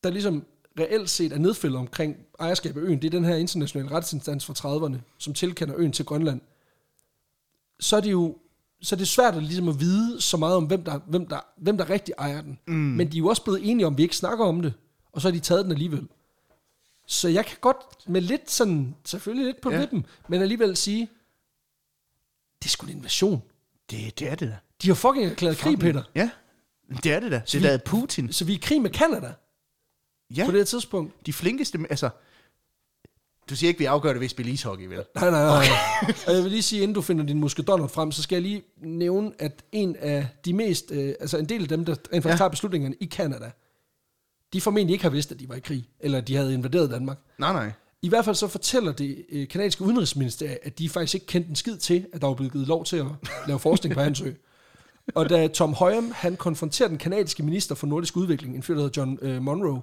der 0.04 0.10
ligesom 0.10 0.46
reelt 0.80 1.10
set 1.10 1.32
er 1.34 1.38
nedfældet 1.38 1.80
omkring 1.80 2.16
ejerskab 2.40 2.78
af 2.78 2.82
øen, 2.82 3.02
det 3.02 3.08
er 3.08 3.12
den 3.12 3.26
her 3.26 3.36
internationale 3.36 3.92
retsinstans 3.92 4.46
fra 4.46 4.54
30'erne, 4.54 4.98
som 5.18 5.34
tilkender 5.34 5.76
øen 5.78 5.92
til 5.92 6.06
Grønland, 6.06 6.42
så 7.80 7.98
er 7.98 8.02
det 8.02 8.12
jo 8.12 8.38
så 8.82 8.96
er 8.96 8.98
det 8.98 9.08
svært 9.08 9.36
at, 9.36 9.44
ligesom 9.44 9.68
at 9.70 9.80
vide 9.80 10.22
så 10.22 10.38
meget 10.38 10.56
om, 10.56 10.66
hvem 10.66 10.84
der, 10.84 11.00
hvem 11.08 11.28
der, 11.28 11.40
hvem 11.58 11.78
der 11.78 11.90
rigtig 11.90 12.14
ejer 12.18 12.42
den. 12.42 12.60
Mm. 12.68 12.74
Men 12.74 13.12
de 13.12 13.18
er 13.18 13.20
jo 13.20 13.28
også 13.28 13.44
blevet 13.44 13.70
enige 13.70 13.88
om, 13.88 13.94
at 13.94 13.98
vi 13.98 14.04
ikke 14.04 14.16
snakker 14.16 14.46
om 14.46 14.62
det, 14.62 14.74
og 15.12 15.22
så 15.22 15.28
har 15.28 15.34
de 15.34 15.40
taget 15.40 15.64
den 15.64 15.72
alligevel. 15.72 16.08
Så 17.08 17.28
jeg 17.28 17.46
kan 17.46 17.58
godt 17.62 17.78
med 18.08 18.22
lidt 18.22 18.52
sådan, 18.52 18.96
selvfølgelig 19.06 19.46
lidt 19.46 19.62
på 19.62 19.72
Ja. 19.72 19.80
lippen, 19.80 20.06
men 20.30 20.42
alligevel 20.42 20.78
sige, 20.78 21.10
det 22.60 22.66
er 22.66 22.70
sgu 22.70 22.88
en 22.88 22.98
invasion. 22.98 23.42
Det, 23.90 24.20
det 24.20 24.30
er 24.30 24.36
det 24.36 24.48
da. 24.50 24.58
De 24.82 24.88
har 24.88 24.96
fucking 24.96 25.26
erklæret 25.26 25.58
krig, 25.58 25.80
Peter. 25.80 26.04
Ja. 26.16 26.30
Det 27.04 27.14
er 27.14 27.20
det 27.20 27.32
da. 27.32 27.42
Det 27.52 27.66
er 27.66 27.78
da 27.78 27.78
Putin. 27.86 28.34
Så 28.34 28.46
vi 28.46 28.52
er 28.54 28.58
i 28.58 28.60
krig 28.64 28.82
med 28.82 28.90
Canada 28.90 29.34
Ja. 30.38 30.46
på 30.46 30.52
det 30.52 30.60
her 30.60 30.66
tidspunkt. 30.66 31.26
De 31.26 31.34
flinkeste, 31.34 31.80
altså... 31.90 32.10
Du 33.50 33.56
siger 33.56 33.68
ikke, 33.68 33.80
vi 33.80 33.86
afgør 33.86 34.10
det 34.10 34.20
ved 34.20 34.26
at 34.26 34.32
spille 34.32 34.52
ishockey, 34.52 34.86
vel? 34.88 35.04
Nej, 35.16 35.30
nej, 35.32 35.44
nej. 35.46 35.66
Og 36.28 36.34
jeg 36.34 36.44
vil 36.44 36.52
lige 36.52 36.62
sige, 36.62 36.82
inden 36.82 36.96
du 36.96 37.02
finder 37.02 37.26
din 37.26 37.40
muskedonner 37.40 37.88
frem, 37.88 38.12
så 38.12 38.24
skal 38.24 38.36
jeg 38.36 38.42
lige 38.42 38.64
nævne, 38.82 39.32
at 39.40 39.64
en 39.72 39.96
af 39.96 40.28
de 40.46 40.54
mest, 40.54 40.92
øh, 40.92 41.14
altså 41.20 41.38
en 41.38 41.46
del 41.50 41.62
af 41.62 41.68
dem, 41.68 41.86
der 41.86 41.92
rent 41.92 42.04
faktisk 42.12 42.26
Ja. 42.28 42.38
tager 42.38 42.50
beslutningerne 42.50 42.96
i 43.00 43.06
Canada, 43.08 43.52
de 44.54 44.62
formentlig 44.62 44.94
ikke 44.94 45.04
har 45.04 45.10
vidst, 45.10 45.32
at 45.32 45.40
de 45.40 45.50
var 45.50 45.56
i 45.56 45.60
krig, 45.60 45.90
eller 46.00 46.18
at 46.18 46.28
de 46.28 46.36
havde 46.36 46.54
invaderet 46.54 46.90
Danmark. 46.92 47.18
Nej, 47.38 47.54
nej. 47.54 47.72
I 48.02 48.10
hvert 48.10 48.26
fald 48.26 48.36
så 48.36 48.48
fortæller 48.48 48.92
det 48.92 49.26
øh, 49.32 49.48
kanadiske 49.48 49.84
udenrigsministerium, 49.84 50.58
at 50.64 50.80
de 50.80 50.90
faktisk 50.90 51.14
ikke 51.16 51.26
kendte 51.26 51.50
en 51.50 51.56
skid 51.56 51.78
til, 51.78 52.06
at 52.14 52.22
der 52.22 52.28
var 52.28 52.34
blevet 52.34 52.52
givet 52.54 52.68
lov 52.68 52.86
til 52.86 52.98
at 52.98 53.06
lave 53.48 53.60
forskning 53.60 53.96
på 53.96 54.02
hans 54.02 54.22
ø. 54.22 54.32
Og 55.16 55.30
da 55.30 55.48
Tom 55.48 55.74
Højem, 55.74 56.12
han 56.16 56.36
konfronterer 56.36 56.90
den 56.90 56.98
kanadiske 56.98 57.44
minister 57.44 57.76
for 57.76 57.88
nordisk 57.88 58.18
udvikling, 58.18 58.56
en 58.56 58.64
fyr, 58.64 58.74
der 58.76 58.82
hedder 58.82 59.02
John 59.02 59.18
øh, 59.22 59.42
Monroe, 59.42 59.82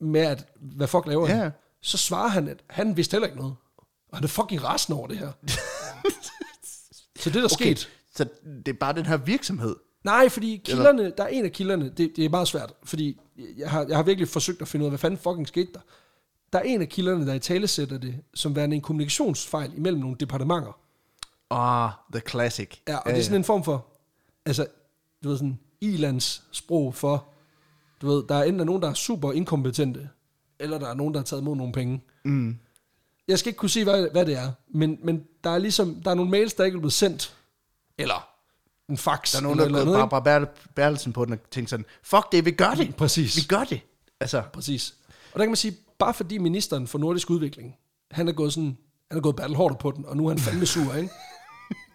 med 0.00 0.20
at, 0.20 0.46
hvad 0.60 0.86
fuck 0.86 1.06
laver 1.06 1.28
Ja. 1.28 1.34
han? 1.36 1.50
så 1.80 1.96
svarer 1.98 2.28
han, 2.28 2.48
at 2.48 2.62
han 2.70 2.96
vidste 2.96 3.14
heller 3.14 3.26
ikke 3.26 3.38
noget. 3.38 3.56
Og 4.08 4.16
han 4.16 4.24
er 4.24 4.28
fucking 4.28 4.64
rasende 4.64 4.98
over 4.98 5.08
det 5.08 5.18
her. 5.18 5.32
så 7.20 7.30
det 7.30 7.36
er 7.36 7.40
der 7.40 7.54
okay. 7.54 7.74
sket. 7.74 7.88
Så 8.14 8.28
det 8.66 8.68
er 8.68 8.78
bare 8.80 8.92
den 8.92 9.06
her 9.06 9.16
virksomhed. 9.16 9.76
Nej, 10.04 10.28
fordi 10.28 10.62
kilderne, 10.64 11.12
der 11.18 11.24
er 11.24 11.28
en 11.28 11.44
af 11.44 11.52
kilderne, 11.52 11.88
det, 11.88 12.12
det 12.16 12.24
er 12.24 12.28
meget 12.28 12.48
svært, 12.48 12.72
fordi 12.84 13.20
jeg 13.56 13.70
har, 13.70 13.86
jeg 13.88 13.96
har 13.96 14.02
virkelig 14.02 14.28
forsøgt 14.28 14.62
at 14.62 14.68
finde 14.68 14.82
ud 14.84 14.86
af, 14.86 14.90
hvad 14.90 14.98
fanden 14.98 15.18
fucking 15.18 15.48
skete 15.48 15.72
der. 15.74 15.80
Der 16.52 16.58
er 16.58 16.62
en 16.62 16.82
af 16.82 16.88
kilderne, 16.88 17.26
der 17.26 17.34
i 17.34 17.38
tale 17.38 17.68
sætter 17.68 17.98
det, 17.98 18.20
som 18.34 18.56
værende 18.56 18.76
en 18.76 18.82
kommunikationsfejl 18.82 19.72
imellem 19.76 20.00
nogle 20.00 20.16
departementer. 20.20 20.78
Ah, 21.50 21.90
the 22.12 22.22
classic. 22.28 22.70
Ja, 22.88 22.96
og 22.96 23.10
det 23.10 23.18
er 23.18 23.22
sådan 23.22 23.36
en 23.40 23.44
form 23.44 23.64
for, 23.64 23.86
altså, 24.46 24.66
du 25.24 25.28
ved 25.28 25.36
sådan, 25.36 25.58
ilands 25.80 26.42
sprog 26.52 26.94
for, 26.94 27.28
du 28.02 28.06
ved, 28.06 28.22
der 28.28 28.34
er 28.34 28.42
enten 28.44 28.66
nogen, 28.66 28.82
der 28.82 28.88
er 28.90 28.94
super 28.94 29.32
inkompetente, 29.32 30.08
eller 30.58 30.78
der 30.78 30.88
er 30.88 30.94
nogen, 30.94 31.14
der 31.14 31.20
har 31.20 31.24
taget 31.24 31.42
imod 31.42 31.56
nogle 31.56 31.72
penge. 31.72 32.02
Mm. 32.24 32.56
Jeg 33.28 33.38
skal 33.38 33.48
ikke 33.50 33.58
kunne 33.58 33.70
sige, 33.70 33.84
hvad, 33.84 34.08
hvad 34.12 34.26
det 34.26 34.34
er, 34.38 34.52
men, 34.68 34.98
men 35.02 35.24
der 35.44 35.50
er 35.50 35.58
ligesom, 35.58 35.94
der 36.02 36.10
er 36.10 36.14
nogle 36.14 36.30
mails, 36.30 36.54
der 36.54 36.64
ikke 36.64 36.76
er 36.76 36.80
blevet 36.80 36.92
sendt, 36.92 37.36
eller 37.98 38.28
en 38.88 38.96
fax. 38.98 39.32
Der 39.32 39.38
er 39.38 39.42
nogen, 39.42 39.58
der 39.58 39.64
eller 39.64 39.78
er 39.78 39.96
andet, 39.96 40.10
bare 40.10 40.22
Bærel- 40.46 40.70
Bertelsen 40.74 41.12
på 41.12 41.24
den 41.24 41.32
og 41.32 41.38
tænkt 41.50 41.70
sådan, 41.70 41.86
fuck 42.02 42.32
det, 42.32 42.44
vi 42.44 42.50
gør 42.50 42.70
det. 42.74 42.96
Præcis. 42.96 43.36
Vi 43.36 43.42
gør 43.48 43.64
det. 43.64 43.80
Altså? 44.20 44.42
Præcis. 44.52 44.94
Og 45.32 45.38
der 45.38 45.44
kan 45.44 45.50
man 45.50 45.56
sige, 45.56 45.76
bare 45.98 46.14
fordi 46.14 46.38
ministeren 46.38 46.86
for 46.86 46.98
nordisk 46.98 47.30
udvikling, 47.30 47.76
han 48.10 48.28
er 48.28 48.32
gået 48.32 48.52
sådan, 48.52 48.76
han 49.10 49.18
er 49.18 49.22
gået 49.22 49.36
battle 49.36 49.56
hårdt 49.56 49.78
på 49.78 49.90
den, 49.90 50.04
og 50.04 50.16
nu 50.16 50.24
er 50.26 50.28
han 50.30 50.38
fandme 50.38 50.66
sur, 50.66 50.94
ikke? 50.94 51.10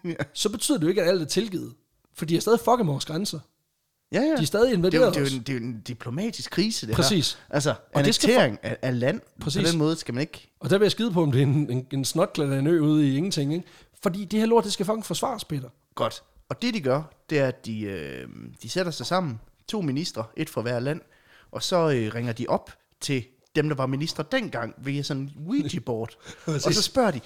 Ja. 0.04 0.14
Så 0.34 0.48
betyder 0.48 0.78
det 0.78 0.84
jo 0.84 0.88
ikke, 0.88 1.02
at 1.02 1.08
alt 1.08 1.22
er 1.22 1.26
tilgivet. 1.26 1.74
For 2.14 2.24
de 2.24 2.34
har 2.34 2.40
stadig 2.40 2.60
med 2.66 2.84
vores 2.86 3.04
grænser. 3.04 3.40
Ja, 4.12 4.20
ja. 4.20 4.36
De 4.36 4.42
er 4.42 4.46
stadig 4.46 4.66
det, 4.66 4.72
er, 4.72 4.76
invaderet 4.76 5.04
jo, 5.06 5.10
det, 5.10 5.16
er 5.16 5.20
jo 5.20 5.36
en, 5.36 5.42
det 5.42 5.48
er 5.48 5.58
jo 5.58 5.64
en 5.64 5.80
diplomatisk 5.80 6.50
krise, 6.50 6.86
det 6.86 6.94
Præcis. 6.94 7.32
her. 7.32 7.54
Altså, 7.54 7.74
Og 7.94 8.04
det 8.04 8.14
skal 8.14 8.30
annektering 8.30 8.58
af, 8.62 8.76
af 8.82 9.00
land. 9.00 9.20
Præcis. 9.40 9.62
På 9.62 9.70
den 9.70 9.78
måde 9.78 9.96
skal 9.96 10.14
man 10.14 10.20
ikke... 10.20 10.50
Og 10.60 10.70
der 10.70 10.78
vil 10.78 10.84
jeg 10.84 10.92
skide 10.92 11.12
på, 11.12 11.22
om 11.22 11.32
det 11.32 11.38
er 11.38 11.46
en, 11.46 11.70
en, 11.70 11.86
en 11.92 12.04
snotklat 12.04 12.52
af 12.52 12.58
en 12.58 12.66
ø 12.66 12.80
ude 12.80 13.08
i 13.08 13.16
ingenting, 13.16 13.54
ikke? 13.54 13.66
Fordi 14.02 14.24
det 14.24 14.40
her 14.40 14.46
lort, 14.46 14.64
det 14.64 14.72
skal 14.72 14.86
fucking 14.86 15.06
forsvares, 15.06 15.44
Peter. 15.44 15.68
Godt. 15.94 16.22
Og 16.48 16.62
det, 16.62 16.74
de 16.74 16.80
gør, 16.80 17.02
det 17.30 17.38
er, 17.38 17.46
at 17.46 17.66
de, 17.66 17.80
øh, 17.80 18.28
de 18.62 18.68
sætter 18.68 18.92
sig 18.92 19.06
sammen, 19.06 19.40
to 19.68 19.80
ministre, 19.80 20.24
et 20.36 20.50
fra 20.50 20.62
hver 20.62 20.80
land, 20.80 21.00
og 21.52 21.62
så 21.62 21.76
øh, 21.90 22.14
ringer 22.14 22.32
de 22.32 22.46
op 22.48 22.70
til 23.00 23.24
dem, 23.56 23.68
der 23.68 23.76
var 23.76 23.86
ministre 23.86 24.24
dengang, 24.32 24.74
via 24.78 25.02
sådan 25.02 25.22
en 25.22 25.32
Ouija-board. 25.46 26.16
og 26.66 26.72
så 26.74 26.82
spørger 26.82 27.10
de, 27.10 27.20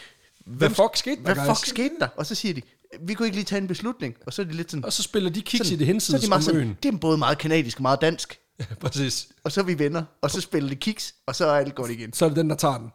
Hvad 0.47 0.71
fuck 0.71 0.97
skete 0.97 1.17
der, 1.17 1.23
hvad 1.23 1.35
guys? 1.35 1.59
fuck 1.59 1.67
skete 1.67 1.95
der? 2.01 2.09
Og 2.17 2.27
så 2.27 2.35
siger 2.35 2.55
de, 2.55 2.63
vi 3.01 3.15
kunne 3.15 3.27
ikke 3.27 3.37
lige 3.37 3.45
tage 3.45 3.61
en 3.61 3.69
beslutning. 3.69 4.15
Og 4.27 4.33
så 4.33 4.43
er 4.43 4.47
de 4.47 4.53
lidt 4.53 4.71
sådan... 4.71 4.85
Og 4.85 4.93
så 4.93 5.03
spiller 5.03 5.31
de 5.31 5.43
kiks 5.43 5.71
i 5.71 5.77
det 5.77 5.79
så 5.79 5.85
er 5.85 5.87
hensides 5.87 6.23
de 6.23 6.29
meget 6.29 6.41
om 6.41 6.43
sådan, 6.43 6.61
øen. 6.61 6.79
det 6.83 6.95
er 6.95 6.99
både 6.99 7.19
meget 7.19 7.39
kanadisk 7.39 7.79
og 7.79 7.83
meget 7.83 8.01
dansk. 8.01 8.39
Ja, 8.61 8.75
præcis. 8.81 9.29
Og 9.45 9.53
så 9.53 9.61
er 9.61 9.65
vi 9.65 9.79
venner, 9.79 10.03
og 10.23 10.31
så 10.31 10.41
spiller 10.41 10.71
de 10.71 10.77
kiks, 10.77 11.15
og 11.27 11.37
så 11.37 11.47
er 11.47 11.53
alt 11.53 11.75
godt 11.75 11.91
igen. 11.91 12.13
Så 12.13 12.25
er 12.25 12.29
det 12.29 12.37
den, 12.37 12.51
der 12.51 12.57
tager 12.57 12.79
den. 12.79 12.93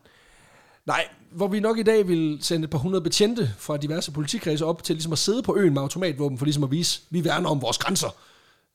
Nej, 0.86 1.08
hvor 1.32 1.48
vi 1.48 1.60
nok 1.60 1.78
i 1.78 1.84
dag 1.84 2.08
vil 2.08 2.38
sende 2.42 2.64
et 2.64 2.70
par 2.70 2.78
hundrede 2.78 3.04
betjente 3.04 3.54
fra 3.58 3.78
diverse 3.78 4.12
politikredse 4.12 4.66
op 4.66 4.84
til 4.84 4.96
ligesom 4.96 5.12
at 5.12 5.18
sidde 5.18 5.44
på 5.44 5.58
øen 5.58 5.74
med 5.74 5.82
automatvåben, 5.82 6.38
for 6.38 6.46
ligesom 6.46 6.64
at 6.64 6.72
vise, 6.72 7.02
vi 7.10 7.26
værner 7.26 7.50
om 7.50 7.62
vores 7.62 7.78
grænser. 7.78 8.16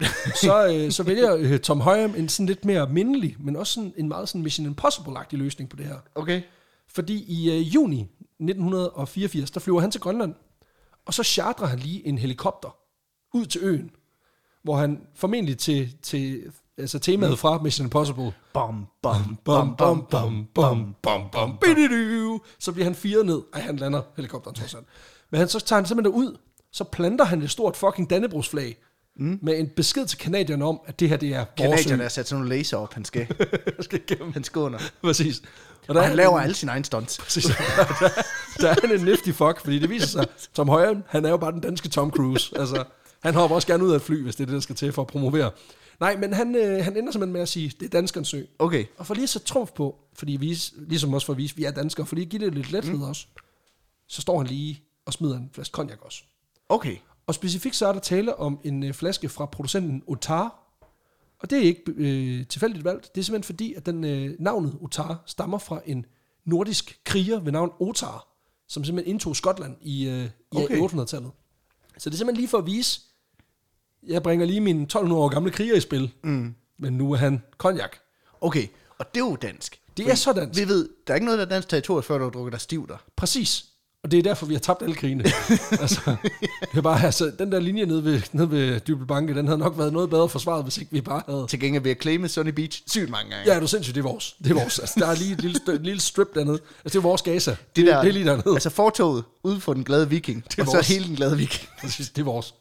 så, 0.43 0.67
øh, 0.73 0.93
så 0.93 1.03
vælger 1.03 1.37
øh, 1.37 1.59
Tom 1.59 1.81
Højem 1.81 2.15
en 2.17 2.29
sådan 2.29 2.47
lidt 2.47 2.65
mere 2.65 2.89
mindelig, 2.89 3.37
men 3.41 3.57
også 3.57 3.73
sådan 3.73 3.93
en 3.97 4.09
meget 4.09 4.29
sådan 4.29 4.43
Mission 4.43 4.67
Impossible-agtig 4.67 5.37
løsning 5.37 5.71
på 5.71 5.77
det 5.77 5.87
her. 5.87 5.97
Okay. 6.15 6.43
Fordi 6.89 7.25
i 7.29 7.51
øh, 7.51 7.75
juni 7.75 8.01
1984, 8.01 9.51
der 9.51 9.61
flyver 9.61 9.81
han 9.81 9.91
til 9.91 10.01
Grønland, 10.01 10.35
og 11.07 11.15
så 11.15 11.23
chartrer 11.23 11.67
han 11.67 11.79
lige 11.79 12.07
en 12.07 12.19
helikopter 12.19 12.77
ud 13.35 13.47
til 13.47 13.61
øen, 13.65 13.91
hvor 14.65 14.77
han 14.77 15.01
formentlig 15.15 15.59
til, 15.59 15.95
til 16.03 16.43
altså 16.79 16.99
temaet 16.99 17.39
fra 17.39 17.63
Mission 17.63 17.87
Impossible, 17.87 18.33
Bom, 18.53 18.87
bom, 19.03 19.39
bum, 19.45 19.77
bum, 19.77 20.07
bum, 20.55 20.95
bum, 21.03 21.23
bum, 21.33 21.59
bididu. 21.61 22.41
så 22.59 22.73
bliver 22.73 22.85
han 22.85 22.95
firet 22.95 23.27
ned. 23.27 23.43
Ej, 23.55 23.61
han 23.61 23.77
lander 23.77 24.03
helikopteren 24.17 24.55
trods 24.57 24.75
alt. 24.75 24.87
Men 25.31 25.39
han, 25.39 25.49
så 25.49 25.61
tager 25.61 25.81
han 25.81 25.87
simpelthen 25.87 26.15
ud, 26.15 26.37
så 26.73 26.85
planter 26.85 27.25
han 27.25 27.43
et 27.43 27.51
stort 27.51 27.77
fucking 27.77 28.11
Dannebrogsflag, 28.11 28.77
mm. 29.17 29.39
med 29.43 29.59
en 29.59 29.69
besked 29.77 30.07
til 30.07 30.19
kanadierne 30.19 30.65
om, 30.65 30.81
at 30.87 31.01
det 31.01 31.09
her, 31.09 31.17
det 31.17 31.29
er 31.35 31.37
vores 31.39 31.49
Kanadierne 31.57 32.03
har 32.03 32.09
sat 32.09 32.29
sådan 32.29 32.43
nogle 32.43 32.57
laser 32.59 32.77
op, 32.77 32.95
han 32.95 33.05
skal, 33.05 33.27
skal 33.81 34.01
igennem. 34.09 34.33
han 34.33 34.45
skal 34.45 34.59
under. 34.61 34.79
Præcis. 35.03 35.43
Og 35.89 35.95
Og 35.95 35.97
er 35.97 36.07
han 36.07 36.17
laver 36.17 36.37
en- 36.39 36.43
alle 36.43 36.55
sine 36.55 36.73
egne 36.73 36.85
stunts. 36.85 37.19
Præcis. 37.19 37.47
Der, 38.61 38.69
er 38.69 38.75
han 38.83 38.99
en 39.01 39.05
nifty 39.05 39.31
fuck, 39.31 39.61
fordi 39.61 39.79
det 39.79 39.91
viser 39.91 40.07
sig, 40.07 40.27
Tom 40.55 40.69
Højen, 40.69 41.05
han 41.09 41.25
er 41.25 41.31
jo 41.31 41.37
bare 41.37 41.53
den 41.53 41.61
danske 41.61 41.89
Tom 41.89 42.11
Cruise. 42.11 42.59
Altså, 42.59 42.85
han 43.23 43.35
hopper 43.35 43.55
også 43.55 43.69
gerne 43.69 43.85
ud 43.85 43.93
af 43.93 43.97
et 43.97 44.03
fly, 44.03 44.23
hvis 44.23 44.37
det 44.37 44.43
er 44.43 44.47
det, 44.47 44.55
der 44.55 44.61
skal 44.61 44.77
til 44.77 44.93
for 44.93 45.03
at 45.03 45.09
promovere. 45.09 45.51
Nej, 46.01 46.17
men 46.17 46.33
han, 46.33 46.55
øh, 46.55 46.85
han 46.85 46.97
ender 46.97 47.13
simpelthen 47.13 47.33
med 47.33 47.41
at 47.41 47.49
sige, 47.49 47.73
det 47.81 47.87
er 47.87 47.91
danskernes 47.91 48.29
sø. 48.29 48.43
Okay. 48.59 48.85
Og 48.97 49.07
for 49.07 49.15
lige 49.15 49.23
at 49.23 49.29
sætte 49.29 49.47
trumf 49.47 49.71
på, 49.73 49.99
fordi 50.15 50.33
vi, 50.33 50.59
ligesom 50.77 51.15
også 51.15 51.27
for 51.27 51.33
at 51.33 51.37
vise, 51.37 51.57
vi 51.57 51.65
er 51.65 51.71
danskere, 51.71 52.07
for 52.07 52.15
lige 52.15 52.25
at 52.25 52.31
give 52.31 52.45
det 52.45 52.55
lidt 52.55 52.73
lethed 52.73 52.95
mm. 52.95 53.03
også, 53.03 53.27
så 54.09 54.21
står 54.23 54.39
han 54.39 54.47
lige 54.47 54.83
og 55.07 55.13
smider 55.13 55.37
en 55.37 55.51
flaske 55.53 55.73
cognac 55.73 55.99
også. 56.01 56.23
Okay. 56.69 56.97
Og 57.27 57.35
specifikt 57.35 57.77
så 57.77 57.87
er 57.87 57.93
der 57.93 58.01
tale 58.01 58.37
om 58.39 58.61
en 58.65 58.83
øh, 58.83 58.95
flaske 58.95 59.29
fra 59.29 59.47
producenten 59.47 60.03
Otar. 60.07 60.63
Og 61.39 61.51
det 61.51 61.59
er 61.59 61.63
ikke 61.63 61.83
øh, 61.87 62.47
tilfældigt 62.47 62.85
valgt. 62.85 63.15
Det 63.15 63.21
er 63.21 63.25
simpelthen 63.25 63.55
fordi, 63.55 63.75
at 63.75 63.87
den 63.87 64.05
øh, 64.05 64.31
navnet 64.39 64.77
Otar 64.81 65.23
stammer 65.27 65.59
fra 65.59 65.81
en 65.87 66.07
nordisk 66.45 67.01
kriger 67.05 67.41
ved 67.41 67.53
navn 67.53 67.71
Otar, 67.81 68.27
som 68.69 68.85
simpelthen 68.85 69.11
indtog 69.11 69.37
Skotland 69.37 69.77
i, 69.81 70.09
øh, 70.09 70.25
i 70.25 70.29
Okay. 70.57 70.81
800-tallet. 70.81 71.31
Så 71.99 72.11
det 72.11 72.15
er 72.15 72.19
simpelthen 72.19 72.37
lige 72.37 72.49
for 72.49 72.59
at 72.59 72.67
vise, 72.67 73.01
jeg 74.07 74.23
bringer 74.23 74.47
lige 74.47 74.61
min 74.61 74.83
1200 74.83 75.23
år 75.23 75.29
gamle 75.29 75.51
kriger 75.51 75.75
i 75.75 75.81
spil, 75.81 76.13
mm. 76.25 76.55
men 76.79 76.93
nu 76.93 77.13
er 77.13 77.17
han 77.17 77.43
cognac. 77.59 77.91
Okay. 78.41 78.67
Og 78.99 79.15
det 79.15 79.21
er 79.21 79.25
jo 79.25 79.37
dansk. 79.37 79.81
Det 79.97 80.11
er 80.11 80.15
så 80.15 80.33
dansk. 80.33 80.61
Vi 80.61 80.69
ved, 80.69 80.89
der 81.07 81.13
er 81.13 81.15
ikke 81.17 81.25
noget, 81.25 81.39
der 81.39 81.45
er 81.45 81.49
dansk 81.49 81.69
territorium, 81.69 82.03
før 82.03 82.19
du 82.19 82.25
har 82.25 82.31
drukket 82.31 82.53
dig 82.53 82.61
stiv 82.61 82.89
der. 82.89 82.97
Præcis. 83.17 83.65
Og 84.07 84.13
det 84.13 84.19
er 84.19 84.23
derfor, 84.23 84.47
vi 84.47 84.55
har 84.55 84.59
tabt 84.61 84.83
alle 84.83 84.95
krigene. 84.95 85.25
altså, 85.85 86.17
det 86.61 86.79
er 86.79 86.81
bare, 86.81 87.05
altså, 87.05 87.33
den 87.39 87.53
der 87.53 87.61
linje 87.61 87.87
nede 87.87 88.05
ved, 88.05 88.23
nede 88.33 88.51
ved 88.51 88.81
Dybel 88.81 89.07
Banke, 89.07 89.35
den 89.35 89.47
havde 89.47 89.59
nok 89.59 89.79
været 89.79 89.93
noget 89.93 90.11
bedre 90.11 90.29
forsvaret, 90.29 90.63
hvis 90.63 90.79
ikke 90.79 90.93
vi 90.93 91.01
bare 91.01 91.23
havde... 91.29 91.47
Til 91.49 91.61
gengæld 91.61 91.83
vil 91.83 91.91
jeg 91.91 91.97
claime 92.03 92.29
Sunny 92.29 92.51
Beach 92.51 92.83
sygt 92.87 93.11
mange 93.11 93.31
gange. 93.31 93.51
Ja, 93.51 93.57
er 93.57 93.61
du 93.61 93.67
sindssygt, 93.67 93.95
det 93.95 94.01
er 94.01 94.09
vores. 94.09 94.37
Det 94.45 94.51
er 94.51 94.55
vores. 94.55 94.79
Altså, 94.79 95.01
der 95.01 95.07
er 95.07 95.15
lige 95.15 95.33
et 95.33 95.41
lille, 95.41 95.61
et 95.75 95.81
lille 95.83 96.01
strip 96.01 96.35
dernede. 96.35 96.59
Altså, 96.59 96.83
det 96.85 96.97
er 96.97 97.01
vores 97.09 97.23
Gaza. 97.23 97.51
Det, 97.51 97.59
Det, 97.77 97.87
der, 97.87 98.01
det 98.01 98.09
er 98.09 98.13
lige 98.13 98.27
dernede. 98.27 98.55
Altså 98.55 98.71
fortoget 98.71 99.25
ude 99.45 99.61
for 99.61 99.75
den 99.75 99.85
glade 99.85 100.11
viking, 100.11 100.45
er 100.59 100.63
og 100.63 100.67
så 100.67 100.73
vores. 100.73 100.89
hele 100.89 101.05
den 101.05 101.17
glade 101.17 101.37
viking. 101.37 101.69
Præcis, 101.81 102.11
det 102.11 102.21
er 102.23 102.25
vores. 102.25 102.55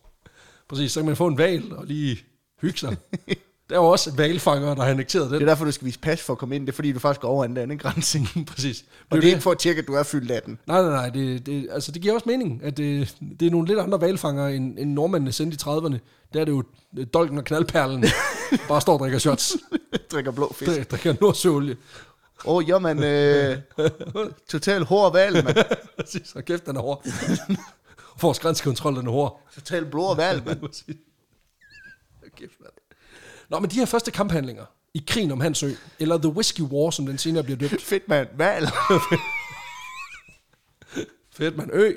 Præcis, 0.69 0.91
så 0.91 0.99
kan 0.99 1.05
man 1.05 1.15
få 1.15 1.27
en 1.27 1.37
val 1.37 1.63
og 1.71 1.85
lige 1.85 2.17
hygge 2.61 2.79
sig. 2.79 2.97
Der 3.69 3.75
er 3.75 3.79
også 3.79 4.11
valfanger, 4.15 4.75
der 4.75 4.83
har 4.83 4.89
annekteret 4.89 5.29
Det 5.29 5.35
er 5.35 5.39
den. 5.39 5.47
derfor, 5.47 5.65
du 5.65 5.71
skal 5.71 5.85
vise 5.85 5.99
pas 5.99 6.21
for 6.21 6.33
at 6.33 6.39
komme 6.39 6.55
ind. 6.55 6.65
Det 6.67 6.71
er 6.71 6.75
fordi, 6.75 6.91
du 6.91 6.99
faktisk 6.99 7.21
går 7.21 7.27
over 7.29 7.45
en 7.45 7.57
anden 7.57 7.77
grænse. 7.77 8.19
Præcis. 8.51 8.85
Og 9.09 9.17
det 9.17 9.23
er 9.23 9.29
jo 9.29 9.33
ikke 9.35 9.41
for 9.41 9.51
at 9.51 9.59
tjekke, 9.59 9.79
at 9.81 9.87
du 9.87 9.93
er 9.93 10.03
fyldt 10.03 10.31
18. 10.31 10.59
Nej, 10.67 10.81
nej, 10.81 10.91
nej. 10.91 11.09
Det, 11.09 11.45
det, 11.45 11.67
altså, 11.71 11.91
det 11.91 12.01
giver 12.01 12.13
også 12.13 12.29
mening, 12.29 12.63
at 12.63 12.77
det, 12.77 13.15
det 13.39 13.45
er 13.47 13.51
nogle 13.51 13.67
lidt 13.67 13.79
andre 13.79 14.01
valfangere, 14.01 14.55
end, 14.55 14.79
end 14.79 14.91
nordmændene 14.93 15.31
sendte 15.31 15.55
i 15.55 15.59
30'erne. 15.69 15.97
Der 16.33 16.41
er 16.41 16.45
det 16.45 16.51
jo 16.51 16.63
øh, 16.97 17.05
dolken 17.13 17.37
og 17.37 17.43
knaldperlen, 17.43 18.05
bare 18.69 18.81
står 18.81 18.93
og 18.93 18.99
drikker 18.99 19.19
shots. 19.19 19.57
Drikker 20.11 20.31
blå 20.31 20.53
fisk. 20.53 20.71
Der 20.77 20.83
drikker 20.83 21.15
nordsøolie. 21.21 21.75
Åh, 22.45 22.55
oh, 22.55 22.69
jo, 22.69 22.79
man. 22.79 23.03
Øh, 23.03 23.57
total 24.51 24.83
hård 24.83 25.13
valg, 25.13 25.43
man. 25.45 25.55
Præcis, 25.99 26.35
og 26.35 26.45
kæft, 26.45 26.65
den 26.65 26.75
er 26.75 26.81
hård. 26.81 27.05
Vores 28.21 28.39
grænsekontrol, 28.39 28.95
den 28.95 29.07
er 29.07 29.11
hård. 29.11 29.41
Total 29.55 29.85
blå 29.85 30.13
valg, 30.15 30.45
man. 30.45 30.59
Præcis. 30.59 30.95
Kæft, 32.37 32.53
mand. 32.59 32.71
Nå, 33.49 33.59
men 33.59 33.69
de 33.69 33.75
her 33.75 33.85
første 33.85 34.11
kamphandlinger 34.11 34.65
i 34.93 35.03
krigen 35.07 35.31
om 35.31 35.41
Hans 35.41 35.63
Ø, 35.63 35.71
eller 35.99 36.17
The 36.17 36.29
Whiskey 36.29 36.63
War, 36.63 36.89
som 36.91 37.05
den 37.05 37.17
senere 37.17 37.43
bliver 37.43 37.57
døbt. 37.57 37.81
Fedt, 37.91 38.07
mand. 38.07 38.27
Valg. 38.37 38.67
Fedt, 41.31 41.57
man. 41.57 41.69
Ø. 41.73 41.93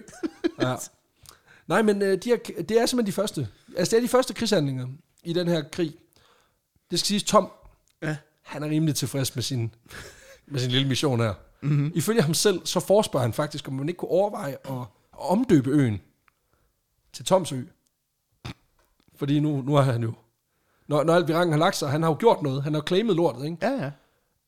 Ja. 0.60 0.76
Nej, 1.66 1.82
men 1.82 2.02
øh, 2.02 2.18
de 2.24 2.28
her, 2.28 2.36
det 2.62 2.70
er 2.70 2.86
simpelthen 2.86 3.06
de 3.06 3.12
første. 3.12 3.48
Altså, 3.76 3.90
det 3.90 3.96
er 3.96 4.00
de 4.06 4.08
første 4.08 4.34
krigshandlinger 4.34 4.86
i 5.24 5.32
den 5.32 5.48
her 5.48 5.62
krig. 5.72 5.94
Det 6.90 6.98
skal 6.98 7.06
siges, 7.06 7.22
Tom, 7.22 7.48
Ja. 8.02 8.16
han 8.42 8.62
er 8.62 8.68
rimelig 8.68 8.94
tilfreds 8.94 9.34
med 9.34 9.42
sin, 9.42 9.74
med 10.46 10.60
sin 10.60 10.70
lille 10.70 10.88
mission 10.88 11.20
her. 11.20 11.34
Mm-hmm. 11.62 11.92
Ifølge 11.94 12.22
ham 12.22 12.34
selv, 12.34 12.60
så 12.66 12.80
forespørger 12.80 13.22
han 13.24 13.32
faktisk, 13.32 13.68
om 13.68 13.74
man 13.74 13.88
ikke 13.88 13.98
kunne 13.98 14.08
overveje 14.10 14.52
at, 14.64 14.70
at 14.80 14.86
omdøbe 15.12 15.70
øen 15.70 16.00
til 17.12 17.24
Toms 17.24 17.52
ø. 17.52 17.62
Fordi 19.16 19.40
nu, 19.40 19.62
nu 19.62 19.74
er 19.76 19.82
han 19.82 20.02
jo... 20.02 20.12
Når, 20.88 21.04
når 21.04 21.14
alt 21.14 21.28
virangen 21.28 21.52
har 21.52 21.58
lagt 21.58 21.76
sig, 21.76 21.90
han 21.90 22.02
har 22.02 22.10
jo 22.10 22.16
gjort 22.20 22.42
noget. 22.42 22.62
Han 22.62 22.74
har 22.74 22.82
claimet 22.86 23.16
lortet, 23.16 23.44
ikke? 23.44 23.56
Ja, 23.62 23.84
ja. 23.84 23.90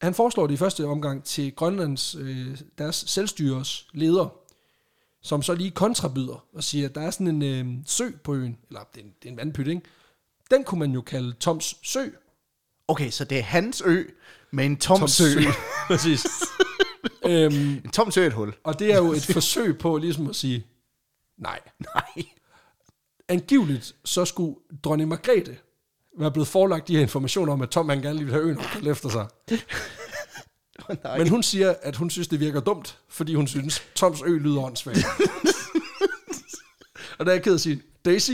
Han 0.02 0.14
foreslår 0.14 0.46
det 0.46 0.54
i 0.54 0.56
første 0.56 0.86
omgang 0.86 1.24
til 1.24 1.54
Grønlands, 1.54 2.14
øh, 2.14 2.58
deres 2.78 3.04
selvstyres 3.06 3.86
leder, 3.92 4.34
som 5.22 5.42
så 5.42 5.54
lige 5.54 5.70
kontrabyder 5.70 6.44
og 6.54 6.64
siger, 6.64 6.88
at 6.88 6.94
der 6.94 7.00
er 7.00 7.10
sådan 7.10 7.42
en 7.42 7.42
øh, 7.42 7.84
sø 7.86 8.10
på 8.24 8.34
øen, 8.34 8.58
eller 8.68 8.80
det 8.94 9.00
er 9.00 9.04
en, 9.04 9.12
det 9.22 9.28
er 9.28 9.32
en 9.32 9.36
vandpyt, 9.36 9.68
ikke? 9.68 9.82
Den 10.50 10.64
kunne 10.64 10.78
man 10.78 10.90
jo 10.90 11.00
kalde 11.00 11.32
Toms 11.32 11.76
Sø. 11.82 12.04
Okay, 12.88 13.10
så 13.10 13.24
det 13.24 13.38
er 13.38 13.42
hans 13.42 13.82
ø 13.86 14.04
med 14.50 14.66
en 14.66 14.76
tom, 14.76 15.08
sø. 15.08 15.24
Præcis. 15.88 16.26
øhm, 17.26 17.80
En 17.84 17.90
tom 17.90 18.10
sø 18.10 18.22
er 18.22 18.26
et 18.26 18.32
hul. 18.32 18.54
og 18.64 18.78
det 18.78 18.92
er 18.92 18.96
jo 18.96 19.12
et 19.12 19.26
forsøg 19.32 19.78
på 19.78 19.96
ligesom 19.96 20.28
at 20.28 20.36
sige, 20.36 20.66
nej. 21.38 21.60
Nej. 21.94 22.24
Angiveligt 23.28 23.94
så 24.04 24.24
skulle 24.24 24.56
dronning 24.84 25.08
Margrethe 25.08 25.56
være 26.18 26.30
blevet 26.30 26.48
forelagt 26.48 26.88
de 26.88 26.94
her 26.94 27.02
informationer 27.02 27.52
om, 27.52 27.62
at 27.62 27.70
Tom 27.70 27.88
han 27.88 28.02
gerne 28.02 28.16
lige 28.16 28.24
vil 28.24 28.34
have 28.34 28.44
øen 28.44 28.58
opkaldt 28.58 28.88
efter 28.88 29.08
sig. 29.08 29.26
nej. 31.04 31.18
Men 31.18 31.28
hun 31.28 31.42
siger, 31.42 31.74
at 31.82 31.96
hun 31.96 32.10
synes, 32.10 32.28
det 32.28 32.40
virker 32.40 32.60
dumt, 32.60 32.98
fordi 33.08 33.34
hun 33.34 33.46
synes, 33.46 33.82
Toms 33.94 34.22
ø 34.22 34.38
lyder 34.38 34.62
åndssvagt. 34.62 34.98
og 37.18 37.26
der 37.26 37.32
er 37.32 37.34
jeg 37.34 37.42
ked 37.42 37.54
at 37.54 37.60
sige, 37.60 37.82
Daisy, 38.04 38.30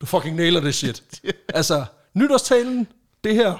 du 0.00 0.06
fucking 0.06 0.36
nailer 0.36 0.60
det 0.60 0.74
shit. 0.74 1.22
altså, 1.48 1.84
nytårstalen, 2.14 2.88
det 3.24 3.34
her, 3.34 3.58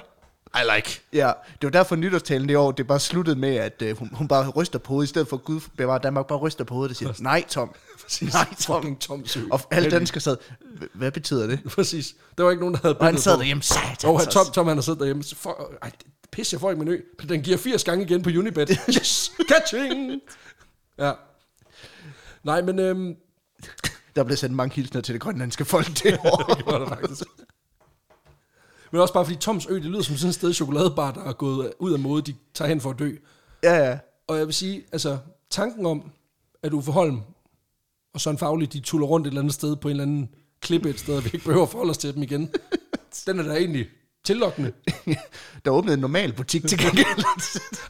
I 0.55 0.75
like. 0.75 1.01
Ja, 1.13 1.31
det 1.61 1.63
var 1.63 1.69
derfor 1.69 1.95
nytårstalen 1.95 2.49
det 2.49 2.57
år, 2.57 2.71
det 2.71 2.87
bare 2.87 2.99
sluttede 2.99 3.35
med, 3.35 3.55
at 3.55 3.83
uh, 3.91 3.97
hun, 3.97 4.09
hun 4.13 4.27
bare 4.27 4.49
ryster 4.49 4.79
på 4.79 4.93
hovedet, 4.93 5.07
i 5.07 5.09
stedet 5.09 5.27
for 5.27 5.37
Gud 5.37 5.61
bevare 5.77 5.99
Danmark, 6.03 6.27
bare 6.27 6.39
ryster 6.39 6.63
på 6.63 6.73
hovedet 6.73 6.89
og 6.89 6.95
siger, 6.95 7.13
nej 7.19 7.45
Tom, 7.49 7.75
nej 8.21 8.53
Tom. 8.59 8.81
Fucking 8.81 8.99
Toms 8.99 9.37
ø. 9.37 9.41
Og 9.51 9.61
alle 9.71 9.89
danskere 9.91 10.21
sad, 10.21 10.37
"H- 10.61 10.83
hvad 10.93 11.11
betyder 11.11 11.47
det? 11.47 11.59
Præcis. 11.69 12.15
Der 12.37 12.43
var 12.43 12.51
ikke 12.51 12.61
nogen, 12.61 12.73
der 12.75 12.79
havde 12.81 12.97
Og 12.97 13.05
han 13.05 13.17
sad 13.17 13.35
på. 13.35 13.39
derhjemme, 13.39 13.63
satans 13.63 14.03
Og 14.03 14.19
Tom, 14.31 14.39
også. 14.41 14.51
Tom 14.53 14.67
han 14.67 14.77
har 14.77 14.81
siddet 14.81 14.99
derhjemme. 14.99 15.23
For, 15.35 15.73
ej, 15.81 15.91
pis, 16.31 16.51
jeg 16.53 16.59
får 16.61 16.69
ikke 16.71 16.83
min 16.83 16.93
ø. 16.93 16.99
Den 17.29 17.41
giver 17.41 17.57
80 17.57 17.83
gange 17.83 18.05
igen 18.05 18.21
på 18.21 18.29
Unibet. 18.29 18.69
Yes, 18.97 19.31
catching! 19.51 20.21
Ja. 20.97 21.11
Nej, 22.43 22.61
men 22.61 22.79
øhm, 22.79 23.15
Der 24.15 24.23
blev 24.23 24.37
sendt 24.37 24.55
mange 24.55 24.75
hilsner 24.75 25.01
til 25.01 25.13
det 25.13 25.21
grønlandske 25.21 25.65
folk 25.65 25.87
det 26.03 26.17
år. 26.25 26.53
det 26.57 26.65
var 26.65 26.79
det 26.79 26.87
faktisk. 26.89 27.23
Men 28.91 29.01
også 29.01 29.13
bare 29.13 29.25
fordi 29.25 29.37
Toms 29.37 29.65
ø, 29.69 29.73
det 29.75 29.85
lyder 29.85 30.01
som 30.01 30.15
sådan 30.17 30.29
et 30.29 30.35
sted 30.35 30.53
chokoladebar, 30.53 31.11
der 31.11 31.23
er 31.23 31.33
gået 31.33 31.73
ud 31.79 31.93
af 31.93 31.99
mode, 31.99 32.21
de 32.21 32.35
tager 32.53 32.69
hen 32.69 32.81
for 32.81 32.89
at 32.89 32.99
dø. 32.99 33.11
ja, 33.63 33.89
ja. 33.89 33.97
Og 34.27 34.37
jeg 34.37 34.45
vil 34.45 34.53
sige, 34.53 34.83
altså 34.91 35.17
tanken 35.49 35.85
om, 35.85 36.11
at 36.63 36.73
Uffe 36.73 36.91
Holm 36.91 37.21
og 38.13 38.21
Søren 38.21 38.37
Fagli, 38.37 38.65
de 38.65 38.79
tuller 38.79 39.07
rundt 39.07 39.27
et 39.27 39.31
eller 39.31 39.41
andet 39.41 39.53
sted 39.53 39.75
på 39.75 39.87
en 39.87 39.91
eller 39.91 40.03
anden 40.03 40.29
klippe 40.61 40.89
et 40.89 40.99
sted, 40.99 41.15
og 41.17 41.23
vi 41.25 41.29
ikke 41.33 41.45
behøver 41.45 41.65
at 41.65 41.71
forholde 41.71 41.89
os 41.91 41.97
til 41.97 42.13
dem 42.13 42.23
igen, 42.23 42.49
den 43.25 43.39
er 43.39 43.43
da 43.43 43.55
egentlig 43.55 43.87
tillokkende. 44.23 44.71
Der 45.65 45.71
åbnede 45.71 45.93
en 45.93 45.99
normal 45.99 46.33
butik 46.33 46.67
til 46.67 46.77
gengæld. 46.77 47.05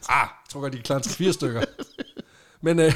Ah, 0.08 0.20
jeg 0.20 0.50
tror 0.50 0.60
godt, 0.60 0.72
de 0.72 0.78
kan 0.78 0.84
klare 0.84 1.00
til 1.00 1.12
fire 1.12 1.32
stykker. 1.32 1.64
Men 2.60 2.78
øh, 2.78 2.92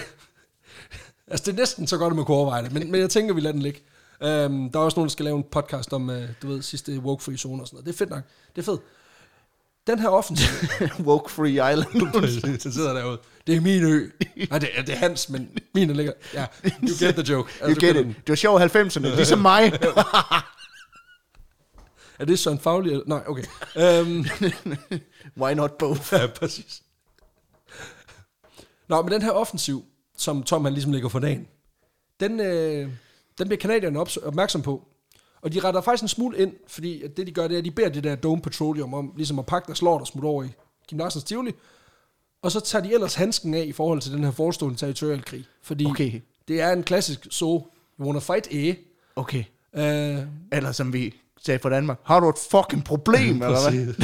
altså, 1.26 1.44
det 1.44 1.52
er 1.52 1.62
næsten 1.62 1.86
så 1.86 1.98
godt, 1.98 2.10
at 2.10 2.16
man 2.16 2.24
kunne 2.24 2.36
overveje 2.36 2.62
det. 2.62 2.72
Men, 2.72 2.90
men 2.90 3.00
jeg 3.00 3.10
tænker, 3.10 3.34
vi 3.34 3.40
lader 3.40 3.52
den 3.52 3.62
ligge. 3.62 3.80
Um, 4.20 4.70
der 4.70 4.78
er 4.78 4.84
også 4.84 4.96
nogen, 4.96 5.08
der 5.08 5.12
skal 5.12 5.24
lave 5.24 5.36
en 5.36 5.44
podcast 5.52 5.92
om, 5.92 6.08
uh, 6.08 6.16
du 6.42 6.48
ved, 6.48 6.62
sidste 6.62 6.98
woke-free 6.98 7.36
zone 7.36 7.62
og 7.62 7.66
sådan 7.66 7.76
noget. 7.76 7.86
Det 7.86 7.92
er 7.92 7.96
fedt 7.96 8.10
nok. 8.10 8.22
Det 8.56 8.62
er 8.62 8.66
fedt. 8.72 8.80
Den 9.86 9.98
her 9.98 10.08
offensiv, 10.08 10.48
Woke 11.08 11.30
Free 11.30 11.50
Island. 11.72 12.60
så 12.60 12.72
sidder 12.72 12.92
derude. 12.94 13.18
Det 13.46 13.56
er 13.56 13.60
min 13.60 13.82
ø. 13.82 14.08
Nej, 14.50 14.58
det 14.58 14.68
er, 14.74 14.82
det 14.82 14.92
er 14.94 14.98
hans, 14.98 15.28
men 15.28 15.58
min 15.74 15.90
er 15.90 15.94
ligger. 15.94 16.12
Ja, 16.34 16.46
you 16.64 17.06
get 17.06 17.14
the 17.14 17.32
joke. 17.32 17.52
You 17.62 17.74
du 17.74 17.80
get 17.80 17.96
it. 17.96 18.04
den. 18.04 18.08
Det 18.08 18.28
var 18.28 18.34
sjovt 18.34 18.62
i 18.62 18.64
90'erne, 18.64 19.00
ligesom 19.16 19.38
mig. 19.38 19.72
Er 22.18 22.24
det 22.24 22.38
Søren 22.38 22.58
Fagli? 22.58 23.00
Nej, 23.06 23.22
okay. 23.26 23.42
Um, 24.02 24.26
Why 25.42 25.52
not 25.52 25.72
both? 25.78 26.12
Ja, 26.12 26.26
præcis. 26.26 26.82
Nå, 28.88 29.02
men 29.02 29.12
den 29.12 29.22
her 29.22 29.30
offensiv, 29.30 29.84
som 30.16 30.42
Tom 30.42 30.64
han 30.64 30.72
ligesom 30.74 30.92
lægger 30.92 31.08
for 31.08 31.18
dagen, 31.18 31.46
den, 32.20 32.40
øh, 32.40 32.88
den 33.38 33.48
bliver 33.48 33.60
kanadierne 33.60 34.00
opmærksom 34.00 34.62
på. 34.62 34.88
Og 35.44 35.52
de 35.52 35.60
retter 35.60 35.80
faktisk 35.80 36.02
en 36.02 36.08
smule 36.08 36.38
ind, 36.38 36.52
fordi 36.68 37.02
at 37.02 37.16
det 37.16 37.26
de 37.26 37.32
gør, 37.32 37.48
det 37.48 37.54
er, 37.54 37.58
at 37.58 37.64
de 37.64 37.70
beder 37.70 37.88
det 37.88 38.04
der 38.04 38.14
Dome 38.14 38.42
Petroleum 38.42 38.94
om 38.94 39.12
ligesom 39.16 39.38
at 39.38 39.46
pakke 39.46 39.66
deres 39.66 39.82
lort 39.82 40.00
og 40.00 40.06
smutte 40.06 40.26
over 40.26 40.42
i 40.44 40.48
Kim 40.88 40.98
Larsens 40.98 41.24
Tivoli. 41.24 41.52
Og 42.42 42.52
så 42.52 42.60
tager 42.60 42.84
de 42.84 42.94
ellers 42.94 43.14
handsken 43.14 43.54
af 43.54 43.64
i 43.66 43.72
forhold 43.72 44.00
til 44.00 44.12
den 44.12 44.24
her 44.24 44.30
forestående 44.30 44.78
territorialkrig. 44.78 45.44
Fordi 45.62 45.86
Okay. 45.86 46.20
det 46.48 46.60
er 46.60 46.72
en 46.72 46.82
klassisk 46.82 47.26
so, 47.30 47.68
you 48.00 48.06
wanna 48.06 48.18
fight, 48.20 48.48
eh? 48.50 48.74
Okay. 49.16 49.44
Uh, 49.72 49.80
Eller 50.52 50.72
som 50.72 50.92
vi 50.92 51.14
sagde 51.42 51.58
fra 51.58 51.70
Danmark, 51.70 52.00
har 52.04 52.20
du 52.20 52.28
et 52.28 52.34
fucking 52.50 52.84
problem, 52.84 53.42
eller 53.42 53.70
hvad? 53.70 53.94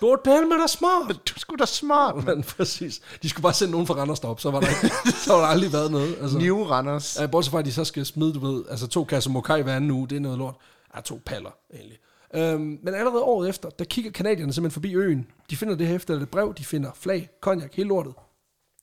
du 0.00 0.06
er 0.06 0.16
Palme, 0.24 0.54
der 0.54 0.62
er 0.62 0.66
smart. 0.66 1.08
Du 1.08 1.32
er 1.36 1.38
sgu 1.38 1.56
da 1.56 1.64
smart. 1.66 2.24
Men 2.24 2.42
præcis. 2.42 3.00
De 3.22 3.28
skulle 3.28 3.42
bare 3.42 3.54
sende 3.54 3.70
nogen 3.70 3.86
fra 3.86 3.94
Randers 3.94 4.20
derop, 4.20 4.40
så 4.40 4.50
var 4.50 4.60
der, 4.60 4.68
ikke, 4.68 4.96
så 5.24 5.32
var 5.32 5.40
der 5.40 5.46
aldrig 5.46 5.72
været 5.72 5.90
noget. 5.90 6.16
Altså. 6.20 6.38
New 6.38 6.62
Randers. 6.64 7.16
Ja, 7.20 7.26
bortset 7.26 7.50
fra, 7.52 7.58
at 7.58 7.64
de 7.64 7.72
så 7.72 7.84
skal 7.84 8.06
smide, 8.06 8.32
du 8.34 8.38
ved, 8.38 8.64
altså 8.70 8.86
to 8.86 9.04
kasser 9.04 9.30
mokai 9.30 9.62
hver 9.62 9.76
anden 9.76 9.90
uge, 9.90 10.08
det 10.08 10.16
er 10.16 10.20
noget 10.20 10.38
lort. 10.38 10.54
Ja, 10.96 11.00
to 11.00 11.20
paller, 11.26 11.50
egentlig. 11.74 11.98
Øhm, 12.34 12.78
men 12.82 12.94
allerede 12.94 13.22
året 13.22 13.48
efter, 13.48 13.70
der 13.70 13.84
kigger 13.84 14.10
kanadierne 14.10 14.52
simpelthen 14.52 14.74
forbi 14.74 14.94
øen. 14.94 15.30
De 15.50 15.56
finder 15.56 15.74
det 15.74 15.86
her 15.86 15.94
efter 15.94 16.20
et 16.20 16.30
brev, 16.30 16.54
de 16.54 16.64
finder 16.64 16.92
flag, 16.94 17.28
konjak, 17.40 17.74
hele 17.74 17.88
lortet. 17.88 18.14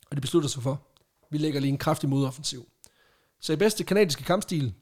Og 0.09 0.15
de 0.15 0.21
beslutter 0.21 0.49
sig 0.49 0.63
for, 0.63 0.87
vi 1.29 1.37
lægger 1.37 1.59
lige 1.59 1.71
en 1.71 1.77
kraftig 1.77 2.09
modoffensiv. 2.09 2.67
Så 3.39 3.53
i 3.53 3.55
bedste 3.55 3.83
kanadiske 3.83 4.23
kampstil, 4.23 4.73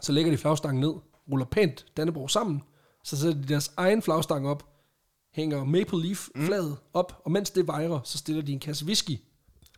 så 0.00 0.12
lægger 0.12 0.30
de 0.30 0.38
flagstangen 0.38 0.80
ned, 0.80 0.94
ruller 1.32 1.46
pænt 1.46 1.86
Dannebro 1.96 2.28
sammen, 2.28 2.62
så 3.04 3.16
sætter 3.16 3.40
de 3.42 3.48
deres 3.48 3.72
egen 3.76 4.02
flagstang 4.02 4.48
op, 4.48 4.68
hænger 5.32 5.64
Maple 5.64 6.02
Leaf 6.02 6.28
flaget 6.36 6.76
op, 6.92 7.22
og 7.24 7.30
mens 7.32 7.50
det 7.50 7.66
vejrer, 7.66 8.00
så 8.04 8.18
stiller 8.18 8.42
de 8.42 8.52
en 8.52 8.60
kasse 8.60 8.84
whisky, 8.86 9.18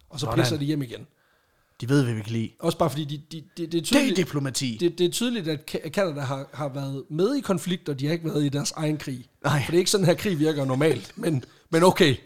og 0.09 0.21
så 0.21 0.27
Sådan. 0.27 0.39
pisser 0.39 0.57
de 0.57 0.65
hjem 0.65 0.83
igen. 0.83 1.07
De 1.81 1.89
ved, 1.89 2.05
hvad 2.05 2.15
vi 2.15 2.23
kan 2.23 2.33
lide. 2.33 2.51
Også 2.61 2.79
bare 2.79 2.91
fordi, 2.91 3.05
de, 3.05 3.23
de, 3.33 3.41
de, 3.41 3.47
det 3.57 3.63
er 3.65 3.67
Det 3.71 3.79
er 3.79 3.83
tydeligt, 3.85 4.17
diplomati. 4.17 4.77
det, 4.81 4.99
det 4.99 5.07
er 5.07 5.11
tydeligt, 5.11 5.49
at 5.49 5.71
Canada 5.89 6.21
har, 6.21 6.49
har 6.53 6.69
været 6.69 7.05
med 7.11 7.35
i 7.37 7.41
konflikt, 7.41 7.89
og 7.89 8.01
de 8.01 8.07
har 8.07 8.13
ikke 8.13 8.25
været 8.25 8.45
i 8.45 8.49
deres 8.49 8.71
egen 8.71 8.97
krig. 8.97 9.27
Nej. 9.45 9.63
For 9.65 9.71
det 9.71 9.77
er 9.77 9.79
ikke 9.79 9.91
sådan, 9.91 10.07
her 10.07 10.15
krig 10.15 10.39
virker 10.39 10.65
normalt. 10.65 11.13
Men, 11.17 11.45
men 11.71 11.83
okay. 11.83 12.17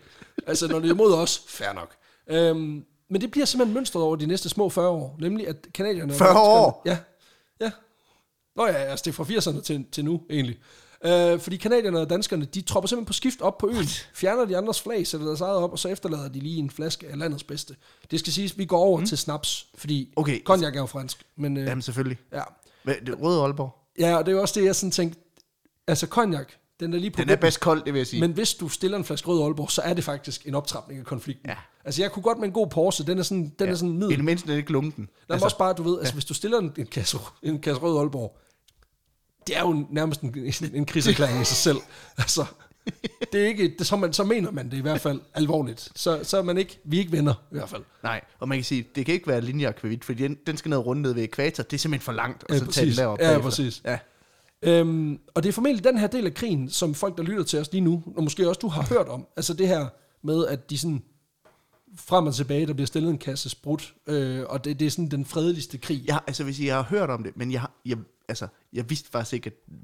Altså, 0.47 0.69
når 0.69 0.79
det 0.79 0.89
er 0.91 0.95
imod 0.95 1.13
os, 1.15 1.43
fair 1.49 1.73
nok. 1.73 1.95
Øhm, 2.31 2.85
men 3.11 3.21
det 3.21 3.31
bliver 3.31 3.45
simpelthen 3.47 3.75
mønstret 3.75 4.03
over 4.03 4.17
de 4.17 4.27
næste 4.27 4.49
små 4.49 4.69
40 4.69 4.89
år. 4.89 5.17
Nemlig, 5.21 5.49
at 5.49 5.57
kanadierne... 5.75 6.13
40 6.15 6.41
år? 6.41 6.83
Ja. 6.87 6.99
Ja. 7.61 7.71
Nå 8.57 8.67
ja, 8.67 8.73
altså 8.73 9.03
det 9.05 9.11
er 9.11 9.25
fra 9.25 9.25
80'erne 9.25 9.63
til, 9.63 9.85
til 9.93 10.05
nu, 10.05 10.21
egentlig. 10.31 10.59
Øh, 11.05 11.41
fordi 11.41 11.57
kanadierne 11.57 11.99
og 12.01 12.11
danskerne, 12.11 12.45
de 12.45 12.61
tropper 12.61 12.89
simpelthen 12.89 13.07
på 13.07 13.13
skift 13.13 13.41
op 13.41 13.59
på 13.59 13.69
øen, 13.69 13.87
fjerner 14.15 14.45
de 14.45 14.57
andres 14.57 14.81
flag, 14.83 15.07
sætter 15.07 15.27
deres 15.27 15.41
eget 15.41 15.57
op, 15.57 15.73
og 15.73 15.79
så 15.79 15.89
efterlader 15.89 16.29
de 16.29 16.41
lige 16.41 16.59
en 16.59 16.71
flaske 16.71 17.07
af 17.09 17.19
landets 17.19 17.45
bedste. 17.45 17.77
Det 18.11 18.21
skal 18.21 18.33
siges, 18.33 18.59
vi 18.59 18.65
går 18.65 18.79
over 18.79 19.01
mm. 19.01 19.07
til 19.07 19.19
snaps, 19.19 19.67
fordi 19.75 20.13
Okay. 20.17 20.45
cognac 20.45 20.75
er 20.75 20.81
jo 20.81 20.87
fransk. 20.87 21.23
Men, 21.37 21.57
øh, 21.57 21.67
Jamen 21.67 21.83
selvfølgelig. 21.83 22.19
ja. 22.33 22.43
Hvad, 22.85 22.95
det 23.01 23.09
er 23.09 23.15
Røde 23.17 23.43
Aalborg. 23.43 23.75
ja, 23.99 24.17
og 24.17 24.27
det 24.27 24.35
er 24.35 24.41
også 24.41 24.61
det, 24.61 24.67
jeg 24.67 24.77
sådan 24.77 24.91
tænkte, 24.91 25.21
altså 25.87 26.07
cognac, 26.07 26.47
den 26.81 26.95
er 26.95 26.99
lige 26.99 27.11
på 27.11 27.17
Den 27.21 27.29
er 27.29 27.33
vippen. 27.33 27.47
bedst 27.47 27.61
kold, 27.61 27.85
det 27.85 27.93
vil 27.93 27.99
jeg 28.01 28.07
sige. 28.07 28.21
Men 28.21 28.33
hvis 28.33 28.55
du 28.55 28.69
stiller 28.69 28.99
en 28.99 29.05
flaske 29.05 29.29
rød 29.29 29.43
Aalborg, 29.43 29.71
så 29.71 29.83
er 29.83 29.95
det 29.95 30.05
faktisk 30.05 30.47
en 30.49 30.55
optrapning 30.55 31.01
af 31.01 31.07
konflikten. 31.07 31.49
Ja. 31.51 31.57
Altså 31.85 32.03
jeg 32.03 32.13
kunne 32.13 32.23
godt 32.23 32.39
med 32.39 32.49
en 32.49 32.55
god 32.55 32.67
Porsche, 32.67 33.07
den 33.07 33.19
er 33.19 33.23
sådan, 33.23 33.53
den 33.59 33.67
ja. 33.67 33.73
er 33.73 33.77
sådan 33.77 33.91
I 33.95 33.97
middel. 33.99 34.17
det 34.17 34.25
mindste 34.25 34.53
er 34.53 34.57
ikke 34.57 34.73
lunken. 34.73 35.09
Der 35.29 35.35
altså, 35.35 35.45
også 35.45 35.59
bare, 35.59 35.73
du 35.73 35.83
ved, 35.83 35.99
altså 35.99 36.15
hvis 36.15 36.25
du 36.25 36.35
stiller 36.35 36.59
en, 36.59 36.73
en, 36.79 36.87
kasse, 36.87 37.19
en 37.43 37.59
kasse 37.59 37.81
rød 37.83 37.99
Aalborg, 37.99 38.39
det 39.49 39.57
er 39.57 39.61
jo 39.61 39.87
nærmest 39.91 40.21
en, 40.21 40.35
en, 40.37 40.53
en 40.75 40.87
krigserklæring 40.87 41.41
i 41.41 41.45
sig 41.45 41.57
selv. 41.57 41.79
Altså, 42.19 42.45
det 43.33 43.43
er 43.43 43.47
ikke, 43.47 43.75
det, 43.79 43.87
så, 43.87 43.97
man, 43.97 44.13
så 44.13 44.25
mener 44.25 44.51
man 44.51 44.71
det 44.71 44.77
i 44.77 44.81
hvert 44.81 45.01
fald 45.01 45.21
alvorligt. 45.35 45.89
Så, 45.95 46.21
så 46.23 46.39
er 46.39 46.43
man 46.43 46.59
ikke, 46.59 46.79
vi 46.85 46.97
er 46.97 47.01
ikke 47.01 47.13
venner 47.13 47.35
i 47.35 47.55
hvert 47.55 47.69
fald. 47.69 47.83
Nej, 48.03 48.21
og 48.39 48.49
man 48.49 48.59
kan 48.59 48.65
sige, 48.65 48.87
det 48.95 49.07
kan 49.07 49.15
ikke 49.15 49.27
være 49.27 49.41
linjeakvavit, 49.41 50.05
fordi 50.05 50.23
den, 50.23 50.37
den 50.47 50.57
skal 50.57 50.69
ned 50.69 50.79
rundt 50.79 51.03
ned 51.03 51.13
ved 51.13 51.23
ekvator. 51.23 51.63
Det 51.63 51.73
er 51.73 51.79
simpelthen 51.79 52.05
for 52.05 52.13
langt, 52.13 52.45
og 52.45 52.51
Ja, 52.51 52.59
så 52.59 52.67
tage 52.67 52.67
den 52.67 52.89
præcis. 52.89 52.97
derop. 52.97 53.19
Ja, 53.19 53.25
bagefter. 53.25 53.43
præcis. 53.43 53.83
Ja. 53.85 53.99
Øhm, 54.63 55.19
og 55.35 55.43
det 55.43 55.49
er 55.49 55.53
formentlig 55.53 55.85
den 55.85 55.99
her 55.99 56.07
del 56.07 56.27
af 56.27 56.35
krigen, 56.35 56.71
som 56.71 56.95
folk, 56.95 57.17
der 57.17 57.23
lytter 57.23 57.45
til 57.45 57.59
os 57.59 57.73
lige 57.73 57.81
nu, 57.81 58.03
og 58.17 58.23
måske 58.25 58.49
også 58.49 58.59
du 58.59 58.69
har 58.69 58.83
hørt 58.89 59.09
om, 59.09 59.27
altså 59.37 59.55
det 59.55 59.69
her 59.69 59.87
med, 60.23 60.47
at 60.47 60.71
de 60.71 60.79
sådan 60.79 61.03
frem 61.97 62.27
og 62.27 62.35
tilbage, 62.35 62.67
der 62.67 62.73
bliver 62.73 62.87
stillet 62.87 63.11
en 63.11 63.19
kasse 63.19 63.49
sprut, 63.51 63.95
øh, 64.07 64.45
og 64.49 64.65
det, 64.65 64.81
det 64.81 64.87
er 64.87 64.91
sådan 64.91 65.09
den 65.09 65.25
fredeligste 65.25 65.79
krig. 65.79 66.05
Jeg, 66.07 66.21
altså, 66.27 66.45
hvis 66.45 66.61
jeg 66.61 66.75
har 66.75 66.83
hørt 66.83 67.11
om 67.11 67.23
det, 67.23 67.37
men 67.37 67.53
jeg, 67.53 67.63
jeg, 67.87 67.99
altså, 68.29 68.47
jeg 68.73 68.91
vidste 68.91 69.11
faktisk 69.11 69.33
ikke, 69.33 69.47
at 69.47 69.75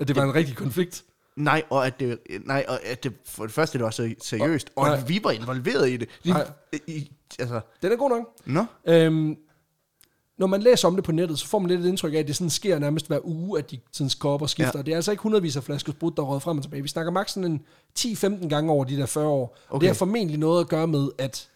At 0.00 0.08
det 0.08 0.16
var 0.16 0.22
en 0.22 0.34
rigtig 0.34 0.56
konflikt. 0.56 1.04
Nej, 1.36 1.62
og 1.70 1.86
at 1.86 2.00
det, 2.00 2.18
nej, 2.44 2.64
og 2.68 2.84
at 2.84 3.04
det 3.04 3.12
for 3.24 3.44
det 3.44 3.54
første 3.54 3.78
det 3.78 3.84
var 3.84 3.90
så 3.90 4.14
seriøst, 4.22 4.70
og 4.76 4.86
Nej. 4.86 4.96
at 4.96 5.08
vi 5.08 5.20
var 5.22 5.30
involveret 5.30 5.90
i 5.90 5.96
det. 5.96 6.08
Nej. 6.24 6.50
i, 6.86 7.10
altså, 7.38 7.60
Den 7.82 7.92
er 7.92 7.96
god 7.96 8.10
nok. 8.10 8.26
nå? 8.46 8.64
Øhm, 8.86 9.36
når 10.38 10.46
man 10.46 10.62
læser 10.62 10.88
om 10.88 10.94
det 10.94 11.04
på 11.04 11.12
nettet, 11.12 11.38
så 11.38 11.46
får 11.46 11.58
man 11.58 11.70
lidt 11.70 11.80
et 11.80 11.88
indtryk 11.88 12.14
af, 12.14 12.18
at 12.18 12.26
det 12.28 12.36
sådan 12.36 12.50
sker 12.50 12.78
nærmest 12.78 13.06
hver 13.06 13.18
uge, 13.24 13.58
at 13.58 13.70
de 13.70 13.78
sådan 13.92 14.10
går 14.18 14.32
op 14.34 14.42
og 14.42 14.50
skifter. 14.50 14.78
Ja. 14.78 14.82
Det 14.82 14.92
er 14.92 14.96
altså 14.96 15.10
ikke 15.10 15.22
hundredvis 15.22 15.56
af 15.56 15.62
flasker 15.64 15.92
sprut, 15.92 16.16
der 16.16 16.22
er 16.22 16.26
røget 16.26 16.42
frem 16.42 16.56
og 16.58 16.64
tilbage. 16.64 16.82
Vi 16.82 16.88
snakker 16.88 17.12
maks 17.12 17.32
sådan 17.32 17.50
en 17.50 17.64
10-15 17.98 18.48
gange 18.48 18.72
over 18.72 18.84
de 18.84 18.96
der 18.96 19.06
40 19.06 19.26
år. 19.26 19.56
Okay. 19.70 19.80
Det 19.80 19.88
har 19.88 19.94
formentlig 19.94 20.38
noget 20.38 20.60
at 20.60 20.68
gøre 20.68 20.86
med, 20.86 21.08
at 21.18 21.48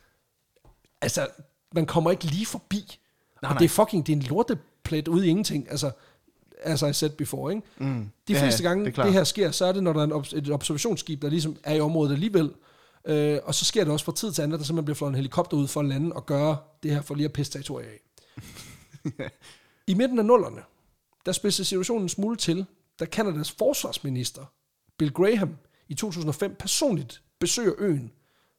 altså, 1.01 1.27
man 1.75 1.87
kommer 1.87 2.11
ikke 2.11 2.25
lige 2.25 2.47
forbi. 2.47 2.99
Nej, 3.43 3.49
og 3.49 3.55
nej. 3.55 3.59
det 3.59 3.65
er 3.65 3.69
fucking, 3.69 4.07
det 4.07 4.13
er 4.13 4.17
en 4.17 4.23
lorteplet 4.23 5.09
ude 5.09 5.27
i 5.27 5.31
ingenting. 5.31 5.71
Altså, 5.71 5.91
as 6.65 6.83
I 6.83 6.93
said 6.93 7.11
before, 7.11 7.55
ikke? 7.55 7.67
Mm. 7.79 8.11
De 8.29 8.33
Ja, 8.33 8.43
fleste 8.43 8.59
det 8.59 8.69
gange 8.69 8.85
det, 8.85 8.97
det 8.97 9.13
her 9.13 9.25
sker, 9.25 9.51
så 9.51 9.65
er 9.65 9.73
det, 9.73 9.83
når 9.83 9.93
der 9.93 10.01
er 10.01 10.05
en 10.05 10.13
obs- 10.13 10.37
et 10.37 10.51
observationsskib, 10.51 11.23
der 11.23 11.29
ligesom 11.29 11.57
er 11.65 11.75
i 11.75 11.81
området 11.81 12.13
alligevel. 12.13 12.53
Øh, 13.05 13.39
og 13.45 13.55
så 13.55 13.65
sker 13.65 13.85
det 13.85 13.93
også 13.93 14.05
fra 14.05 14.13
tid 14.13 14.33
til 14.33 14.43
anden, 14.43 14.55
at 14.55 14.59
der 14.61 14.65
simpelthen 14.65 14.85
bliver 14.85 14.95
flået 14.97 15.09
en 15.11 15.15
helikopter 15.15 15.57
ud 15.57 15.69
for 15.69 15.81
at 15.81 15.87
lande 15.87 16.13
og 16.17 16.27
gøre 16.27 16.57
det 16.83 16.91
her 16.91 17.03
for 17.03 17.15
lige 17.15 17.25
at 17.25 17.33
pisse 17.33 17.53
territoriet 17.53 17.87
af. 17.89 18.01
I 19.87 19.95
midten 19.95 20.19
af 20.19 20.25
nullerne, 20.25 20.61
der 21.27 21.33
spidser 21.33 21.65
situationen 21.65 22.03
en 22.03 22.09
smule 22.09 22.37
til, 22.37 22.67
da 23.01 23.05
Kanadas 23.05 23.51
forsvarsminister, 23.51 24.45
Bill 24.99 25.13
Graham, 25.13 25.57
i 25.89 25.95
2005 25.95 26.57
personligt 26.59 27.23
besøger 27.41 27.73
øen 27.79 28.13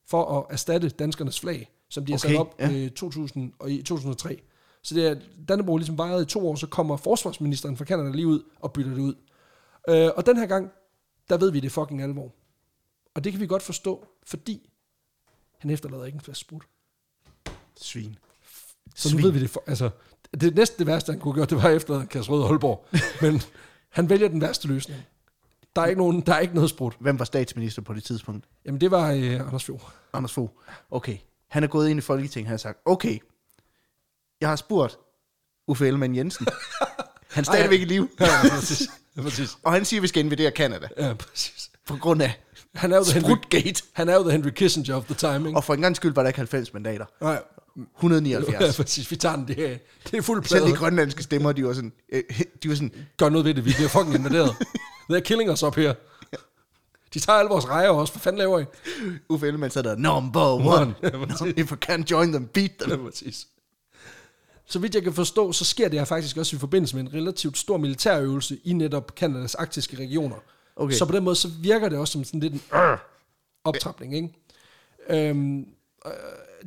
for 0.10 0.39
at 0.39 0.45
erstatte 0.49 0.89
danskernes 0.89 1.39
flag, 1.39 1.70
som 1.89 2.06
de 2.06 2.12
har 2.12 2.18
sat 2.18 2.30
Okay, 2.32 2.39
op 2.39 2.56
ja. 2.60 2.70
i 2.70 2.89
2000 2.89 3.54
og 3.60 3.72
i 3.72 3.78
2003. 3.78 4.41
Så 4.84 4.95
det 4.95 5.07
er, 5.07 5.15
Dannebrog 5.47 5.77
ligesom 5.77 5.97
vejret 5.97 6.21
i 6.21 6.25
to 6.25 6.49
år, 6.49 6.55
så 6.55 6.67
kommer 6.67 6.97
forsvarsministeren 6.97 7.77
fra 7.77 7.86
Kanada 7.86 8.09
lige 8.09 8.27
ud 8.27 8.43
og 8.59 8.73
bytter 8.73 8.91
det 8.91 9.01
ud. 9.01 9.15
Øh, 9.89 10.09
og 10.15 10.25
den 10.25 10.38
her 10.38 10.45
gang, 10.45 10.71
der 11.29 11.38
ved 11.38 11.51
vi, 11.51 11.59
det 11.59 11.65
er 11.65 11.71
fucking 11.71 12.01
alvor. 12.01 12.31
Og 13.15 13.23
det 13.23 13.31
kan 13.31 13.41
vi 13.41 13.47
godt 13.47 13.63
forstå, 13.63 14.05
fordi 14.27 14.69
Han 15.57 15.71
efterlader 15.71 16.05
ikke 16.05 16.15
en 16.15 16.21
flaske 16.21 16.41
sprut. 16.41 16.63
Svin. 17.75 18.17
Så 18.95 19.09
nu 19.09 19.11
Svin. 19.11 19.23
ved 19.23 19.31
vi 19.31 19.39
det. 19.39 19.49
For, 19.49 19.63
altså, 19.67 19.89
det 20.41 20.55
næste 20.55 20.77
det 20.77 20.88
værste, 20.88 21.11
han 21.11 21.19
kunne 21.19 21.34
gøre, 21.34 21.45
det 21.45 21.63
var 21.63 21.69
efter 21.69 22.01
en 22.01 22.07
kasse 22.07 22.31
rød 22.31 22.43
Aalborg. 22.43 22.86
Men 23.23 23.41
han 23.89 24.09
vælger 24.09 24.27
den 24.27 24.41
værste 24.41 24.67
løsning. 24.67 25.01
Der 25.75 25.81
er 25.81 25.86
ikke, 25.86 26.01
nogen, 26.01 26.21
der 26.21 26.34
er 26.34 26.39
ikke 26.39 26.53
noget 26.55 26.69
sprut. 26.69 26.95
Hvem 26.99 27.19
var 27.19 27.25
statsminister 27.25 27.81
på 27.81 27.93
det 27.93 28.03
tidspunkt? 28.03 28.45
Jamen, 28.65 28.81
det 28.81 28.91
var 28.91 29.11
øh, 29.11 29.39
Anders 29.39 29.63
Fjord. 29.63 29.93
Anders 30.13 30.34
Fogh. 30.34 30.49
Okay. 30.91 31.17
Han 31.47 31.63
er 31.63 31.67
gået 31.67 31.89
ind 31.89 31.97
i 31.97 32.01
Folketinget, 32.01 32.47
han 32.47 32.53
har 32.53 32.57
sagt, 32.57 32.79
okay, 32.86 33.19
jeg 34.43 34.49
har 34.49 34.55
spurgt 34.55 34.97
Uffe 35.67 35.87
Ellemann 35.87 36.15
Jensen. 36.15 36.47
Han 37.33 37.41
er 37.41 37.45
stadigvæk 37.45 37.81
i 37.81 37.85
live. 37.85 38.09
Ja, 38.19 38.27
præcis. 38.49 38.87
Ja, 39.17 39.21
præcis. 39.21 39.49
Og 39.63 39.71
han 39.73 39.85
siger, 39.85 39.99
at 39.99 40.01
vi 40.01 40.07
skal 40.07 40.23
invadere 40.25 40.51
Canada. 40.51 40.87
Ja, 40.97 41.13
præcis. 41.13 41.69
På 41.87 41.95
grund 41.95 42.21
af 42.21 42.39
Han 42.75 42.91
er 42.91 42.97
jo 42.97 43.03
the 43.03 43.13
Henry, 43.13 43.27
Sprutgate. 43.29 43.83
han 43.93 44.09
er 44.09 44.13
jo 44.15 44.21
the 44.23 44.31
Henry 44.31 44.49
Kissinger 44.49 44.95
of 44.95 45.03
the 45.05 45.15
timing. 45.15 45.55
Og 45.57 45.63
for 45.63 45.73
en 45.73 45.81
gang 45.81 45.95
skyld 45.95 46.13
var 46.13 46.21
der 46.21 46.27
ikke 46.29 46.37
90 46.39 46.73
mandater. 46.73 47.05
Nej, 47.21 47.41
179. 47.97 48.77
ja, 48.77 48.83
præcis. 48.83 49.11
Vi 49.11 49.15
tager 49.15 49.35
den. 49.35 49.47
Det 49.47 49.71
er, 49.71 49.77
det 50.11 50.17
er 50.17 50.21
fuld 50.21 50.45
Selv 50.45 50.61
de 50.61 50.65
plade. 50.65 50.77
grønlandske 50.77 51.23
stemmer, 51.23 51.51
de 51.51 51.65
var 51.65 51.73
sådan, 51.73 51.93
øh, 52.11 52.23
de 52.63 52.69
var 52.69 52.75
sådan 52.75 52.91
Gør 53.17 53.29
noget 53.29 53.45
ved 53.45 53.53
det. 53.53 53.65
Vi 53.65 53.73
bliver 53.75 53.89
fucking 53.89 54.15
invaderet. 54.15 54.49
They're 55.11 55.19
killing 55.19 55.51
us 55.51 55.63
up 55.63 55.75
her. 55.75 55.93
De 57.13 57.19
tager 57.19 57.39
alle 57.39 57.49
vores 57.49 57.67
rejer 57.69 57.89
også. 57.89 58.13
Hvad 58.13 58.19
fanden 58.21 58.37
laver 58.39 58.59
I? 58.59 58.63
Uffe 59.29 59.47
Ellemann 59.47 59.71
sad 59.71 59.83
der, 59.83 59.95
number 59.95 60.41
one. 60.45 60.69
One. 60.81 60.93
Ja, 61.03 61.09
præcis. 61.09 61.53
If 61.57 61.71
I 61.71 61.75
can't 61.91 62.03
join 62.11 62.31
them, 62.31 62.47
beat 62.47 62.71
Ja, 62.81 62.85
them. 62.85 63.05
præcis. 63.05 63.47
Så 64.66 64.80
vidt 64.80 64.95
jeg 64.95 65.03
kan 65.03 65.14
forstå, 65.14 65.51
så 65.51 65.66
sker 65.66 65.88
det 65.89 65.99
her 65.99 66.05
faktisk 66.05 66.38
også 66.38 66.55
i 66.55 66.59
forbindelse 66.59 66.95
med 66.95 67.03
en 67.03 67.14
relativt 67.14 67.57
stor 67.57 67.78
militærøvelse 67.78 68.57
i 68.64 68.74
netop 68.74 69.16
Kanadas 69.16 69.55
arktiske 69.55 69.97
regioner. 69.97 70.36
Okay. 70.76 70.95
Så 70.95 71.05
på 71.05 71.11
den 71.11 71.24
måde, 71.24 71.36
så 71.36 71.47
virker 71.61 71.89
det 71.89 71.97
også 71.97 72.11
som 72.11 72.24
sådan 72.24 72.39
lidt 72.39 72.53
en 72.53 72.61
øh, 72.76 72.97
optrapning, 73.64 74.16
ikke? 74.16 74.30
Øhm, 75.30 75.59
øh, 76.05 76.11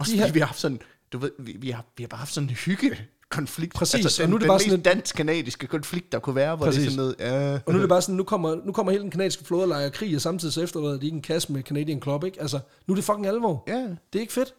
Også 0.01 0.13
de 0.13 0.19
her, 0.19 0.33
vi 0.33 0.39
har 0.39 0.47
haft 0.47 0.61
sådan, 0.61 0.81
du 1.13 1.19
ved, 1.19 1.31
vi, 1.39 1.57
vi, 1.59 1.71
har, 1.71 1.85
vi 1.97 2.03
har 2.03 2.09
bare 2.09 2.19
haft 2.19 2.33
sådan 2.35 2.49
en 2.49 2.55
hygge 2.55 2.97
konflikt. 3.31 3.75
Præcis, 3.75 4.05
altså, 4.05 4.23
og 4.23 4.27
den, 4.27 4.31
nu 4.31 4.37
er 4.37 4.39
det 4.39 4.49
bare 4.49 4.61
sådan 4.61 4.75
en- 4.75 4.81
dansk-kanadiske 4.83 5.67
konflikt, 5.67 6.13
der 6.13 6.19
kunne 6.19 6.37
være, 6.37 6.57
hvor 6.57 6.67
Præcis. 6.67 6.81
det 6.81 6.87
er 6.87 6.91
sådan 6.91 7.15
noget, 7.21 7.53
ja, 7.53 7.59
og 7.67 7.73
nu 7.73 7.79
er 7.79 7.83
det 7.83 7.89
bare 7.89 8.03
sådan, 8.03 8.15
nu 8.15 8.25
kommer, 8.25 8.55
nu 8.65 8.73
kommer 8.73 8.93
hele 8.93 9.03
den 9.03 9.11
kanadiske 9.11 9.45
flådelejr 9.45 9.89
krig, 9.89 10.15
og 10.17 10.21
samtidig 10.21 10.55
så 10.55 10.63
efterlader 10.63 10.97
de 10.99 11.07
ikke 11.07 11.15
en 11.17 11.23
kasse 11.23 11.53
med 11.53 11.63
Canadian 11.63 12.03
Club, 12.03 12.25
ikke? 12.25 12.41
Altså, 12.41 12.61
nu 12.87 12.93
er 12.93 12.97
det 12.97 13.05
fucking 13.05 13.27
alvor. 13.27 13.65
ja, 13.69 13.75
Det 14.13 14.19
er 14.19 14.21
ikke 14.21 14.33
fedt. 14.33 14.55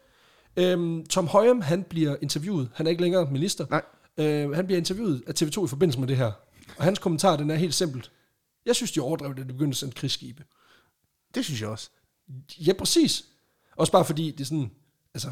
Øhm, 0.57 1.05
Tom 1.05 1.27
Højem, 1.27 1.61
han 1.61 1.83
bliver 1.83 2.15
interviewet. 2.21 2.69
Han 2.73 2.85
er 2.85 2.89
ikke 2.89 3.01
længere 3.01 3.31
minister. 3.31 3.65
Nej. 3.69 3.81
Øh, 4.17 4.51
han 4.51 4.65
bliver 4.65 4.77
interviewet 4.77 5.23
af 5.27 5.33
TV2 5.41 5.65
i 5.65 5.67
forbindelse 5.67 5.99
med 5.99 6.07
det 6.07 6.17
her. 6.17 6.31
Og 6.77 6.83
hans 6.83 6.99
kommentar, 6.99 7.35
den 7.35 7.51
er 7.51 7.55
helt 7.55 7.73
simpelt. 7.73 8.11
Jeg 8.65 8.75
synes, 8.75 8.91
de 8.91 8.99
overdrev, 9.01 9.35
da 9.35 9.41
de 9.41 9.45
begyndte 9.45 9.73
at 9.73 9.77
sende 9.77 9.93
krigsskibe. 9.93 10.43
det 11.35 11.45
synes 11.45 11.61
jeg 11.61 11.69
også. 11.69 11.89
Ja, 12.59 12.73
præcis. 12.73 13.25
Også 13.75 13.91
bare 13.91 14.05
fordi, 14.05 14.31
det 14.31 14.41
er 14.41 14.45
sådan, 14.45 14.71
altså, 15.13 15.31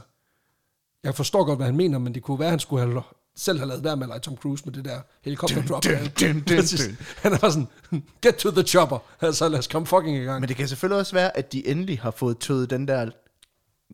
jeg 1.04 1.16
forstår 1.16 1.44
godt, 1.44 1.58
hvad 1.60 1.66
han 1.66 1.76
mener, 1.76 2.00
men 2.00 2.14
det 2.16 2.24
kunne 2.24 2.40
være, 2.40 2.48
at 2.48 2.52
han 2.52 2.60
skulle 2.60 2.86
have 2.88 3.02
selv 3.36 3.58
have 3.60 3.68
lavet 3.68 3.84
være 3.84 3.98
med 3.98 4.04
at 4.04 4.08
lege 4.08 4.20
Tom 4.20 4.36
Cruise 4.38 4.66
med 4.66 4.74
det 4.74 4.86
der 4.86 5.02
helikopter 5.22 5.66
drop. 5.66 5.84
dun, 5.84 5.92
dun, 5.94 6.34
dun, 6.34 6.44
Præcis. 6.58 6.86
dun. 6.86 6.98
Han 7.18 7.34
er 7.34 7.38
bare 7.38 7.52
sådan, 7.52 7.68
get 8.22 8.36
to 8.36 8.52
the 8.52 8.64
chopper. 8.64 8.98
Altså, 9.22 9.50
lad 9.50 9.60
os 9.60 9.68
komme 9.68 9.86
fucking 9.86 10.18
i 10.18 10.20
gang. 10.20 10.40
Men 10.40 10.50
det 10.50 10.58
kan 10.58 10.68
selvfølgelig 10.68 11.00
også 11.00 11.14
være, 11.14 11.38
at 11.38 11.54
de 11.54 11.68
endelig 11.68 12.00
har 12.00 12.12
fået 12.12 12.38
tøet 12.38 12.70
den 12.70 12.88
der 12.88 13.12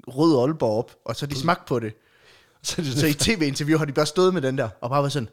røde 0.07 0.39
Aalborg 0.39 0.77
op, 0.77 0.91
og 1.05 1.15
så 1.15 1.25
de 1.25 1.35
smagt 1.35 1.65
på 1.65 1.79
det. 1.79 1.93
så, 2.63 2.81
det 2.81 2.99
Så 2.99 3.07
i 3.07 3.13
tv-interview 3.13 3.77
har 3.77 3.85
de 3.85 3.93
bare 3.93 4.05
stået 4.05 4.33
med 4.33 4.41
den 4.41 4.57
der, 4.57 4.69
og 4.81 4.89
bare 4.89 5.01
været 5.01 5.13
sådan, 5.13 5.29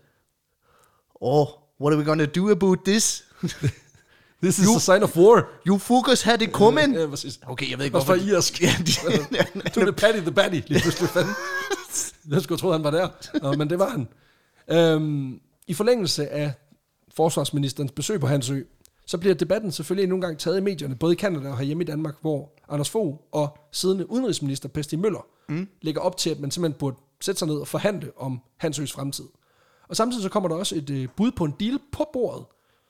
oh, 1.14 1.46
what 1.80 1.92
are 1.92 1.98
we 1.98 2.04
gonna 2.04 2.26
do 2.26 2.50
about 2.50 2.78
this? 2.84 3.24
this 4.42 4.59
is 4.59 4.68
a 4.76 4.78
sign 4.78 5.02
of 5.02 5.16
war. 5.16 5.48
You 5.66 5.78
focus 5.78 6.22
had 6.22 6.42
it 6.42 6.50
coming. 6.50 6.94
Ja, 6.94 7.06
præcis. 7.06 7.40
Okay, 7.46 7.70
jeg 7.70 7.78
ved 7.78 7.84
ikke, 7.84 7.96
Også 7.96 8.06
fra 8.06 8.14
hvorfor... 8.14 8.36
irsk. 8.36 8.61
Ja, 8.62 8.74
de, 8.86 9.80
er 9.80 9.84
det 9.84 9.96
Patty 9.96 10.20
the 10.20 10.32
Batty, 10.32 10.61
lige 10.66 10.80
pludselig 10.80 11.09
fanden. 11.09 11.34
Jeg 12.30 12.42
skulle 12.42 12.61
tro, 12.61 12.72
han 12.72 12.84
var 12.84 12.90
der. 12.90 13.09
Nå, 13.42 13.52
men 13.52 13.70
det 13.70 13.78
var 13.78 13.88
han. 13.88 14.09
Øhm, 14.70 15.40
I 15.66 15.74
forlængelse 15.74 16.28
af 16.28 16.52
forsvarsministerens 17.16 17.92
besøg 17.92 18.20
på 18.20 18.26
Hansø, 18.26 18.62
så 19.09 19.18
bliver 19.18 19.34
debatten 19.34 19.72
selvfølgelig 19.72 20.02
endnu 20.02 20.14
en 20.14 20.20
gang 20.20 20.38
taget 20.38 20.59
i 20.59 20.61
medierne, 20.61 20.96
både 20.96 21.12
i 21.12 21.16
Canada 21.16 21.48
og 21.48 21.59
herhjemme 21.59 21.84
i 21.84 21.86
Danmark, 21.86 22.14
hvor 22.20 22.52
Anders 22.68 22.90
Fogh 22.90 23.16
og 23.32 23.59
siddende 23.72 24.11
udenrigsminister 24.11 24.68
Pesti 24.68 24.96
Møller 24.96 25.26
mm. 25.48 25.68
lægger 25.82 26.00
op 26.00 26.16
til, 26.16 26.30
at 26.30 26.40
man 26.40 26.50
simpelthen 26.50 26.78
burde 26.78 26.96
sætte 27.20 27.38
sig 27.38 27.48
ned 27.48 27.56
og 27.56 27.68
forhandle 27.68 28.12
om 28.16 28.40
Hansøs 28.56 28.92
fremtid. 28.92 29.24
Og 29.88 29.96
samtidig 29.96 30.22
så 30.22 30.28
kommer 30.28 30.48
der 30.48 30.56
også 30.56 30.76
et 30.76 30.90
øh, 30.90 31.09
bud 31.16 31.30
på 31.30 31.44
en 31.44 31.54
deal 31.61 31.78
på 31.92 32.06
bordet, 32.12 32.44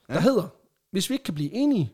der 0.09 0.15
ja. 0.15 0.21
hedder, 0.21 0.49
hvis 0.91 1.11
vi 1.11 1.15
ikke 1.15 1.25
kan 1.25 1.35
blive 1.35 1.53
enige, 1.53 1.93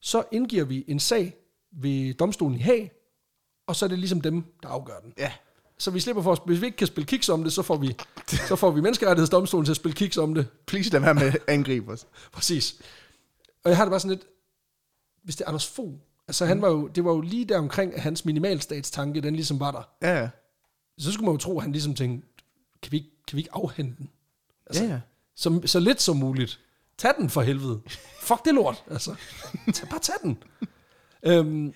så 0.00 0.22
indgiver 0.32 0.64
vi 0.64 0.84
en 0.88 1.00
sag 1.00 1.36
ved 1.72 2.14
domstolen 2.14 2.56
i 2.58 2.60
Haag, 2.60 2.92
og 3.66 3.76
så 3.76 3.84
er 3.84 3.88
det 3.88 3.98
ligesom 3.98 4.20
dem, 4.20 4.44
der 4.62 4.68
afgør 4.68 4.98
den. 4.98 5.12
ja, 5.18 5.32
Så 5.78 5.90
vi 5.90 6.00
slipper 6.00 6.22
for, 6.22 6.42
hvis 6.46 6.60
vi 6.60 6.66
ikke 6.66 6.76
kan 6.76 6.86
spille 6.86 7.06
kiks 7.06 7.28
om 7.28 7.42
det, 7.44 7.52
så 7.52 7.62
får 7.62 7.76
vi, 7.76 7.96
så 8.48 8.56
får 8.56 8.70
vi 8.70 8.80
menneskerettighedsdomstolen 8.80 9.64
til 9.64 9.72
at 9.72 9.76
spille 9.76 9.94
kiks 9.94 10.16
om 10.16 10.34
det. 10.34 10.46
please 10.66 10.90
lad 10.90 11.00
være 11.00 11.14
med 11.14 11.22
at 11.22 11.38
angribe 11.48 11.92
os. 11.92 12.06
Præcis. 12.32 12.80
Og 13.64 13.70
jeg 13.70 13.76
har 13.76 13.84
det 13.84 13.90
bare 13.90 14.00
sådan 14.00 14.16
lidt, 14.16 14.26
hvis 15.24 15.36
det 15.36 15.44
er 15.44 15.48
Anders 15.48 15.66
Fogh, 15.68 15.94
altså 16.28 16.46
han 16.46 16.62
var 16.62 16.68
jo, 16.68 16.86
det 16.88 17.04
var 17.04 17.10
jo 17.12 17.20
lige 17.20 17.44
der 17.44 17.58
omkring, 17.58 17.94
at 17.94 18.00
hans 18.00 18.24
minimalstatstanke, 18.24 19.20
den 19.20 19.36
ligesom 19.36 19.60
var 19.60 19.70
der. 19.70 19.88
Ja, 20.08 20.20
ja. 20.20 20.28
Så 20.98 21.12
skulle 21.12 21.24
man 21.26 21.34
jo 21.34 21.38
tro, 21.38 21.56
at 21.58 21.62
han 21.62 21.72
ligesom 21.72 21.94
tænkte, 21.94 22.28
kan 22.82 22.92
vi 22.92 22.96
ikke, 22.96 23.10
kan 23.28 23.36
vi 23.36 23.40
ikke 23.40 23.52
afhente 23.54 23.96
den? 23.98 24.10
Altså, 24.66 24.84
ja, 24.84 24.90
ja. 24.90 25.00
Så, 25.36 25.60
så 25.66 25.80
lidt 25.80 26.02
som 26.02 26.16
muligt. 26.16 26.60
Tag 26.98 27.12
den 27.18 27.30
for 27.30 27.42
helvede. 27.42 27.80
Fuck 28.20 28.44
det 28.44 28.54
lort, 28.54 28.84
altså. 28.90 29.14
Tag, 29.74 29.88
bare 29.88 30.00
tag 30.00 30.14
den. 30.22 30.42
øhm, 31.22 31.74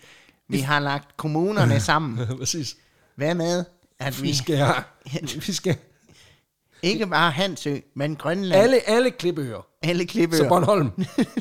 Vi 0.49 0.59
har 0.59 0.80
lagt 0.80 1.16
kommunerne 1.16 1.80
sammen. 1.80 2.26
præcis. 2.39 2.76
Hvad 3.14 3.34
med, 3.34 3.64
at 3.99 4.22
Vi 4.22 4.34
skal, 4.34 4.66
vi 5.47 5.53
skal 5.53 5.76
ikke 6.83 7.07
bare 7.07 7.31
Hansø, 7.31 7.76
men 7.95 8.16
Grønland, 8.16 8.62
alle, 8.62 8.89
alle 8.89 9.11
klippeører. 9.11 9.62
alle 9.83 10.03
Så 10.03 10.09
klippeøer, 10.12 10.49
Bornholm. 10.49 10.91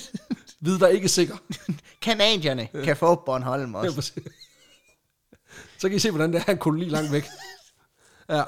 Vid 0.61 0.79
der 0.79 0.87
ikke 0.87 1.05
er 1.05 1.09
sikker. 1.09 1.37
kanadierne 2.01 2.67
kan 2.83 2.97
få 2.97 3.15
Bornholm 3.15 3.71
Ja, 3.75 3.79
også. 3.79 3.95
præcis. 3.95 4.13
Så 5.77 5.89
kan 5.89 5.95
I 5.95 5.99
se, 5.99 6.11
hvordan 6.11 6.33
det 6.33 6.43
er 6.47 6.51
en 6.51 6.57
koloni 6.57 6.85
langt 6.89 7.11
væk. 7.11 7.25
Ja. 8.29 8.43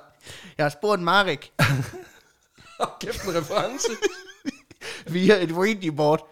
Jeg 0.58 0.66
har 0.66 0.70
spurgt 0.70 1.02
Marek 1.02 1.52
Oh, 2.80 2.88
kæft 3.02 3.24
en 3.24 3.36
reference. 3.36 3.88
via 5.08 5.44
et 5.44 5.52
Ouija 5.52 5.90
board. 5.92 6.28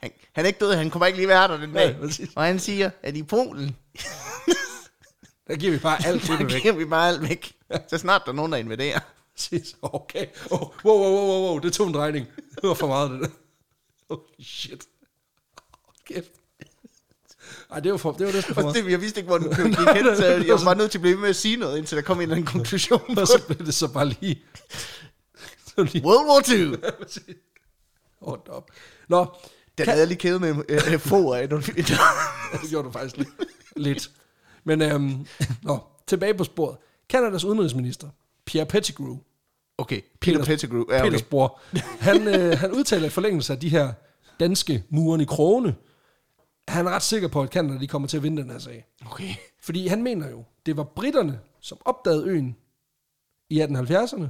Han, 0.00 0.10
han 0.32 0.44
er 0.44 0.46
ikke 0.46 0.58
død, 0.60 0.74
han 0.74 0.90
kommer 0.90 1.06
ikke 1.06 1.18
lige 1.18 1.28
være 1.28 1.48
der 1.48 1.56
den 1.56 1.72
dag. 1.72 1.96
præcis. 2.00 2.30
og 2.36 2.44
han 2.44 2.58
siger, 2.58 2.90
at 3.02 3.16
i 3.16 3.22
Polen, 3.22 3.76
Der 5.48 5.56
giver 5.56 5.72
vi 5.72 5.78
bare 5.78 6.06
alt 6.06 6.26
der 6.26 6.36
væk. 6.44 6.62
giver 6.62 6.74
vi 6.74 6.84
bare 6.84 7.08
alt 7.08 7.22
væk. 7.28 7.52
Så 7.88 7.98
snart 7.98 8.22
der 8.24 8.30
er 8.32 8.36
nogen, 8.36 8.52
der 8.52 8.58
invaderer. 8.58 9.00
Præcis. 9.50 9.76
Okay. 9.82 10.26
Oh, 10.50 10.60
wow, 10.84 10.98
wow, 10.98 11.12
wow, 11.12 11.48
wow, 11.48 11.58
det 11.58 11.72
tog 11.72 11.86
en 11.86 11.94
drejning. 11.94 12.26
Det 12.36 12.68
var 12.68 12.74
for 12.74 12.86
meget, 12.86 13.10
det 13.10 13.20
der. 13.20 13.28
Holy 14.10 14.42
shit. 14.44 14.84
Kæft. 16.06 16.30
Ej, 17.70 17.80
det 17.80 17.92
var, 17.92 17.98
for, 17.98 18.12
det 18.12 18.26
var 18.26 18.32
næsten 18.32 18.54
for 18.54 18.62
meget. 18.62 18.74
det, 18.84 18.90
jeg 18.90 19.00
vidste 19.00 19.20
ikke, 19.20 19.28
hvor 19.28 19.38
den 19.38 19.48
gik 19.48 19.56
hen, 19.56 20.04
det- 20.06 20.16
så 20.16 20.26
det 20.26 20.46
jeg 20.46 20.54
var 20.54 20.64
bare 20.64 20.76
nødt 20.76 20.90
til 20.90 20.98
at 20.98 21.02
blive 21.02 21.16
med 21.18 21.28
at 21.28 21.36
sige 21.36 21.56
noget, 21.56 21.78
indtil 21.78 21.96
der 21.96 22.02
kom 22.02 22.16
en 22.16 22.22
eller 22.22 22.34
anden 22.36 22.46
konklusion 22.46 23.18
Og 23.18 23.26
så 23.26 23.42
blev 23.46 23.66
det 23.66 23.74
så 23.74 23.88
bare 23.92 24.08
lige... 24.08 24.42
Så 25.76 25.82
lige... 25.82 26.04
World 26.06 26.28
War 26.28 26.52
II. 26.54 26.92
Hold 28.22 28.48
op. 28.48 28.70
Nå, 29.08 29.18
Den 29.24 29.28
Kan- 29.76 29.86
havde 29.86 29.98
jeg 30.00 30.08
lige 30.08 30.18
kædet 30.18 30.40
med 30.40 30.54
øh, 30.68 30.98
få 30.98 31.32
af 31.32 31.42
Adolf 31.42 31.66
Hitler. 31.76 31.96
det 32.62 32.70
gjorde 32.70 32.86
du 32.86 32.92
faktisk 32.92 33.16
lidt. 33.16 33.28
lidt. 33.76 34.10
Men 34.64 34.82
øhm, 34.82 35.26
nå, 35.62 35.78
tilbage 36.06 36.34
på 36.34 36.44
sporet. 36.44 36.76
Kanadas 37.08 37.44
udenrigsminister, 37.44 38.08
Pierre 38.46 38.66
Pettigrew, 38.66 39.16
Okay, 39.82 40.00
Peter 40.20 40.38
Peters- 40.40 40.46
Pettigrew. 40.46 40.84
Ja, 40.90 41.02
Peters 41.02 41.20
okay. 41.20 41.30
bror, 41.30 41.60
han, 42.00 42.28
øh, 42.28 42.58
han 42.58 42.72
udtaler 42.72 43.06
i 43.06 43.10
forlængelse 43.10 43.52
af 43.52 43.60
de 43.60 43.68
her 43.68 43.92
danske 44.40 44.84
muren 44.90 45.20
i 45.20 45.24
krone, 45.24 45.74
han 46.68 46.86
er 46.86 46.90
ret 46.90 47.02
sikker 47.02 47.28
på, 47.28 47.42
at 47.42 47.50
Kanada 47.50 47.78
de 47.80 47.86
kommer 47.86 48.08
til 48.08 48.16
at 48.16 48.22
vinde 48.22 48.42
den 48.42 48.50
her 48.50 48.58
sag. 48.58 48.86
okay. 49.06 49.34
Fordi 49.62 49.86
han 49.86 50.02
mener 50.02 50.30
jo, 50.30 50.44
det 50.66 50.76
var 50.76 50.84
britterne, 50.84 51.40
som 51.60 51.78
opdagede 51.84 52.28
øen 52.28 52.56
i 53.50 53.62
1870'erne, 53.62 54.26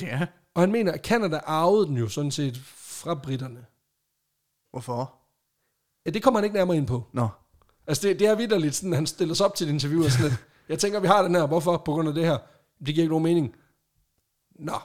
Det 0.00 0.08
er. 0.12 0.26
og 0.54 0.62
han 0.62 0.72
mener, 0.72 0.92
at 0.92 1.02
Kanada 1.02 1.36
arvede 1.46 1.86
den 1.86 1.96
jo 1.96 2.08
sådan 2.08 2.30
set 2.30 2.56
fra 2.76 3.14
britterne. 3.14 3.64
Hvorfor? 4.70 5.14
Ja, 6.06 6.10
det 6.10 6.22
kommer 6.22 6.40
han 6.40 6.44
ikke 6.44 6.56
nærmere 6.56 6.76
ind 6.76 6.86
på. 6.86 7.06
Nå. 7.12 7.28
Altså, 7.86 8.08
det, 8.08 8.18
det 8.18 8.26
er 8.26 8.34
vidderligt, 8.34 8.74
sådan, 8.74 8.92
han 8.92 9.06
stiller 9.06 9.34
sig 9.34 9.46
op 9.46 9.54
til 9.54 9.66
et 9.68 9.72
interview 9.72 10.04
og 10.04 10.10
sådan 10.10 10.28
lidt, 10.30 10.44
jeg 10.68 10.78
tænker, 10.78 11.00
vi 11.00 11.06
har 11.06 11.22
den 11.22 11.34
her, 11.34 11.46
hvorfor? 11.46 11.76
På 11.76 11.92
grund 11.92 12.08
af 12.08 12.14
det 12.14 12.24
her. 12.26 12.38
Det 12.86 12.94
giver 12.94 13.02
ikke 13.02 13.08
nogen 13.12 13.24
mening. 13.24 13.54
Nå. 14.58 14.78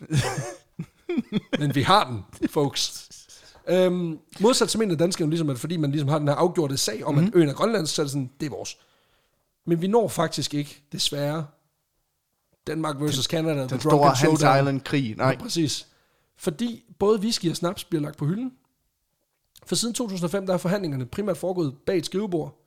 Men 1.60 1.74
vi 1.74 1.82
har 1.82 2.10
den, 2.10 2.48
folks. 2.50 3.08
Øhm, 3.68 4.18
modsat 4.40 4.70
så 4.70 4.78
mener 4.78 4.94
danskerne 4.94 5.30
ligesom, 5.30 5.50
at 5.50 5.58
fordi 5.58 5.76
man 5.76 5.90
ligesom 5.90 6.08
har 6.08 6.18
den 6.18 6.28
her 6.28 6.34
afgjorte 6.34 6.76
sag 6.76 7.04
om, 7.04 7.14
mm. 7.14 7.24
at 7.24 7.30
øen 7.34 7.48
er 7.48 7.54
grønlandsk, 7.54 7.94
så 7.94 8.02
er 8.02 8.04
det 8.04 8.10
sådan, 8.10 8.30
det 8.40 8.46
er 8.46 8.50
vores. 8.50 8.78
Men 9.66 9.82
vi 9.82 9.86
når 9.86 10.08
faktisk 10.08 10.54
ikke, 10.54 10.82
desværre, 10.92 11.46
Danmark 12.66 13.00
versus 13.00 13.24
Canada, 13.24 13.60
Den 13.60 13.68
the 13.68 13.80
store 13.80 14.14
Hans. 14.14 14.40
Island-krig. 14.40 15.14
Nej. 15.16 15.30
Ja, 15.30 15.36
præcis. 15.38 15.86
Fordi 16.36 16.84
både 16.98 17.20
whisky 17.20 17.50
og 17.50 17.56
snaps 17.56 17.84
bliver 17.84 18.02
lagt 18.02 18.16
på 18.16 18.26
hylden. 18.26 18.52
For 19.66 19.74
siden 19.74 19.94
2005, 19.94 20.46
der 20.46 20.54
er 20.54 20.58
forhandlingerne 20.58 21.06
primært 21.06 21.36
foregået 21.36 21.74
bag 21.86 21.98
et 21.98 22.06
skrivebord. 22.06 22.60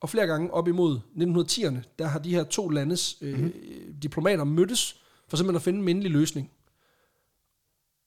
Og 0.00 0.08
flere 0.10 0.26
gange 0.26 0.54
op 0.54 0.68
imod 0.68 1.00
1910'erne, 1.16 1.94
der 1.98 2.06
har 2.06 2.18
de 2.18 2.30
her 2.30 2.44
to 2.44 2.68
landes 2.68 3.16
øh, 3.20 3.34
Mhm. 3.34 3.42
mm-hmm. 3.42 3.94
diplomater 4.02 4.44
mødtes 4.44 4.96
for 5.28 5.36
simpelthen 5.36 5.56
at 5.56 5.62
finde 5.62 5.78
en 5.78 5.84
mindelig 5.84 6.10
løsning. 6.10 6.50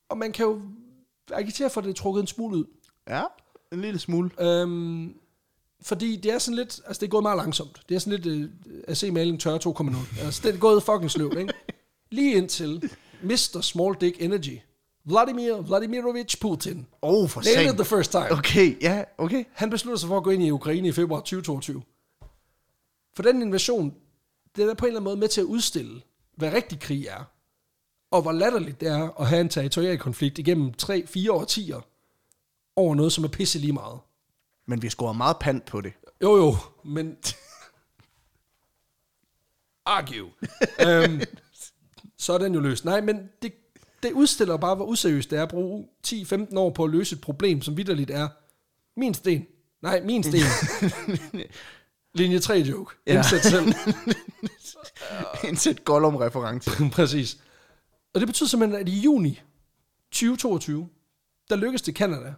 Og 0.09 0.17
man 0.17 0.31
kan 0.31 0.45
jo 0.45 0.61
agitere 1.33 1.69
for, 1.69 1.81
at 1.81 1.85
det 1.85 1.91
er 1.91 1.95
trukket 1.95 2.21
en 2.21 2.27
smule 2.27 2.57
ud. 2.57 2.65
Ja, 3.09 3.23
en 3.71 3.81
lille 3.81 3.99
smule. 3.99 4.29
Øhm, 4.39 5.13
fordi 5.81 6.15
det 6.15 6.31
er 6.31 6.39
sådan 6.39 6.55
lidt, 6.55 6.81
altså 6.87 6.99
det 6.99 7.07
er 7.07 7.09
gået 7.09 7.23
meget 7.23 7.37
langsomt. 7.37 7.81
Det 7.89 7.95
er 7.95 7.99
sådan 7.99 8.19
lidt 8.19 8.25
øh, 8.25 8.49
at 8.87 8.97
se 8.97 9.11
maling 9.11 9.39
tørre 9.39 9.59
2,0. 9.65 9.95
Altså 10.25 10.41
det 10.43 10.55
er 10.55 10.59
gået 10.59 10.83
fucking 10.83 11.11
sløvt, 11.11 11.37
ikke? 11.37 11.53
Lige 12.11 12.35
indtil 12.35 12.89
Mr. 13.23 13.59
Small 13.61 13.95
Dick 14.01 14.21
Energy, 14.23 14.59
Vladimir 15.05 15.61
Vladimirovich 15.61 16.39
Putin, 16.41 16.85
Oh, 17.01 17.29
for 17.29 17.41
nailed 17.41 17.71
it 17.71 17.75
the 17.75 17.85
first 17.85 18.11
time. 18.11 18.31
Okay, 18.31 18.81
ja, 18.81 19.03
okay. 19.17 19.43
Han 19.53 19.69
beslutter 19.69 19.99
sig 19.99 20.07
for 20.07 20.17
at 20.17 20.23
gå 20.23 20.29
ind 20.29 20.43
i 20.43 20.51
Ukraine 20.51 20.87
i 20.87 20.91
februar 20.91 21.19
2022. 21.19 21.81
For 23.15 23.23
den 23.23 23.41
invasion, 23.41 23.93
det 24.55 24.69
er 24.69 24.73
på 24.73 24.85
en 24.85 24.87
eller 24.89 24.99
anden 24.99 25.03
måde 25.03 25.17
med 25.17 25.27
til 25.27 25.41
at 25.41 25.45
udstille, 25.45 26.01
hvad 26.37 26.53
rigtig 26.53 26.79
krig 26.79 27.05
er. 27.05 27.23
Og 28.11 28.21
hvor 28.21 28.31
latterligt 28.31 28.81
det 28.81 28.87
er 28.87 29.21
at 29.21 29.27
have 29.27 29.41
en 29.41 29.49
territorial 29.49 29.97
konflikt 29.97 30.37
igennem 30.37 30.73
3-4 30.83 31.31
årtier 31.31 31.81
over 32.75 32.95
noget, 32.95 33.11
som 33.11 33.23
er 33.23 33.27
pisse 33.27 33.59
lige 33.59 33.73
meget. 33.73 33.99
Men 34.67 34.81
vi 34.81 34.89
scorer 34.89 35.13
meget 35.13 35.37
pant 35.39 35.65
på 35.65 35.81
det. 35.81 35.93
Jo, 36.21 36.35
jo, 36.37 36.55
men... 36.83 37.17
Argue. 39.85 40.29
øhm, 40.87 41.21
så 42.17 42.33
er 42.33 42.37
den 42.37 42.53
jo 42.53 42.59
løst. 42.59 42.85
Nej, 42.85 43.01
men 43.01 43.29
det, 43.41 43.53
det 44.03 44.11
udstiller 44.11 44.57
bare, 44.57 44.75
hvor 44.75 44.85
useriøst 44.85 45.29
det 45.29 45.39
er 45.39 45.43
at 45.43 45.49
bruge 45.49 45.87
10-15 46.07 46.57
år 46.57 46.69
på 46.69 46.83
at 46.83 46.89
løse 46.89 47.15
et 47.15 47.21
problem, 47.21 47.61
som 47.61 47.77
vidderligt 47.77 48.11
er 48.11 48.27
min 48.99 49.13
sten. 49.13 49.47
Nej, 49.81 50.01
min 50.01 50.23
sten. 50.23 50.41
Linje 52.13 52.39
3 52.39 52.53
joke. 52.53 52.95
Ja. 53.07 53.15
Indsæt 53.15 53.43
selv. 53.43 53.73
Indsæt 55.49 55.85
Gollum-reference. 55.85 56.89
Præcis. 56.91 57.37
Og 58.15 58.19
det 58.21 58.27
betyder 58.27 58.49
simpelthen, 58.49 58.81
at 58.81 58.89
i 58.89 58.99
juni 58.99 59.41
2022, 60.11 60.89
der 61.49 61.55
lykkedes 61.55 61.81
det 61.81 61.95
Kanada 61.95 62.33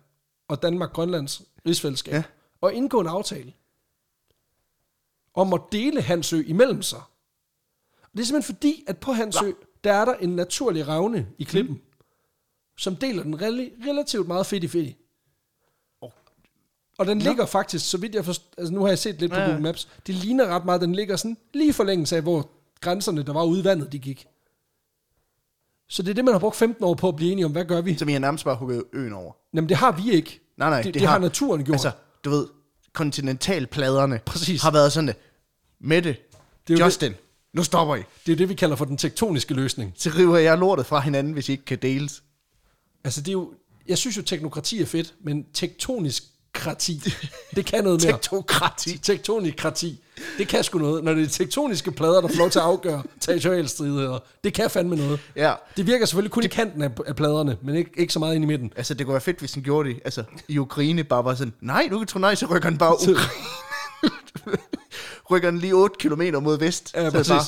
og 0.47 0.61
Danmark, 0.61 0.93
Grønlands 0.93 1.41
rigsfællesskab, 1.65 2.13
Ja. 2.13 2.23
ja. 2.63 2.67
at 2.67 2.73
indgå 2.73 2.99
en 3.01 3.07
aftale 3.07 3.53
om 5.33 5.53
at 5.53 5.61
dele 5.71 6.01
Hansø 6.01 6.43
imellem 6.47 6.81
sig. 6.81 6.99
Og 8.01 8.09
det 8.13 8.19
er 8.19 8.25
simpelthen 8.25 8.55
fordi, 8.55 8.83
at 8.87 8.97
på 8.97 9.11
Hansø, 9.11 9.51
der 9.83 9.93
er 9.93 10.05
der 10.05 10.13
en 10.13 10.29
naturlig 10.29 10.87
ravne 10.87 11.27
i 11.37 11.43
klippen, 11.43 11.73
mm. 11.75 11.81
som 12.77 12.95
deler 12.95 13.23
den 13.23 13.35
rel- 13.35 13.89
relativt 13.89 14.27
meget 14.27 14.45
fedt 14.45 14.63
i 14.63 14.67
fedt. 14.67 14.95
Og 16.97 17.05
den 17.05 17.19
ligger 17.19 17.45
faktisk, 17.45 17.89
så 17.89 17.97
vidt 17.97 18.15
jeg 18.15 18.25
forstår, 18.25 18.53
altså 18.57 18.73
nu 18.73 18.81
har 18.81 18.87
jeg 18.87 18.99
set 18.99 19.19
lidt 19.19 19.31
på 19.31 19.37
Ja, 19.37 19.41
ja. 19.43 19.47
Google 19.49 19.63
Maps, 19.63 19.87
det 20.07 20.15
ligner 20.15 20.47
ret 20.47 20.65
meget, 20.65 20.81
den 20.81 20.95
ligger 20.95 21.15
sådan 21.15 21.37
lige 21.53 21.73
forlængelse 21.73 22.15
af, 22.15 22.21
hvor 22.21 22.49
grænserne, 22.81 23.23
der 23.23 23.33
var 23.33 23.43
ude 23.43 23.59
i 23.59 23.63
vandet, 23.63 23.91
de 23.91 23.99
gik. 23.99 24.27
Så 25.89 26.03
det 26.03 26.09
er 26.09 26.13
det, 26.13 26.25
man 26.25 26.33
har 26.33 26.39
brugt 26.39 26.55
15 26.55 26.83
år 26.83 26.93
på 26.93 27.07
at 27.07 27.15
blive 27.15 27.31
enige 27.31 27.45
om, 27.45 27.51
hvad 27.51 27.65
gør 27.65 27.81
vi? 27.81 27.97
Som 27.97 28.09
I 28.09 28.11
har 28.11 28.19
nærmest 28.19 28.45
bare 28.45 28.55
hugget 28.55 28.83
øen 28.93 29.13
over. 29.13 29.33
Jamen 29.53 29.69
det 29.69 29.77
har 29.77 29.91
vi 29.91 30.11
ikke. 30.11 30.39
Nej, 30.57 30.69
nej, 30.69 30.81
det, 30.81 30.93
det, 30.93 31.01
det 31.01 31.09
har, 31.09 31.19
naturen 31.19 31.63
gjort. 31.63 31.75
Altså, 31.75 31.91
du 32.23 32.29
ved, 32.29 32.47
kontinentalpladerne 32.93 34.19
Præcis. 34.25 34.61
har 34.61 34.71
været 34.71 34.91
sådan, 34.91 35.13
Mette, 35.81 36.15
Det 36.67 36.79
er 36.79 36.85
Justin, 36.85 37.13
nu 37.53 37.63
stopper 37.63 37.95
I. 37.95 38.01
det 38.25 38.31
er 38.31 38.35
det, 38.35 38.49
vi 38.49 38.53
kalder 38.53 38.75
for 38.75 38.85
den 38.85 38.97
tektoniske 38.97 39.53
løsning. 39.53 39.93
Så 39.95 40.11
river 40.17 40.37
jeg 40.37 40.57
lortet 40.57 40.85
fra 40.85 40.99
hinanden, 40.99 41.33
hvis 41.33 41.49
I 41.49 41.51
ikke 41.51 41.65
kan 41.65 41.77
deles. 41.81 42.23
Altså 43.03 43.21
det 43.21 43.27
er 43.27 43.33
jo, 43.33 43.53
jeg 43.87 43.97
synes 43.97 44.17
jo, 44.17 44.21
teknokrati 44.21 44.81
er 44.81 44.85
fedt, 44.85 45.13
men 45.23 45.45
tektonisk 45.53 46.23
krati, 46.57 47.13
det 47.55 47.65
kan 47.65 47.83
noget 47.83 48.03
mere. 48.03 48.11
Tektokrati. 48.13 48.97
Tektonikrati, 48.97 49.99
det 50.37 50.47
kan 50.47 50.63
sgu 50.63 50.79
noget. 50.79 51.03
Når 51.03 51.13
det 51.13 51.23
er 51.23 51.27
tektoniske 51.27 51.91
plader, 51.91 52.21
der 52.21 52.27
får 52.27 52.37
lov 52.37 52.49
til 52.49 52.59
at 52.59 52.65
afgøre 52.65 53.03
territorialstridigheder, 53.19 54.19
det 54.43 54.53
kan 54.53 54.69
fandme 54.69 54.95
noget. 54.95 55.19
Ja, 55.35 55.53
Det 55.77 55.87
virker 55.87 56.05
selvfølgelig 56.05 56.31
kun 56.31 56.43
i 56.43 56.47
kanten 56.47 56.81
af, 56.81 56.89
af 57.07 57.15
pladerne, 57.15 57.57
men 57.61 57.75
ikke, 57.75 57.91
ikke 57.97 58.13
så 58.13 58.19
meget 58.19 58.35
ind 58.35 58.43
i 58.43 58.47
midten. 58.47 58.71
altså 58.75 58.93
det 58.93 59.05
kunne 59.05 59.13
være 59.13 59.21
fedt, 59.21 59.39
hvis 59.39 59.51
den 59.51 59.63
gjorde 59.63 59.89
det. 59.89 59.99
Altså, 60.05 60.23
i 60.47 60.57
Ukraine 60.57 61.03
bare 61.03 61.25
var 61.25 61.35
sådan, 61.35 61.53
nej, 61.61 61.87
du 61.91 61.97
kan 61.97 62.07
tro 62.07 62.19
nej, 62.19 62.35
så 62.35 62.45
rykker 62.45 62.69
den 62.69 62.77
bare 62.77 62.93
Ukraine. 62.93 63.19
rykker 65.31 65.51
den 65.51 65.59
lige 65.59 65.73
8 65.73 65.95
km 65.99 66.43
mod 66.43 66.59
vest. 66.59 66.91
Ja, 66.95 66.99
så 66.99 67.05
det 67.05 67.13
præcis. 67.13 67.29
bare, 67.29 67.41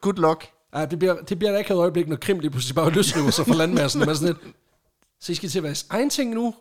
good 0.00 0.14
luck. 0.14 0.48
Ja, 0.76 0.84
det 0.86 0.98
bliver, 0.98 1.14
det 1.14 1.38
bliver 1.38 1.52
da 1.52 1.58
ikke 1.58 1.70
et 1.74 1.76
øjeblik, 1.76 2.08
når 2.08 2.16
Krim 2.16 2.38
lige 2.38 2.50
pludselig 2.50 2.74
bare 2.74 2.90
løsriver 2.90 3.30
sig 3.30 3.46
fra 3.46 3.54
landmassen. 3.54 3.98
Man 4.06 4.16
sådan 4.16 4.28
lidt, 4.28 4.54
så 5.20 5.32
I 5.32 5.34
skal 5.34 5.48
til 5.48 5.58
at 5.58 5.62
være 5.62 5.74
egen 5.90 6.10
ting 6.10 6.34
nu? 6.34 6.54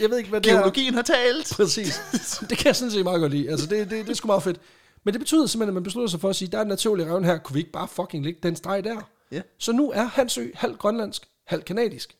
Jeg 0.00 0.10
ved 0.10 0.18
ikke, 0.18 0.30
hvad 0.30 0.40
det 0.40 0.52
er. 0.52 0.56
Geologien 0.56 0.94
har 0.94 1.02
talt. 1.02 1.52
Præcis. 1.56 2.00
Det 2.50 2.58
kan 2.58 2.66
jeg 2.66 2.76
sådan 2.76 2.90
set 2.90 3.04
meget 3.04 3.20
godt 3.20 3.32
lide. 3.32 3.50
Altså, 3.50 3.66
det, 3.66 3.90
det, 3.90 4.04
det 4.06 4.10
er 4.10 4.14
sgu 4.14 4.26
meget 4.26 4.42
fedt. 4.42 4.60
Men 5.04 5.14
det 5.14 5.20
betyder 5.20 5.46
simpelthen, 5.46 5.68
at 5.68 5.74
man 5.74 5.82
beslutter 5.82 6.08
sig 6.10 6.20
for 6.20 6.28
at 6.30 6.36
sige, 6.36 6.48
der 6.48 6.58
er 6.58 6.62
en 6.62 6.68
naturlig 6.68 7.06
revne 7.06 7.26
her, 7.26 7.38
kunne 7.38 7.54
vi 7.54 7.60
ikke 7.60 7.72
bare 7.72 7.88
fucking 7.88 8.24
lægge 8.24 8.40
den 8.42 8.56
streg 8.56 8.84
der? 8.84 9.00
Ja. 9.32 9.42
Så 9.58 9.72
nu 9.72 9.90
er 9.90 10.02
Hansø 10.04 10.46
halvt 10.54 10.78
grønlandsk, 10.78 11.28
halvt 11.46 11.64
kanadisk. 11.64 12.16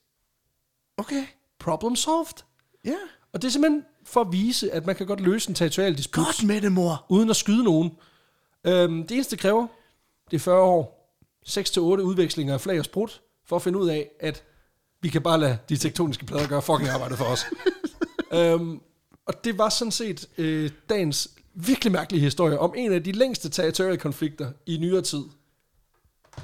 Okay, 0.97 1.25
Problem 1.61 1.97
solved. 1.97 2.43
ja. 2.85 2.97
Og 3.33 3.43
det 3.43 3.49
er 3.49 3.53
simpelthen 3.53 3.85
for 4.05 4.21
at 4.21 4.27
vise, 4.33 4.73
at 4.73 4.87
man 4.87 4.97
kan 4.97 5.07
godt 5.07 5.21
løse 5.21 5.49
en 5.49 5.55
territorial 5.55 5.97
disput, 5.97 6.25
Godt 6.25 6.45
med 6.47 6.61
det, 6.61 6.73
mor. 6.73 7.07
uden 7.09 7.31
at 7.31 7.37
skyde 7.37 7.65
nogen. 7.65 7.91
Øhm, 8.67 9.03
det 9.07 9.15
eneste 9.15 9.31
det 9.31 9.39
kræver, 9.39 9.67
det 10.31 10.37
er 10.37 10.41
40 10.41 10.61
år, 10.63 11.11
6-8 11.49 11.79
udvekslinger 11.81 12.55
af 12.55 12.61
flag 12.61 12.79
og 12.79 12.85
sprut, 12.85 13.21
for 13.47 13.57
at 13.57 13.63
finde 13.63 13.79
ud 13.79 13.89
af, 13.89 14.11
at 14.21 14.43
vi 15.05 15.09
kan 15.09 15.23
bare 15.23 15.41
lade 15.41 15.59
de 15.69 15.77
tektoniske 15.77 16.25
plader 16.27 16.47
gøre 16.49 16.63
fucking 16.63 16.89
arbejde 16.89 17.17
for 17.17 17.25
os. 17.25 17.47
øhm, 18.39 18.81
og 19.27 19.45
det 19.45 19.59
var 19.59 19.69
sådan 19.69 19.93
set 19.93 20.29
øh, 20.39 20.71
dagens 20.89 21.29
virkelig 21.55 21.93
mærkelige 21.93 22.21
historie 22.21 22.59
om 22.59 22.75
en 22.77 22.93
af 22.93 23.05
de 23.05 23.13
længste 23.13 23.49
territoriale 23.49 23.97
konflikter 23.97 24.51
i 24.67 24.77
nyere 24.81 25.03
tid, 25.03 25.23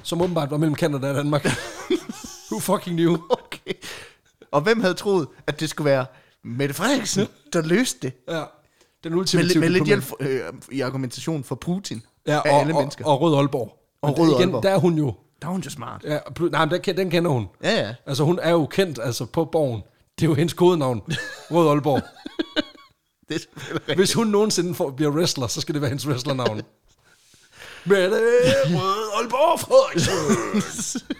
som 0.03 0.21
åbenbart 0.21 0.51
var 0.51 0.57
mellem 0.57 0.75
Canada 0.75 1.09
og 1.09 1.15
Danmark. 1.15 1.45
Who 2.51 2.59
fucking 2.59 2.95
knew? 2.97 3.17
Okay. 3.29 3.73
Og 4.51 4.61
hvem 4.61 4.81
havde 4.81 4.93
troet, 4.93 5.27
at 5.47 5.59
det 5.59 5.69
skulle 5.69 5.85
være 5.89 6.05
Mette 6.43 6.73
Frederiksen, 6.75 7.27
der 7.53 7.61
løste 7.61 7.99
det? 8.01 8.13
Ja, 8.29 8.43
den 9.03 9.11
Med, 9.11 9.19
ultimative 9.19 9.59
med 9.59 9.69
lidt 9.69 9.85
diplomat. 9.85 10.19
hjælp 10.19 10.53
øh, 10.71 10.77
i 10.77 10.81
argumentation 10.81 11.43
for 11.43 11.55
Putin. 11.55 12.01
ja, 12.27 12.33
af 12.33 12.39
og, 12.39 12.59
alle 12.59 12.73
og, 12.73 12.79
mennesker. 12.79 13.05
og 13.05 13.21
Rød 13.21 13.35
Aalborg. 13.35 13.77
Og 14.01 14.09
Men 14.09 14.19
Rød 14.19 14.27
igen, 14.29 14.41
Aalborg. 14.41 14.63
der 14.63 14.69
er 14.69 14.77
hun 14.77 14.97
jo. 14.97 15.13
Der 15.41 15.47
er 15.47 15.51
hun 15.51 15.61
jo 15.61 15.69
smart. 15.69 16.03
Ja, 16.03 16.17
pl- 16.39 16.49
nej, 16.49 16.65
men 16.65 16.81
den, 16.85 16.97
den 16.97 17.09
kender 17.09 17.31
hun. 17.31 17.47
Ja, 17.63 17.79
ja. 17.87 17.95
Altså, 18.05 18.23
hun 18.23 18.39
er 18.41 18.51
jo 18.51 18.65
kendt 18.65 18.99
altså, 19.03 19.25
på 19.25 19.45
borgen. 19.45 19.81
Det 20.19 20.25
er 20.25 20.29
jo 20.29 20.33
hendes 20.35 20.53
kodenavn. 20.53 21.01
Rød 21.51 21.69
Aalborg. 21.69 22.01
Det 23.29 23.47
er. 23.87 23.95
Hvis 23.95 24.13
hun 24.13 24.27
nogensinde 24.27 24.75
får, 24.75 24.89
bliver 24.91 25.11
wrestler, 25.11 25.47
så 25.47 25.61
skal 25.61 25.73
det 25.73 25.81
være 25.81 25.89
hendes 25.89 26.07
wrestlernavn. 26.07 26.61
Mette 27.85 28.15
Rød 28.65 29.11
Aalborg 29.17 29.59
Frederiksen. 29.59 31.01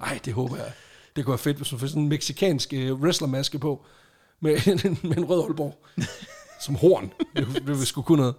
Ej, 0.00 0.18
det 0.24 0.32
håber 0.32 0.56
jeg. 0.56 0.72
Det 1.16 1.24
kunne 1.24 1.32
være 1.32 1.38
fedt, 1.38 1.56
hvis 1.56 1.70
hun 1.70 1.78
får 1.80 1.86
sådan 1.86 2.02
en 2.02 2.08
meksikansk 2.08 2.74
uh, 2.76 3.00
wrestlermaske 3.02 3.58
på. 3.58 3.84
Med, 4.40 4.66
en- 4.66 4.98
med 5.02 5.16
en 5.16 5.24
rød 5.24 5.42
Aalborg. 5.44 5.78
Som 6.60 6.74
horn. 6.74 7.12
Det, 7.36 7.46
det 7.54 7.66
vil 7.78 7.86
sgu 7.86 8.02
kunne 8.02 8.18
noget. 8.20 8.34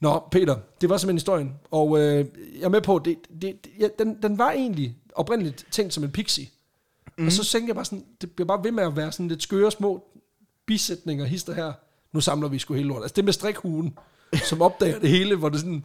Nå, 0.00 0.22
Peter, 0.30 0.56
det 0.80 0.88
var 0.88 0.96
simpelthen 0.96 1.16
historien. 1.16 1.54
Og 1.70 1.98
øh, 1.98 2.26
jeg 2.58 2.64
er 2.64 2.68
med 2.68 2.80
på, 2.80 3.00
det, 3.04 3.18
det, 3.42 3.64
det, 3.64 3.72
ja, 3.80 3.88
den, 3.98 4.22
den 4.22 4.38
var 4.38 4.50
egentlig 4.50 4.96
oprindeligt 5.14 5.66
tænkt 5.70 5.94
som 5.94 6.04
en 6.04 6.10
pixie. 6.10 6.46
Mm. 7.18 7.26
Og 7.26 7.32
så 7.32 7.44
tænkte 7.44 7.68
jeg 7.68 7.74
bare 7.74 7.84
sådan, 7.84 8.04
det 8.20 8.30
bliver 8.30 8.46
bare 8.46 8.64
ved 8.64 8.72
med 8.72 8.84
at 8.84 8.96
være 8.96 9.12
sådan 9.12 9.28
lidt 9.28 9.42
skøre 9.42 9.70
små 9.70 10.04
bisætninger, 10.66 11.24
hister 11.24 11.54
her. 11.54 11.72
Nu 12.12 12.20
samler 12.20 12.48
vi 12.48 12.58
sgu 12.58 12.74
hele 12.74 12.88
lort. 12.88 13.02
Altså 13.02 13.14
det 13.14 13.24
med 13.24 13.32
strikhuen, 13.32 13.98
som 14.44 14.62
opdager 14.62 14.98
det 14.98 15.10
hele, 15.10 15.36
hvor 15.36 15.48
det 15.48 15.60
sådan, 15.60 15.84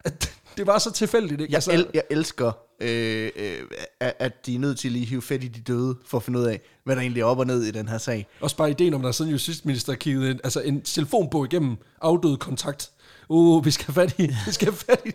at 0.00 0.38
det 0.56 0.66
var 0.66 0.78
så 0.78 0.92
tilfældigt, 0.92 1.40
ikke? 1.40 1.52
Jeg, 1.52 1.56
altså, 1.56 1.72
el, 1.72 1.86
jeg 1.94 2.02
elsker, 2.10 2.52
øh, 2.80 3.30
øh, 3.36 3.62
at 4.00 4.46
de 4.46 4.54
er 4.54 4.58
nødt 4.58 4.78
til 4.78 4.92
lige 4.92 5.02
at 5.02 5.08
hive 5.08 5.22
fat 5.22 5.44
i 5.44 5.48
de 5.48 5.60
døde, 5.60 5.96
for 6.06 6.18
at 6.18 6.22
finde 6.22 6.38
ud 6.38 6.44
af, 6.44 6.60
hvad 6.84 6.96
der 6.96 7.02
egentlig 7.02 7.20
er 7.20 7.24
op 7.24 7.38
og 7.38 7.46
ned 7.46 7.62
i 7.62 7.70
den 7.70 7.88
her 7.88 7.98
sag. 7.98 8.26
Også 8.40 8.56
bare 8.56 8.70
ideen 8.70 8.94
om, 8.94 9.00
der 9.00 9.08
er 9.08 9.12
sådan 9.12 9.30
justitsminister 9.30 9.94
kigget 9.94 10.30
en, 10.30 10.40
altså 10.44 10.60
en 10.60 10.82
telefonbog 10.82 11.44
igennem 11.44 11.76
afdød 12.00 12.36
kontakt. 12.36 12.90
Uh, 13.28 13.64
vi 13.64 13.70
skal 13.70 13.94
fat 13.94 14.14
i, 14.18 14.26
vi 14.46 14.52
skal 14.52 14.72
fat 14.72 15.02
i, 15.06 15.10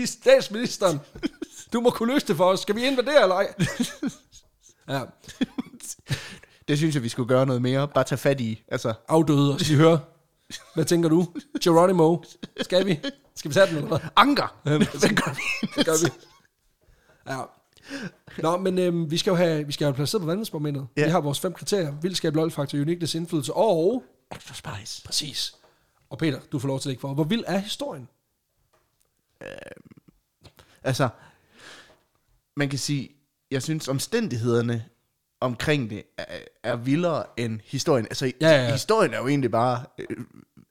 i 0.00 0.06
statsministeren. 0.06 1.00
Du 1.72 1.80
må 1.80 1.90
kunne 1.90 2.12
løse 2.14 2.26
det 2.26 2.36
for 2.36 2.44
os. 2.44 2.60
Skal 2.60 2.74
vi 2.76 2.84
invadere 2.86 3.22
eller 3.22 3.34
ej? 3.34 3.54
Ja, 4.88 5.02
Det 6.68 6.78
synes 6.78 6.94
jeg, 6.94 7.02
vi 7.02 7.08
skulle 7.08 7.28
gøre 7.28 7.46
noget 7.46 7.62
mere. 7.62 7.88
Bare 7.88 8.04
tage 8.04 8.18
fat 8.18 8.40
i. 8.40 8.62
Altså, 8.68 8.94
afdøde, 9.08 9.54
og 9.54 9.60
så 9.60 9.66
de 9.72 9.76
hører. 9.76 9.98
Hvad 10.74 10.84
tænker 10.84 11.08
du? 11.08 11.26
Geronimo, 11.64 12.16
skal 12.60 12.86
vi? 12.86 13.00
Skal 13.36 13.48
vi 13.48 13.54
tage 13.54 13.66
den 13.66 13.76
eller 13.76 13.88
hvad? 13.88 13.98
anker! 14.16 14.60
Ja, 14.66 14.70
Hvad 14.78 15.14
gør 15.14 15.34
vi? 15.34 15.68
Det 15.76 15.86
gør 15.86 16.04
vi. 16.04 16.10
Ja. 17.28 17.40
Nå, 18.38 18.56
men 18.56 18.78
øhm, 18.78 19.10
vi 19.10 19.18
skal 19.18 19.30
jo 19.30 19.36
have, 19.36 19.66
vi 19.66 19.72
skal 19.72 19.84
have 19.84 19.94
placeret 19.94 20.20
på 20.20 20.26
vandelsborgmændet. 20.26 20.86
Ja. 20.96 21.04
Vi 21.04 21.10
har 21.10 21.20
vores 21.20 21.40
fem 21.40 21.52
kriterier. 21.52 21.94
Vildskab, 22.02 22.34
lol-faktor, 22.36 22.78
uniqueness, 22.78 23.14
indflydelse 23.14 23.52
og... 23.54 24.02
Extra 24.36 24.54
spice. 24.54 25.02
Præcis. 25.04 25.54
Og 26.12 26.18
Peter, 26.18 26.40
du 26.52 26.58
får 26.58 26.68
lov 26.68 26.80
til 26.80 26.88
at 26.88 26.90
lægge 26.90 27.00
for. 27.00 27.14
Hvor 27.14 27.24
vild 27.24 27.44
er 27.46 27.58
historien? 27.58 28.08
Altså, 30.84 31.08
man 32.56 32.68
kan 32.68 32.78
sige, 32.78 33.08
jeg 33.50 33.62
synes 33.62 33.88
omstændighederne 33.88 34.84
omkring 35.40 35.90
det 35.90 36.02
er, 36.18 36.24
er 36.62 36.76
vildere 36.76 37.24
end 37.36 37.60
historien. 37.64 38.04
Altså, 38.06 38.26
Ja, 38.40 38.48
ja, 38.50 38.64
ja. 38.64 38.72
historien 38.72 39.14
er 39.14 39.18
jo 39.18 39.28
egentlig 39.28 39.50
bare 39.50 39.84
øh, 39.98 40.16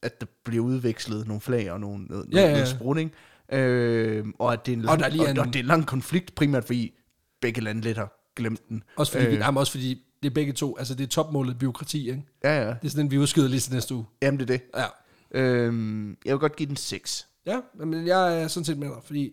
at 0.02 0.22
der 0.22 0.28
bliver 0.44 0.64
udvekslet 0.66 1.28
nogle 1.28 1.42
flag 1.42 1.72
og 1.72 1.80
nogle, 1.80 2.06
noget, 2.06 2.26
Ja, 2.34 2.42
ja, 2.42 2.58
ja. 2.58 2.66
noget? 2.82 3.12
Øh, 3.52 4.26
og 4.40 4.54
at 4.54 4.66
det 4.66 4.72
er 4.72 4.78
en 4.78 4.86
Og 4.90 4.98
lang, 4.98 5.12
lige 5.14 5.24
og, 5.24 5.30
en- 5.32 5.38
og 5.38 5.46
det 5.46 5.56
er 5.56 5.60
en 5.60 5.66
lang 5.66 5.86
konflikt, 5.88 6.36
primært 6.36 6.64
fordi 6.66 6.94
begge 7.42 7.62
lande 7.62 7.82
lidt 7.82 7.98
har 7.98 8.32
glemt 8.36 8.70
den. 8.70 8.84
Også 8.96 9.12
fordi, 9.12 9.26
øh. 9.26 9.34
Øh. 9.34 9.40
jamen, 9.40 9.58
også 9.58 9.72
fordi 9.72 10.04
det 10.24 10.30
er 10.30 10.34
begge 10.34 10.54
to. 10.54 10.78
Altså, 10.78 10.96
det 10.96 11.04
er 11.04 11.08
topmålet 11.08 11.58
byråkrati, 11.58 12.10
ikke? 12.10 12.24
Ja, 12.44 12.62
ja. 12.64 12.68
Det 12.70 12.86
er 12.86 12.90
sådan, 12.90 13.12
vi 13.12 13.18
udskyder 13.18 13.48
lige 13.48 13.60
til 13.60 13.74
næste 13.74 13.96
uge. 13.96 14.06
Jamen, 14.22 14.40
det 14.40 14.50
er 14.50 14.58
det. 14.58 14.62
Ja. 14.78 14.86
Øh, 15.34 15.74
jeg 16.26 16.34
vil 16.34 16.40
godt 16.40 16.56
give 16.56 16.68
den 16.70 16.76
6. 16.78 17.28
Ja, 17.46 17.60
men 17.76 18.08
jeg 18.08 18.42
er 18.44 18.48
sådan 18.48 18.66
set 18.66 18.78
med 18.78 18.88
dig, 18.88 18.98
fordi 19.06 19.32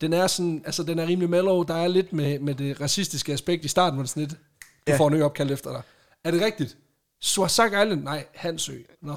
den 0.00 0.12
er 0.12 0.26
sådan, 0.26 0.62
altså 0.66 0.82
den 0.82 0.98
er 0.98 1.06
rimelig 1.06 1.30
mellow. 1.30 1.62
Der 1.62 1.74
er 1.74 1.88
lidt 1.88 2.12
med, 2.12 2.38
med 2.38 2.54
det 2.54 2.80
racistiske 2.80 3.32
aspekt 3.32 3.64
i 3.64 3.68
starten, 3.68 3.94
hvor 3.96 4.02
det 4.02 4.10
sådan 4.10 4.22
lidt, 4.22 4.32
du 4.32 4.36
ja. 4.92 4.96
Får 4.98 5.08
en 5.10 5.22
opkald 5.22 5.50
efter 5.50 5.72
dig. 5.72 5.82
Er 6.24 6.30
det 6.30 6.40
rigtigt? 6.40 6.76
Swasak 7.20 7.70
Island? 7.72 8.02
Nej, 8.02 8.26
Hansø. 8.34 8.78
Nå, 9.02 9.16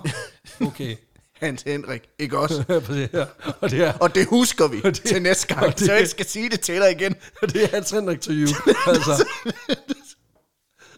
okay. 0.61 0.95
Hans 1.41 1.61
Henrik, 1.61 2.09
ikke 2.19 2.37
også? 2.39 2.63
Ja. 3.13 3.25
Og 3.61 3.71
det 3.71 3.81
er, 3.83 3.93
og 3.93 4.15
det 4.15 4.25
husker 4.27 4.67
vi 4.67 4.81
det- 4.89 4.95
til 4.95 5.21
næste 5.21 5.55
gang, 5.55 5.65
det- 5.71 5.79
så 5.85 5.93
jeg 5.93 6.07
skal 6.07 6.25
sige 6.25 6.49
det 6.49 6.59
til 6.59 6.75
dig 6.75 6.91
igen. 6.91 7.15
og 7.41 7.53
det 7.53 7.63
er 7.63 7.67
Hans 7.67 7.91
Henrik 7.91 8.21
to 8.21 8.31
you. 8.31 8.47
Altså. 8.87 9.27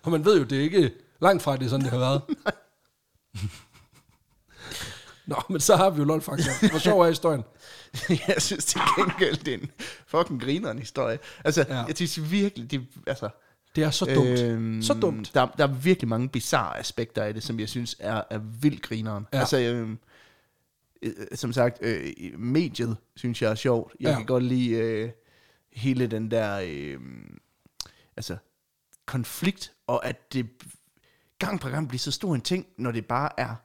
Og 0.03 0.11
man 0.11 0.26
ved 0.26 0.38
jo, 0.38 0.43
det 0.43 0.57
er 0.57 0.61
ikke 0.61 0.91
langt 1.21 1.43
fra, 1.43 1.57
det 1.57 1.65
er 1.65 1.69
sådan, 1.69 1.84
det 1.84 1.91
har 1.91 1.99
været. 1.99 2.21
Nå, 5.34 5.41
men 5.49 5.59
så 5.61 5.75
har 5.75 5.89
vi 5.89 5.97
jo 5.97 6.03
lol-faktor. 6.03 6.69
Hvor 6.69 6.79
sjov 6.79 7.01
er 7.01 7.07
historien? 7.09 7.43
jeg 8.27 8.36
synes 8.41 8.65
til 8.65 8.81
gengæld, 8.97 9.38
det 9.38 9.53
er 9.53 9.57
en 9.57 9.71
fucking 10.07 10.41
grineren 10.41 10.79
historie. 10.79 11.19
Altså, 11.45 11.65
Ja. 11.69 11.84
jeg 11.84 11.95
synes 11.95 12.31
virkelig, 12.31 12.71
det, 12.71 12.88
altså, 13.07 13.29
Det 13.75 13.84
er 13.84 13.89
så 13.91 14.05
dumt. 14.05 14.39
Øhm, 14.41 14.81
så 14.81 14.93
dumt. 14.93 15.31
Der, 15.34 15.47
der 15.57 15.63
er 15.63 15.67
virkelig 15.73 16.07
mange 16.09 16.29
bizarre 16.29 16.79
aspekter 16.79 17.23
af 17.23 17.34
det, 17.34 17.43
som 17.43 17.59
jeg 17.59 17.69
synes 17.69 17.95
er, 17.99 18.21
er 18.29 18.38
vildt 18.38 18.81
grineren. 18.81 19.27
Ja. 19.34 19.39
Altså, 19.39 19.57
øhm, 19.59 19.99
øh, 21.01 21.11
som 21.36 21.53
sagt, 21.53 21.77
øh, 21.81 22.11
mediet 22.38 22.97
synes 23.15 23.41
jeg 23.41 23.51
er 23.51 23.55
sjovt. 23.55 23.93
Jeg 23.99 24.09
ja. 24.09 24.15
kan 24.17 24.25
godt 24.25 24.43
lide 24.43 24.69
øh, 24.69 25.09
hele 25.73 26.07
den 26.07 26.31
der 26.31 26.61
øh, 26.65 26.99
altså, 28.17 28.38
konflikt, 29.05 29.71
og 29.88 30.05
at 30.05 30.34
det 30.34 30.49
gang 31.39 31.59
på 31.59 31.69
gang 31.69 31.88
bliver 31.88 31.99
så 31.99 32.11
stor 32.11 32.36
en 32.36 32.41
ting, 32.41 32.65
når 32.77 32.91
det 32.91 33.05
bare 33.05 33.29
er 33.38 33.55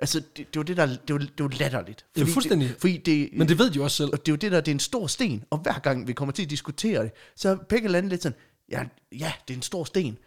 Altså, 0.00 0.20
det, 0.36 0.36
det 0.36 0.56
var 0.56 0.62
det, 0.62 0.76
der, 0.76 0.86
det 0.86 1.12
var, 1.12 1.18
det 1.18 1.30
var 1.38 1.48
latterligt. 1.58 2.04
Ja, 2.16 2.24
fuldstændig. 2.24 2.68
Det, 2.68 2.76
fordi 2.80 2.96
det, 2.96 3.28
Men 3.32 3.48
det 3.48 3.58
ved 3.58 3.70
de 3.70 3.82
også 3.82 3.96
selv. 3.96 4.10
og 4.12 4.18
det 4.26 4.28
er 4.28 4.32
jo 4.32 4.36
det 4.36 4.52
der, 4.52 4.60
det 4.60 4.68
er 4.70 4.74
en 4.74 4.80
stor 4.80 5.06
sten, 5.06 5.44
og 5.50 5.58
hver 5.58 5.78
gang 5.78 6.06
vi 6.06 6.12
kommer 6.12 6.32
til 6.32 6.42
at 6.42 6.50
diskutere 6.50 7.02
det, 7.02 7.10
så 7.36 7.48
er 7.48 7.56
begge 7.68 7.88
lande 7.88 8.08
lidt 8.08 8.22
sådan, 8.22 8.38
ja, 8.70 8.84
ja, 9.12 9.32
det 9.48 9.54
er 9.54 9.58
en 9.58 9.62
stor 9.62 9.84
sten, 9.84 10.18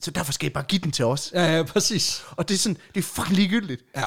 så 0.00 0.10
derfor 0.10 0.32
skal 0.32 0.46
I 0.46 0.50
bare 0.50 0.64
give 0.68 0.80
den 0.80 0.92
til 0.92 1.04
os. 1.04 1.30
Ja, 1.34 1.56
ja, 1.56 1.62
præcis. 1.62 2.22
Og 2.30 2.48
det 2.48 2.54
er 2.54 2.58
sådan, 2.58 2.76
det 2.94 3.00
er 3.00 3.04
fucking 3.04 3.36
ligegyldigt. 3.36 3.82
Ja. 3.96 4.04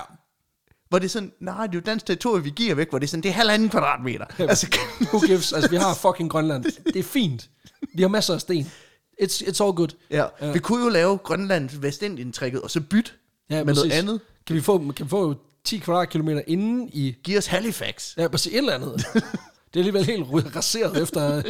Hvor 0.89 0.99
det 0.99 1.05
er 1.05 1.09
sådan, 1.09 1.31
nej, 1.39 1.67
det 1.67 1.73
er 1.75 1.79
jo 1.79 1.83
dansk 1.85 2.05
territorium, 2.05 2.43
vi 2.43 2.49
giver 2.55 2.75
væk, 2.75 2.89
hvor 2.89 2.99
det 2.99 3.05
er 3.05 3.09
sådan, 3.09 3.23
det 3.23 3.29
er 3.29 3.33
halvanden 3.33 3.69
kvadratmeter. 3.69 4.25
altså, 4.39 4.67
Who 5.01 5.19
gives? 5.19 5.53
Altså, 5.53 5.69
vi 5.69 5.75
har 5.75 5.93
fucking 5.93 6.29
Grønland. 6.31 6.63
Det 6.63 6.95
er 6.95 7.03
fint. 7.03 7.49
Vi 7.95 8.01
har 8.01 8.09
masser 8.09 8.33
af 8.33 8.41
sten. 8.41 8.71
It's, 9.21 9.41
it's 9.47 9.63
all 9.63 9.73
good. 9.73 9.87
ja, 10.09 10.25
vi 10.53 10.59
kunne 10.59 10.83
jo 10.83 10.89
lave 10.89 11.17
Grønland 11.17 11.69
Vestindien-trækket, 11.69 12.61
og 12.61 12.71
så 12.71 12.81
bytte 12.81 13.11
Ja, 13.49 13.55
med 13.63 13.73
noget 13.73 13.77
præcis. 13.77 13.93
andet. 13.99 14.21
Kan 14.47 14.55
vi 14.55 14.61
få, 14.61 14.91
kan 14.91 15.05
vi 15.05 15.09
få 15.09 15.35
10 15.63 15.77
kvadratkilometer 15.77 16.41
inden 16.47 16.89
i... 16.93 17.15
Giv 17.23 17.37
os 17.37 17.45
Halifax. 17.45 18.17
Ja, 18.17 18.27
præcis 18.27 18.53
et 18.53 18.57
eller 18.57 18.73
andet. 18.73 18.95
det 19.73 19.79
er 19.79 19.79
alligevel 19.79 20.05
helt 20.05 20.25
raseret 20.55 21.01
efter 21.01 21.43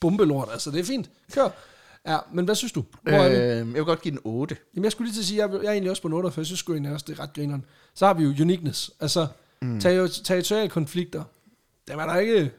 bombelort. 0.00 0.48
Altså, 0.52 0.70
det 0.70 0.80
er 0.80 0.84
fint. 0.84 1.10
Kør. 1.32 1.48
Ja, 2.06 2.18
men 2.32 2.44
hvad 2.44 2.54
synes 2.54 2.72
du? 2.72 2.84
Hvor? 3.02 3.22
Øh, 3.22 3.32
jeg 3.36 3.66
vil 3.66 3.84
godt 3.84 4.02
give 4.02 4.12
den 4.12 4.20
8. 4.24 4.56
Jamen, 4.74 4.84
jeg 4.84 4.92
skulle 4.92 5.08
lige 5.08 5.14
til 5.16 5.20
at 5.20 5.26
sige, 5.26 5.46
jeg, 5.46 5.62
jeg 5.62 5.68
er 5.68 5.72
egentlig 5.72 5.90
også 5.90 6.02
på 6.02 6.08
noter, 6.08 6.30
for 6.30 6.40
jeg 6.40 6.46
synes 6.46 6.58
sgu 6.58 6.72
egentlig 6.72 6.92
også, 6.92 7.04
det 7.08 7.18
er 7.18 7.22
ret 7.22 7.32
grineren. 7.34 7.64
Så 7.94 8.06
har 8.06 8.14
vi 8.14 8.24
jo 8.24 8.28
uniqueness. 8.28 8.90
Altså, 9.00 9.26
mm. 9.62 9.80
territoriale 9.80 10.68
konflikter. 10.68 11.24
Der 11.88 11.96
var 11.96 12.06
der 12.12 12.20
ikke 12.20 12.50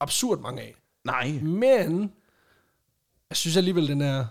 absurd 0.00 0.40
mange 0.40 0.62
af. 0.62 0.74
Nej. 1.04 1.32
Men, 1.42 2.12
jeg 3.30 3.36
synes 3.36 3.56
alligevel, 3.56 3.88
den 3.88 4.00
er, 4.00 4.26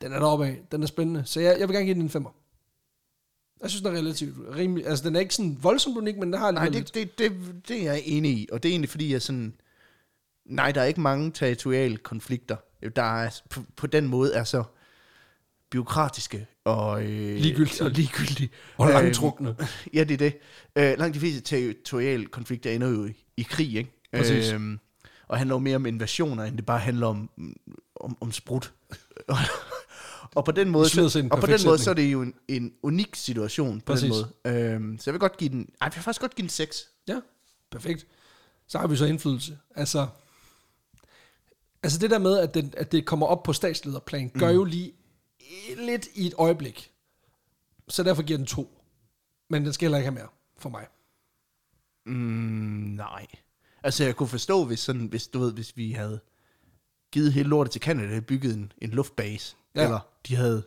den 0.00 0.12
er 0.12 0.18
deroppe 0.18 0.46
af. 0.46 0.60
Den 0.72 0.82
er 0.82 0.86
spændende. 0.86 1.22
Så 1.26 1.40
jeg, 1.40 1.56
jeg 1.60 1.68
vil 1.68 1.74
gerne 1.74 1.86
give 1.86 1.94
den 1.94 2.02
en 2.02 2.10
femmer. 2.10 2.30
Jeg 3.62 3.70
synes, 3.70 3.82
den 3.82 3.94
er 3.94 3.98
relativt 3.98 4.36
rimelig. 4.56 4.86
Altså, 4.86 5.04
den 5.04 5.16
er 5.16 5.20
ikke 5.20 5.34
sådan 5.34 5.58
voldsomt 5.62 5.96
unik, 5.96 6.16
men 6.16 6.32
den 6.32 6.40
har 6.40 6.50
Nej, 6.50 6.68
det, 6.68 6.94
det, 6.94 7.18
det, 7.18 7.32
det 7.68 7.78
er 7.80 7.92
jeg 7.92 8.02
enig 8.04 8.30
i, 8.30 8.48
og 8.52 8.62
det 8.62 8.68
er 8.68 8.72
egentlig 8.72 8.90
fordi, 8.90 9.12
jeg 9.12 9.22
sådan... 9.22 9.54
Nej, 10.46 10.72
der 10.72 10.80
er 10.80 10.84
ikke 10.84 11.00
mange 11.00 11.30
territoriale 11.30 11.96
konflikter, 11.96 12.56
der 12.96 13.22
er, 13.22 13.40
på, 13.50 13.60
på 13.76 13.86
den 13.86 14.08
måde 14.08 14.34
er 14.34 14.44
så 14.44 14.64
byråkratiske 15.70 16.46
og, 16.64 17.02
øh, 17.02 17.36
Ligegyldige. 17.36 17.84
og 17.84 17.90
ligegyldige. 17.90 18.50
Og 18.76 18.86
Øhm, 18.88 18.94
langtrukne. 18.94 19.56
Ja, 19.94 20.04
det 20.04 20.14
er 20.14 20.18
det. 20.18 20.38
Øh, 20.76 20.98
langt 20.98 21.14
de 21.14 21.20
fleste 21.20 21.40
territoriale 21.40 22.26
konflikter 22.26 22.70
ender 22.70 22.88
jo 22.88 23.06
i, 23.06 23.24
i 23.36 23.42
krig, 23.42 23.74
ikke? 23.74 23.90
Præcis. 24.16 24.52
Øhm, 24.52 24.78
og 25.28 25.38
handler 25.38 25.54
jo 25.54 25.58
mere 25.58 25.76
om 25.76 25.86
invasioner, 25.86 26.44
end 26.44 26.56
det 26.56 26.66
bare 26.66 26.78
handler 26.78 27.06
om, 27.06 27.30
om, 27.96 28.16
om 28.20 28.32
sprut. 28.32 28.72
og 30.34 30.44
på 30.44 30.52
den 30.52 30.68
måde, 30.68 30.88
så, 30.88 31.28
og 31.30 31.40
på 31.40 31.46
den 31.46 31.60
måde 31.64 31.78
så 31.78 31.90
er 31.90 31.94
det 31.94 32.12
jo 32.12 32.22
en, 32.22 32.34
en 32.48 32.74
unik 32.82 33.16
situation 33.16 33.80
på 33.80 33.92
Præcis. 33.92 34.10
den 34.10 34.24
måde. 34.44 34.72
Øhm, 34.74 34.98
så 34.98 35.10
jeg 35.10 35.12
vil 35.12 35.20
godt 35.20 35.36
give 35.36 35.50
den, 35.50 35.60
ej, 35.80 35.84
jeg 35.86 35.92
vil 35.94 36.02
faktisk 36.02 36.20
godt 36.20 36.34
give 36.34 36.42
den 36.42 36.50
6. 36.50 36.88
Ja, 37.08 37.20
perfekt. 37.70 38.06
Så 38.66 38.78
har 38.78 38.86
vi 38.86 38.96
så 38.96 39.04
indflydelse. 39.04 39.58
Altså, 39.74 40.08
altså 41.82 41.98
det 41.98 42.10
der 42.10 42.18
med, 42.18 42.38
at, 42.38 42.54
den, 42.54 42.74
at 42.76 42.92
det 42.92 43.06
kommer 43.06 43.26
op 43.26 43.42
på 43.42 43.52
statslederplan, 43.52 44.30
gør 44.38 44.50
jo 44.50 44.64
lige 44.64 44.92
lidt 45.76 46.08
i 46.14 46.26
et 46.26 46.34
øjeblik. 46.38 46.90
Så 47.88 48.02
derfor 48.02 48.22
giver 48.22 48.36
den 48.36 48.46
to. 48.46 48.82
Men 49.50 49.64
den 49.64 49.72
skal 49.72 49.84
heller 49.86 49.98
ikke 49.98 50.10
have 50.10 50.14
mere 50.14 50.28
for 50.58 50.68
mig. 50.68 50.86
Mm, 52.06 52.94
nej. 52.96 53.26
Altså, 53.82 54.04
jeg 54.04 54.16
kunne 54.16 54.28
forstå, 54.28 54.64
hvis, 54.64 54.80
sådan, 54.80 55.06
hvis, 55.06 55.26
du 55.26 55.38
ved, 55.38 55.52
hvis 55.52 55.76
vi 55.76 55.92
havde 55.92 56.20
givet 57.12 57.32
hele 57.32 57.48
lortet 57.48 57.72
til 57.72 57.82
Canada 57.82 58.16
og 58.16 58.24
bygget 58.24 58.54
en, 58.54 58.72
en 58.78 58.90
luftbase, 58.90 59.56
Ja. 59.76 59.82
eller 59.84 59.98
de 60.28 60.36
havde 60.36 60.62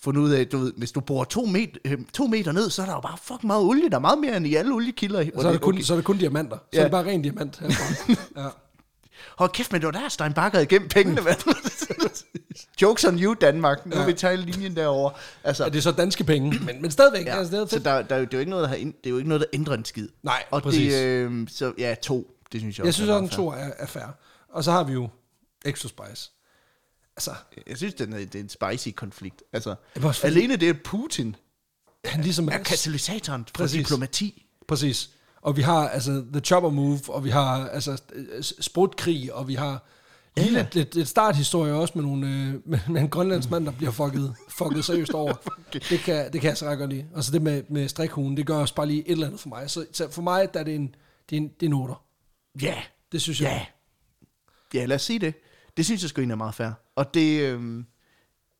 fundet 0.00 0.20
ud 0.22 0.30
af, 0.30 0.46
du 0.46 0.58
ved, 0.58 0.72
hvis 0.76 0.92
du 0.92 1.00
borer 1.00 1.24
to, 1.24 1.44
met, 1.44 1.78
øh, 1.84 1.98
to 2.14 2.26
meter 2.26 2.52
ned, 2.52 2.70
så 2.70 2.82
er 2.82 2.86
der 2.86 2.92
jo 2.94 3.00
bare 3.00 3.18
fucking 3.22 3.46
meget 3.46 3.62
olie. 3.62 3.90
Der 3.90 3.96
er 3.96 4.00
meget 4.00 4.18
mere 4.18 4.36
end 4.36 4.46
i 4.46 4.54
alle 4.54 4.74
oliekilder. 4.74 5.18
Og 5.34 5.42
så 5.42 5.48
er, 5.48 5.52
det 5.52 5.60
kun, 5.60 5.82
så 5.82 5.92
er 5.92 5.96
det 5.96 6.04
kun 6.04 6.18
diamanter. 6.18 6.56
Så 6.56 6.64
Ja. 6.72 6.78
er 6.78 6.82
det 6.82 6.90
bare 6.90 7.04
ren 7.04 7.22
diamant. 7.22 7.60
ja. 8.36 8.46
Hold 9.38 9.50
kæft, 9.50 9.72
men 9.72 9.80
det 9.80 9.86
var 9.86 9.92
der, 10.00 10.08
Stein 10.08 10.32
Bakker 10.32 10.58
igennem 10.60 10.88
pengene? 10.88 11.20
Jokes 12.82 13.04
on 13.04 13.18
you, 13.18 13.34
Danmark. 13.40 13.86
Nu 13.86 13.96
Ja. 13.96 14.06
vi 14.06 14.12
tage 14.12 14.36
linjen 14.36 14.76
derover. 14.76 15.10
Altså, 15.44 15.64
ja, 15.64 15.70
det 15.70 15.78
er 15.78 15.82
så 15.82 15.92
danske 15.92 16.24
penge, 16.24 16.58
men, 16.66 16.82
men 16.82 16.90
stadigvæk. 16.90 17.26
Ja. 17.26 17.36
Altså, 17.38 17.56
det 17.56 17.62
er 17.62 17.66
så 17.66 17.78
der, 17.78 18.02
der, 18.02 18.14
er 18.14 18.18
jo- 18.18 18.24
det 18.24 18.34
er 18.34 18.38
jo 18.38 18.40
ikke 18.40 18.50
noget, 18.50 18.62
der 18.62 18.68
har 18.68 18.76
ind, 18.76 18.94
det 18.94 19.06
er 19.06 19.10
jo 19.10 19.16
ikke 19.16 19.28
noget, 19.28 19.40
der 19.40 19.46
ændrer 19.52 19.74
en 19.74 19.84
skid. 19.84 20.08
Nej, 20.22 20.44
og 20.50 20.62
præcis. 20.62 20.92
det, 20.94 21.02
øh, 21.04 21.48
så 21.50 21.72
ja, 21.78 21.94
to. 22.02 22.30
Det 22.52 22.60
synes 22.60 22.78
jeg, 22.78 22.84
Jeg 22.84 22.88
også 22.88 23.02
synes 23.04 23.20
en 23.20 23.28
to 23.28 23.48
er, 23.48 23.70
er 23.78 23.86
fair. 23.86 24.04
Og 24.52 24.64
så 24.64 24.72
har 24.72 24.84
vi 24.84 24.92
jo 24.92 25.08
Extra 25.64 25.88
Spice. 25.88 26.30
Altså. 27.18 27.34
Jeg 27.66 27.76
synes, 27.76 27.94
det 27.94 28.12
er, 28.14 28.18
det 28.18 28.34
er 28.34 28.40
en 28.40 28.48
spicy 28.48 28.88
konflikt. 28.96 29.42
Altså, 29.52 29.74
fordi- 30.00 30.18
alene 30.22 30.56
det, 30.56 30.68
at 30.68 30.82
Putin 30.84 31.36
han 32.04 32.20
ligesom 32.22 32.48
er 32.48 32.58
katalysatoren 32.58 33.44
for 33.44 33.52
Præcis. 33.54 33.78
diplomati. 33.78 34.46
Præcis. 34.68 35.10
Og 35.42 35.56
vi 35.56 35.62
har 35.62 35.88
altså 35.88 36.24
The 36.32 36.40
Chopper 36.40 36.70
Move, 36.70 37.00
og 37.08 37.24
vi 37.24 37.30
har 37.30 37.68
altså 37.68 38.02
sprutkrig, 38.60 39.32
og 39.34 39.48
vi 39.48 39.54
har 39.54 39.84
Ja. 40.36 40.42
lige 40.42 40.54
lidt, 40.54 40.74
lidt, 40.74 40.94
lidt 40.94 41.08
starthistorie 41.08 41.72
også 41.72 41.92
med, 41.96 42.04
nogle, 42.04 42.26
øh, 42.26 42.54
med, 42.70 42.78
med 42.88 43.00
en 43.00 43.08
grønlandsk 43.08 43.50
mand, 43.50 43.66
der 43.66 43.72
bliver 43.72 43.90
fucket, 43.90 44.34
fucket 44.48 44.84
seriøst 44.84 45.10
over. 45.14 45.34
det, 45.72 45.98
kan, 46.00 46.32
det 46.32 46.40
kan 46.40 46.48
jeg 46.48 46.56
så 46.58 46.66
ret 46.66 46.78
godt 46.78 46.90
lide. 46.90 47.06
Og 47.14 47.24
så 47.24 47.32
det 47.32 47.42
med, 47.42 47.62
med 47.68 47.88
strikhugen, 47.88 48.36
det 48.36 48.46
gør 48.46 48.56
også 48.56 48.74
bare 48.74 48.86
lige 48.86 49.00
et 49.08 49.12
eller 49.12 49.26
andet 49.26 49.40
for 49.40 49.48
mig. 49.48 49.70
Så, 49.70 49.86
så 49.92 50.10
for 50.10 50.22
mig, 50.22 50.54
der 50.54 50.60
er 50.60 50.64
det 50.64 50.74
en, 50.74 50.94
det 51.30 51.36
er 51.36 51.40
en, 51.40 51.48
det 51.48 51.62
er 51.62 51.66
en 51.66 51.72
otter. 51.72 52.02
Ja, 52.62 52.74
Det 53.12 53.22
synes 53.22 53.40
jeg. 53.40 53.66
ja. 54.74 54.78
Ja, 54.80 54.84
lad 54.86 54.96
os 54.96 55.02
sige 55.02 55.18
det. 55.18 55.34
Det 55.78 55.86
synes 55.86 56.02
jeg 56.02 56.10
sgu 56.10 56.20
egentlig 56.20 56.32
er 56.34 56.36
meget 56.36 56.54
fair. 56.54 56.70
Og 56.96 57.14
det, 57.14 57.40
øh, 57.40 57.84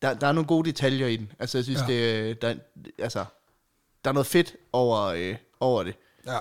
der, 0.03 0.15
der 0.15 0.27
er 0.27 0.33
nogle 0.33 0.47
gode 0.47 0.69
detaljer 0.69 1.07
i 1.07 1.17
den. 1.17 1.33
Altså, 1.39 1.59
jeg 1.59 1.65
synes, 1.65 1.81
Ja. 1.81 1.87
det, 1.93 2.43
der, 2.43 2.55
altså, 2.99 3.25
der 4.05 4.11
er 4.11 4.15
noget 4.15 4.27
fedt 4.27 4.57
over, 4.73 5.01
øh, 5.01 5.37
over 5.61 5.83
det. 5.83 5.95
Ja. 6.27 6.39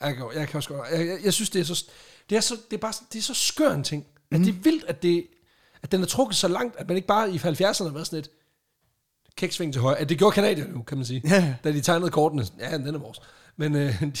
Jeg 0.00 0.16
kan, 0.16 0.26
jeg 0.34 0.48
kan 0.48 0.56
også 0.56 0.68
godt. 0.68 0.88
Jeg, 0.92 1.06
jeg, 1.06 1.18
jeg 1.24 1.32
synes, 1.32 1.50
det 1.50 1.60
er 1.60 1.64
så... 1.64 1.84
Det 2.30 2.36
er, 2.36 2.40
så, 2.40 2.54
det 2.70 2.76
er 2.76 2.80
bare 2.80 2.92
det 3.12 3.18
er 3.18 3.22
så 3.22 3.34
skør 3.34 3.72
en 3.72 3.84
ting. 3.84 4.06
At 4.30 4.40
det 4.40 4.48
er 4.48 4.52
vildt, 4.52 4.84
at, 4.84 5.02
det, 5.02 5.26
at 5.82 5.92
den 5.92 6.02
er 6.02 6.06
trukket 6.06 6.36
så 6.36 6.48
langt, 6.48 6.76
at 6.76 6.88
man 6.88 6.96
ikke 6.96 7.08
bare 7.08 7.30
i 7.30 7.36
70'erne 7.36 7.84
har 7.84 7.90
været 7.92 8.06
sådan 8.06 8.18
et 8.18 8.30
kæksving 9.36 9.72
til 9.72 9.82
højre. 9.82 9.98
At 9.98 10.08
det 10.08 10.18
gjorde 10.18 10.34
kanadierne 10.34 10.72
jo, 10.72 10.82
kan 10.82 10.96
man 10.98 11.06
sige. 11.06 11.22
Ja. 11.24 11.54
Da 11.64 11.72
de 11.72 11.80
tegnede 11.80 12.10
kortene. 12.10 12.46
Ja, 12.58 12.78
den 12.78 12.94
er 12.94 12.98
vores. 12.98 13.20
Men 13.56 13.74
øh, 13.76 14.00
de, 14.02 14.12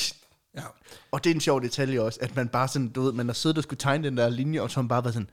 ja. 0.56 0.62
Og 1.10 1.24
det 1.24 1.30
er 1.30 1.34
en 1.34 1.40
sjov 1.40 1.62
detalje 1.62 2.00
også, 2.00 2.18
at 2.22 2.36
man 2.36 2.48
bare 2.48 2.68
sådan, 2.68 2.88
du 2.88 3.02
ved, 3.02 3.12
man 3.12 3.26
har 3.26 3.34
siddet 3.34 3.58
og 3.58 3.62
skulle 3.62 3.78
tegne 3.78 4.04
den 4.04 4.16
der 4.16 4.28
linje, 4.28 4.60
og 4.60 4.70
så 4.70 4.76
har 4.76 4.82
man 4.82 4.88
bare 4.88 5.04
været 5.04 5.14
sådan, 5.14 5.30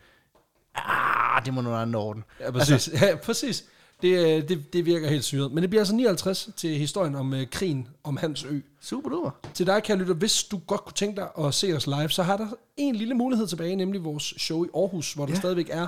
ah, 0.75 1.45
det 1.45 1.53
må 1.53 1.61
nogle 1.61 1.77
andre 1.79 1.99
orden. 1.99 2.23
Ja, 2.39 2.51
præcis. 2.51 2.71
Altså, 2.71 2.91
ja, 3.05 3.15
præcis. 3.15 3.65
Det, 4.01 4.07
øh, 4.09 4.49
det, 4.49 4.73
det 4.73 4.85
virker 4.85 5.09
helt 5.09 5.23
syret. 5.23 5.51
Men 5.51 5.61
det 5.61 5.69
bliver 5.69 5.81
altså 5.81 5.95
59 5.95 6.49
til 6.57 6.69
historien 6.77 7.15
om 7.15 7.33
øh, 7.33 7.47
krigen 7.51 7.87
om 8.03 8.17
Hans 8.17 8.43
Ø. 8.43 8.59
Super 8.81 9.09
duper. 9.09 9.31
Til 9.53 9.65
dig, 9.67 9.83
kære 9.83 9.97
lytter, 9.97 10.13
hvis 10.13 10.43
du 10.43 10.57
godt 10.67 10.81
kunne 10.85 10.93
tænke 10.93 11.15
dig 11.21 11.27
at 11.45 11.53
se 11.53 11.73
os 11.73 11.87
live, 11.87 12.09
så 12.09 12.23
har 12.23 12.37
der 12.37 12.47
en 12.77 12.95
lille 12.95 13.13
mulighed 13.13 13.47
tilbage, 13.47 13.75
nemlig 13.75 14.03
vores 14.03 14.23
show 14.23 14.65
i 14.65 14.67
Aarhus, 14.75 15.13
hvor 15.13 15.25
der 15.25 15.33
Ja. 15.33 15.39
stadigvæk 15.39 15.67
er 15.71 15.87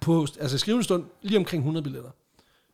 på 0.00 0.26
altså 0.40 0.58
skrivende 0.58 0.84
stund 0.84 1.04
lige 1.22 1.38
omkring 1.38 1.60
100 1.60 1.82
billetter. 1.84 2.10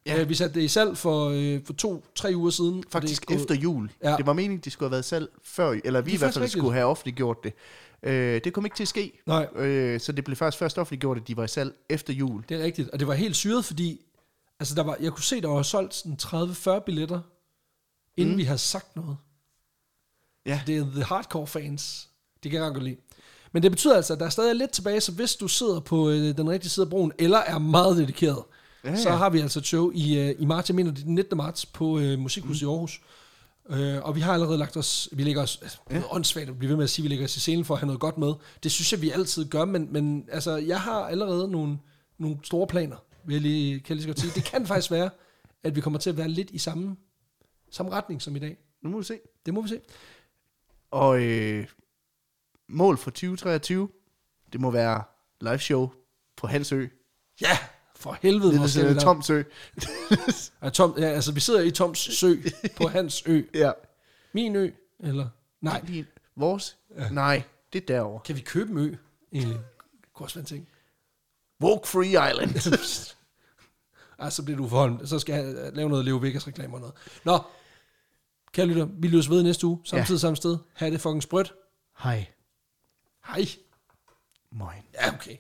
Ja. 0.07 0.17
Ja. 0.17 0.23
vi 0.23 0.35
satte 0.35 0.55
det 0.55 0.63
i 0.65 0.69
salg 0.69 0.97
for, 0.97 1.29
øh, 1.29 1.61
for 1.67 1.73
to-tre 1.73 2.33
uger 2.35 2.51
siden. 2.51 2.85
Faktisk 2.91 3.29
det 3.29 3.35
er 3.37 3.41
efter 3.41 3.55
jul. 3.55 3.91
Ja. 4.05 4.17
Det 4.17 4.27
var 4.27 4.33
meningen, 4.33 4.59
de 4.65 4.71
skulle 4.71 4.87
have 4.89 4.93
været 4.93 5.05
salg 5.05 5.29
før, 5.45 5.75
eller 5.85 6.01
vi 6.01 6.13
i 6.13 6.17
hvert 6.17 6.35
fald 6.35 6.43
rigtigt. 6.43 6.61
skulle 6.61 6.75
have 6.75 6.87
offentliggjort 6.87 7.45
det. 7.45 7.53
Øh, 8.05 8.41
det 8.45 8.53
kom 8.53 8.65
ikke 8.65 8.77
til 8.77 8.85
at 8.85 8.89
ske, 8.89 9.21
Nej, 9.27 9.47
øh, 9.57 10.01
så 10.01 10.13
det 10.13 10.25
blev 10.25 10.37
først 10.37 10.59
først 10.59 10.79
offentliggjort, 10.79 11.17
at 11.19 11.29
de 11.29 11.37
var 11.37 11.45
i 11.45 11.49
salg 11.49 11.75
efter 11.89 12.13
jul. 12.13 12.45
det 12.49 12.61
er 12.61 12.65
rigtigt. 12.65 12.91
Og 12.91 12.99
det 13.01 13.09
var 13.09 13.15
helt 13.15 13.37
syret, 13.37 13.65
fordi 13.65 14.01
altså, 14.61 14.75
der 14.75 14.83
var, 14.83 14.97
jeg 15.01 15.13
kunne 15.13 15.23
se, 15.25 15.41
der 15.41 15.49
var 15.49 15.63
solgt 15.63 15.95
sådan 15.95 16.19
30-40 16.23 16.79
billetter, 16.79 17.21
inden 18.17 18.35
Mm. 18.35 18.39
vi 18.39 18.45
havde 18.45 18.59
sagt 18.59 18.97
noget. 18.97 19.17
Ja. 20.47 20.61
Det 20.67 20.77
er 20.77 20.87
the 20.95 21.03
hardcore 21.05 21.47
fans. 21.47 22.09
Det 22.43 22.51
kan 22.51 22.61
jeg 22.63 22.73
godt 22.73 22.85
lide. 22.85 22.97
Men 23.53 23.63
det 23.63 23.71
betyder 23.71 23.97
altså, 23.97 24.13
at 24.13 24.19
der 24.21 24.27
er 24.27 24.31
stadig 24.31 24.57
lidt 24.57 24.71
tilbage, 24.71 25.01
så 25.01 25.13
hvis 25.13 25.35
du 25.37 25.49
sidder 25.49 25.81
på 25.81 26.11
øh, 26.11 26.37
den 26.37 26.51
rigtige 26.51 26.71
side 26.71 26.85
af 26.87 26.91
broen, 26.91 27.13
eller 27.19 27.39
er 27.39 27.59
meget 27.59 27.97
dedikeret, 27.97 28.43
Ja, 28.85 28.91
ja, 28.91 28.97
så 28.97 29.11
har 29.11 29.31
vi 29.31 29.41
altså 29.41 29.59
et 29.59 29.67
show 29.67 29.91
i, 29.95 30.19
øh, 30.19 30.35
i 30.39 30.45
marts, 30.45 30.69
jeg 30.69 30.75
mener 30.77 30.91
det 30.91 31.01
er 31.01 31.05
den 31.05 31.15
19. 31.15 31.37
marts, 31.37 31.67
på 31.67 31.99
øh, 31.99 32.19
Musikhuset 32.19 32.63
mm. 32.63 32.69
i 32.69 32.73
Aarhus. 32.73 33.01
Øh, 33.71 34.03
og 34.03 34.17
vi 34.17 34.21
har 34.21 34.33
allerede 34.33 34.59
lagt 34.59 34.77
os, 34.77 35.09
vi 35.13 35.23
lægger 35.23 35.43
os, 35.43 35.59
altså, 35.63 35.79
ja. 35.91 36.03
åndssvagt 36.11 36.49
at 36.49 36.59
blive 36.59 36.69
ved 36.69 36.77
med 36.77 36.85
at 36.85 36.91
sige, 36.91 37.03
at 37.03 37.05
vi 37.05 37.09
lægger 37.09 37.25
os 37.25 37.37
i 37.37 37.41
scenen 37.41 37.65
for 37.65 37.75
at 37.75 37.81
have 37.81 37.87
noget 37.87 38.01
godt 38.01 38.19
med. 38.19 38.35
Det 38.63 38.73
synes 38.73 38.93
jeg, 38.93 39.03
vi 39.03 39.11
altid 39.11 39.49
gør, 39.49 39.65
men, 39.65 39.93
men 39.93 40.29
altså, 40.33 40.57
jeg 40.57 40.81
har 40.81 41.01
allerede 41.01 41.51
nogle, 41.51 41.79
nogle 42.19 42.39
store 42.43 42.67
planer, 42.67 42.97
vil 43.25 43.35
jeg 43.35 43.43
lige, 43.43 43.81
kan 43.81 43.89
jeg 43.89 43.97
lige 43.97 44.07
godt 44.07 44.21
sige. 44.21 44.33
Det 44.35 44.45
kan 44.45 44.67
faktisk 44.67 44.91
være, 44.91 45.11
at 45.63 45.77
vi 45.77 45.81
kommer 45.81 45.99
til 45.99 46.11
at 46.11 46.17
være 46.17 46.29
lidt 46.29 46.51
i 46.51 46.59
samme, 46.59 46.97
samme 47.71 47.93
retning 47.93 48.23
som 48.23 48.37
i 48.37 48.39
dag. 48.39 48.57
Nu 48.83 48.91
må 48.91 48.99
vi 48.99 49.05
se. 49.05 49.19
Det 49.47 49.55
må 49.55 49.63
vi 49.63 49.69
se. 49.69 49.81
Og 50.91 51.23
øh, 51.23 51.67
mål 52.69 52.99
for 52.99 53.11
2023, 53.11 53.89
det 54.53 54.61
må 54.61 54.71
være 54.71 55.03
live 55.41 55.59
show 55.59 55.91
på 56.37 56.47
Hansø. 56.47 56.87
Ja, 57.41 57.59
for 58.05 58.19
helvede, 58.23 58.51
Det 58.51 58.59
hvor 58.59 58.67
skal 58.67 58.73
sådan 58.83 58.87
vi 58.87 58.91
en 58.93 58.97
der. 58.97 59.03
tom 59.03 59.23
sø. 59.23 59.43
Ja, 60.63 60.69
Tom, 60.71 60.95
ja, 60.99 61.05
altså, 61.07 61.33
vi 61.33 61.41
sidder 61.41 61.61
i 61.61 61.71
Toms 61.71 61.99
sø, 61.99 62.35
på 62.77 62.89
hans 62.89 63.23
ø. 63.27 63.43
ja. 63.55 63.73
Min 64.33 64.57
ø, 64.57 64.71
eller? 65.01 65.29
Nej, 65.61 65.81
Lige- 65.85 66.07
Vores? 66.37 66.77
Ja. 66.97 67.09
Nej, 67.09 67.43
det 67.73 67.83
er 67.83 67.87
derovre. 67.87 68.21
kan 68.25 68.37
vi 68.37 68.41
købe 68.41 68.71
en 68.71 68.79
ø, 68.79 68.95
egentlig? 69.33 69.59
Det 70.01 70.13
kunne 70.15 70.27
også 70.27 70.35
være 70.37 70.41
en 70.43 70.47
ting. 70.47 70.69
Walk 71.63 71.87
Free 71.87 72.31
Island. 72.31 72.51
Ej, 74.19 74.31
så 74.31 74.43
bliver 74.43 74.57
du 74.59 74.69
forholdt. 74.69 75.09
Så 75.09 75.19
skal 75.19 75.35
jeg 75.35 75.73
lave 75.75 75.89
noget 75.89 76.05
Leo 76.05 76.17
Vegas 76.17 76.47
reklamer 76.47 76.75
og 76.75 76.81
noget. 76.81 76.95
Nå, 77.25 77.39
kære 78.53 78.67
lytter, 78.67 78.85
vi 78.99 79.09
lyttes 79.09 79.31
ved 79.31 79.43
næste 79.43 79.67
uge. 79.67 79.79
Samtidig 79.85 80.21
samme 80.21 80.37
sted. 80.37 80.59
Ha' 80.75 80.91
det 80.91 81.01
fucking 81.01 81.23
sprødt. 81.23 81.55
Hej. 81.99 82.27
Hej. 83.27 83.45
Moin. 84.53 84.83
Ja, 84.95 85.15
okay. 85.15 85.37